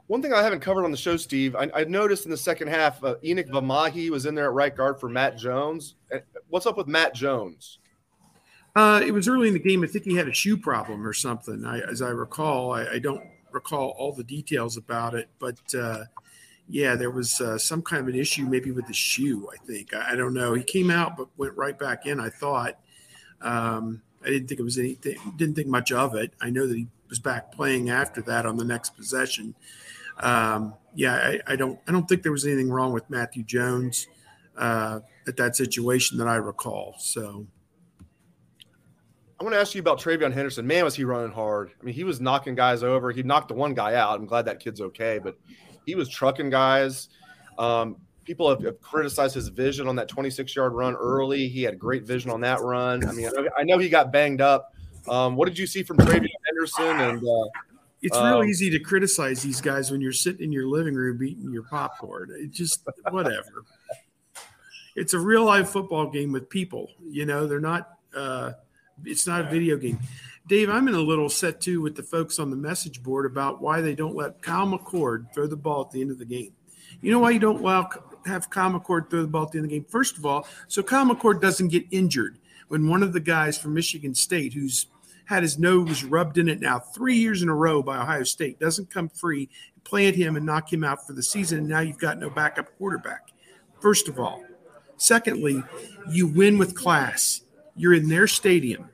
One 0.08 0.22
thing 0.22 0.34
I 0.34 0.44
haven't 0.44 0.60
covered 0.60 0.86
on 0.86 0.92
the 0.92 0.98
show, 0.98 1.18
Steve, 1.18 1.56
I, 1.56 1.70
I 1.74 1.84
noticed 1.86 2.26
in 2.26 2.32
the 2.32 2.38
second 2.38 2.68
half, 2.68 3.04
uh, 3.04 3.16
Enokk 3.24 3.50
Vimahi 3.50 4.12
was 4.12 4.28
in 4.28 4.36
there 4.36 4.46
at 4.46 4.54
right 4.54 4.76
guard 4.76 5.00
for 5.00 5.10
Matt 5.10 5.38
Jones. 5.38 5.96
Uh, 6.14 6.20
what's 6.50 6.68
up 6.68 6.78
with 6.78 6.88
Matt 6.88 7.16
Jones? 7.16 7.80
Uh, 8.76 9.02
it 9.04 9.12
was 9.12 9.28
early 9.28 9.48
in 9.48 9.54
the 9.54 9.60
game. 9.60 9.84
I 9.84 9.88
think 9.88 10.06
he 10.06 10.16
had 10.16 10.28
a 10.28 10.34
shoe 10.34 10.58
problem 10.58 11.08
or 11.08 11.14
something. 11.14 11.66
I, 11.66 11.80
as 11.80 12.02
I 12.02 12.10
recall, 12.10 12.74
I, 12.74 12.86
I, 12.88 13.00
don't 13.00 13.24
recall 13.52 13.96
all 13.98 14.12
the 14.12 14.24
details 14.24 14.76
about 14.76 15.16
it, 15.16 15.30
but 15.40 15.58
uh, 15.74 16.04
yeah, 16.68 16.95
there 16.95 17.11
was 17.11 17.39
uh, 17.41 17.57
some 17.57 17.82
kind 17.82 18.01
of 18.01 18.07
an 18.07 18.20
issue 18.20 18.45
maybe 18.45 18.72
with 18.72 18.88
the 18.88 18.93
shoe. 18.93 19.49
I 19.53 19.57
think 19.66 19.93
I, 19.93 20.13
I, 20.13 20.16
don't 20.16 20.34
know. 20.34 20.53
He 20.53 20.63
came 20.63 20.89
out 20.89 21.16
but 21.16 21.28
went 21.38 21.55
right 21.55 21.78
back 21.78 22.05
in. 22.05 22.20
I 22.20 22.30
thought 22.30 22.80
um, 23.41 24.01
I 24.24 24.30
didn't 24.30 24.47
think 24.47 24.59
it 24.59 24.63
was 24.63 24.80
anything. 24.80 25.18
Didn't 25.38 25.55
think 25.55 25.68
much 25.68 25.91
of 25.91 26.16
it. 26.16 26.34
I 26.41 26.49
know 26.49 26.66
that 26.68 26.76
he 26.76 26.88
was 27.09 27.20
back 27.20 27.51
playing 27.51 27.89
after 27.89 28.22
that 28.24 28.45
on 28.45 28.57
the 28.57 28.66
next 28.66 28.95
possession. 28.95 29.53
Um, 30.20 30.74
yeah, 30.95 31.16
I, 31.16 31.53
I, 31.53 31.55
don't. 31.55 31.80
I 31.88 31.91
don't 31.91 32.07
think 32.07 32.24
there 32.24 32.32
was 32.32 32.45
anything 32.45 32.70
wrong 32.70 32.93
with 32.93 33.09
Matthew 33.09 33.43
Jones 33.43 34.07
uh, 34.57 35.01
at 35.28 35.38
that 35.38 35.55
situation 35.55 36.18
that 36.18 36.28
I 36.28 36.36
recall. 36.36 36.95
So. 36.99 37.45
I 39.38 39.43
want 39.43 39.53
to 39.53 39.59
ask 39.59 39.76
you 39.76 39.82
about 39.82 39.99
TreVeyon 39.99 40.32
Henderson. 40.32 40.66
Man, 40.66 40.86
was 40.86 40.95
he 40.95 41.03
running 41.03 41.34
hard? 41.34 41.70
I 41.80 41.84
mean, 41.84 41.93
he 41.93 42.05
was 42.05 42.22
knocking 42.22 42.55
guys 42.55 42.84
over. 42.84 43.11
He 43.11 43.22
knocked 43.22 43.49
the 43.49 43.53
one 43.53 43.74
guy 43.74 43.95
out. 43.95 44.18
I'm 44.18 44.26
glad 44.26 44.45
that 44.45 44.61
kid's 44.61 44.80
okay, 44.80 45.20
but 45.22 45.38
he 45.86 45.96
was 45.96 46.10
trucking 46.10 46.50
guys. 46.50 47.10
Um, 47.58 47.98
people 48.26 48.50
have, 48.50 48.64
have, 48.64 48.82
criticized 48.82 49.36
his 49.36 49.48
vision 49.48 49.88
on 49.88 49.96
that 49.96 50.08
26 50.08 50.56
yard 50.56 50.74
run 50.74 50.96
early. 50.96 51.48
He 51.48 51.64
had 51.64 51.80
great 51.80 52.04
vision 52.04 52.32
on 52.32 52.42
that 52.42 52.62
run. 52.62 53.08
I 53.08 53.12
mean, 53.12 53.30
I 53.58 53.64
know 53.64 53.78
he 53.78 53.88
got 53.88 54.12
banged 54.12 54.42
up. 54.42 54.74
Um, 55.08 55.36
what 55.36 55.48
did 55.48 55.58
you 55.58 55.68
see 55.68 55.84
from 55.84 55.98
TreVeyon 55.98 56.28
Henderson? 56.48 57.00
And 57.00 57.20
uh, 57.20 57.50
it's 58.02 58.18
real 58.18 58.40
um, 58.40 58.46
easy 58.46 58.70
to 58.72 58.80
criticize 58.80 59.42
these 59.42 59.62
guys 59.62 59.92
when 59.92 60.02
you're 60.02 60.12
sitting 60.12 60.44
in 60.44 60.52
your 60.52 60.68
living 60.68 60.96
room 60.96 61.24
eating 61.24 61.52
your 61.52 61.64
popcorn. 61.64 62.32
It 62.38 62.52
just 62.52 62.88
whatever. 63.10 63.66
it's 64.96 65.14
a 65.14 65.20
real 65.20 65.46
life 65.46 65.70
football 65.70 66.10
game 66.10 66.32
with 66.32 66.50
people. 66.50 66.90
You 67.08 67.26
know, 67.26 67.48
they're 67.48 67.60
not. 67.60 67.92
Uh, 68.16 68.54
it's 69.04 69.28
not 69.28 69.42
a 69.42 69.50
video 69.50 69.78
game. 69.78 70.00
Dave, 70.48 70.70
I'm 70.70 70.88
in 70.88 70.93
a 70.93 71.00
little 71.00 71.30
set 71.30 71.60
too 71.60 71.82
with 71.82 71.96
the 71.96 72.04
folks 72.04 72.38
on 72.38 72.52
the 72.52 72.56
message 72.56 73.02
board 73.02 73.26
about 73.26 73.62
why 73.62 73.82
they 73.82 73.96
don't 73.96 74.16
let 74.16 74.43
Kyle 74.43 74.68
McCord 74.68 75.34
throw 75.34 75.48
the 75.48 75.58
ball 75.58 75.82
at 75.82 75.91
the 75.91 76.02
end 76.02 76.12
of 76.12 76.20
the 76.20 76.26
game. 76.26 76.52
You 77.02 77.12
know 77.12 77.20
why 77.20 77.32
you 77.32 77.39
don't 77.39 77.62
allow 77.62 77.89
have 78.28 78.52
Kyle 78.52 78.72
McCord 78.72 79.10
throw 79.10 79.24
the 79.24 79.28
ball 79.28 79.46
at 79.46 79.52
the 79.52 79.58
end 79.58 79.66
of 79.66 79.72
the 79.72 79.78
game? 79.78 79.86
First 79.89 80.18
of 80.18 80.26
all, 80.26 80.48
so 80.68 80.84
Kyle 80.84 81.06
McCord 81.06 81.41
doesn't 81.41 81.70
get 81.70 81.86
injured 81.89 82.38
when 82.68 82.88
one 82.88 83.02
of 83.02 83.12
the 83.12 83.20
guys 83.20 83.58
from 83.58 83.74
Michigan 83.74 84.14
State 84.14 84.54
who's 84.54 84.86
had 85.26 85.41
his 85.41 85.58
nose 85.58 86.04
rubbed 86.04 86.38
in 86.38 86.48
it 86.48 86.60
now 86.60 86.78
three 86.78 87.16
years 87.16 87.41
in 87.41 87.50
a 87.50 87.56
row 87.56 87.82
by 87.82 87.98
Ohio 87.98 88.24
State 88.24 88.60
doesn't 88.60 88.91
come 88.91 89.10
free, 89.10 89.50
plant 89.84 90.16
him 90.16 90.36
and 90.36 90.46
knock 90.46 90.72
him 90.72 90.84
out 90.84 91.08
for 91.08 91.14
the 91.14 91.24
season, 91.24 91.58
and 91.58 91.68
now 91.68 91.80
you've 91.80 91.98
got 91.98 92.20
no 92.20 92.30
backup 92.30 92.76
quarterback. 92.78 93.30
First 93.82 94.08
of 94.08 94.20
all. 94.20 94.43
Secondly, 94.98 95.62
you 96.10 96.28
win 96.28 96.58
with 96.58 96.76
class. 96.76 97.41
You're 97.76 97.96
in 97.96 98.08
their 98.08 98.28
stadium 98.28 98.89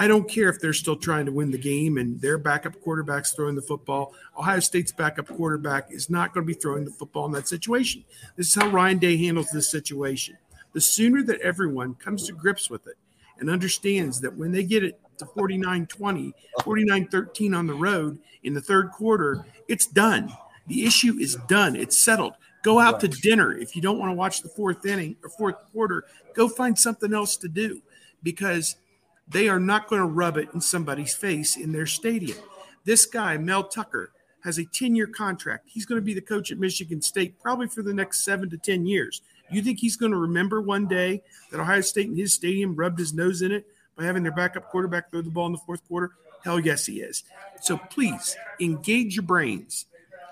I 0.00 0.06
don't 0.06 0.28
care 0.28 0.48
if 0.48 0.60
they're 0.60 0.72
still 0.72 0.94
trying 0.94 1.26
to 1.26 1.32
win 1.32 1.50
the 1.50 1.58
game 1.58 1.98
and 1.98 2.20
their 2.20 2.38
backup 2.38 2.80
quarterback's 2.82 3.32
throwing 3.32 3.56
the 3.56 3.62
football. 3.62 4.14
Ohio 4.38 4.60
State's 4.60 4.92
backup 4.92 5.26
quarterback 5.26 5.90
is 5.90 6.08
not 6.08 6.32
going 6.32 6.46
to 6.46 6.54
be 6.54 6.58
throwing 6.58 6.84
the 6.84 6.92
football 6.92 7.26
in 7.26 7.32
that 7.32 7.48
situation. 7.48 8.04
This 8.36 8.46
is 8.46 8.54
how 8.54 8.68
Ryan 8.68 8.98
Day 8.98 9.16
handles 9.16 9.50
this 9.50 9.68
situation. 9.68 10.38
The 10.72 10.80
sooner 10.80 11.24
that 11.24 11.40
everyone 11.40 11.96
comes 11.96 12.28
to 12.28 12.32
grips 12.32 12.70
with 12.70 12.86
it 12.86 12.96
and 13.40 13.50
understands 13.50 14.20
that 14.20 14.36
when 14.36 14.52
they 14.52 14.62
get 14.62 14.84
it 14.84 15.00
to 15.18 15.26
49 15.26 15.86
20, 15.86 16.32
49 16.62 17.08
13 17.08 17.54
on 17.54 17.66
the 17.66 17.74
road 17.74 18.20
in 18.44 18.54
the 18.54 18.60
third 18.60 18.92
quarter, 18.92 19.44
it's 19.66 19.86
done. 19.86 20.32
The 20.68 20.86
issue 20.86 21.16
is 21.18 21.34
done. 21.48 21.74
It's 21.74 21.98
settled. 21.98 22.34
Go 22.62 22.78
out 22.78 23.00
to 23.00 23.08
dinner. 23.08 23.52
If 23.52 23.74
you 23.74 23.82
don't 23.82 23.98
want 23.98 24.10
to 24.10 24.14
watch 24.14 24.42
the 24.42 24.48
fourth 24.48 24.86
inning 24.86 25.16
or 25.24 25.30
fourth 25.30 25.56
quarter, 25.72 26.04
go 26.34 26.48
find 26.48 26.78
something 26.78 27.12
else 27.12 27.36
to 27.38 27.48
do 27.48 27.82
because– 28.22 28.76
they 29.30 29.48
are 29.48 29.60
not 29.60 29.88
going 29.88 30.00
to 30.00 30.06
rub 30.06 30.36
it 30.36 30.48
in 30.54 30.60
somebody's 30.60 31.14
face 31.14 31.56
in 31.56 31.72
their 31.72 31.86
stadium. 31.86 32.38
This 32.84 33.04
guy, 33.06 33.36
Mel 33.36 33.64
Tucker, 33.64 34.12
has 34.44 34.58
a 34.58 34.64
10 34.64 34.94
year 34.94 35.06
contract. 35.06 35.64
He's 35.66 35.84
going 35.84 36.00
to 36.00 36.04
be 36.04 36.14
the 36.14 36.20
coach 36.20 36.50
at 36.50 36.58
Michigan 36.58 37.02
State 37.02 37.38
probably 37.40 37.68
for 37.68 37.82
the 37.82 37.92
next 37.92 38.24
seven 38.24 38.48
to 38.50 38.56
10 38.56 38.86
years. 38.86 39.22
You 39.50 39.62
think 39.62 39.78
he's 39.78 39.96
going 39.96 40.12
to 40.12 40.18
remember 40.18 40.60
one 40.60 40.86
day 40.86 41.22
that 41.50 41.60
Ohio 41.60 41.80
State 41.80 42.08
in 42.08 42.16
his 42.16 42.34
stadium 42.34 42.74
rubbed 42.76 42.98
his 42.98 43.14
nose 43.14 43.42
in 43.42 43.52
it 43.52 43.66
by 43.96 44.04
having 44.04 44.22
their 44.22 44.32
backup 44.32 44.68
quarterback 44.68 45.10
throw 45.10 45.22
the 45.22 45.30
ball 45.30 45.46
in 45.46 45.52
the 45.52 45.58
fourth 45.58 45.86
quarter? 45.88 46.12
Hell 46.44 46.60
yes, 46.60 46.86
he 46.86 47.00
is. 47.00 47.24
So 47.60 47.76
please 47.76 48.36
engage 48.60 49.16
your 49.16 49.24
brains. 49.24 49.86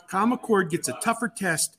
Kyle 0.09 0.27
McCord 0.27 0.71
gets 0.71 0.89
a 0.89 0.99
tougher 1.03 1.29
test 1.29 1.79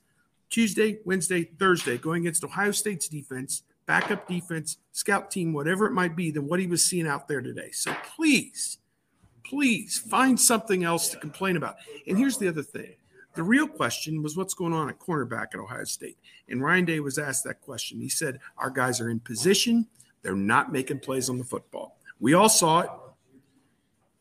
Tuesday, 0.50 0.98
Wednesday, 1.04 1.44
Thursday, 1.58 1.98
going 1.98 2.22
against 2.22 2.44
Ohio 2.44 2.72
State's 2.72 3.08
defense, 3.08 3.62
backup 3.88 4.28
defense, 4.28 4.76
scout 4.92 5.30
team, 5.30 5.54
whatever 5.54 5.86
it 5.86 5.92
might 5.92 6.14
be, 6.14 6.30
than 6.30 6.46
what 6.46 6.60
he 6.60 6.66
was 6.68 6.84
seeing 6.84 7.08
out 7.08 7.26
there 7.26 7.40
today. 7.40 7.70
So 7.72 7.96
please, 8.14 8.78
please 9.44 9.98
find 9.98 10.38
something 10.38 10.84
else 10.84 11.08
to 11.08 11.16
complain 11.16 11.56
about. 11.56 11.76
And 12.06 12.16
here's 12.16 12.36
the 12.36 12.46
other 12.46 12.62
thing 12.62 12.94
the 13.34 13.42
real 13.42 13.66
question 13.66 14.22
was 14.22 14.36
what's 14.36 14.54
going 14.54 14.74
on 14.74 14.90
at 14.90 14.98
cornerback 14.98 15.54
at 15.54 15.60
Ohio 15.60 15.84
State. 15.84 16.18
And 16.48 16.62
Ryan 16.62 16.84
Day 16.84 17.00
was 17.00 17.18
asked 17.18 17.44
that 17.44 17.62
question. 17.62 17.98
He 17.98 18.10
said, 18.10 18.40
Our 18.58 18.70
guys 18.70 19.00
are 19.00 19.08
in 19.08 19.20
position, 19.20 19.88
they're 20.22 20.36
not 20.36 20.70
making 20.70 21.00
plays 21.00 21.30
on 21.30 21.38
the 21.38 21.44
football. 21.44 21.96
We 22.20 22.34
all 22.34 22.50
saw 22.50 22.80
it. 22.80 22.90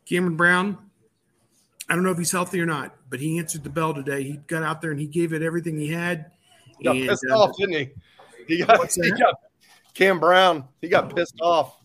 Cameron 0.06 0.38
Brown, 0.38 0.78
I 1.90 1.96
don't 1.96 2.06
know 2.06 2.12
if 2.12 2.18
he's 2.18 2.32
healthy 2.32 2.62
or 2.62 2.66
not, 2.66 2.96
but 3.10 3.20
he 3.20 3.38
answered 3.38 3.66
the 3.66 3.70
bell 3.70 3.94
today. 3.94 4.24
He 4.24 4.38
got 4.48 4.64
out 4.64 4.82
there 4.82 4.92
and 4.92 5.00
he 5.00 5.08
gave 5.08 5.34
it 5.34 5.42
everything 5.42 5.78
he 5.78 5.90
had. 5.90 6.32
He 6.78 6.86
got 6.86 6.96
and, 6.96 7.10
pissed 7.10 7.26
uh, 7.30 7.38
off, 7.38 7.58
didn't 7.58 7.76
he? 7.76 7.90
He 8.48 8.64
got, 8.64 8.94
he 8.94 9.12
got, 9.12 9.34
Cam 9.98 10.20
Brown. 10.20 10.64
He 10.80 10.90
got 10.90 11.14
pissed 11.16 11.42
off. 11.42 11.76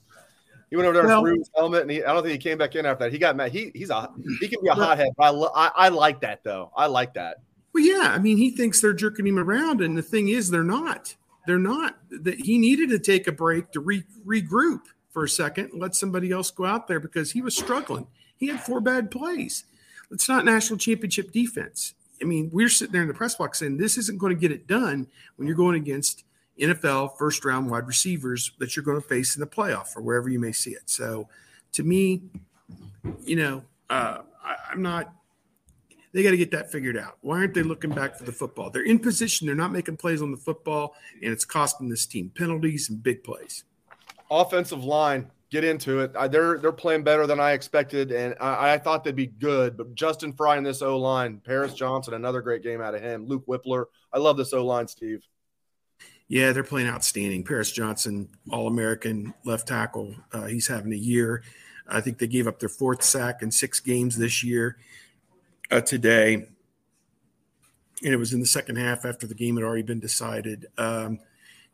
He 0.69 0.77
went 0.77 0.87
over 0.87 0.99
there 0.99 1.07
well, 1.07 1.19
and 1.19 1.27
threw 1.27 1.39
his 1.39 1.51
helmet, 1.57 1.83
and 1.83 1.91
he, 1.91 2.05
I 2.05 2.13
don't 2.13 2.23
think 2.23 2.33
he 2.33 2.39
came 2.39 2.59
back 2.59 2.77
in 2.77 2.85
after 2.85 3.05
that. 3.05 3.13
He 3.13 3.19
got 3.19 3.37
mad. 3.37 3.53
He 3.53 3.71
he's 3.75 3.91
a 3.91 4.11
he 4.41 4.49
can 4.49 4.63
be 4.63 4.69
a 4.69 4.75
hothead, 4.75 5.09
but 5.17 5.35
I, 5.55 5.67
I, 5.67 5.71
I 5.77 5.89
like 5.89 6.21
that 6.21 6.45
though. 6.45 6.71
I 6.77 6.87
like 6.87 7.15
that. 7.15 7.39
Well, 7.73 7.83
yeah. 7.83 8.13
I 8.15 8.19
mean, 8.19 8.37
he 8.37 8.51
thinks 8.51 8.81
they're 8.81 8.93
jerking 8.93 9.27
him 9.27 9.39
around, 9.39 9.81
and 9.81 9.97
the 9.97 10.03
thing 10.03 10.29
is, 10.29 10.51
they're 10.51 10.63
not. 10.63 11.15
They're 11.47 11.59
not. 11.59 11.99
That 12.11 12.39
he 12.39 12.59
needed 12.59 12.91
to 12.91 12.99
take 12.99 13.27
a 13.27 13.33
break 13.33 13.73
to 13.73 13.81
re, 13.81 14.05
regroup 14.27 14.83
for 15.11 15.25
a 15.25 15.29
second, 15.29 15.71
let 15.75 15.95
somebody 15.95 16.31
else 16.31 16.51
go 16.51 16.67
out 16.67 16.89
there 16.89 17.01
because 17.01 17.33
he 17.33 17.43
was 17.43 17.57
struggling. 17.57 18.07
He 18.37 18.49
had 18.49 18.63
four 18.63 18.81
bad 18.81 19.11
plays. 19.11 19.65
It's 20.11 20.29
not 20.29 20.45
national 20.45 20.79
championship 20.79 21.33
defense. 21.33 21.95
I 22.21 22.25
mean, 22.25 22.51
we're 22.53 22.69
sitting 22.69 22.93
there 22.93 23.03
in 23.03 23.09
the 23.09 23.15
press 23.15 23.35
box 23.35 23.59
saying 23.59 23.79
this 23.79 23.99
isn't 23.99 24.19
going 24.19 24.35
to 24.35 24.41
get 24.41 24.53
it 24.53 24.67
done 24.67 25.07
when 25.37 25.47
you're 25.47 25.57
going 25.57 25.77
against 25.77 26.25
NFL 26.61 27.17
first 27.17 27.45
round 27.45 27.71
wide 27.71 27.87
receivers 27.87 28.53
that 28.59 28.77
you're 28.77 28.85
going 28.85 29.01
to 29.01 29.07
face 29.07 29.37
in 29.37 29.41
the 29.41 29.47
playoff 29.47 29.97
or 29.97 30.03
wherever 30.03 30.29
you 30.29 30.39
may 30.39 30.53
see 30.53 30.71
it. 30.71 30.83
So, 30.87 31.29
to 31.73 31.83
me, 31.83 32.23
you 33.25 33.37
know, 33.37 33.65
uh, 33.89 34.19
I, 34.45 34.73
am 34.73 34.83
not. 34.83 35.13
They 36.13 36.23
got 36.23 36.33
to 36.33 36.37
get 36.37 36.51
that 36.51 36.71
figured 36.71 36.99
out. 36.99 37.17
Why 37.23 37.39
aren't 37.39 37.55
they 37.55 37.63
looking 37.63 37.91
back 37.91 38.17
for 38.17 38.25
the 38.25 38.33
football? 38.33 38.69
They're 38.69 38.85
in 38.85 38.99
position. 38.99 39.47
They're 39.47 39.57
not 39.57 39.73
making 39.73 39.97
plays 39.97 40.21
on 40.21 40.31
the 40.31 40.37
football, 40.37 40.95
and 41.23 41.33
it's 41.33 41.47
costing 41.47 41.89
this 41.89 42.05
team 42.05 42.31
penalties 42.35 42.91
and 42.91 43.03
big 43.03 43.25
plays. 43.25 43.65
Offensive 44.31 44.85
line 44.85 45.31
get 45.53 45.65
into 45.65 46.01
it. 46.01 46.13
They're 46.31 46.59
they're 46.59 46.73
playing 46.73 47.05
better 47.05 47.27
than 47.27 47.39
I 47.39 47.53
expected, 47.53 48.11
and 48.11 48.35
I, 48.41 48.73
I, 48.73 48.79
thought 48.79 49.05
they'd 49.05 49.15
be 49.15 49.27
good. 49.27 49.77
But 49.77 49.95
Justin 49.95 50.33
Frye 50.33 50.57
in 50.57 50.65
this 50.65 50.81
O 50.81 50.99
line, 50.99 51.41
Paris 51.45 51.75
Johnson, 51.75 52.15
another 52.15 52.41
great 52.41 52.63
game 52.63 52.81
out 52.81 52.95
of 52.95 53.03
him. 53.03 53.27
Luke 53.27 53.47
Wypler, 53.47 53.85
I 54.13 54.19
love 54.19 54.39
this 54.39 54.55
O 54.55 54.65
line, 54.65 54.89
Steve. 54.89 55.23
Yeah, 56.29 56.53
they're 56.53 56.65
playing 56.65 56.89
outstanding. 56.89 57.45
Paris 57.45 57.71
Johnson, 57.71 58.29
All 58.51 58.67
American 58.67 59.35
left 59.45 59.69
tackle, 59.69 60.15
uh, 60.33 60.47
he's 60.47 60.67
having 60.67 60.93
a 60.93 60.97
year. 60.97 61.43
I 61.89 62.01
think 62.01 62.19
they 62.19 62.27
gave 62.27 62.47
up 62.47 62.59
their 62.59 62.69
fourth 62.69 63.03
sack 63.03 63.43
in 63.43 63.51
six 63.51 63.81
games 63.81 64.17
this 64.17 64.43
year. 64.43 64.79
Uh, 65.71 65.81
today, 65.81 66.35
and 66.35 68.13
it 68.13 68.17
was 68.17 68.35
in 68.35 68.41
the 68.41 68.47
second 68.47 68.77
half 68.77 69.07
after 69.07 69.27
the 69.27 69.35
game 69.35 69.57
had 69.57 69.65
already 69.65 69.83
been 69.83 70.01
decided. 70.01 70.67
Um, 70.77 71.19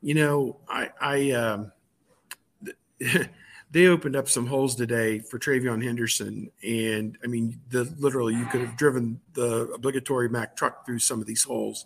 you 0.01 0.14
know, 0.14 0.57
I, 0.68 0.90
I 1.01 1.30
um, 1.32 1.72
they 3.71 3.87
opened 3.87 4.16
up 4.16 4.29
some 4.29 4.47
holes 4.47 4.75
today 4.75 5.19
for 5.19 5.39
TreVeyon 5.39 5.83
Henderson. 5.83 6.51
And 6.62 7.19
I 7.23 7.27
mean, 7.27 7.61
the 7.71 7.85
literally 7.99 8.35
you 8.35 8.47
could 8.47 8.62
have 8.62 8.77
driven 8.77 9.21
the 9.35 9.71
obligatory 9.75 10.29
Mack 10.29 10.57
truck 10.57 10.87
through 10.87 11.01
some 11.01 11.21
of 11.21 11.27
these 11.27 11.45
holes. 11.45 11.85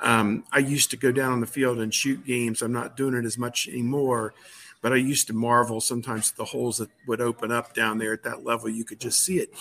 Um, 0.00 0.44
I 0.52 0.58
used 0.58 0.90
to 0.90 0.96
go 0.96 1.12
down 1.12 1.32
on 1.32 1.40
the 1.40 1.46
field 1.46 1.78
and 1.78 1.94
shoot 1.94 2.26
games. 2.26 2.60
I'm 2.60 2.72
not 2.72 2.96
doing 2.96 3.14
it 3.14 3.24
as 3.24 3.38
much 3.38 3.68
anymore, 3.68 4.34
but 4.80 4.92
I 4.92 4.96
used 4.96 5.28
to 5.28 5.32
marvel 5.32 5.80
sometimes 5.80 6.32
at 6.32 6.36
the 6.36 6.44
holes 6.44 6.78
that 6.78 6.90
would 7.06 7.20
open 7.20 7.52
up 7.52 7.72
down 7.72 7.98
there 7.98 8.12
at 8.12 8.24
that 8.24 8.44
level. 8.44 8.68
You 8.68 8.84
could 8.84 9.00
just 9.00 9.24
see 9.24 9.38
it. 9.38 9.54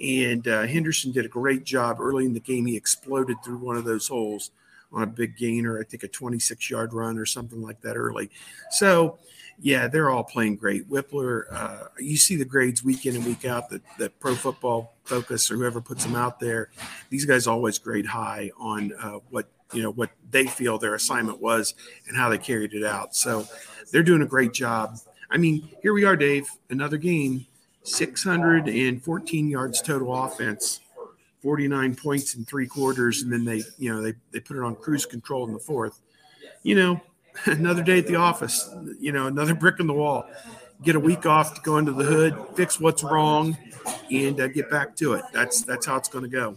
And 0.00 0.46
uh, 0.46 0.62
Henderson 0.62 1.12
did 1.12 1.24
a 1.24 1.28
great 1.28 1.64
job 1.64 2.00
early 2.00 2.24
in 2.24 2.34
the 2.34 2.40
game. 2.40 2.66
He 2.66 2.76
exploded 2.76 3.36
through 3.44 3.58
one 3.58 3.76
of 3.76 3.84
those 3.84 4.06
holes 4.08 4.52
on 4.92 5.02
a 5.02 5.06
big 5.06 5.36
gainer, 5.36 5.80
I 5.80 5.84
think 5.84 6.02
a 6.02 6.08
26 6.08 6.70
yard 6.70 6.92
run 6.92 7.18
or 7.18 7.26
something 7.26 7.62
like 7.62 7.80
that 7.82 7.96
early. 7.96 8.30
So, 8.70 9.18
yeah, 9.62 9.88
they're 9.88 10.10
all 10.10 10.24
playing 10.24 10.56
great. 10.56 10.88
Wypler, 10.90 11.44
uh, 11.52 11.88
you 11.98 12.16
see 12.16 12.36
the 12.36 12.44
grades 12.44 12.82
week 12.82 13.04
in 13.06 13.14
and 13.14 13.24
week 13.24 13.44
out 13.44 13.68
that, 13.70 13.82
that 13.98 14.18
Pro 14.18 14.34
Football 14.34 14.94
Focus 15.04 15.50
or 15.50 15.56
whoever 15.56 15.80
puts 15.80 16.04
them 16.04 16.16
out 16.16 16.40
there. 16.40 16.70
These 17.10 17.26
guys 17.26 17.46
always 17.46 17.78
grade 17.78 18.06
high 18.06 18.50
on 18.58 18.92
uh, 18.98 19.18
what 19.30 19.48
you 19.72 19.82
know 19.82 19.90
what 19.90 20.10
they 20.30 20.46
feel 20.46 20.78
their 20.78 20.94
assignment 20.94 21.40
was 21.40 21.74
and 22.08 22.16
how 22.16 22.28
they 22.28 22.38
carried 22.38 22.74
it 22.74 22.84
out. 22.84 23.14
So 23.14 23.46
they're 23.92 24.02
doing 24.02 24.22
a 24.22 24.26
great 24.26 24.52
job. 24.52 24.98
I 25.30 25.36
mean, 25.36 25.68
here 25.82 25.92
we 25.92 26.04
are, 26.04 26.16
Dave. 26.16 26.48
Another 26.70 26.96
game, 26.96 27.46
614 27.84 29.48
yards 29.48 29.82
total 29.82 30.24
offense, 30.24 30.80
49 31.42 31.94
points 31.94 32.34
in 32.34 32.44
three 32.44 32.66
quarters, 32.66 33.22
and 33.22 33.32
then 33.32 33.44
they 33.44 33.62
you 33.78 33.92
know 33.92 34.02
they 34.02 34.14
they 34.30 34.40
put 34.40 34.56
it 34.56 34.62
on 34.62 34.76
cruise 34.76 35.06
control 35.06 35.46
in 35.46 35.52
the 35.52 35.58
fourth. 35.58 36.00
You 36.62 36.74
know, 36.74 37.00
another 37.46 37.82
day 37.82 37.98
at 37.98 38.06
the 38.06 38.16
office, 38.16 38.68
you 38.98 39.12
know, 39.12 39.26
another 39.26 39.54
brick 39.54 39.80
in 39.80 39.86
the 39.86 39.94
wall. 39.94 40.26
Get 40.82 40.96
a 40.96 41.00
week 41.00 41.26
off 41.26 41.54
to 41.54 41.60
go 41.60 41.76
into 41.76 41.92
the 41.92 42.04
hood, 42.04 42.34
fix 42.54 42.80
what's 42.80 43.04
wrong, 43.04 43.56
and 44.10 44.40
uh, 44.40 44.48
get 44.48 44.70
back 44.70 44.96
to 44.96 45.12
it. 45.12 45.24
That's 45.32 45.62
that's 45.62 45.86
how 45.86 45.96
it's 45.96 46.08
going 46.08 46.24
to 46.24 46.30
go. 46.30 46.56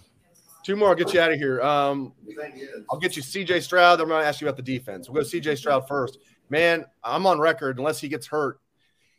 Two 0.64 0.78
more, 0.78 0.90
I'll 0.90 0.96
get 0.96 1.14
you 1.14 1.20
out 1.20 1.32
of 1.32 1.38
here. 1.38 1.62
Um, 1.62 2.14
I'll 2.90 3.00
get 3.00 3.18
you 3.18 3.22
CJ 3.22 3.64
Stroud. 3.64 4.00
I'm 4.00 4.08
going 4.08 4.22
to 4.22 4.28
ask 4.28 4.40
you 4.40 4.48
about 4.48 4.56
the 4.56 4.64
defense. 4.64 5.10
We'll 5.10 5.22
go 5.22 5.30
to 5.30 5.42
CJ 5.42 5.58
Stroud 5.58 5.90
first. 5.90 6.20
Man, 6.50 6.86
I'm 7.04 7.26
on 7.26 7.38
record. 7.38 7.80
Unless 7.80 8.00
he 8.00 8.08
gets 8.08 8.28
hurt, 8.28 8.62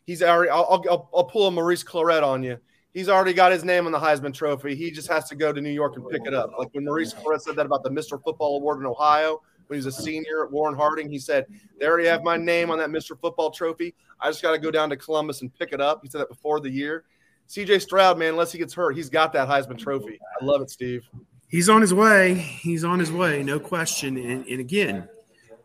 he's 0.05 0.23
already. 0.23 0.49
I'll, 0.49 0.83
I'll, 0.89 1.09
I'll 1.13 1.23
pull 1.25 1.47
a 1.47 1.51
Maurice 1.51 1.83
Clarett 1.83 2.23
on 2.23 2.41
you. 2.41 2.57
He's 2.95 3.09
already 3.09 3.33
got 3.33 3.51
his 3.51 3.65
name 3.65 3.87
on 3.87 3.91
the 3.91 3.99
Heisman 3.99 4.33
Trophy. 4.33 4.73
He 4.73 4.89
just 4.89 5.09
has 5.09 5.27
to 5.27 5.35
go 5.35 5.51
to 5.51 5.59
New 5.59 5.69
York 5.69 5.97
and 5.97 6.09
pick 6.09 6.25
it 6.25 6.33
up. 6.33 6.51
Like 6.57 6.69
when 6.71 6.85
Maurice 6.85 7.13
Clarett 7.13 7.41
said 7.41 7.57
that 7.57 7.65
about 7.65 7.83
the 7.83 7.89
Mr. 7.89 8.23
Football 8.23 8.55
Award 8.55 8.79
in 8.79 8.85
Ohio 8.85 9.41
when 9.67 9.77
he 9.77 9.85
was 9.85 9.97
a 9.97 10.01
senior 10.01 10.45
at 10.45 10.51
Warren 10.51 10.77
Harding. 10.77 11.09
He 11.09 11.19
said, 11.19 11.45
They 11.77 11.87
already 11.87 12.07
have 12.07 12.23
my 12.23 12.37
name 12.37 12.71
on 12.71 12.77
that 12.77 12.89
Mr. 12.89 13.19
Football 13.19 13.51
trophy. 13.51 13.93
I 14.21 14.29
just 14.29 14.41
got 14.41 14.53
to 14.53 14.57
go 14.57 14.71
down 14.71 14.89
to 14.91 14.95
Columbus 14.95 15.41
and 15.41 15.53
pick 15.53 15.73
it 15.73 15.81
up. 15.81 15.99
He 16.03 16.09
said 16.09 16.21
that 16.21 16.29
before 16.29 16.61
the 16.61 16.69
year. 16.69 17.03
CJ 17.49 17.81
Stroud, 17.81 18.17
man, 18.17 18.29
unless 18.29 18.53
he 18.53 18.59
gets 18.59 18.73
hurt, 18.73 18.95
he's 18.95 19.09
got 19.09 19.33
that 19.33 19.49
Heisman 19.49 19.77
trophy. 19.77 20.17
I 20.41 20.45
love 20.45 20.61
it, 20.61 20.69
Steve. 20.69 21.03
He's 21.49 21.67
on 21.67 21.81
his 21.81 21.93
way. 21.93 22.33
He's 22.33 22.85
on 22.85 22.99
his 22.99 23.11
way, 23.11 23.43
no 23.43 23.59
question. 23.59 24.15
And, 24.15 24.47
and 24.47 24.61
again, 24.61 25.09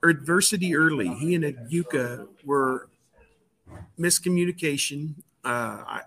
adversity 0.03 0.74
early. 0.74 1.14
He 1.14 1.37
and 1.37 1.45
Yuka 1.70 2.26
were 2.45 2.88
miscommunication. 3.99 5.14
Uh, 5.45 5.84
I, 5.87 6.00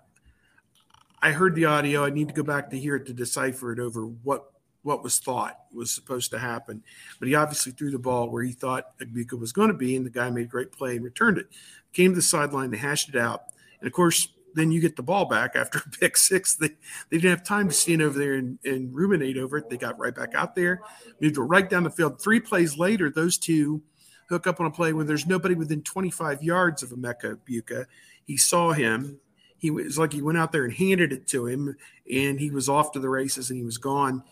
I 1.23 1.31
heard 1.31 1.55
the 1.55 1.63
audio. 1.63 2.03
I 2.03 2.09
need 2.09 2.27
to 2.27 2.33
go 2.33 2.43
back 2.43 2.69
to 2.69 2.77
hear 2.77 2.97
it 2.97 3.05
to 3.05 3.13
decipher 3.13 3.71
it 3.71 3.79
over 3.79 4.05
what 4.05 4.51
what 4.81 5.01
was 5.01 5.19
thought 5.19 5.57
was 5.73 5.89
supposed 5.89 6.31
to 6.31 6.37
happen. 6.37 6.83
But 7.17 7.29
he 7.29 7.35
obviously 7.35 7.71
threw 7.71 7.91
the 7.91 7.97
ball 7.97 8.29
where 8.29 8.43
he 8.43 8.51
thought 8.51 8.99
Egbuka 8.99 9.39
was 9.39 9.53
going 9.53 9.69
to 9.69 9.73
be, 9.73 9.95
and 9.95 10.05
the 10.05 10.09
guy 10.09 10.29
made 10.29 10.47
a 10.47 10.49
great 10.49 10.73
play 10.73 10.97
and 10.97 11.05
returned 11.05 11.37
it. 11.37 11.47
Came 11.93 12.11
to 12.11 12.15
the 12.15 12.21
sideline, 12.21 12.71
they 12.71 12.77
hashed 12.77 13.07
it 13.07 13.15
out. 13.15 13.43
And 13.79 13.87
of 13.87 13.93
course, 13.93 14.27
then 14.53 14.73
you 14.73 14.81
get 14.81 14.97
the 14.97 15.01
ball 15.01 15.23
back 15.23 15.55
after 15.55 15.79
a 15.79 15.89
pick 15.97 16.17
six. 16.17 16.55
They, 16.55 16.67
they 17.09 17.17
didn't 17.17 17.29
have 17.29 17.45
time 17.45 17.69
to 17.69 17.73
stand 17.73 18.01
over 18.01 18.19
there 18.19 18.33
and, 18.33 18.59
and 18.65 18.93
ruminate 18.93 19.37
over 19.37 19.57
it. 19.57 19.69
They 19.69 19.77
got 19.77 19.97
right 19.97 20.13
back 20.13 20.35
out 20.35 20.55
there, 20.55 20.81
moved 21.21 21.37
it 21.37 21.41
right 21.41 21.69
down 21.69 21.83
the 21.83 21.89
field. 21.89 22.21
Three 22.21 22.41
plays 22.41 22.77
later, 22.77 23.09
those 23.09 23.37
two 23.37 23.81
hook 24.27 24.45
up 24.45 24.59
on 24.59 24.65
a 24.65 24.71
play 24.71 24.91
when 24.91 25.07
there's 25.07 25.25
nobody 25.25 25.55
within 25.55 25.83
25 25.83 26.43
yards 26.43 26.83
of 26.83 26.89
Emeka 26.89 27.37
Egbuka. 27.37 27.85
He 28.25 28.35
saw 28.35 28.73
him. 28.73 29.21
He 29.63 29.71
was 29.71 29.97
like 29.97 30.11
he 30.11 30.21
went 30.21 30.37
out 30.37 30.51
there 30.51 30.65
and 30.65 30.73
handed 30.73 31.13
it 31.13 31.25
to 31.27 31.47
him, 31.47 31.77
and 32.11 32.39
he 32.39 32.51
was 32.51 32.67
off 32.67 32.91
to 32.91 32.99
the 32.99 33.09
races 33.09 33.49
and 33.49 33.57
he 33.57 33.63
was 33.63 33.77
gone 33.77 34.23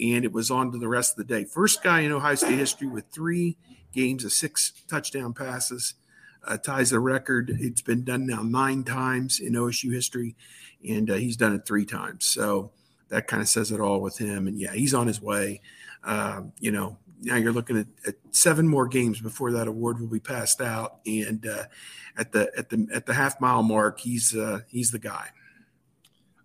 and 0.00 0.24
it 0.24 0.32
was 0.32 0.50
on 0.50 0.72
to 0.72 0.78
the 0.78 0.88
rest 0.88 1.12
of 1.12 1.26
the 1.26 1.34
day. 1.34 1.44
First 1.44 1.82
guy 1.82 2.00
in 2.00 2.12
Ohio 2.12 2.34
State 2.34 2.58
history 2.58 2.88
with 2.88 3.04
three 3.10 3.56
games 3.92 4.24
of 4.24 4.32
six 4.32 4.72
touchdown 4.88 5.32
passes. 5.32 5.94
Uh, 6.46 6.58
ties 6.58 6.90
the 6.90 7.00
record. 7.00 7.56
It's 7.58 7.80
been 7.80 8.04
done 8.04 8.26
now 8.26 8.42
nine 8.42 8.84
times 8.84 9.40
in 9.40 9.54
OSU 9.54 9.92
history, 9.94 10.36
and 10.86 11.08
uh, 11.08 11.14
he's 11.14 11.38
done 11.38 11.54
it 11.54 11.64
three 11.64 11.86
times. 11.86 12.26
So 12.26 12.70
that 13.08 13.28
kind 13.28 13.40
of 13.40 13.48
says 13.48 13.70
it 13.70 13.80
all 13.80 14.02
with 14.02 14.18
him. 14.18 14.46
And 14.46 14.60
yeah, 14.60 14.74
he's 14.74 14.92
on 14.92 15.06
his 15.06 15.22
way. 15.22 15.62
Uh, 16.02 16.42
you 16.60 16.70
know, 16.70 16.98
now 17.22 17.36
you're 17.36 17.52
looking 17.52 17.78
at, 17.78 17.86
at, 18.06 18.14
seven 18.30 18.68
more 18.68 18.86
games 18.86 19.20
before 19.20 19.52
that 19.52 19.68
award 19.68 20.00
will 20.00 20.08
be 20.08 20.20
passed 20.20 20.60
out. 20.60 20.98
And 21.06 21.46
uh, 21.46 21.64
at 22.18 22.32
the 22.32 22.50
at 22.56 22.68
the 22.68 22.86
at 22.92 23.06
the 23.06 23.14
half 23.14 23.40
mile 23.40 23.62
mark, 23.62 24.00
he's 24.00 24.34
uh, 24.34 24.60
he's 24.68 24.90
the 24.90 24.98
guy. 24.98 25.28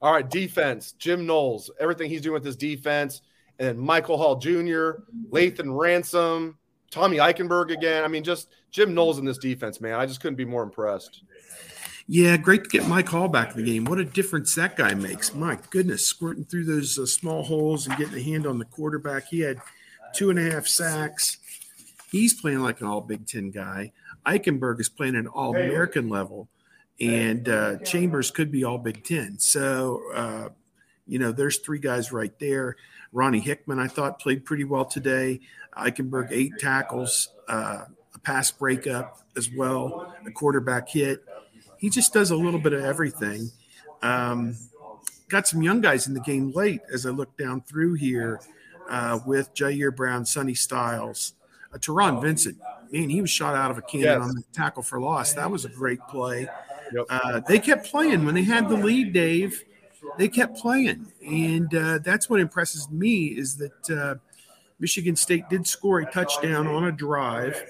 All 0.02 0.14
right, 0.14 0.30
defense. 0.30 0.94
Jim 0.94 1.26
Knowles, 1.26 1.70
everything 1.80 2.10
he's 2.10 2.22
doing 2.22 2.36
with 2.36 2.46
his 2.46 2.56
defense 2.56 3.22
and 3.60 3.78
Michael 3.78 4.18
Hall 4.18 4.38
Jr., 4.38 5.02
Lathan 5.30 5.78
Ransom, 5.78 6.58
Tommy 6.90 7.18
Eichenberg 7.18 7.72
again. 7.72 8.04
I 8.04 8.08
mean, 8.08 8.24
just 8.24 8.48
Jim 8.72 8.94
Knowles 8.94 9.20
in 9.20 9.26
this 9.26 9.38
defense, 9.38 9.82
man. 9.82 9.96
I 9.96 10.06
just 10.06 10.22
couldn't 10.22 10.38
be 10.38 10.46
more 10.46 10.64
impressed. 10.64 11.24
Yeah, 12.08 12.38
great 12.38 12.64
to 12.64 12.70
get 12.70 12.88
Mike 12.88 13.08
Hall 13.08 13.28
back 13.28 13.52
in 13.52 13.64
the 13.64 13.72
game. 13.72 13.86
What 13.86 14.00
a 14.00 14.06
difference 14.06 14.56
that 14.56 14.76
guy 14.76 14.96
makes. 14.96 15.36
My 15.36 15.60
goodness, 15.70 16.08
squirting 16.08 16.46
through 16.46 16.66
those 16.66 16.98
uh, 16.98 17.06
small 17.06 17.44
holes 17.44 17.86
and 17.86 17.96
getting 17.98 18.18
a 18.18 18.24
hand 18.24 18.48
on 18.48 18.58
the 18.58 18.66
quarterback. 18.66 19.28
He 19.28 19.42
had 19.42 19.60
two 20.14 20.30
and 20.30 20.40
a 20.40 20.52
half 20.52 20.68
sacks. 20.68 21.38
He's 22.12 22.34
playing 22.34 22.60
like 22.60 22.82
an 22.82 22.88
all 22.88 23.02
Big 23.02 23.28
Ten 23.28 23.52
guy. 23.52 23.92
Eichenberg 24.26 24.80
is 24.80 24.90
playing 24.90 25.16
at 25.16 25.22
an 25.22 25.28
all 25.28 25.56
American 25.56 26.10
level, 26.10 26.50
and 27.00 27.48
uh, 27.48 27.78
Chambers 27.78 28.32
could 28.32 28.52
be 28.52 28.64
all 28.64 28.78
Big 28.78 29.04
Ten. 29.04 29.40
So, 29.40 30.02
uh, 30.14 30.50
you 31.08 31.20
know, 31.20 31.32
there's 31.32 31.60
three 31.60 31.80
guys 31.80 32.12
right 32.12 32.38
there. 32.40 32.76
Ronnie 33.12 33.40
Hickman, 33.40 33.80
I 33.80 33.88
thought, 33.88 34.20
played 34.20 34.46
pretty 34.46 34.64
well 34.64 34.86
today. 34.86 35.40
Eichenberg, 35.78 36.32
eight 36.32 36.54
tackles, 36.60 37.30
uh, 37.48 37.86
a 38.14 38.20
pass 38.20 38.52
breakup 38.52 39.20
as 39.38 39.50
well, 39.56 40.14
a 40.26 40.32
quarterback 40.32 40.90
hit 40.90 41.24
he 41.80 41.90
just 41.90 42.14
does 42.14 42.30
a 42.30 42.36
little 42.36 42.60
bit 42.60 42.74
of 42.74 42.84
everything. 42.84 43.52
Um, 44.02 44.56
got 45.30 45.48
some 45.48 45.62
young 45.62 45.82
guys 45.82 46.08
in 46.08 46.14
the 46.14 46.20
game 46.20 46.52
late 46.52 46.82
as 46.94 47.06
I 47.06 47.10
look 47.10 47.36
down 47.38 47.62
through 47.62 47.94
here 47.94 48.42
uh, 48.90 49.20
with 49.26 49.54
Jyaire 49.54 49.96
Brown, 49.96 50.26
Sonny 50.26 50.54
Styles, 50.54 51.34
uh, 51.74 51.78
Taron 51.78 52.22
Vincent. 52.22 52.58
Man, 52.92 53.10
he 53.10 53.22
was 53.22 53.30
shot 53.30 53.56
out 53.56 53.72
of 53.72 53.78
a 53.78 53.82
cannon 53.82 54.06
yes. 54.06 54.22
on 54.22 54.36
the 54.36 54.44
tackle 54.52 54.84
for 54.84 55.00
loss. 55.00 55.34
That 55.34 55.50
was 55.50 55.66
a 55.66 55.70
great 55.70 56.00
play. 56.10 56.48
Yep. 56.92 57.06
Uh, 57.10 57.42
they 57.48 57.60
kept 57.60 57.86
playing 57.86 58.26
when 58.26 58.34
they 58.34 58.44
had 58.44 58.68
the 58.68 58.76
lead, 58.76 59.14
Dave. 59.14 59.64
They 60.18 60.28
kept 60.28 60.58
playing, 60.58 61.12
and 61.26 61.74
uh, 61.76 62.00
that's 62.00 62.30
what 62.30 62.40
impresses 62.40 62.90
me 62.90 63.28
is 63.28 63.58
that 63.58 63.90
uh, 63.92 64.16
Michigan 64.80 65.16
State 65.16 65.50
did 65.50 65.68
score 65.68 66.00
a 66.00 66.12
touchdown 66.12 66.66
on 66.68 66.86
a 66.86 66.92
drive 66.92 67.62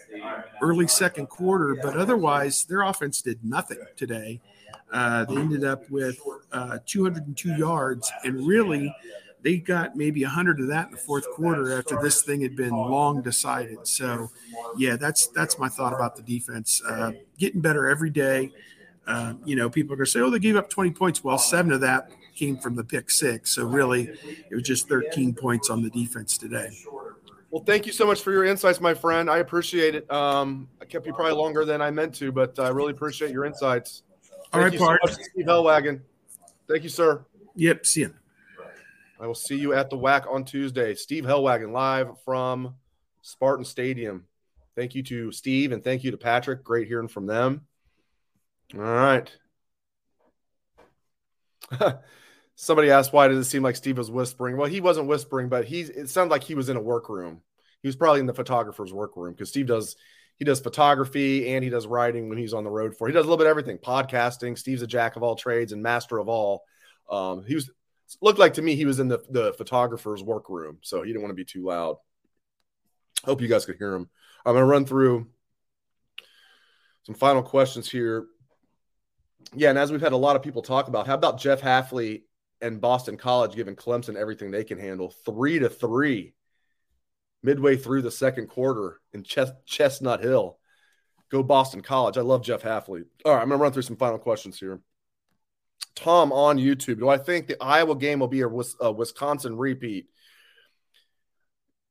early 0.62 0.88
second 0.88 1.28
quarter, 1.28 1.76
but 1.82 1.98
otherwise 1.98 2.66
their 2.66 2.84
offense 2.84 3.22
did 3.22 3.44
nothing 3.44 3.80
today. 3.96 4.40
Uh, 4.92 5.26
they 5.26 5.36
ended 5.36 5.64
up 5.64 5.90
with 5.90 6.20
uh, 6.52 6.78
202 6.86 7.56
yards, 7.56 8.12
and 8.24 8.48
really 8.48 8.94
they 9.42 9.58
got 9.58 9.96
maybe 9.96 10.24
100 10.24 10.60
of 10.60 10.68
that 10.68 10.88
in 10.88 10.92
the 10.92 10.98
fourth 10.98 11.30
quarter 11.32 11.78
after 11.78 12.00
this 12.02 12.22
thing 12.22 12.42
had 12.42 12.56
been 12.56 12.72
long 12.72 13.22
decided. 13.22 13.88
So, 13.88 14.30
yeah, 14.78 14.96
that's 14.96 15.28
that's 15.28 15.58
my 15.58 15.70
thought 15.70 15.94
about 15.94 16.16
the 16.16 16.22
defense. 16.22 16.82
Uh, 16.88 17.14
getting 17.38 17.62
better 17.62 17.88
every 17.88 18.10
day. 18.10 18.52
Uh, 19.08 19.34
you 19.46 19.56
know, 19.56 19.70
people 19.70 19.94
are 19.94 19.98
going 19.98 20.06
to 20.06 20.12
say, 20.12 20.20
"Oh, 20.20 20.30
they 20.30 20.40
gave 20.40 20.56
up 20.56 20.70
20 20.70 20.92
points." 20.92 21.24
Well, 21.24 21.38
seven 21.38 21.72
of 21.72 21.82
that 21.82 22.12
came 22.36 22.58
from 22.58 22.76
the 22.76 22.84
pick 22.84 23.10
six. 23.10 23.56
So 23.56 23.66
really, 23.66 24.10
it 24.50 24.56
was 24.56 24.64
just 24.64 24.88
13 24.88 25.34
points 25.34 25.70
on 25.70 25.82
the 25.82 25.90
defense 25.90 26.38
today. 26.38 26.70
Well, 27.52 27.64
thank 27.64 27.86
you 27.88 27.92
so 27.92 28.06
much 28.06 28.22
for 28.22 28.32
your 28.32 28.46
insights, 28.46 28.80
my 28.80 28.94
friend. 28.94 29.30
I 29.30 29.40
appreciate 29.40 29.96
it. 29.96 30.10
Um, 30.12 30.70
I 30.80 30.86
kept 30.86 31.08
you 31.08 31.14
probably 31.14 31.34
longer 31.34 31.66
than 31.66 31.82
I 31.82 31.90
meant 31.90 32.14
to, 32.16 32.32
but 32.32 32.60
I 32.60 32.70
really 32.70 32.92
appreciate 32.92 33.32
your 33.32 33.46
insights. 33.46 34.04
Thank 34.22 34.54
All 34.54 34.62
right, 34.62 34.74
you 34.74 34.80
so 34.80 34.86
much, 34.86 35.14
Steve 35.14 35.46
Helwagen. 35.46 36.02
Thank 36.68 36.84
you, 36.84 36.90
sir. 36.90 37.26
Yep, 37.56 37.86
see 37.86 38.02
you. 38.02 38.14
I 39.20 39.28
will 39.28 39.36
see 39.36 39.58
you 39.58 39.74
at 39.74 39.90
the 39.90 39.98
WAC 39.98 40.32
on 40.32 40.46
Tuesday. 40.46 40.96
Steve 40.96 41.26
Helwagen 41.26 41.74
live 41.74 42.22
from 42.24 42.76
Spartan 43.22 43.66
Stadium. 43.66 44.26
Thank 44.76 44.96
you 44.96 45.04
to 45.04 45.32
Steve 45.34 45.74
and 45.74 45.84
thank 45.84 46.06
you 46.06 46.12
to 46.12 46.18
Patrick. 46.18 46.64
Great 46.64 46.88
hearing 46.88 47.10
from 47.10 47.26
them. 47.26 47.66
All 48.76 48.82
right. 48.82 49.30
Somebody 52.56 52.92
asked 52.92 53.12
why 53.12 53.28
does 53.28 53.46
it 53.46 53.50
seem 53.50 53.62
like 53.62 53.76
Steve 53.76 53.98
was 53.98 54.10
whispering? 54.10 54.56
Well, 54.56 54.70
he 54.70 54.80
wasn't 54.80 55.08
whispering, 55.08 55.50
but 55.50 55.66
he 55.66 55.82
it 55.82 56.10
sounded 56.10 56.32
like 56.32 56.44
he 56.44 56.56
was 56.56 56.70
in 56.70 56.78
a 56.78 56.82
workroom. 56.82 57.42
He 57.82 57.90
was 57.90 57.98
probably 57.98 58.22
in 58.22 58.26
the 58.26 58.34
photographer's 58.34 58.94
workroom 58.94 59.34
because 59.34 59.50
Steve 59.50 59.68
does 59.68 59.98
he 60.38 60.46
does 60.46 60.62
photography 60.62 61.50
and 61.54 61.64
he 61.64 61.70
does 61.70 61.88
writing 61.88 62.30
when 62.30 62.38
he's 62.38 62.54
on 62.54 62.64
the 62.64 62.70
road 62.70 62.96
for. 62.96 63.08
He 63.08 63.14
does 63.14 63.26
a 63.26 63.28
little 63.28 63.38
bit 63.38 63.48
of 63.48 63.52
everything. 63.52 63.78
Podcasting. 63.80 64.58
Steve's 64.58 64.82
a 64.82 64.88
jack 64.88 65.18
of 65.18 65.24
all 65.24 65.36
trades 65.36 65.74
and 65.74 65.84
master 65.84 66.18
of 66.18 66.30
all. 66.30 66.64
Um, 67.10 67.44
he 67.46 67.56
was 67.56 67.70
looked 68.22 68.40
like 68.40 68.56
to 68.56 68.62
me 68.62 68.76
he 68.76 68.86
was 68.86 69.00
in 69.00 69.08
the 69.08 69.20
the 69.30 69.54
photographer's 69.54 70.24
workroom, 70.24 70.80
so 70.82 71.02
he 71.02 71.10
didn't 71.10 71.22
want 71.22 71.32
to 71.32 71.36
be 71.36 71.46
too 71.46 71.64
loud. 71.64 71.98
Hope 73.24 73.42
you 73.42 73.48
guys 73.48 73.66
could 73.66 73.78
hear 73.78 73.94
him. 73.94 74.10
I'm 74.46 74.54
gonna 74.54 74.66
run 74.66 74.86
through 74.86 75.28
some 77.04 77.16
final 77.16 77.44
questions 77.44 77.90
here. 77.90 78.28
Yeah, 79.54 79.70
and 79.70 79.78
as 79.80 79.92
we've 79.92 80.02
had 80.02 80.14
a 80.14 80.18
lot 80.18 80.36
of 80.36 80.44
people 80.44 80.62
talk 80.62 80.88
about, 80.88 81.08
how 81.08 81.16
about 81.16 81.40
Jeff 81.40 81.62
Hafley 81.62 82.24
and 82.62 82.82
Boston 82.82 83.18
College 83.18 83.56
giving 83.56 83.76
Clemson 83.76 84.16
everything 84.16 84.52
they 84.52 84.64
can 84.64 84.80
handle. 84.80 85.14
Three 85.26 85.60
to 85.60 85.70
three 85.70 86.34
midway 87.42 87.78
through 87.78 88.02
the 88.02 88.12
second 88.12 88.48
quarter 88.48 89.00
in 89.14 89.24
Chestnut 89.24 90.22
Hill. 90.22 90.58
Go 91.32 91.44
Boston 91.44 91.82
College. 91.82 92.18
I 92.18 92.22
love 92.22 92.44
Jeff 92.44 92.64
Hafley. 92.64 93.04
All 93.24 93.34
right, 93.34 93.42
I'm 93.42 93.50
going 93.50 93.60
to 93.60 93.64
run 93.64 93.72
through 93.72 93.84
some 93.84 93.98
final 93.98 94.18
questions 94.18 94.60
here. 94.60 94.82
Tom 95.96 96.32
on 96.32 96.58
YouTube. 96.58 97.00
Do 97.00 97.10
I 97.10 97.18
think 97.18 97.48
the 97.48 97.62
Iowa 97.62 97.96
game 97.96 98.20
will 98.20 98.28
be 98.28 98.42
a, 98.42 98.48
Wisconsin 98.92 99.58
repeat? 99.58 100.08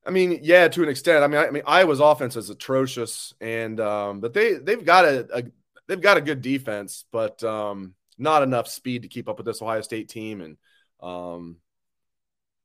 I 0.06 0.10
mean, 0.10 0.40
yeah, 0.42 0.68
to 0.68 0.82
an 0.82 0.88
extent. 0.88 1.22
I 1.22 1.26
mean, 1.26 1.38
I, 1.38 1.46
I 1.48 1.50
mean, 1.50 1.64
Iowa's 1.66 2.00
offense 2.00 2.36
is 2.36 2.48
atrocious, 2.48 3.34
and 3.40 3.78
um, 3.78 4.20
but 4.20 4.32
they 4.32 4.54
they've 4.54 4.84
got 4.84 5.04
a, 5.04 5.28
a, 5.34 5.42
they've 5.86 6.00
got 6.00 6.16
a 6.16 6.22
good 6.22 6.40
defense, 6.40 7.04
but 7.12 7.42
um, 7.44 7.94
not 8.16 8.42
enough 8.42 8.68
speed 8.68 9.02
to 9.02 9.08
keep 9.08 9.28
up 9.28 9.36
with 9.36 9.46
this 9.46 9.60
Ohio 9.60 9.82
State 9.82 10.08
team. 10.08 10.40
And 10.40 10.56
um, 11.02 11.56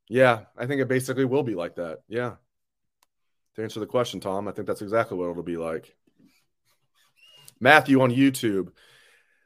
yeah, 0.08 0.42
I 0.58 0.66
think 0.68 0.82
it 0.82 0.88
basically 0.88 1.26
will 1.26 1.44
be 1.44 1.56
like 1.56 1.76
that. 1.76 2.00
Yeah. 2.08 2.36
To 3.56 3.64
answer 3.64 3.80
the 3.80 3.86
question, 3.86 4.20
Tom, 4.20 4.48
I 4.48 4.52
think 4.52 4.68
that's 4.68 4.82
exactly 4.82 5.18
what 5.18 5.30
it'll 5.30 5.44
be 5.44 5.58
like. 5.58 5.96
Matthew 7.60 8.02
on 8.02 8.12
YouTube. 8.12 8.72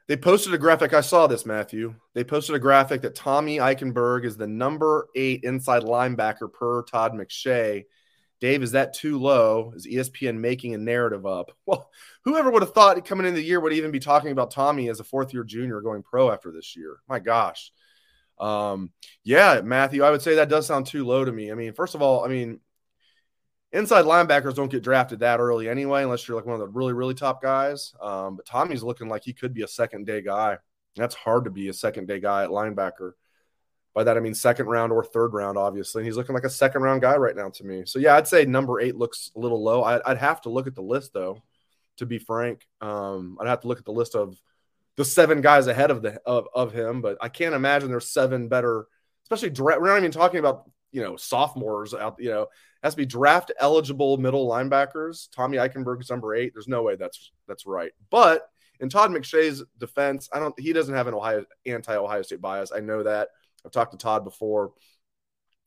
They 0.08 0.16
posted 0.16 0.54
a 0.54 0.58
graphic. 0.58 0.94
I 0.94 1.02
saw 1.02 1.26
this, 1.26 1.46
Matthew. 1.46 1.94
They 2.14 2.24
posted 2.24 2.56
a 2.56 2.58
graphic 2.58 3.02
that 3.02 3.14
Tommy 3.14 3.58
Eichenberg 3.58 4.24
is 4.24 4.36
the 4.36 4.46
number 4.46 5.08
eight 5.14 5.44
inside 5.44 5.82
linebacker 5.82 6.52
per 6.52 6.82
Todd 6.82 7.12
McShay 7.12 7.84
Dave, 8.40 8.62
is 8.62 8.72
that 8.72 8.94
too 8.94 9.18
low? 9.18 9.72
Is 9.74 9.86
ESPN 9.86 10.38
making 10.38 10.74
a 10.74 10.78
narrative 10.78 11.26
up? 11.26 11.50
Well, 11.66 11.90
whoever 12.24 12.50
would 12.50 12.62
have 12.62 12.72
thought 12.72 13.04
coming 13.04 13.26
into 13.26 13.40
the 13.40 13.46
year 13.46 13.60
would 13.60 13.74
even 13.74 13.90
be 13.90 13.98
talking 13.98 14.30
about 14.30 14.50
Tommy 14.50 14.88
as 14.88 15.00
a 15.00 15.04
fourth 15.04 15.34
year 15.34 15.44
junior 15.44 15.82
going 15.82 16.02
pro 16.02 16.30
after 16.30 16.50
this 16.50 16.76
year? 16.76 16.96
My 17.06 17.18
gosh. 17.18 17.72
Um, 18.38 18.90
yeah, 19.22 19.60
Matthew, 19.62 20.02
I 20.02 20.10
would 20.10 20.22
say 20.22 20.36
that 20.36 20.48
does 20.48 20.66
sound 20.66 20.86
too 20.86 21.04
low 21.04 21.24
to 21.26 21.32
me. 21.32 21.52
I 21.52 21.54
mean, 21.54 21.74
first 21.74 21.94
of 21.94 22.00
all, 22.00 22.24
I 22.24 22.28
mean, 22.28 22.60
inside 23.72 24.04
linebackers 24.04 24.54
don't 24.54 24.70
get 24.70 24.82
drafted 24.82 25.20
that 25.20 25.40
early 25.40 25.68
anyway, 25.68 26.02
unless 26.02 26.26
you're 26.26 26.36
like 26.36 26.46
one 26.46 26.54
of 26.54 26.60
the 26.60 26.68
really, 26.68 26.92
really 26.92 27.14
top 27.14 27.42
guys. 27.42 27.94
Um, 28.00 28.36
but 28.36 28.46
Tommy's 28.46 28.82
looking 28.82 29.08
like 29.08 29.24
he 29.24 29.32
could 29.32 29.54
be 29.54 29.62
a 29.62 29.68
second 29.68 30.06
day 30.06 30.22
guy. 30.22 30.58
That's 30.96 31.14
hard 31.14 31.44
to 31.44 31.50
be 31.50 31.68
a 31.68 31.72
second 31.72 32.08
day 32.08 32.20
guy 32.20 32.44
at 32.44 32.50
linebacker. 32.50 33.12
By 33.94 34.04
that 34.04 34.16
I 34.16 34.20
mean 34.20 34.34
second 34.34 34.66
round 34.66 34.92
or 34.92 35.04
third 35.04 35.32
round, 35.32 35.58
obviously. 35.58 36.00
And 36.00 36.06
he's 36.06 36.16
looking 36.16 36.34
like 36.34 36.44
a 36.44 36.50
second 36.50 36.82
round 36.82 37.02
guy 37.02 37.16
right 37.16 37.34
now 37.34 37.50
to 37.50 37.64
me. 37.64 37.82
So 37.84 37.98
yeah, 37.98 38.16
I'd 38.16 38.28
say 38.28 38.44
number 38.44 38.80
eight 38.80 38.96
looks 38.96 39.30
a 39.34 39.38
little 39.38 39.62
low. 39.62 39.82
I, 39.82 40.00
would 40.06 40.18
have 40.18 40.40
to 40.42 40.50
look 40.50 40.66
at 40.66 40.74
the 40.74 40.82
list 40.82 41.12
though, 41.12 41.42
to 41.96 42.06
be 42.06 42.18
frank. 42.18 42.66
Um, 42.80 43.38
I'd 43.40 43.48
have 43.48 43.60
to 43.60 43.68
look 43.68 43.78
at 43.78 43.84
the 43.84 43.92
list 43.92 44.14
of 44.14 44.40
the 44.96 45.04
seven 45.04 45.40
guys 45.40 45.68
ahead 45.68 45.90
of 45.90 46.02
the 46.02 46.20
of, 46.26 46.48
of 46.54 46.72
him, 46.72 47.00
but 47.00 47.18
I 47.20 47.28
can't 47.28 47.54
imagine 47.54 47.88
there's 47.88 48.10
seven 48.10 48.48
better, 48.48 48.86
especially. 49.24 49.50
We're 49.50 49.86
not 49.86 49.98
even 49.98 50.10
talking 50.10 50.40
about 50.40 50.68
you 50.90 51.02
know 51.02 51.16
sophomores 51.16 51.94
out. 51.94 52.16
You 52.18 52.30
know, 52.30 52.46
has 52.82 52.94
to 52.94 52.98
be 52.98 53.06
draft 53.06 53.52
eligible 53.58 54.16
middle 54.18 54.48
linebackers. 54.48 55.28
Tommy 55.34 55.58
Eichenberg 55.58 56.00
is 56.00 56.10
number 56.10 56.34
eight. 56.34 56.52
There's 56.54 56.68
no 56.68 56.82
way 56.82 56.96
that's 56.96 57.32
that's 57.46 57.66
right. 57.66 57.92
But 58.10 58.48
in 58.80 58.88
Todd 58.88 59.10
McShay's 59.10 59.64
defense, 59.78 60.28
I 60.32 60.38
don't. 60.38 60.58
He 60.58 60.72
doesn't 60.72 60.94
have 60.94 61.06
an 61.06 61.14
Ohio 61.14 61.44
anti 61.66 61.96
Ohio 61.96 62.22
State 62.22 62.40
bias. 62.40 62.72
I 62.74 62.80
know 62.80 63.02
that. 63.02 63.28
I've 63.64 63.72
talked 63.72 63.92
to 63.92 63.98
Todd 63.98 64.24
before. 64.24 64.72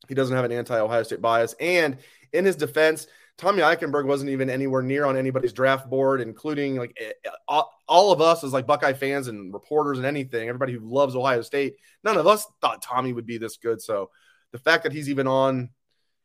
He 0.07 0.15
doesn't 0.15 0.35
have 0.35 0.45
an 0.45 0.51
anti 0.51 0.79
Ohio 0.79 1.03
State 1.03 1.21
bias. 1.21 1.53
And 1.59 1.97
in 2.33 2.45
his 2.45 2.55
defense, 2.55 3.07
Tommy 3.37 3.61
Eichenberg 3.61 4.05
wasn't 4.05 4.29
even 4.29 4.49
anywhere 4.49 4.81
near 4.81 5.05
on 5.05 5.17
anybody's 5.17 5.53
draft 5.53 5.89
board, 5.89 6.21
including 6.21 6.75
like 6.75 6.97
eh, 6.99 7.11
eh, 7.25 7.61
all 7.87 8.11
of 8.11 8.21
us 8.21 8.43
as 8.43 8.53
like 8.53 8.67
Buckeye 8.67 8.93
fans 8.93 9.27
and 9.27 9.53
reporters 9.53 9.97
and 9.97 10.07
anything. 10.07 10.47
Everybody 10.47 10.73
who 10.73 10.79
loves 10.79 11.15
Ohio 11.15 11.41
State, 11.41 11.75
none 12.03 12.17
of 12.17 12.27
us 12.27 12.45
thought 12.61 12.81
Tommy 12.81 13.13
would 13.13 13.25
be 13.25 13.37
this 13.37 13.57
good. 13.57 13.81
So 13.81 14.09
the 14.51 14.59
fact 14.59 14.83
that 14.83 14.93
he's 14.93 15.09
even 15.09 15.27
on, 15.27 15.69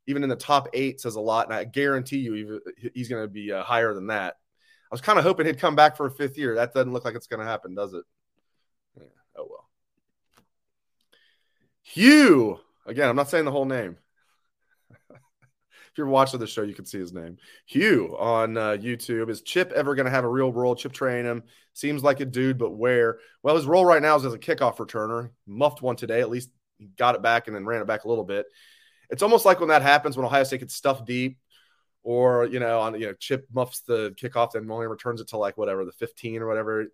even 0.07 0.23
in 0.23 0.29
the 0.29 0.37
top 0.37 0.69
eight, 0.73 1.01
says 1.01 1.17
a 1.17 1.21
lot. 1.21 1.47
And 1.47 1.55
I 1.55 1.65
guarantee 1.65 2.19
you, 2.19 2.61
he's 2.95 3.09
going 3.09 3.23
to 3.23 3.29
be 3.29 3.53
uh, 3.53 3.63
higher 3.63 3.93
than 3.95 4.09
that. 4.09 4.37
I 4.91 4.95
was 4.95 5.01
kind 5.01 5.19
of 5.19 5.25
hoping 5.25 5.47
he'd 5.47 5.59
come 5.59 5.75
back 5.75 5.97
for 5.97 6.07
a 6.07 6.11
fifth 6.11 6.39
year. 6.39 6.55
That 6.55 6.73
doesn't 6.73 6.93
look 6.93 7.05
like 7.05 7.17
it's 7.17 7.27
going 7.27 7.41
to 7.41 7.47
happen, 7.47 7.75
does 7.75 7.93
it? 7.93 8.05
Yeah. 8.97 9.03
Oh 9.37 9.47
well. 9.51 9.69
Hugh. 11.83 12.61
Again, 12.87 13.09
I'm 13.09 13.17
not 13.17 13.29
saying 13.29 13.45
the 13.45 13.51
whole 13.51 13.65
name. 13.65 13.97
if 15.11 15.19
you're 15.97 16.07
watching 16.07 16.39
the 16.39 16.47
show, 16.47 16.63
you 16.63 16.75
can 16.75 16.87
see 16.87 16.99
his 16.99 17.13
name. 17.13 17.39
Hugh 17.67 18.17
on 18.17 18.57
uh, 18.57 18.77
YouTube. 18.81 19.29
Is 19.29 19.43
Chip 19.43 19.73
ever 19.73 19.97
going 19.97 20.07
to 20.07 20.13
have 20.13 20.25
a 20.25 20.29
real 20.29 20.53
role? 20.53 20.77
Chip 20.77 20.93
Trayanum. 20.93 21.43
Seems 21.73 22.05
like 22.05 22.21
a 22.21 22.25
dude, 22.25 22.59
but 22.59 22.71
where? 22.71 23.19
Well, 23.43 23.57
his 23.57 23.67
role 23.67 23.85
right 23.85 24.01
now 24.01 24.15
is 24.15 24.25
as 24.25 24.35
a 24.35 24.39
kickoff 24.39 24.77
returner. 24.77 25.31
Muffed 25.47 25.83
one 25.83 25.97
today. 25.97 26.21
At 26.21 26.31
least 26.31 26.51
he 26.79 26.87
got 26.97 27.17
it 27.17 27.23
back 27.23 27.49
and 27.49 27.57
then 27.57 27.67
ran 27.67 27.83
it 27.83 27.89
back 27.89 28.05
a 28.05 28.09
little 28.09 28.25
bit. 28.25 28.47
It's 29.11 29.23
almost 29.23 29.45
like 29.45 29.61
when 29.61 29.69
that 29.69 29.83
happens 29.83 30.17
when 30.17 30.27
Ohio 30.27 30.45
State 30.45 30.61
gets 30.61 30.75
stuffed 30.75 31.07
deep 31.07 31.39
or 32.03 32.47
you 32.47 32.61
know, 32.61 32.81
on 32.81 32.95
you 33.01 33.07
know, 33.07 33.15
Chip 33.15 33.47
muffs 33.53 33.81
the 33.81 34.15
kickoff, 34.21 34.53
then 34.53 34.71
only 34.71 34.87
returns 34.87 35.21
it 35.21 35.29
to 35.29 35.37
like 35.37 35.57
whatever 35.57 35.85
the 35.85 35.93
15 35.93 36.43
or 36.43 36.47
whatever. 36.47 36.85
Do 36.85 36.91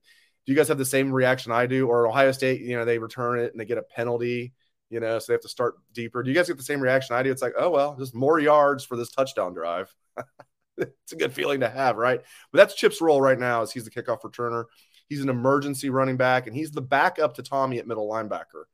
you 0.47 0.55
guys 0.55 0.69
have 0.69 0.79
the 0.79 0.85
same 0.85 1.13
reaction 1.13 1.53
I 1.53 1.67
do? 1.67 1.87
Or 1.87 2.07
Ohio 2.09 2.33
State, 2.33 2.63
you 2.63 2.77
know, 2.77 2.85
they 2.85 2.99
return 2.99 3.39
it 3.39 3.53
and 3.53 3.61
they 3.61 3.65
get 3.65 3.79
a 3.79 3.83
penalty, 3.83 4.53
you 4.91 5.01
know, 5.01 5.19
so 5.19 5.27
they 5.29 5.35
have 5.35 5.43
to 5.43 5.49
start 5.49 5.75
deeper. 5.93 6.23
Do 6.23 6.31
you 6.31 6.35
guys 6.35 6.49
get 6.49 6.57
the 6.57 6.65
same 6.65 6.81
reaction 6.81 7.15
I 7.15 7.23
do? 7.23 7.31
It's 7.31 7.43
like, 7.43 7.55
oh 7.59 7.71
well, 7.71 7.97
just 7.97 8.15
more 8.15 8.39
yards 8.41 8.85
for 8.85 8.97
this 8.97 9.11
touchdown 9.11 9.55
drive. 9.55 9.95
it's 10.77 11.13
a 11.13 11.17
good 11.17 11.33
feeling 11.33 11.61
to 11.61 11.69
have, 11.69 11.97
right? 11.97 12.21
But 12.51 12.59
that's 12.59 12.75
Chip's 12.75 13.01
role 13.01 13.21
right 13.21 13.39
now, 13.39 13.63
as 13.63 13.73
he's 13.73 13.85
the 13.85 13.91
kickoff 13.91 14.23
returner. 14.23 14.65
He's 15.09 15.21
an 15.21 15.29
emergency 15.29 15.91
running 15.91 16.17
back, 16.17 16.47
and 16.47 16.57
he's 16.57 16.71
the 16.71 16.81
backup 16.81 17.35
to 17.35 17.43
Tommy 17.43 17.79
at 17.79 17.87
middle 17.87 18.09
linebacker. 18.09 18.65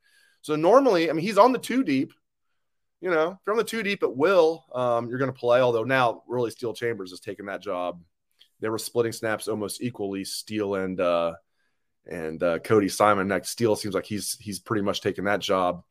So 0.41 0.55
normally, 0.55 1.09
I 1.09 1.13
mean, 1.13 1.25
he's 1.25 1.37
on 1.37 1.51
the 1.51 1.59
two 1.59 1.83
deep, 1.83 2.13
you 3.01 3.09
know, 3.09 3.39
on 3.47 3.57
the 3.57 3.63
two 3.63 3.83
deep 3.83 4.03
at 4.03 4.15
will, 4.15 4.65
um, 4.73 5.09
you're 5.09 5.19
going 5.19 5.31
to 5.31 5.39
play. 5.39 5.61
Although 5.61 5.83
now, 5.83 6.23
really, 6.27 6.51
Steele 6.51 6.73
Chambers 6.73 7.11
has 7.11 7.19
taken 7.19 7.45
that 7.45 7.61
job. 7.61 8.01
They 8.59 8.69
were 8.69 8.77
splitting 8.77 9.13
snaps 9.13 9.47
almost 9.47 9.81
equally, 9.81 10.25
Steele 10.25 10.75
and 10.75 10.99
uh, 10.99 11.33
and 12.09 12.41
uh, 12.43 12.59
Cody 12.59 12.89
Simon. 12.89 13.27
Next, 13.27 13.49
Steele 13.49 13.75
seems 13.77 13.95
like 13.95 14.05
he's 14.05 14.37
he's 14.39 14.59
pretty 14.59 14.81
much 14.81 15.01
taken 15.01 15.25
that 15.25 15.39
job. 15.39 15.83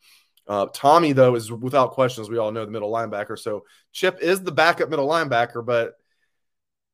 Uh, 0.47 0.67
Tommy, 0.73 1.13
though, 1.13 1.35
is 1.35 1.51
without 1.51 1.93
question, 1.93 2.23
as 2.23 2.31
we 2.31 2.39
all 2.39 2.53
know, 2.53 2.65
the 2.65 2.71
middle 2.71 2.93
linebacker. 2.93 3.39
So 3.39 3.65
Chip 3.93 4.19
is 4.21 4.43
the 4.43 4.53
backup 4.53 4.91
middle 4.91 5.09
linebacker, 5.09 5.65
but 5.65 5.95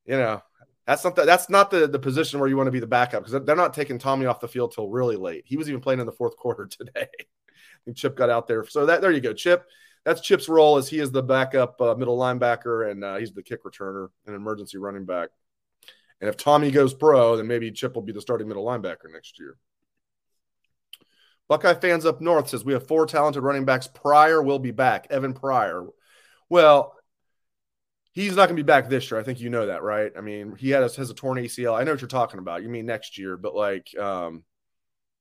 you 0.05 0.15
know 0.17 0.41
that's 0.87 1.03
not 1.03 1.15
the, 1.15 1.25
that's 1.25 1.49
not 1.49 1.71
the, 1.71 1.87
the 1.87 1.99
position 1.99 2.39
where 2.39 2.47
you 2.47 2.55
want 2.55 2.67
to 2.67 2.71
be 2.71 2.79
the 2.79 2.87
backup 2.87 3.25
because 3.25 3.43
they're 3.43 3.55
not 3.55 3.73
taking 3.73 3.99
Tommy 3.99 4.27
off 4.27 4.39
the 4.39 4.47
field 4.47 4.71
till 4.73 4.89
really 4.89 5.15
late. 5.17 5.43
He 5.45 5.57
was 5.57 5.67
even 5.67 5.81
playing 5.81 5.99
in 5.99 6.05
the 6.05 6.11
fourth 6.13 6.37
quarter 6.37 6.67
today. 6.67 7.07
Chip 7.95 8.15
got 8.15 8.29
out 8.29 8.47
there. 8.47 8.65
So 8.65 8.85
that 8.85 9.01
there 9.01 9.11
you 9.11 9.19
go, 9.19 9.33
Chip 9.33 9.65
that's 10.05 10.21
Chip's 10.21 10.47
role 10.47 10.77
as 10.77 10.87
he 10.87 10.99
is 10.99 11.11
the 11.11 11.23
backup 11.23 11.81
uh, 11.81 11.95
middle 11.95 12.17
linebacker 12.17 12.89
and 12.89 13.03
uh, 13.03 13.17
he's 13.17 13.33
the 13.33 13.43
kick 13.43 13.63
returner 13.63 14.09
and 14.25 14.35
emergency 14.35 14.77
running 14.77 15.05
back. 15.05 15.29
And 16.21 16.29
if 16.29 16.37
Tommy 16.37 16.71
goes 16.71 16.93
pro, 16.93 17.35
then 17.35 17.47
maybe 17.47 17.71
Chip 17.71 17.95
will 17.95 18.03
be 18.03 18.13
the 18.13 18.21
starting 18.21 18.47
middle 18.47 18.63
linebacker 18.63 19.11
next 19.11 19.39
year. 19.39 19.57
Buckeye 21.47 21.73
fans 21.73 22.05
up 22.05 22.21
north 22.21 22.49
says 22.49 22.63
we 22.63 22.73
have 22.73 22.87
four 22.87 23.05
talented 23.05 23.43
running 23.43 23.65
backs. 23.65 23.87
Pryor 23.87 24.41
will 24.41 24.59
be 24.59 24.71
back. 24.71 25.07
Evan 25.09 25.33
Pryor. 25.33 25.87
Well, 26.49 26.95
he's 28.13 28.35
not 28.35 28.47
going 28.47 28.57
to 28.57 28.63
be 28.63 28.65
back 28.65 28.89
this 28.89 29.11
year. 29.11 29.19
I 29.19 29.23
think 29.23 29.39
you 29.39 29.49
know 29.49 29.67
that, 29.67 29.83
right? 29.83 30.11
I 30.17 30.21
mean, 30.21 30.55
he 30.55 30.69
has, 30.69 30.95
has 30.95 31.09
a 31.09 31.13
torn 31.13 31.37
ACL. 31.37 31.77
I 31.77 31.83
know 31.83 31.91
what 31.91 32.01
you're 32.01 32.07
talking 32.07 32.39
about. 32.39 32.63
You 32.63 32.69
mean 32.69 32.85
next 32.85 33.17
year, 33.17 33.37
but 33.37 33.55
like, 33.55 33.95
um, 33.97 34.43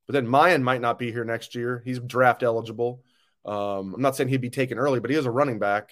but 0.06 0.12
then 0.12 0.26
Miyan 0.26 0.62
might 0.62 0.80
not 0.80 0.98
be 0.98 1.10
here 1.10 1.24
next 1.24 1.54
year. 1.54 1.82
He's 1.84 1.98
draft 1.98 2.42
eligible. 2.42 3.02
Um, 3.44 3.94
I'm 3.94 4.02
not 4.02 4.16
saying 4.16 4.28
he'd 4.28 4.40
be 4.40 4.50
taken 4.50 4.78
early, 4.78 5.00
but 5.00 5.10
he 5.10 5.16
is 5.16 5.26
a 5.26 5.30
running 5.30 5.58
back. 5.58 5.90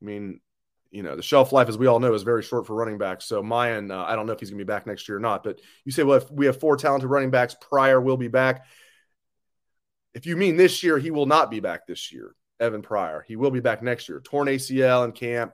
I 0.00 0.04
mean, 0.04 0.40
you 0.90 1.02
know, 1.02 1.16
the 1.16 1.22
shelf 1.22 1.52
life, 1.52 1.68
as 1.68 1.78
we 1.78 1.86
all 1.86 2.00
know, 2.00 2.14
is 2.14 2.22
very 2.22 2.42
short 2.42 2.66
for 2.66 2.74
running 2.74 2.98
backs. 2.98 3.24
So 3.24 3.42
Miyan, 3.42 3.92
uh, 3.92 4.04
I 4.04 4.16
don't 4.16 4.26
know 4.26 4.32
if 4.32 4.40
he's 4.40 4.50
going 4.50 4.58
to 4.58 4.64
be 4.64 4.68
back 4.68 4.86
next 4.86 5.08
year 5.08 5.18
or 5.18 5.20
not. 5.20 5.44
But 5.44 5.60
you 5.84 5.92
say, 5.92 6.02
well, 6.02 6.18
if 6.18 6.30
we 6.30 6.46
have 6.46 6.58
four 6.58 6.76
talented 6.76 7.08
running 7.08 7.30
backs, 7.30 7.56
Pryor 7.60 8.00
will 8.00 8.16
be 8.16 8.28
back. 8.28 8.66
If 10.14 10.26
you 10.26 10.36
mean 10.36 10.56
this 10.56 10.82
year, 10.82 10.98
he 10.98 11.10
will 11.10 11.26
not 11.26 11.50
be 11.50 11.60
back 11.60 11.86
this 11.86 12.12
year. 12.12 12.34
Evan 12.58 12.82
Pryor, 12.82 13.24
he 13.26 13.36
will 13.36 13.50
be 13.50 13.60
back 13.60 13.82
next 13.82 14.08
year. 14.08 14.20
Torn 14.20 14.48
ACL 14.48 15.04
in 15.04 15.12
camp. 15.12 15.52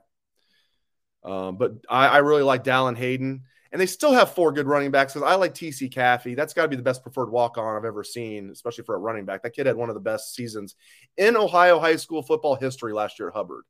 Um, 1.23 1.57
but 1.57 1.73
I, 1.89 2.07
I, 2.07 2.19
really 2.19 2.45
like 2.45 2.63
Dallan 2.63 2.97
Hayden 2.97 3.43
and 3.73 3.81
they 3.81 3.87
still 3.87 4.13
have 4.13 4.33
four 4.33 4.53
good 4.53 4.67
running 4.67 4.91
backs 4.91 5.15
because 5.15 5.29
I 5.29 5.35
like 5.35 5.55
TC 5.55 5.93
Caffey. 5.93 6.37
That's 6.37 6.55
got 6.55 6.63
to 6.63 6.69
be 6.69 6.77
the 6.77 6.83
best 6.83 7.03
preferred 7.03 7.31
walk 7.31 7.59
on 7.59 7.77
I've 7.77 7.85
ever 7.85 8.05
seen, 8.05 8.51
especially 8.51 8.85
for 8.85 8.95
a 8.95 8.99
running 8.99 9.25
back. 9.25 9.43
That 9.43 9.55
kid 9.55 9.67
had 9.67 9.77
one 9.77 9.89
of 9.89 9.95
the 9.95 10.01
best 10.01 10.35
seasons 10.35 10.75
in 11.17 11.37
Ohio 11.37 11.79
high 11.79 11.97
school 11.97 12.23
football 12.23 12.55
history 12.55 12.93
last 12.93 13.19
year 13.19 13.29
at 13.29 13.35
Hubbard. 13.35 13.65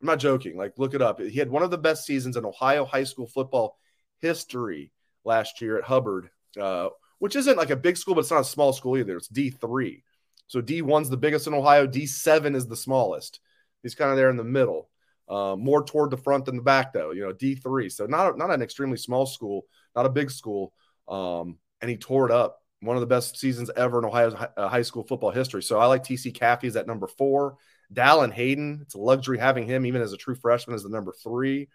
I'm 0.00 0.06
not 0.06 0.18
joking. 0.18 0.56
Like, 0.56 0.78
look 0.78 0.94
it 0.94 1.02
up. 1.02 1.20
He 1.20 1.38
had 1.38 1.50
one 1.50 1.62
of 1.62 1.70
the 1.70 1.78
best 1.78 2.04
seasons 2.04 2.36
in 2.36 2.44
Ohio 2.44 2.84
high 2.84 3.04
school 3.04 3.26
football 3.26 3.78
history 4.20 4.90
last 5.24 5.60
year 5.60 5.78
at 5.78 5.84
Hubbard, 5.84 6.30
uh, 6.60 6.88
which 7.18 7.36
isn't 7.36 7.56
like 7.56 7.70
a 7.70 7.76
big 7.76 7.96
school, 7.96 8.14
but 8.14 8.22
it's 8.22 8.30
not 8.30 8.40
a 8.40 8.44
small 8.44 8.72
school 8.72 8.96
either. 8.96 9.16
It's 9.16 9.28
D3. 9.28 10.02
So 10.48 10.60
D1's 10.60 11.08
the 11.08 11.16
biggest 11.16 11.46
in 11.46 11.54
Ohio, 11.54 11.86
D7 11.86 12.54
is 12.54 12.66
the 12.66 12.76
smallest. 12.76 13.40
He's 13.82 13.94
kind 13.94 14.10
of 14.10 14.16
there 14.16 14.28
in 14.30 14.36
the 14.36 14.44
middle. 14.44 14.88
Uh, 15.32 15.56
more 15.56 15.82
toward 15.82 16.10
the 16.10 16.16
front 16.18 16.44
than 16.44 16.56
the 16.56 16.62
back, 16.62 16.92
though. 16.92 17.10
You 17.12 17.22
know, 17.22 17.32
D 17.32 17.54
three, 17.54 17.88
so 17.88 18.04
not 18.04 18.36
not 18.36 18.50
an 18.50 18.60
extremely 18.60 18.98
small 18.98 19.24
school, 19.24 19.64
not 19.96 20.04
a 20.04 20.10
big 20.10 20.30
school. 20.30 20.74
Um, 21.08 21.56
and 21.80 21.90
he 21.90 21.96
tore 21.96 22.26
it 22.26 22.32
up. 22.32 22.58
One 22.80 22.96
of 22.96 23.00
the 23.00 23.06
best 23.06 23.38
seasons 23.38 23.70
ever 23.74 23.98
in 23.98 24.04
Ohio 24.04 24.34
high, 24.34 24.48
uh, 24.58 24.82
school 24.82 25.04
football 25.04 25.30
history. 25.30 25.62
So 25.62 25.78
I 25.78 25.86
like 25.86 26.02
TC 26.02 26.36
Caffey 26.36 26.64
as 26.64 26.76
at 26.76 26.86
number 26.86 27.06
four. 27.06 27.56
Dallan 27.94 28.30
Hayden, 28.30 28.80
it's 28.82 28.94
a 28.94 28.98
luxury 28.98 29.38
having 29.38 29.66
him 29.66 29.86
even 29.86 30.02
as 30.02 30.12
a 30.12 30.18
true 30.18 30.34
freshman 30.34 30.74
as 30.74 30.82
the 30.82 30.90
number 30.90 31.14
three 31.22 31.68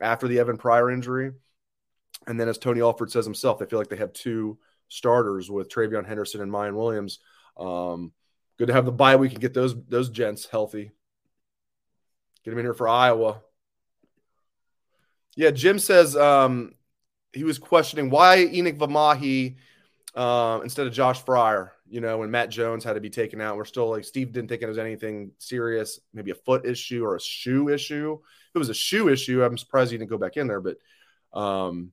after 0.00 0.26
the 0.26 0.38
Evan 0.38 0.56
Pryor 0.56 0.90
injury. 0.90 1.32
And 2.26 2.40
then, 2.40 2.48
as 2.48 2.56
Tony 2.56 2.80
Alford 2.80 3.10
says 3.10 3.26
himself, 3.26 3.58
they 3.58 3.66
feel 3.66 3.78
like 3.78 3.90
they 3.90 3.96
have 3.96 4.14
two 4.14 4.58
starters 4.88 5.50
with 5.50 5.68
TreVeyon 5.68 6.06
Henderson 6.06 6.40
and 6.40 6.50
Miyan 6.50 6.76
Williams. 6.76 7.18
Um, 7.58 8.12
good 8.58 8.68
to 8.68 8.72
have 8.72 8.86
the 8.86 8.92
bye 8.92 9.16
week 9.16 9.32
and 9.32 9.40
get 9.40 9.52
those 9.52 9.74
those 9.86 10.08
gents 10.08 10.46
healthy. 10.46 10.92
Get 12.44 12.52
him 12.52 12.58
in 12.58 12.64
here 12.64 12.74
for 12.74 12.88
Iowa. 12.88 13.40
Yeah, 15.36 15.50
Jim 15.50 15.78
says 15.78 16.16
um, 16.16 16.74
he 17.32 17.44
was 17.44 17.58
questioning 17.58 18.10
why 18.10 18.38
Enokk 18.38 18.78
Vimahi 18.78 19.56
uh, 20.14 20.60
instead 20.62 20.86
of 20.86 20.92
Josh 20.92 21.24
Fryar, 21.24 21.70
You 21.88 22.00
know, 22.00 22.18
when 22.18 22.30
Matt 22.30 22.50
Jones 22.50 22.84
had 22.84 22.94
to 22.94 23.00
be 23.00 23.10
taken 23.10 23.40
out, 23.40 23.56
we're 23.56 23.64
still 23.64 23.88
like 23.88 24.04
Steve 24.04 24.32
didn't 24.32 24.48
think 24.48 24.62
it 24.62 24.68
was 24.68 24.78
anything 24.78 25.32
serious, 25.38 26.00
maybe 26.12 26.30
a 26.30 26.34
foot 26.34 26.66
issue 26.66 27.04
or 27.04 27.16
a 27.16 27.20
shoe 27.20 27.70
issue. 27.70 28.18
If 28.20 28.56
it 28.56 28.58
was 28.58 28.68
a 28.68 28.74
shoe 28.74 29.08
issue, 29.08 29.42
I'm 29.42 29.56
surprised 29.56 29.90
he 29.90 29.98
didn't 29.98 30.10
go 30.10 30.18
back 30.18 30.36
in 30.36 30.46
there. 30.46 30.60
But 30.60 30.76
um, 31.32 31.92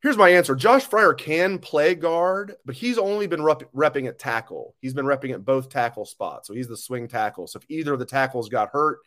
here's 0.00 0.16
my 0.16 0.28
answer 0.28 0.54
Josh 0.54 0.88
Fryar 0.88 1.18
can 1.18 1.58
play 1.58 1.96
guard, 1.96 2.54
but 2.64 2.76
he's 2.76 2.98
only 2.98 3.26
been 3.26 3.42
rep- 3.42 3.72
repping 3.72 4.06
at 4.06 4.20
tackle. 4.20 4.76
He's 4.80 4.94
been 4.94 5.06
repping 5.06 5.32
at 5.32 5.44
both 5.44 5.70
tackle 5.70 6.04
spots. 6.04 6.46
So 6.46 6.54
he's 6.54 6.68
the 6.68 6.76
swing 6.76 7.08
tackle. 7.08 7.48
So 7.48 7.58
if 7.58 7.64
either 7.68 7.94
of 7.94 7.98
the 7.98 8.06
tackles 8.06 8.48
got 8.48 8.70
hurt, 8.70 9.00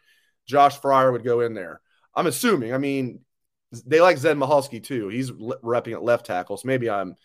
Josh 0.47 0.79
Fryar 0.79 1.11
would 1.11 1.23
go 1.23 1.41
in 1.41 1.53
there. 1.53 1.81
I'm 2.15 2.27
assuming. 2.27 2.73
I 2.73 2.77
mean, 2.77 3.19
they 3.85 4.01
like 4.01 4.17
Zen 4.17 4.39
Michalski 4.39 4.81
too. 4.83 5.09
He's 5.09 5.31
repping 5.31 5.93
at 5.93 6.03
left 6.03 6.25
tackle. 6.25 6.57
So 6.57 6.67
maybe 6.67 6.89
I'm 6.89 7.15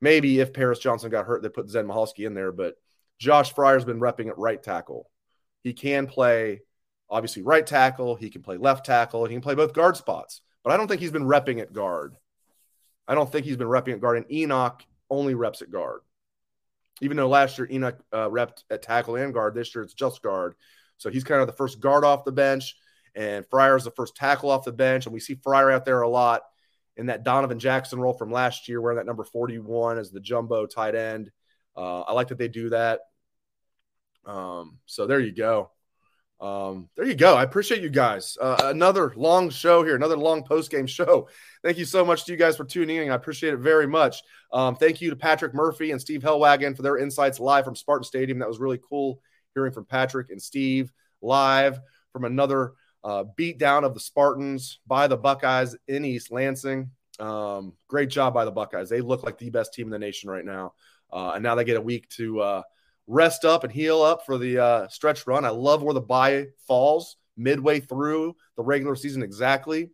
maybe 0.00 0.40
if 0.40 0.52
Paris 0.52 0.78
Johnson 0.78 1.10
got 1.10 1.26
hurt, 1.26 1.42
they 1.42 1.48
put 1.48 1.68
Zen 1.68 1.86
Michalski 1.86 2.26
in 2.26 2.34
there. 2.34 2.52
But 2.52 2.74
Josh 3.18 3.54
Fryar's 3.54 3.84
been 3.84 4.00
repping 4.00 4.28
at 4.28 4.38
right 4.38 4.62
tackle. 4.62 5.10
He 5.62 5.72
can 5.72 6.06
play 6.06 6.60
obviously 7.08 7.42
right 7.42 7.66
tackle. 7.66 8.14
He 8.16 8.30
can 8.30 8.42
play 8.42 8.56
left 8.56 8.86
tackle. 8.86 9.24
He 9.26 9.34
can 9.34 9.42
play 9.42 9.54
both 9.54 9.72
guard 9.72 9.96
spots. 9.96 10.40
But 10.62 10.72
I 10.72 10.76
don't 10.76 10.88
think 10.88 11.00
he's 11.00 11.12
been 11.12 11.26
repping 11.26 11.60
at 11.60 11.72
guard. 11.72 12.16
I 13.06 13.14
don't 13.14 13.30
think 13.30 13.44
he's 13.44 13.56
been 13.56 13.68
repping 13.68 13.92
at 13.92 14.00
guard. 14.00 14.16
And 14.16 14.28
Enokk 14.28 14.80
only 15.10 15.34
reps 15.34 15.62
at 15.62 15.70
guard. 15.70 16.00
Even 17.02 17.16
though 17.16 17.28
last 17.28 17.58
year 17.58 17.66
Enokk 17.66 17.96
uh, 18.12 18.28
repped 18.28 18.64
at 18.70 18.82
tackle 18.82 19.16
and 19.16 19.34
guard, 19.34 19.54
this 19.54 19.74
year 19.74 19.84
it's 19.84 19.94
just 19.94 20.22
guard. 20.22 20.54
So 20.98 21.10
he's 21.10 21.24
kind 21.24 21.40
of 21.40 21.46
the 21.46 21.52
first 21.52 21.80
guard 21.80 22.04
off 22.04 22.24
the 22.24 22.32
bench, 22.32 22.76
and 23.14 23.44
Fryar's 23.46 23.84
the 23.84 23.90
first 23.90 24.16
tackle 24.16 24.50
off 24.50 24.64
the 24.64 24.72
bench. 24.72 25.06
And 25.06 25.12
we 25.12 25.20
see 25.20 25.36
Fryar 25.36 25.72
out 25.72 25.84
there 25.84 26.02
a 26.02 26.08
lot 26.08 26.42
in 26.96 27.06
that 27.06 27.24
Donovan 27.24 27.58
Jackson 27.58 28.00
role 28.00 28.14
from 28.14 28.30
last 28.30 28.68
year, 28.68 28.80
wearing 28.80 28.98
that 28.98 29.06
number 29.06 29.24
41 29.24 29.98
as 29.98 30.10
the 30.10 30.20
jumbo 30.20 30.66
tight 30.66 30.94
end. 30.94 31.30
Uh, 31.76 32.02
I 32.02 32.12
like 32.12 32.28
that 32.28 32.38
they 32.38 32.48
do 32.48 32.70
that. 32.70 33.00
Um, 34.24 34.78
so 34.86 35.06
there 35.06 35.20
you 35.20 35.32
go. 35.32 35.70
Um, 36.40 36.88
there 36.96 37.06
you 37.06 37.14
go. 37.14 37.34
I 37.36 37.42
appreciate 37.42 37.80
you 37.80 37.88
guys. 37.88 38.36
Uh, 38.40 38.56
another 38.64 39.12
long 39.16 39.50
show 39.50 39.82
here, 39.82 39.96
another 39.96 40.16
long 40.16 40.42
post 40.42 40.70
game 40.70 40.86
show. 40.86 41.28
Thank 41.62 41.78
you 41.78 41.84
so 41.84 42.04
much 42.04 42.24
to 42.24 42.32
you 42.32 42.38
guys 42.38 42.56
for 42.56 42.64
tuning 42.64 42.96
in. 42.96 43.10
I 43.10 43.14
appreciate 43.14 43.54
it 43.54 43.58
very 43.58 43.86
much. 43.86 44.22
Um, 44.52 44.76
thank 44.76 45.00
you 45.00 45.10
to 45.10 45.16
Patrick 45.16 45.54
Murphy 45.54 45.90
and 45.90 46.00
Steve 46.00 46.22
Helwagen 46.22 46.76
for 46.76 46.82
their 46.82 46.98
insights 46.98 47.40
live 47.40 47.64
from 47.64 47.76
Spartan 47.76 48.04
Stadium. 48.04 48.38
That 48.38 48.48
was 48.48 48.58
really 48.58 48.80
cool 48.88 49.20
hearing 49.54 49.72
from 49.72 49.84
Patrick 49.84 50.30
and 50.30 50.42
Steve 50.42 50.92
live 51.22 51.80
from 52.12 52.24
another 52.24 52.72
uh, 53.02 53.24
beatdown 53.38 53.84
of 53.84 53.94
the 53.94 54.00
Spartans 54.00 54.80
by 54.86 55.06
the 55.06 55.16
Buckeyes 55.16 55.76
in 55.88 56.04
East 56.04 56.30
Lansing. 56.30 56.90
Um, 57.20 57.74
great 57.88 58.08
job 58.08 58.34
by 58.34 58.44
the 58.44 58.50
Buckeyes. 58.50 58.88
They 58.88 59.00
look 59.00 59.22
like 59.22 59.38
the 59.38 59.50
best 59.50 59.72
team 59.72 59.86
in 59.86 59.90
the 59.90 59.98
nation 59.98 60.30
right 60.30 60.44
now. 60.44 60.74
Uh, 61.12 61.32
and 61.34 61.42
now 61.42 61.54
they 61.54 61.64
get 61.64 61.76
a 61.76 61.82
week 61.82 62.08
to 62.10 62.40
uh, 62.40 62.62
rest 63.06 63.44
up 63.44 63.62
and 63.62 63.72
heal 63.72 64.02
up 64.02 64.26
for 64.26 64.38
the 64.38 64.58
uh, 64.58 64.88
stretch 64.88 65.26
run. 65.26 65.44
I 65.44 65.50
love 65.50 65.82
where 65.82 65.94
the 65.94 66.00
bye 66.00 66.48
falls 66.66 67.16
midway 67.36 67.80
through 67.80 68.34
the 68.56 68.62
regular 68.62 68.96
season, 68.96 69.22
exactly. 69.22 69.90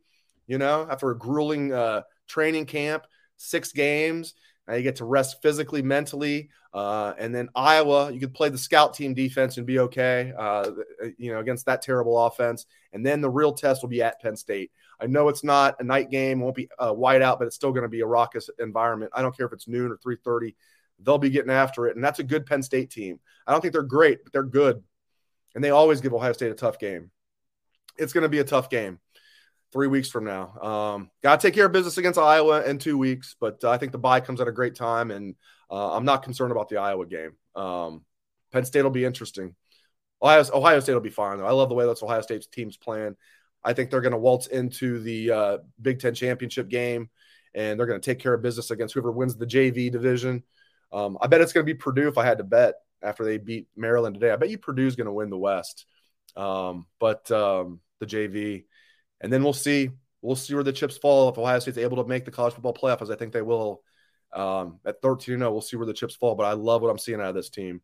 You 0.47 0.59
know, 0.59 0.87
after 0.91 1.11
a 1.11 1.19
grueling 1.19 1.73
uh, 1.73 2.03
training 2.27 2.67
camp, 2.67 3.07
six 3.37 3.73
games, 3.73 4.35
you 4.75 4.83
get 4.83 4.97
to 4.97 5.05
rest 5.05 5.43
physically, 5.43 5.83
mentally. 5.83 6.51
Uh, 6.73 7.15
and 7.19 7.35
then 7.35 7.49
Iowa, 7.55 8.13
you 8.13 8.21
could 8.21 8.35
play 8.35 8.49
the 8.49 8.59
scout 8.59 8.95
team 8.95 9.15
defense 9.15 9.57
and 9.57 9.67
be 9.67 9.81
okay, 9.81 10.33
uh, 10.39 10.71
you 11.19 11.33
know, 11.33 11.41
against 11.41 11.67
that 11.67 11.83
terrible 11.83 12.27
offense. 12.27 12.67
And 12.93 13.05
then 13.05 13.21
the 13.21 13.31
real 13.31 13.53
test 13.53 13.83
will 13.83 13.89
be 13.89 14.03
at 14.03 14.21
Penn 14.21 14.37
State. 14.37 14.71
I 15.01 15.07
know 15.07 15.29
it's 15.29 15.43
not 15.43 15.77
a 15.81 15.85
night 15.85 16.11
game, 16.11 16.41
won't 16.41 16.55
be 16.55 16.69
uh, 16.79 16.93
white 16.93 17.23
out, 17.23 17.39
but 17.39 17.47
it's 17.47 17.57
still 17.57 17.73
going 17.73 17.83
to 17.83 17.89
be 17.89 18.01
a 18.01 18.07
raucous 18.07 18.51
environment. 18.59 19.13
I 19.15 19.23
don't 19.23 19.37
care 19.37 19.47
if 19.47 19.53
it's 19.53 19.67
noon 19.67 19.91
or 19.91 19.97
3:30. 19.97 20.55
They'll 21.03 21.19
be 21.19 21.31
getting 21.31 21.51
after 21.51 21.87
it, 21.87 21.97
and 21.97 22.05
that's 22.05 22.19
a 22.19 22.25
good 22.25 22.45
Penn 22.45 22.63
State 22.63 22.91
team. 22.91 23.19
I 23.47 23.53
don't 23.53 23.63
think 23.63 23.73
they're 23.73 23.83
great, 23.83 24.23
but 24.23 24.33
they're 24.33 24.43
good, 24.43 24.83
and 25.55 25.65
they 25.65 25.71
always 25.71 26.01
give 26.01 26.13
Ohio 26.13 26.33
State 26.33 26.53
a 26.53 26.55
tough 26.55 26.79
game. 26.79 27.11
It's 27.97 28.13
going 28.13 28.23
to 28.23 28.29
be 28.29 28.41
a 28.41 28.45
tough 28.45 28.69
game. 28.69 28.99
Three 29.73 29.87
weeks 29.87 30.09
from 30.11 30.25
now. 30.25 30.59
Um, 30.61 31.11
Got 31.23 31.41
to 31.41 31.47
take 31.47 31.55
care 31.55 31.67
of 31.67 31.73
business 31.73 31.99
against 31.99 32.19
Iowa 32.19 32.63
in 32.65 32.79
two 32.79 32.99
weeks, 32.99 33.37
but 33.41 33.63
uh, 33.63 33.71
I 33.71 33.79
think 33.79 33.93
the 33.93 33.99
bye 33.99 34.21
comes 34.21 34.41
at 34.41 34.49
a 34.49 34.53
great 34.53 34.75
time, 34.75 35.11
and 35.11 35.35
uh, 35.71 35.95
I'm 35.95 36.05
not 36.05 36.23
concerned 36.23 36.53
about 36.53 36.69
the 36.69 36.79
Iowa 36.79 37.07
game. 37.07 37.33
Um, 37.55 38.05
Penn 38.53 38.65
State 38.65 38.83
will 38.83 38.91
be 38.91 39.05
interesting. 39.05 39.55
Ohio, 40.23 40.45
Ohio 40.53 40.81
State 40.81 40.95
will 40.95 41.01
be 41.01 41.11
fine. 41.11 41.39
Though. 41.39 41.47
I 41.47 41.53
love 41.53 41.69
the 41.69 41.75
way 41.75 41.87
that's 41.87 42.03
Ohio 42.03 42.21
State's 42.21 42.47
team's 42.47 42.77
playing. 42.77 43.17
I 43.63 43.73
think 43.73 43.91
they're 43.91 44.01
going 44.01 44.13
to 44.13 44.19
waltz 44.19 44.47
into 44.47 45.01
the 45.01 45.31
uh, 45.31 45.59
Big 45.81 46.01
Ten 46.01 46.15
championship 46.15 46.69
game, 46.69 47.11
and 47.55 47.79
they're 47.79 47.87
going 47.87 48.01
to 48.01 48.05
take 48.05 48.19
care 48.19 48.35
of 48.35 48.43
business 48.43 48.71
against 48.71 48.95
whoever 48.95 49.13
wins 49.13 49.37
the 49.37 49.47
JV 49.47 49.91
division. 49.91 50.43
Um, 50.93 51.19
I 51.21 51.27
bet 51.27 51.41
it's 51.41 51.53
going 51.53 51.65
to 51.65 51.73
be 51.73 51.79
Purdue 51.79 52.09
if 52.09 52.19
I 52.19 52.25
had 52.25 52.39
to 52.39 52.45
bet 52.45 52.75
after 53.03 53.25
they 53.25 53.39
beat 53.39 53.69
Maryland 53.77 54.15
today. 54.15 54.33
I 54.33 54.37
bet 54.37 54.51
you 54.51 54.59
Purdue's 54.59 54.97
going 54.97 55.07
to 55.07 55.13
win 55.13 55.31
the 55.31 55.39
West, 55.39 55.87
um, 56.37 56.87
but 56.99 57.31
um, 57.31 57.81
the 58.01 58.07
JV, 58.07 58.65
and 59.21 59.33
then 59.33 59.43
we'll 59.43 59.53
see. 59.53 59.91
We'll 60.23 60.37
see 60.37 60.55
where 60.55 60.65
the 60.65 60.73
chips 60.73 60.99
fall 60.99 61.31
if 61.31 61.39
Ohio 61.39 61.59
State's 61.61 61.79
able 61.79 62.03
to 62.03 62.09
make 62.09 62.25
the 62.25 62.31
college 62.31 62.53
football 62.53 62.75
playoff, 62.75 63.01
as 63.01 63.11
I 63.11 63.17
think 63.17 63.33
they 63.33 63.43
will. 63.43 63.83
Um, 64.33 64.79
at 64.85 65.03
13 65.03 65.39
0, 65.39 65.51
we'll 65.51 65.61
see 65.61 65.77
where 65.77 65.87
the 65.87 65.95
chips 65.95 66.15
fall, 66.15 66.35
but 66.35 66.45
I 66.45 66.53
love 66.53 66.83
what 66.83 66.89
I'm 66.91 66.99
seeing 66.99 67.21
out 67.21 67.29
of 67.29 67.35
this 67.35 67.51
team. 67.51 67.81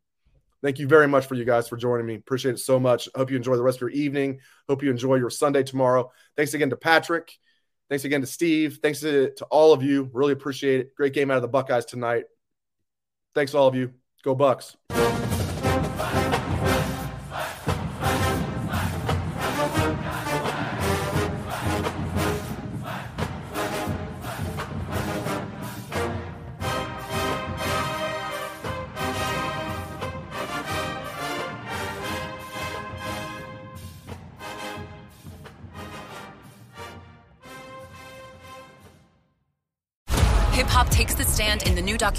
Thank 0.62 0.78
you 0.78 0.86
very 0.86 1.06
much 1.06 1.26
for 1.26 1.34
you 1.34 1.44
guys 1.44 1.68
for 1.68 1.76
joining 1.76 2.06
me. 2.06 2.14
Appreciate 2.14 2.52
it 2.54 2.58
so 2.58 2.78
much. 2.80 3.08
Hope 3.14 3.30
you 3.30 3.36
enjoy 3.36 3.56
the 3.56 3.62
rest 3.62 3.78
of 3.78 3.82
your 3.82 3.90
evening. 3.90 4.40
Hope 4.68 4.82
you 4.82 4.90
enjoy 4.90 5.16
your 5.16 5.30
Sunday 5.30 5.62
tomorrow. 5.62 6.10
Thanks 6.36 6.54
again 6.54 6.70
to 6.70 6.76
Patrick. 6.76 7.32
Thanks 7.88 8.04
again 8.04 8.20
to 8.20 8.26
Steve. 8.26 8.80
Thanks 8.82 9.00
to, 9.00 9.32
to 9.34 9.44
all 9.46 9.72
of 9.72 9.82
you. 9.82 10.10
Really 10.12 10.32
appreciate 10.32 10.80
it. 10.80 10.94
Great 10.96 11.12
game 11.12 11.30
out 11.30 11.36
of 11.36 11.42
the 11.42 11.48
Buckeyes 11.48 11.84
tonight. 11.84 12.24
Thanks, 13.34 13.54
all 13.54 13.68
of 13.68 13.74
you. 13.74 13.92
Go 14.24 14.34
Bucks. 14.34 14.76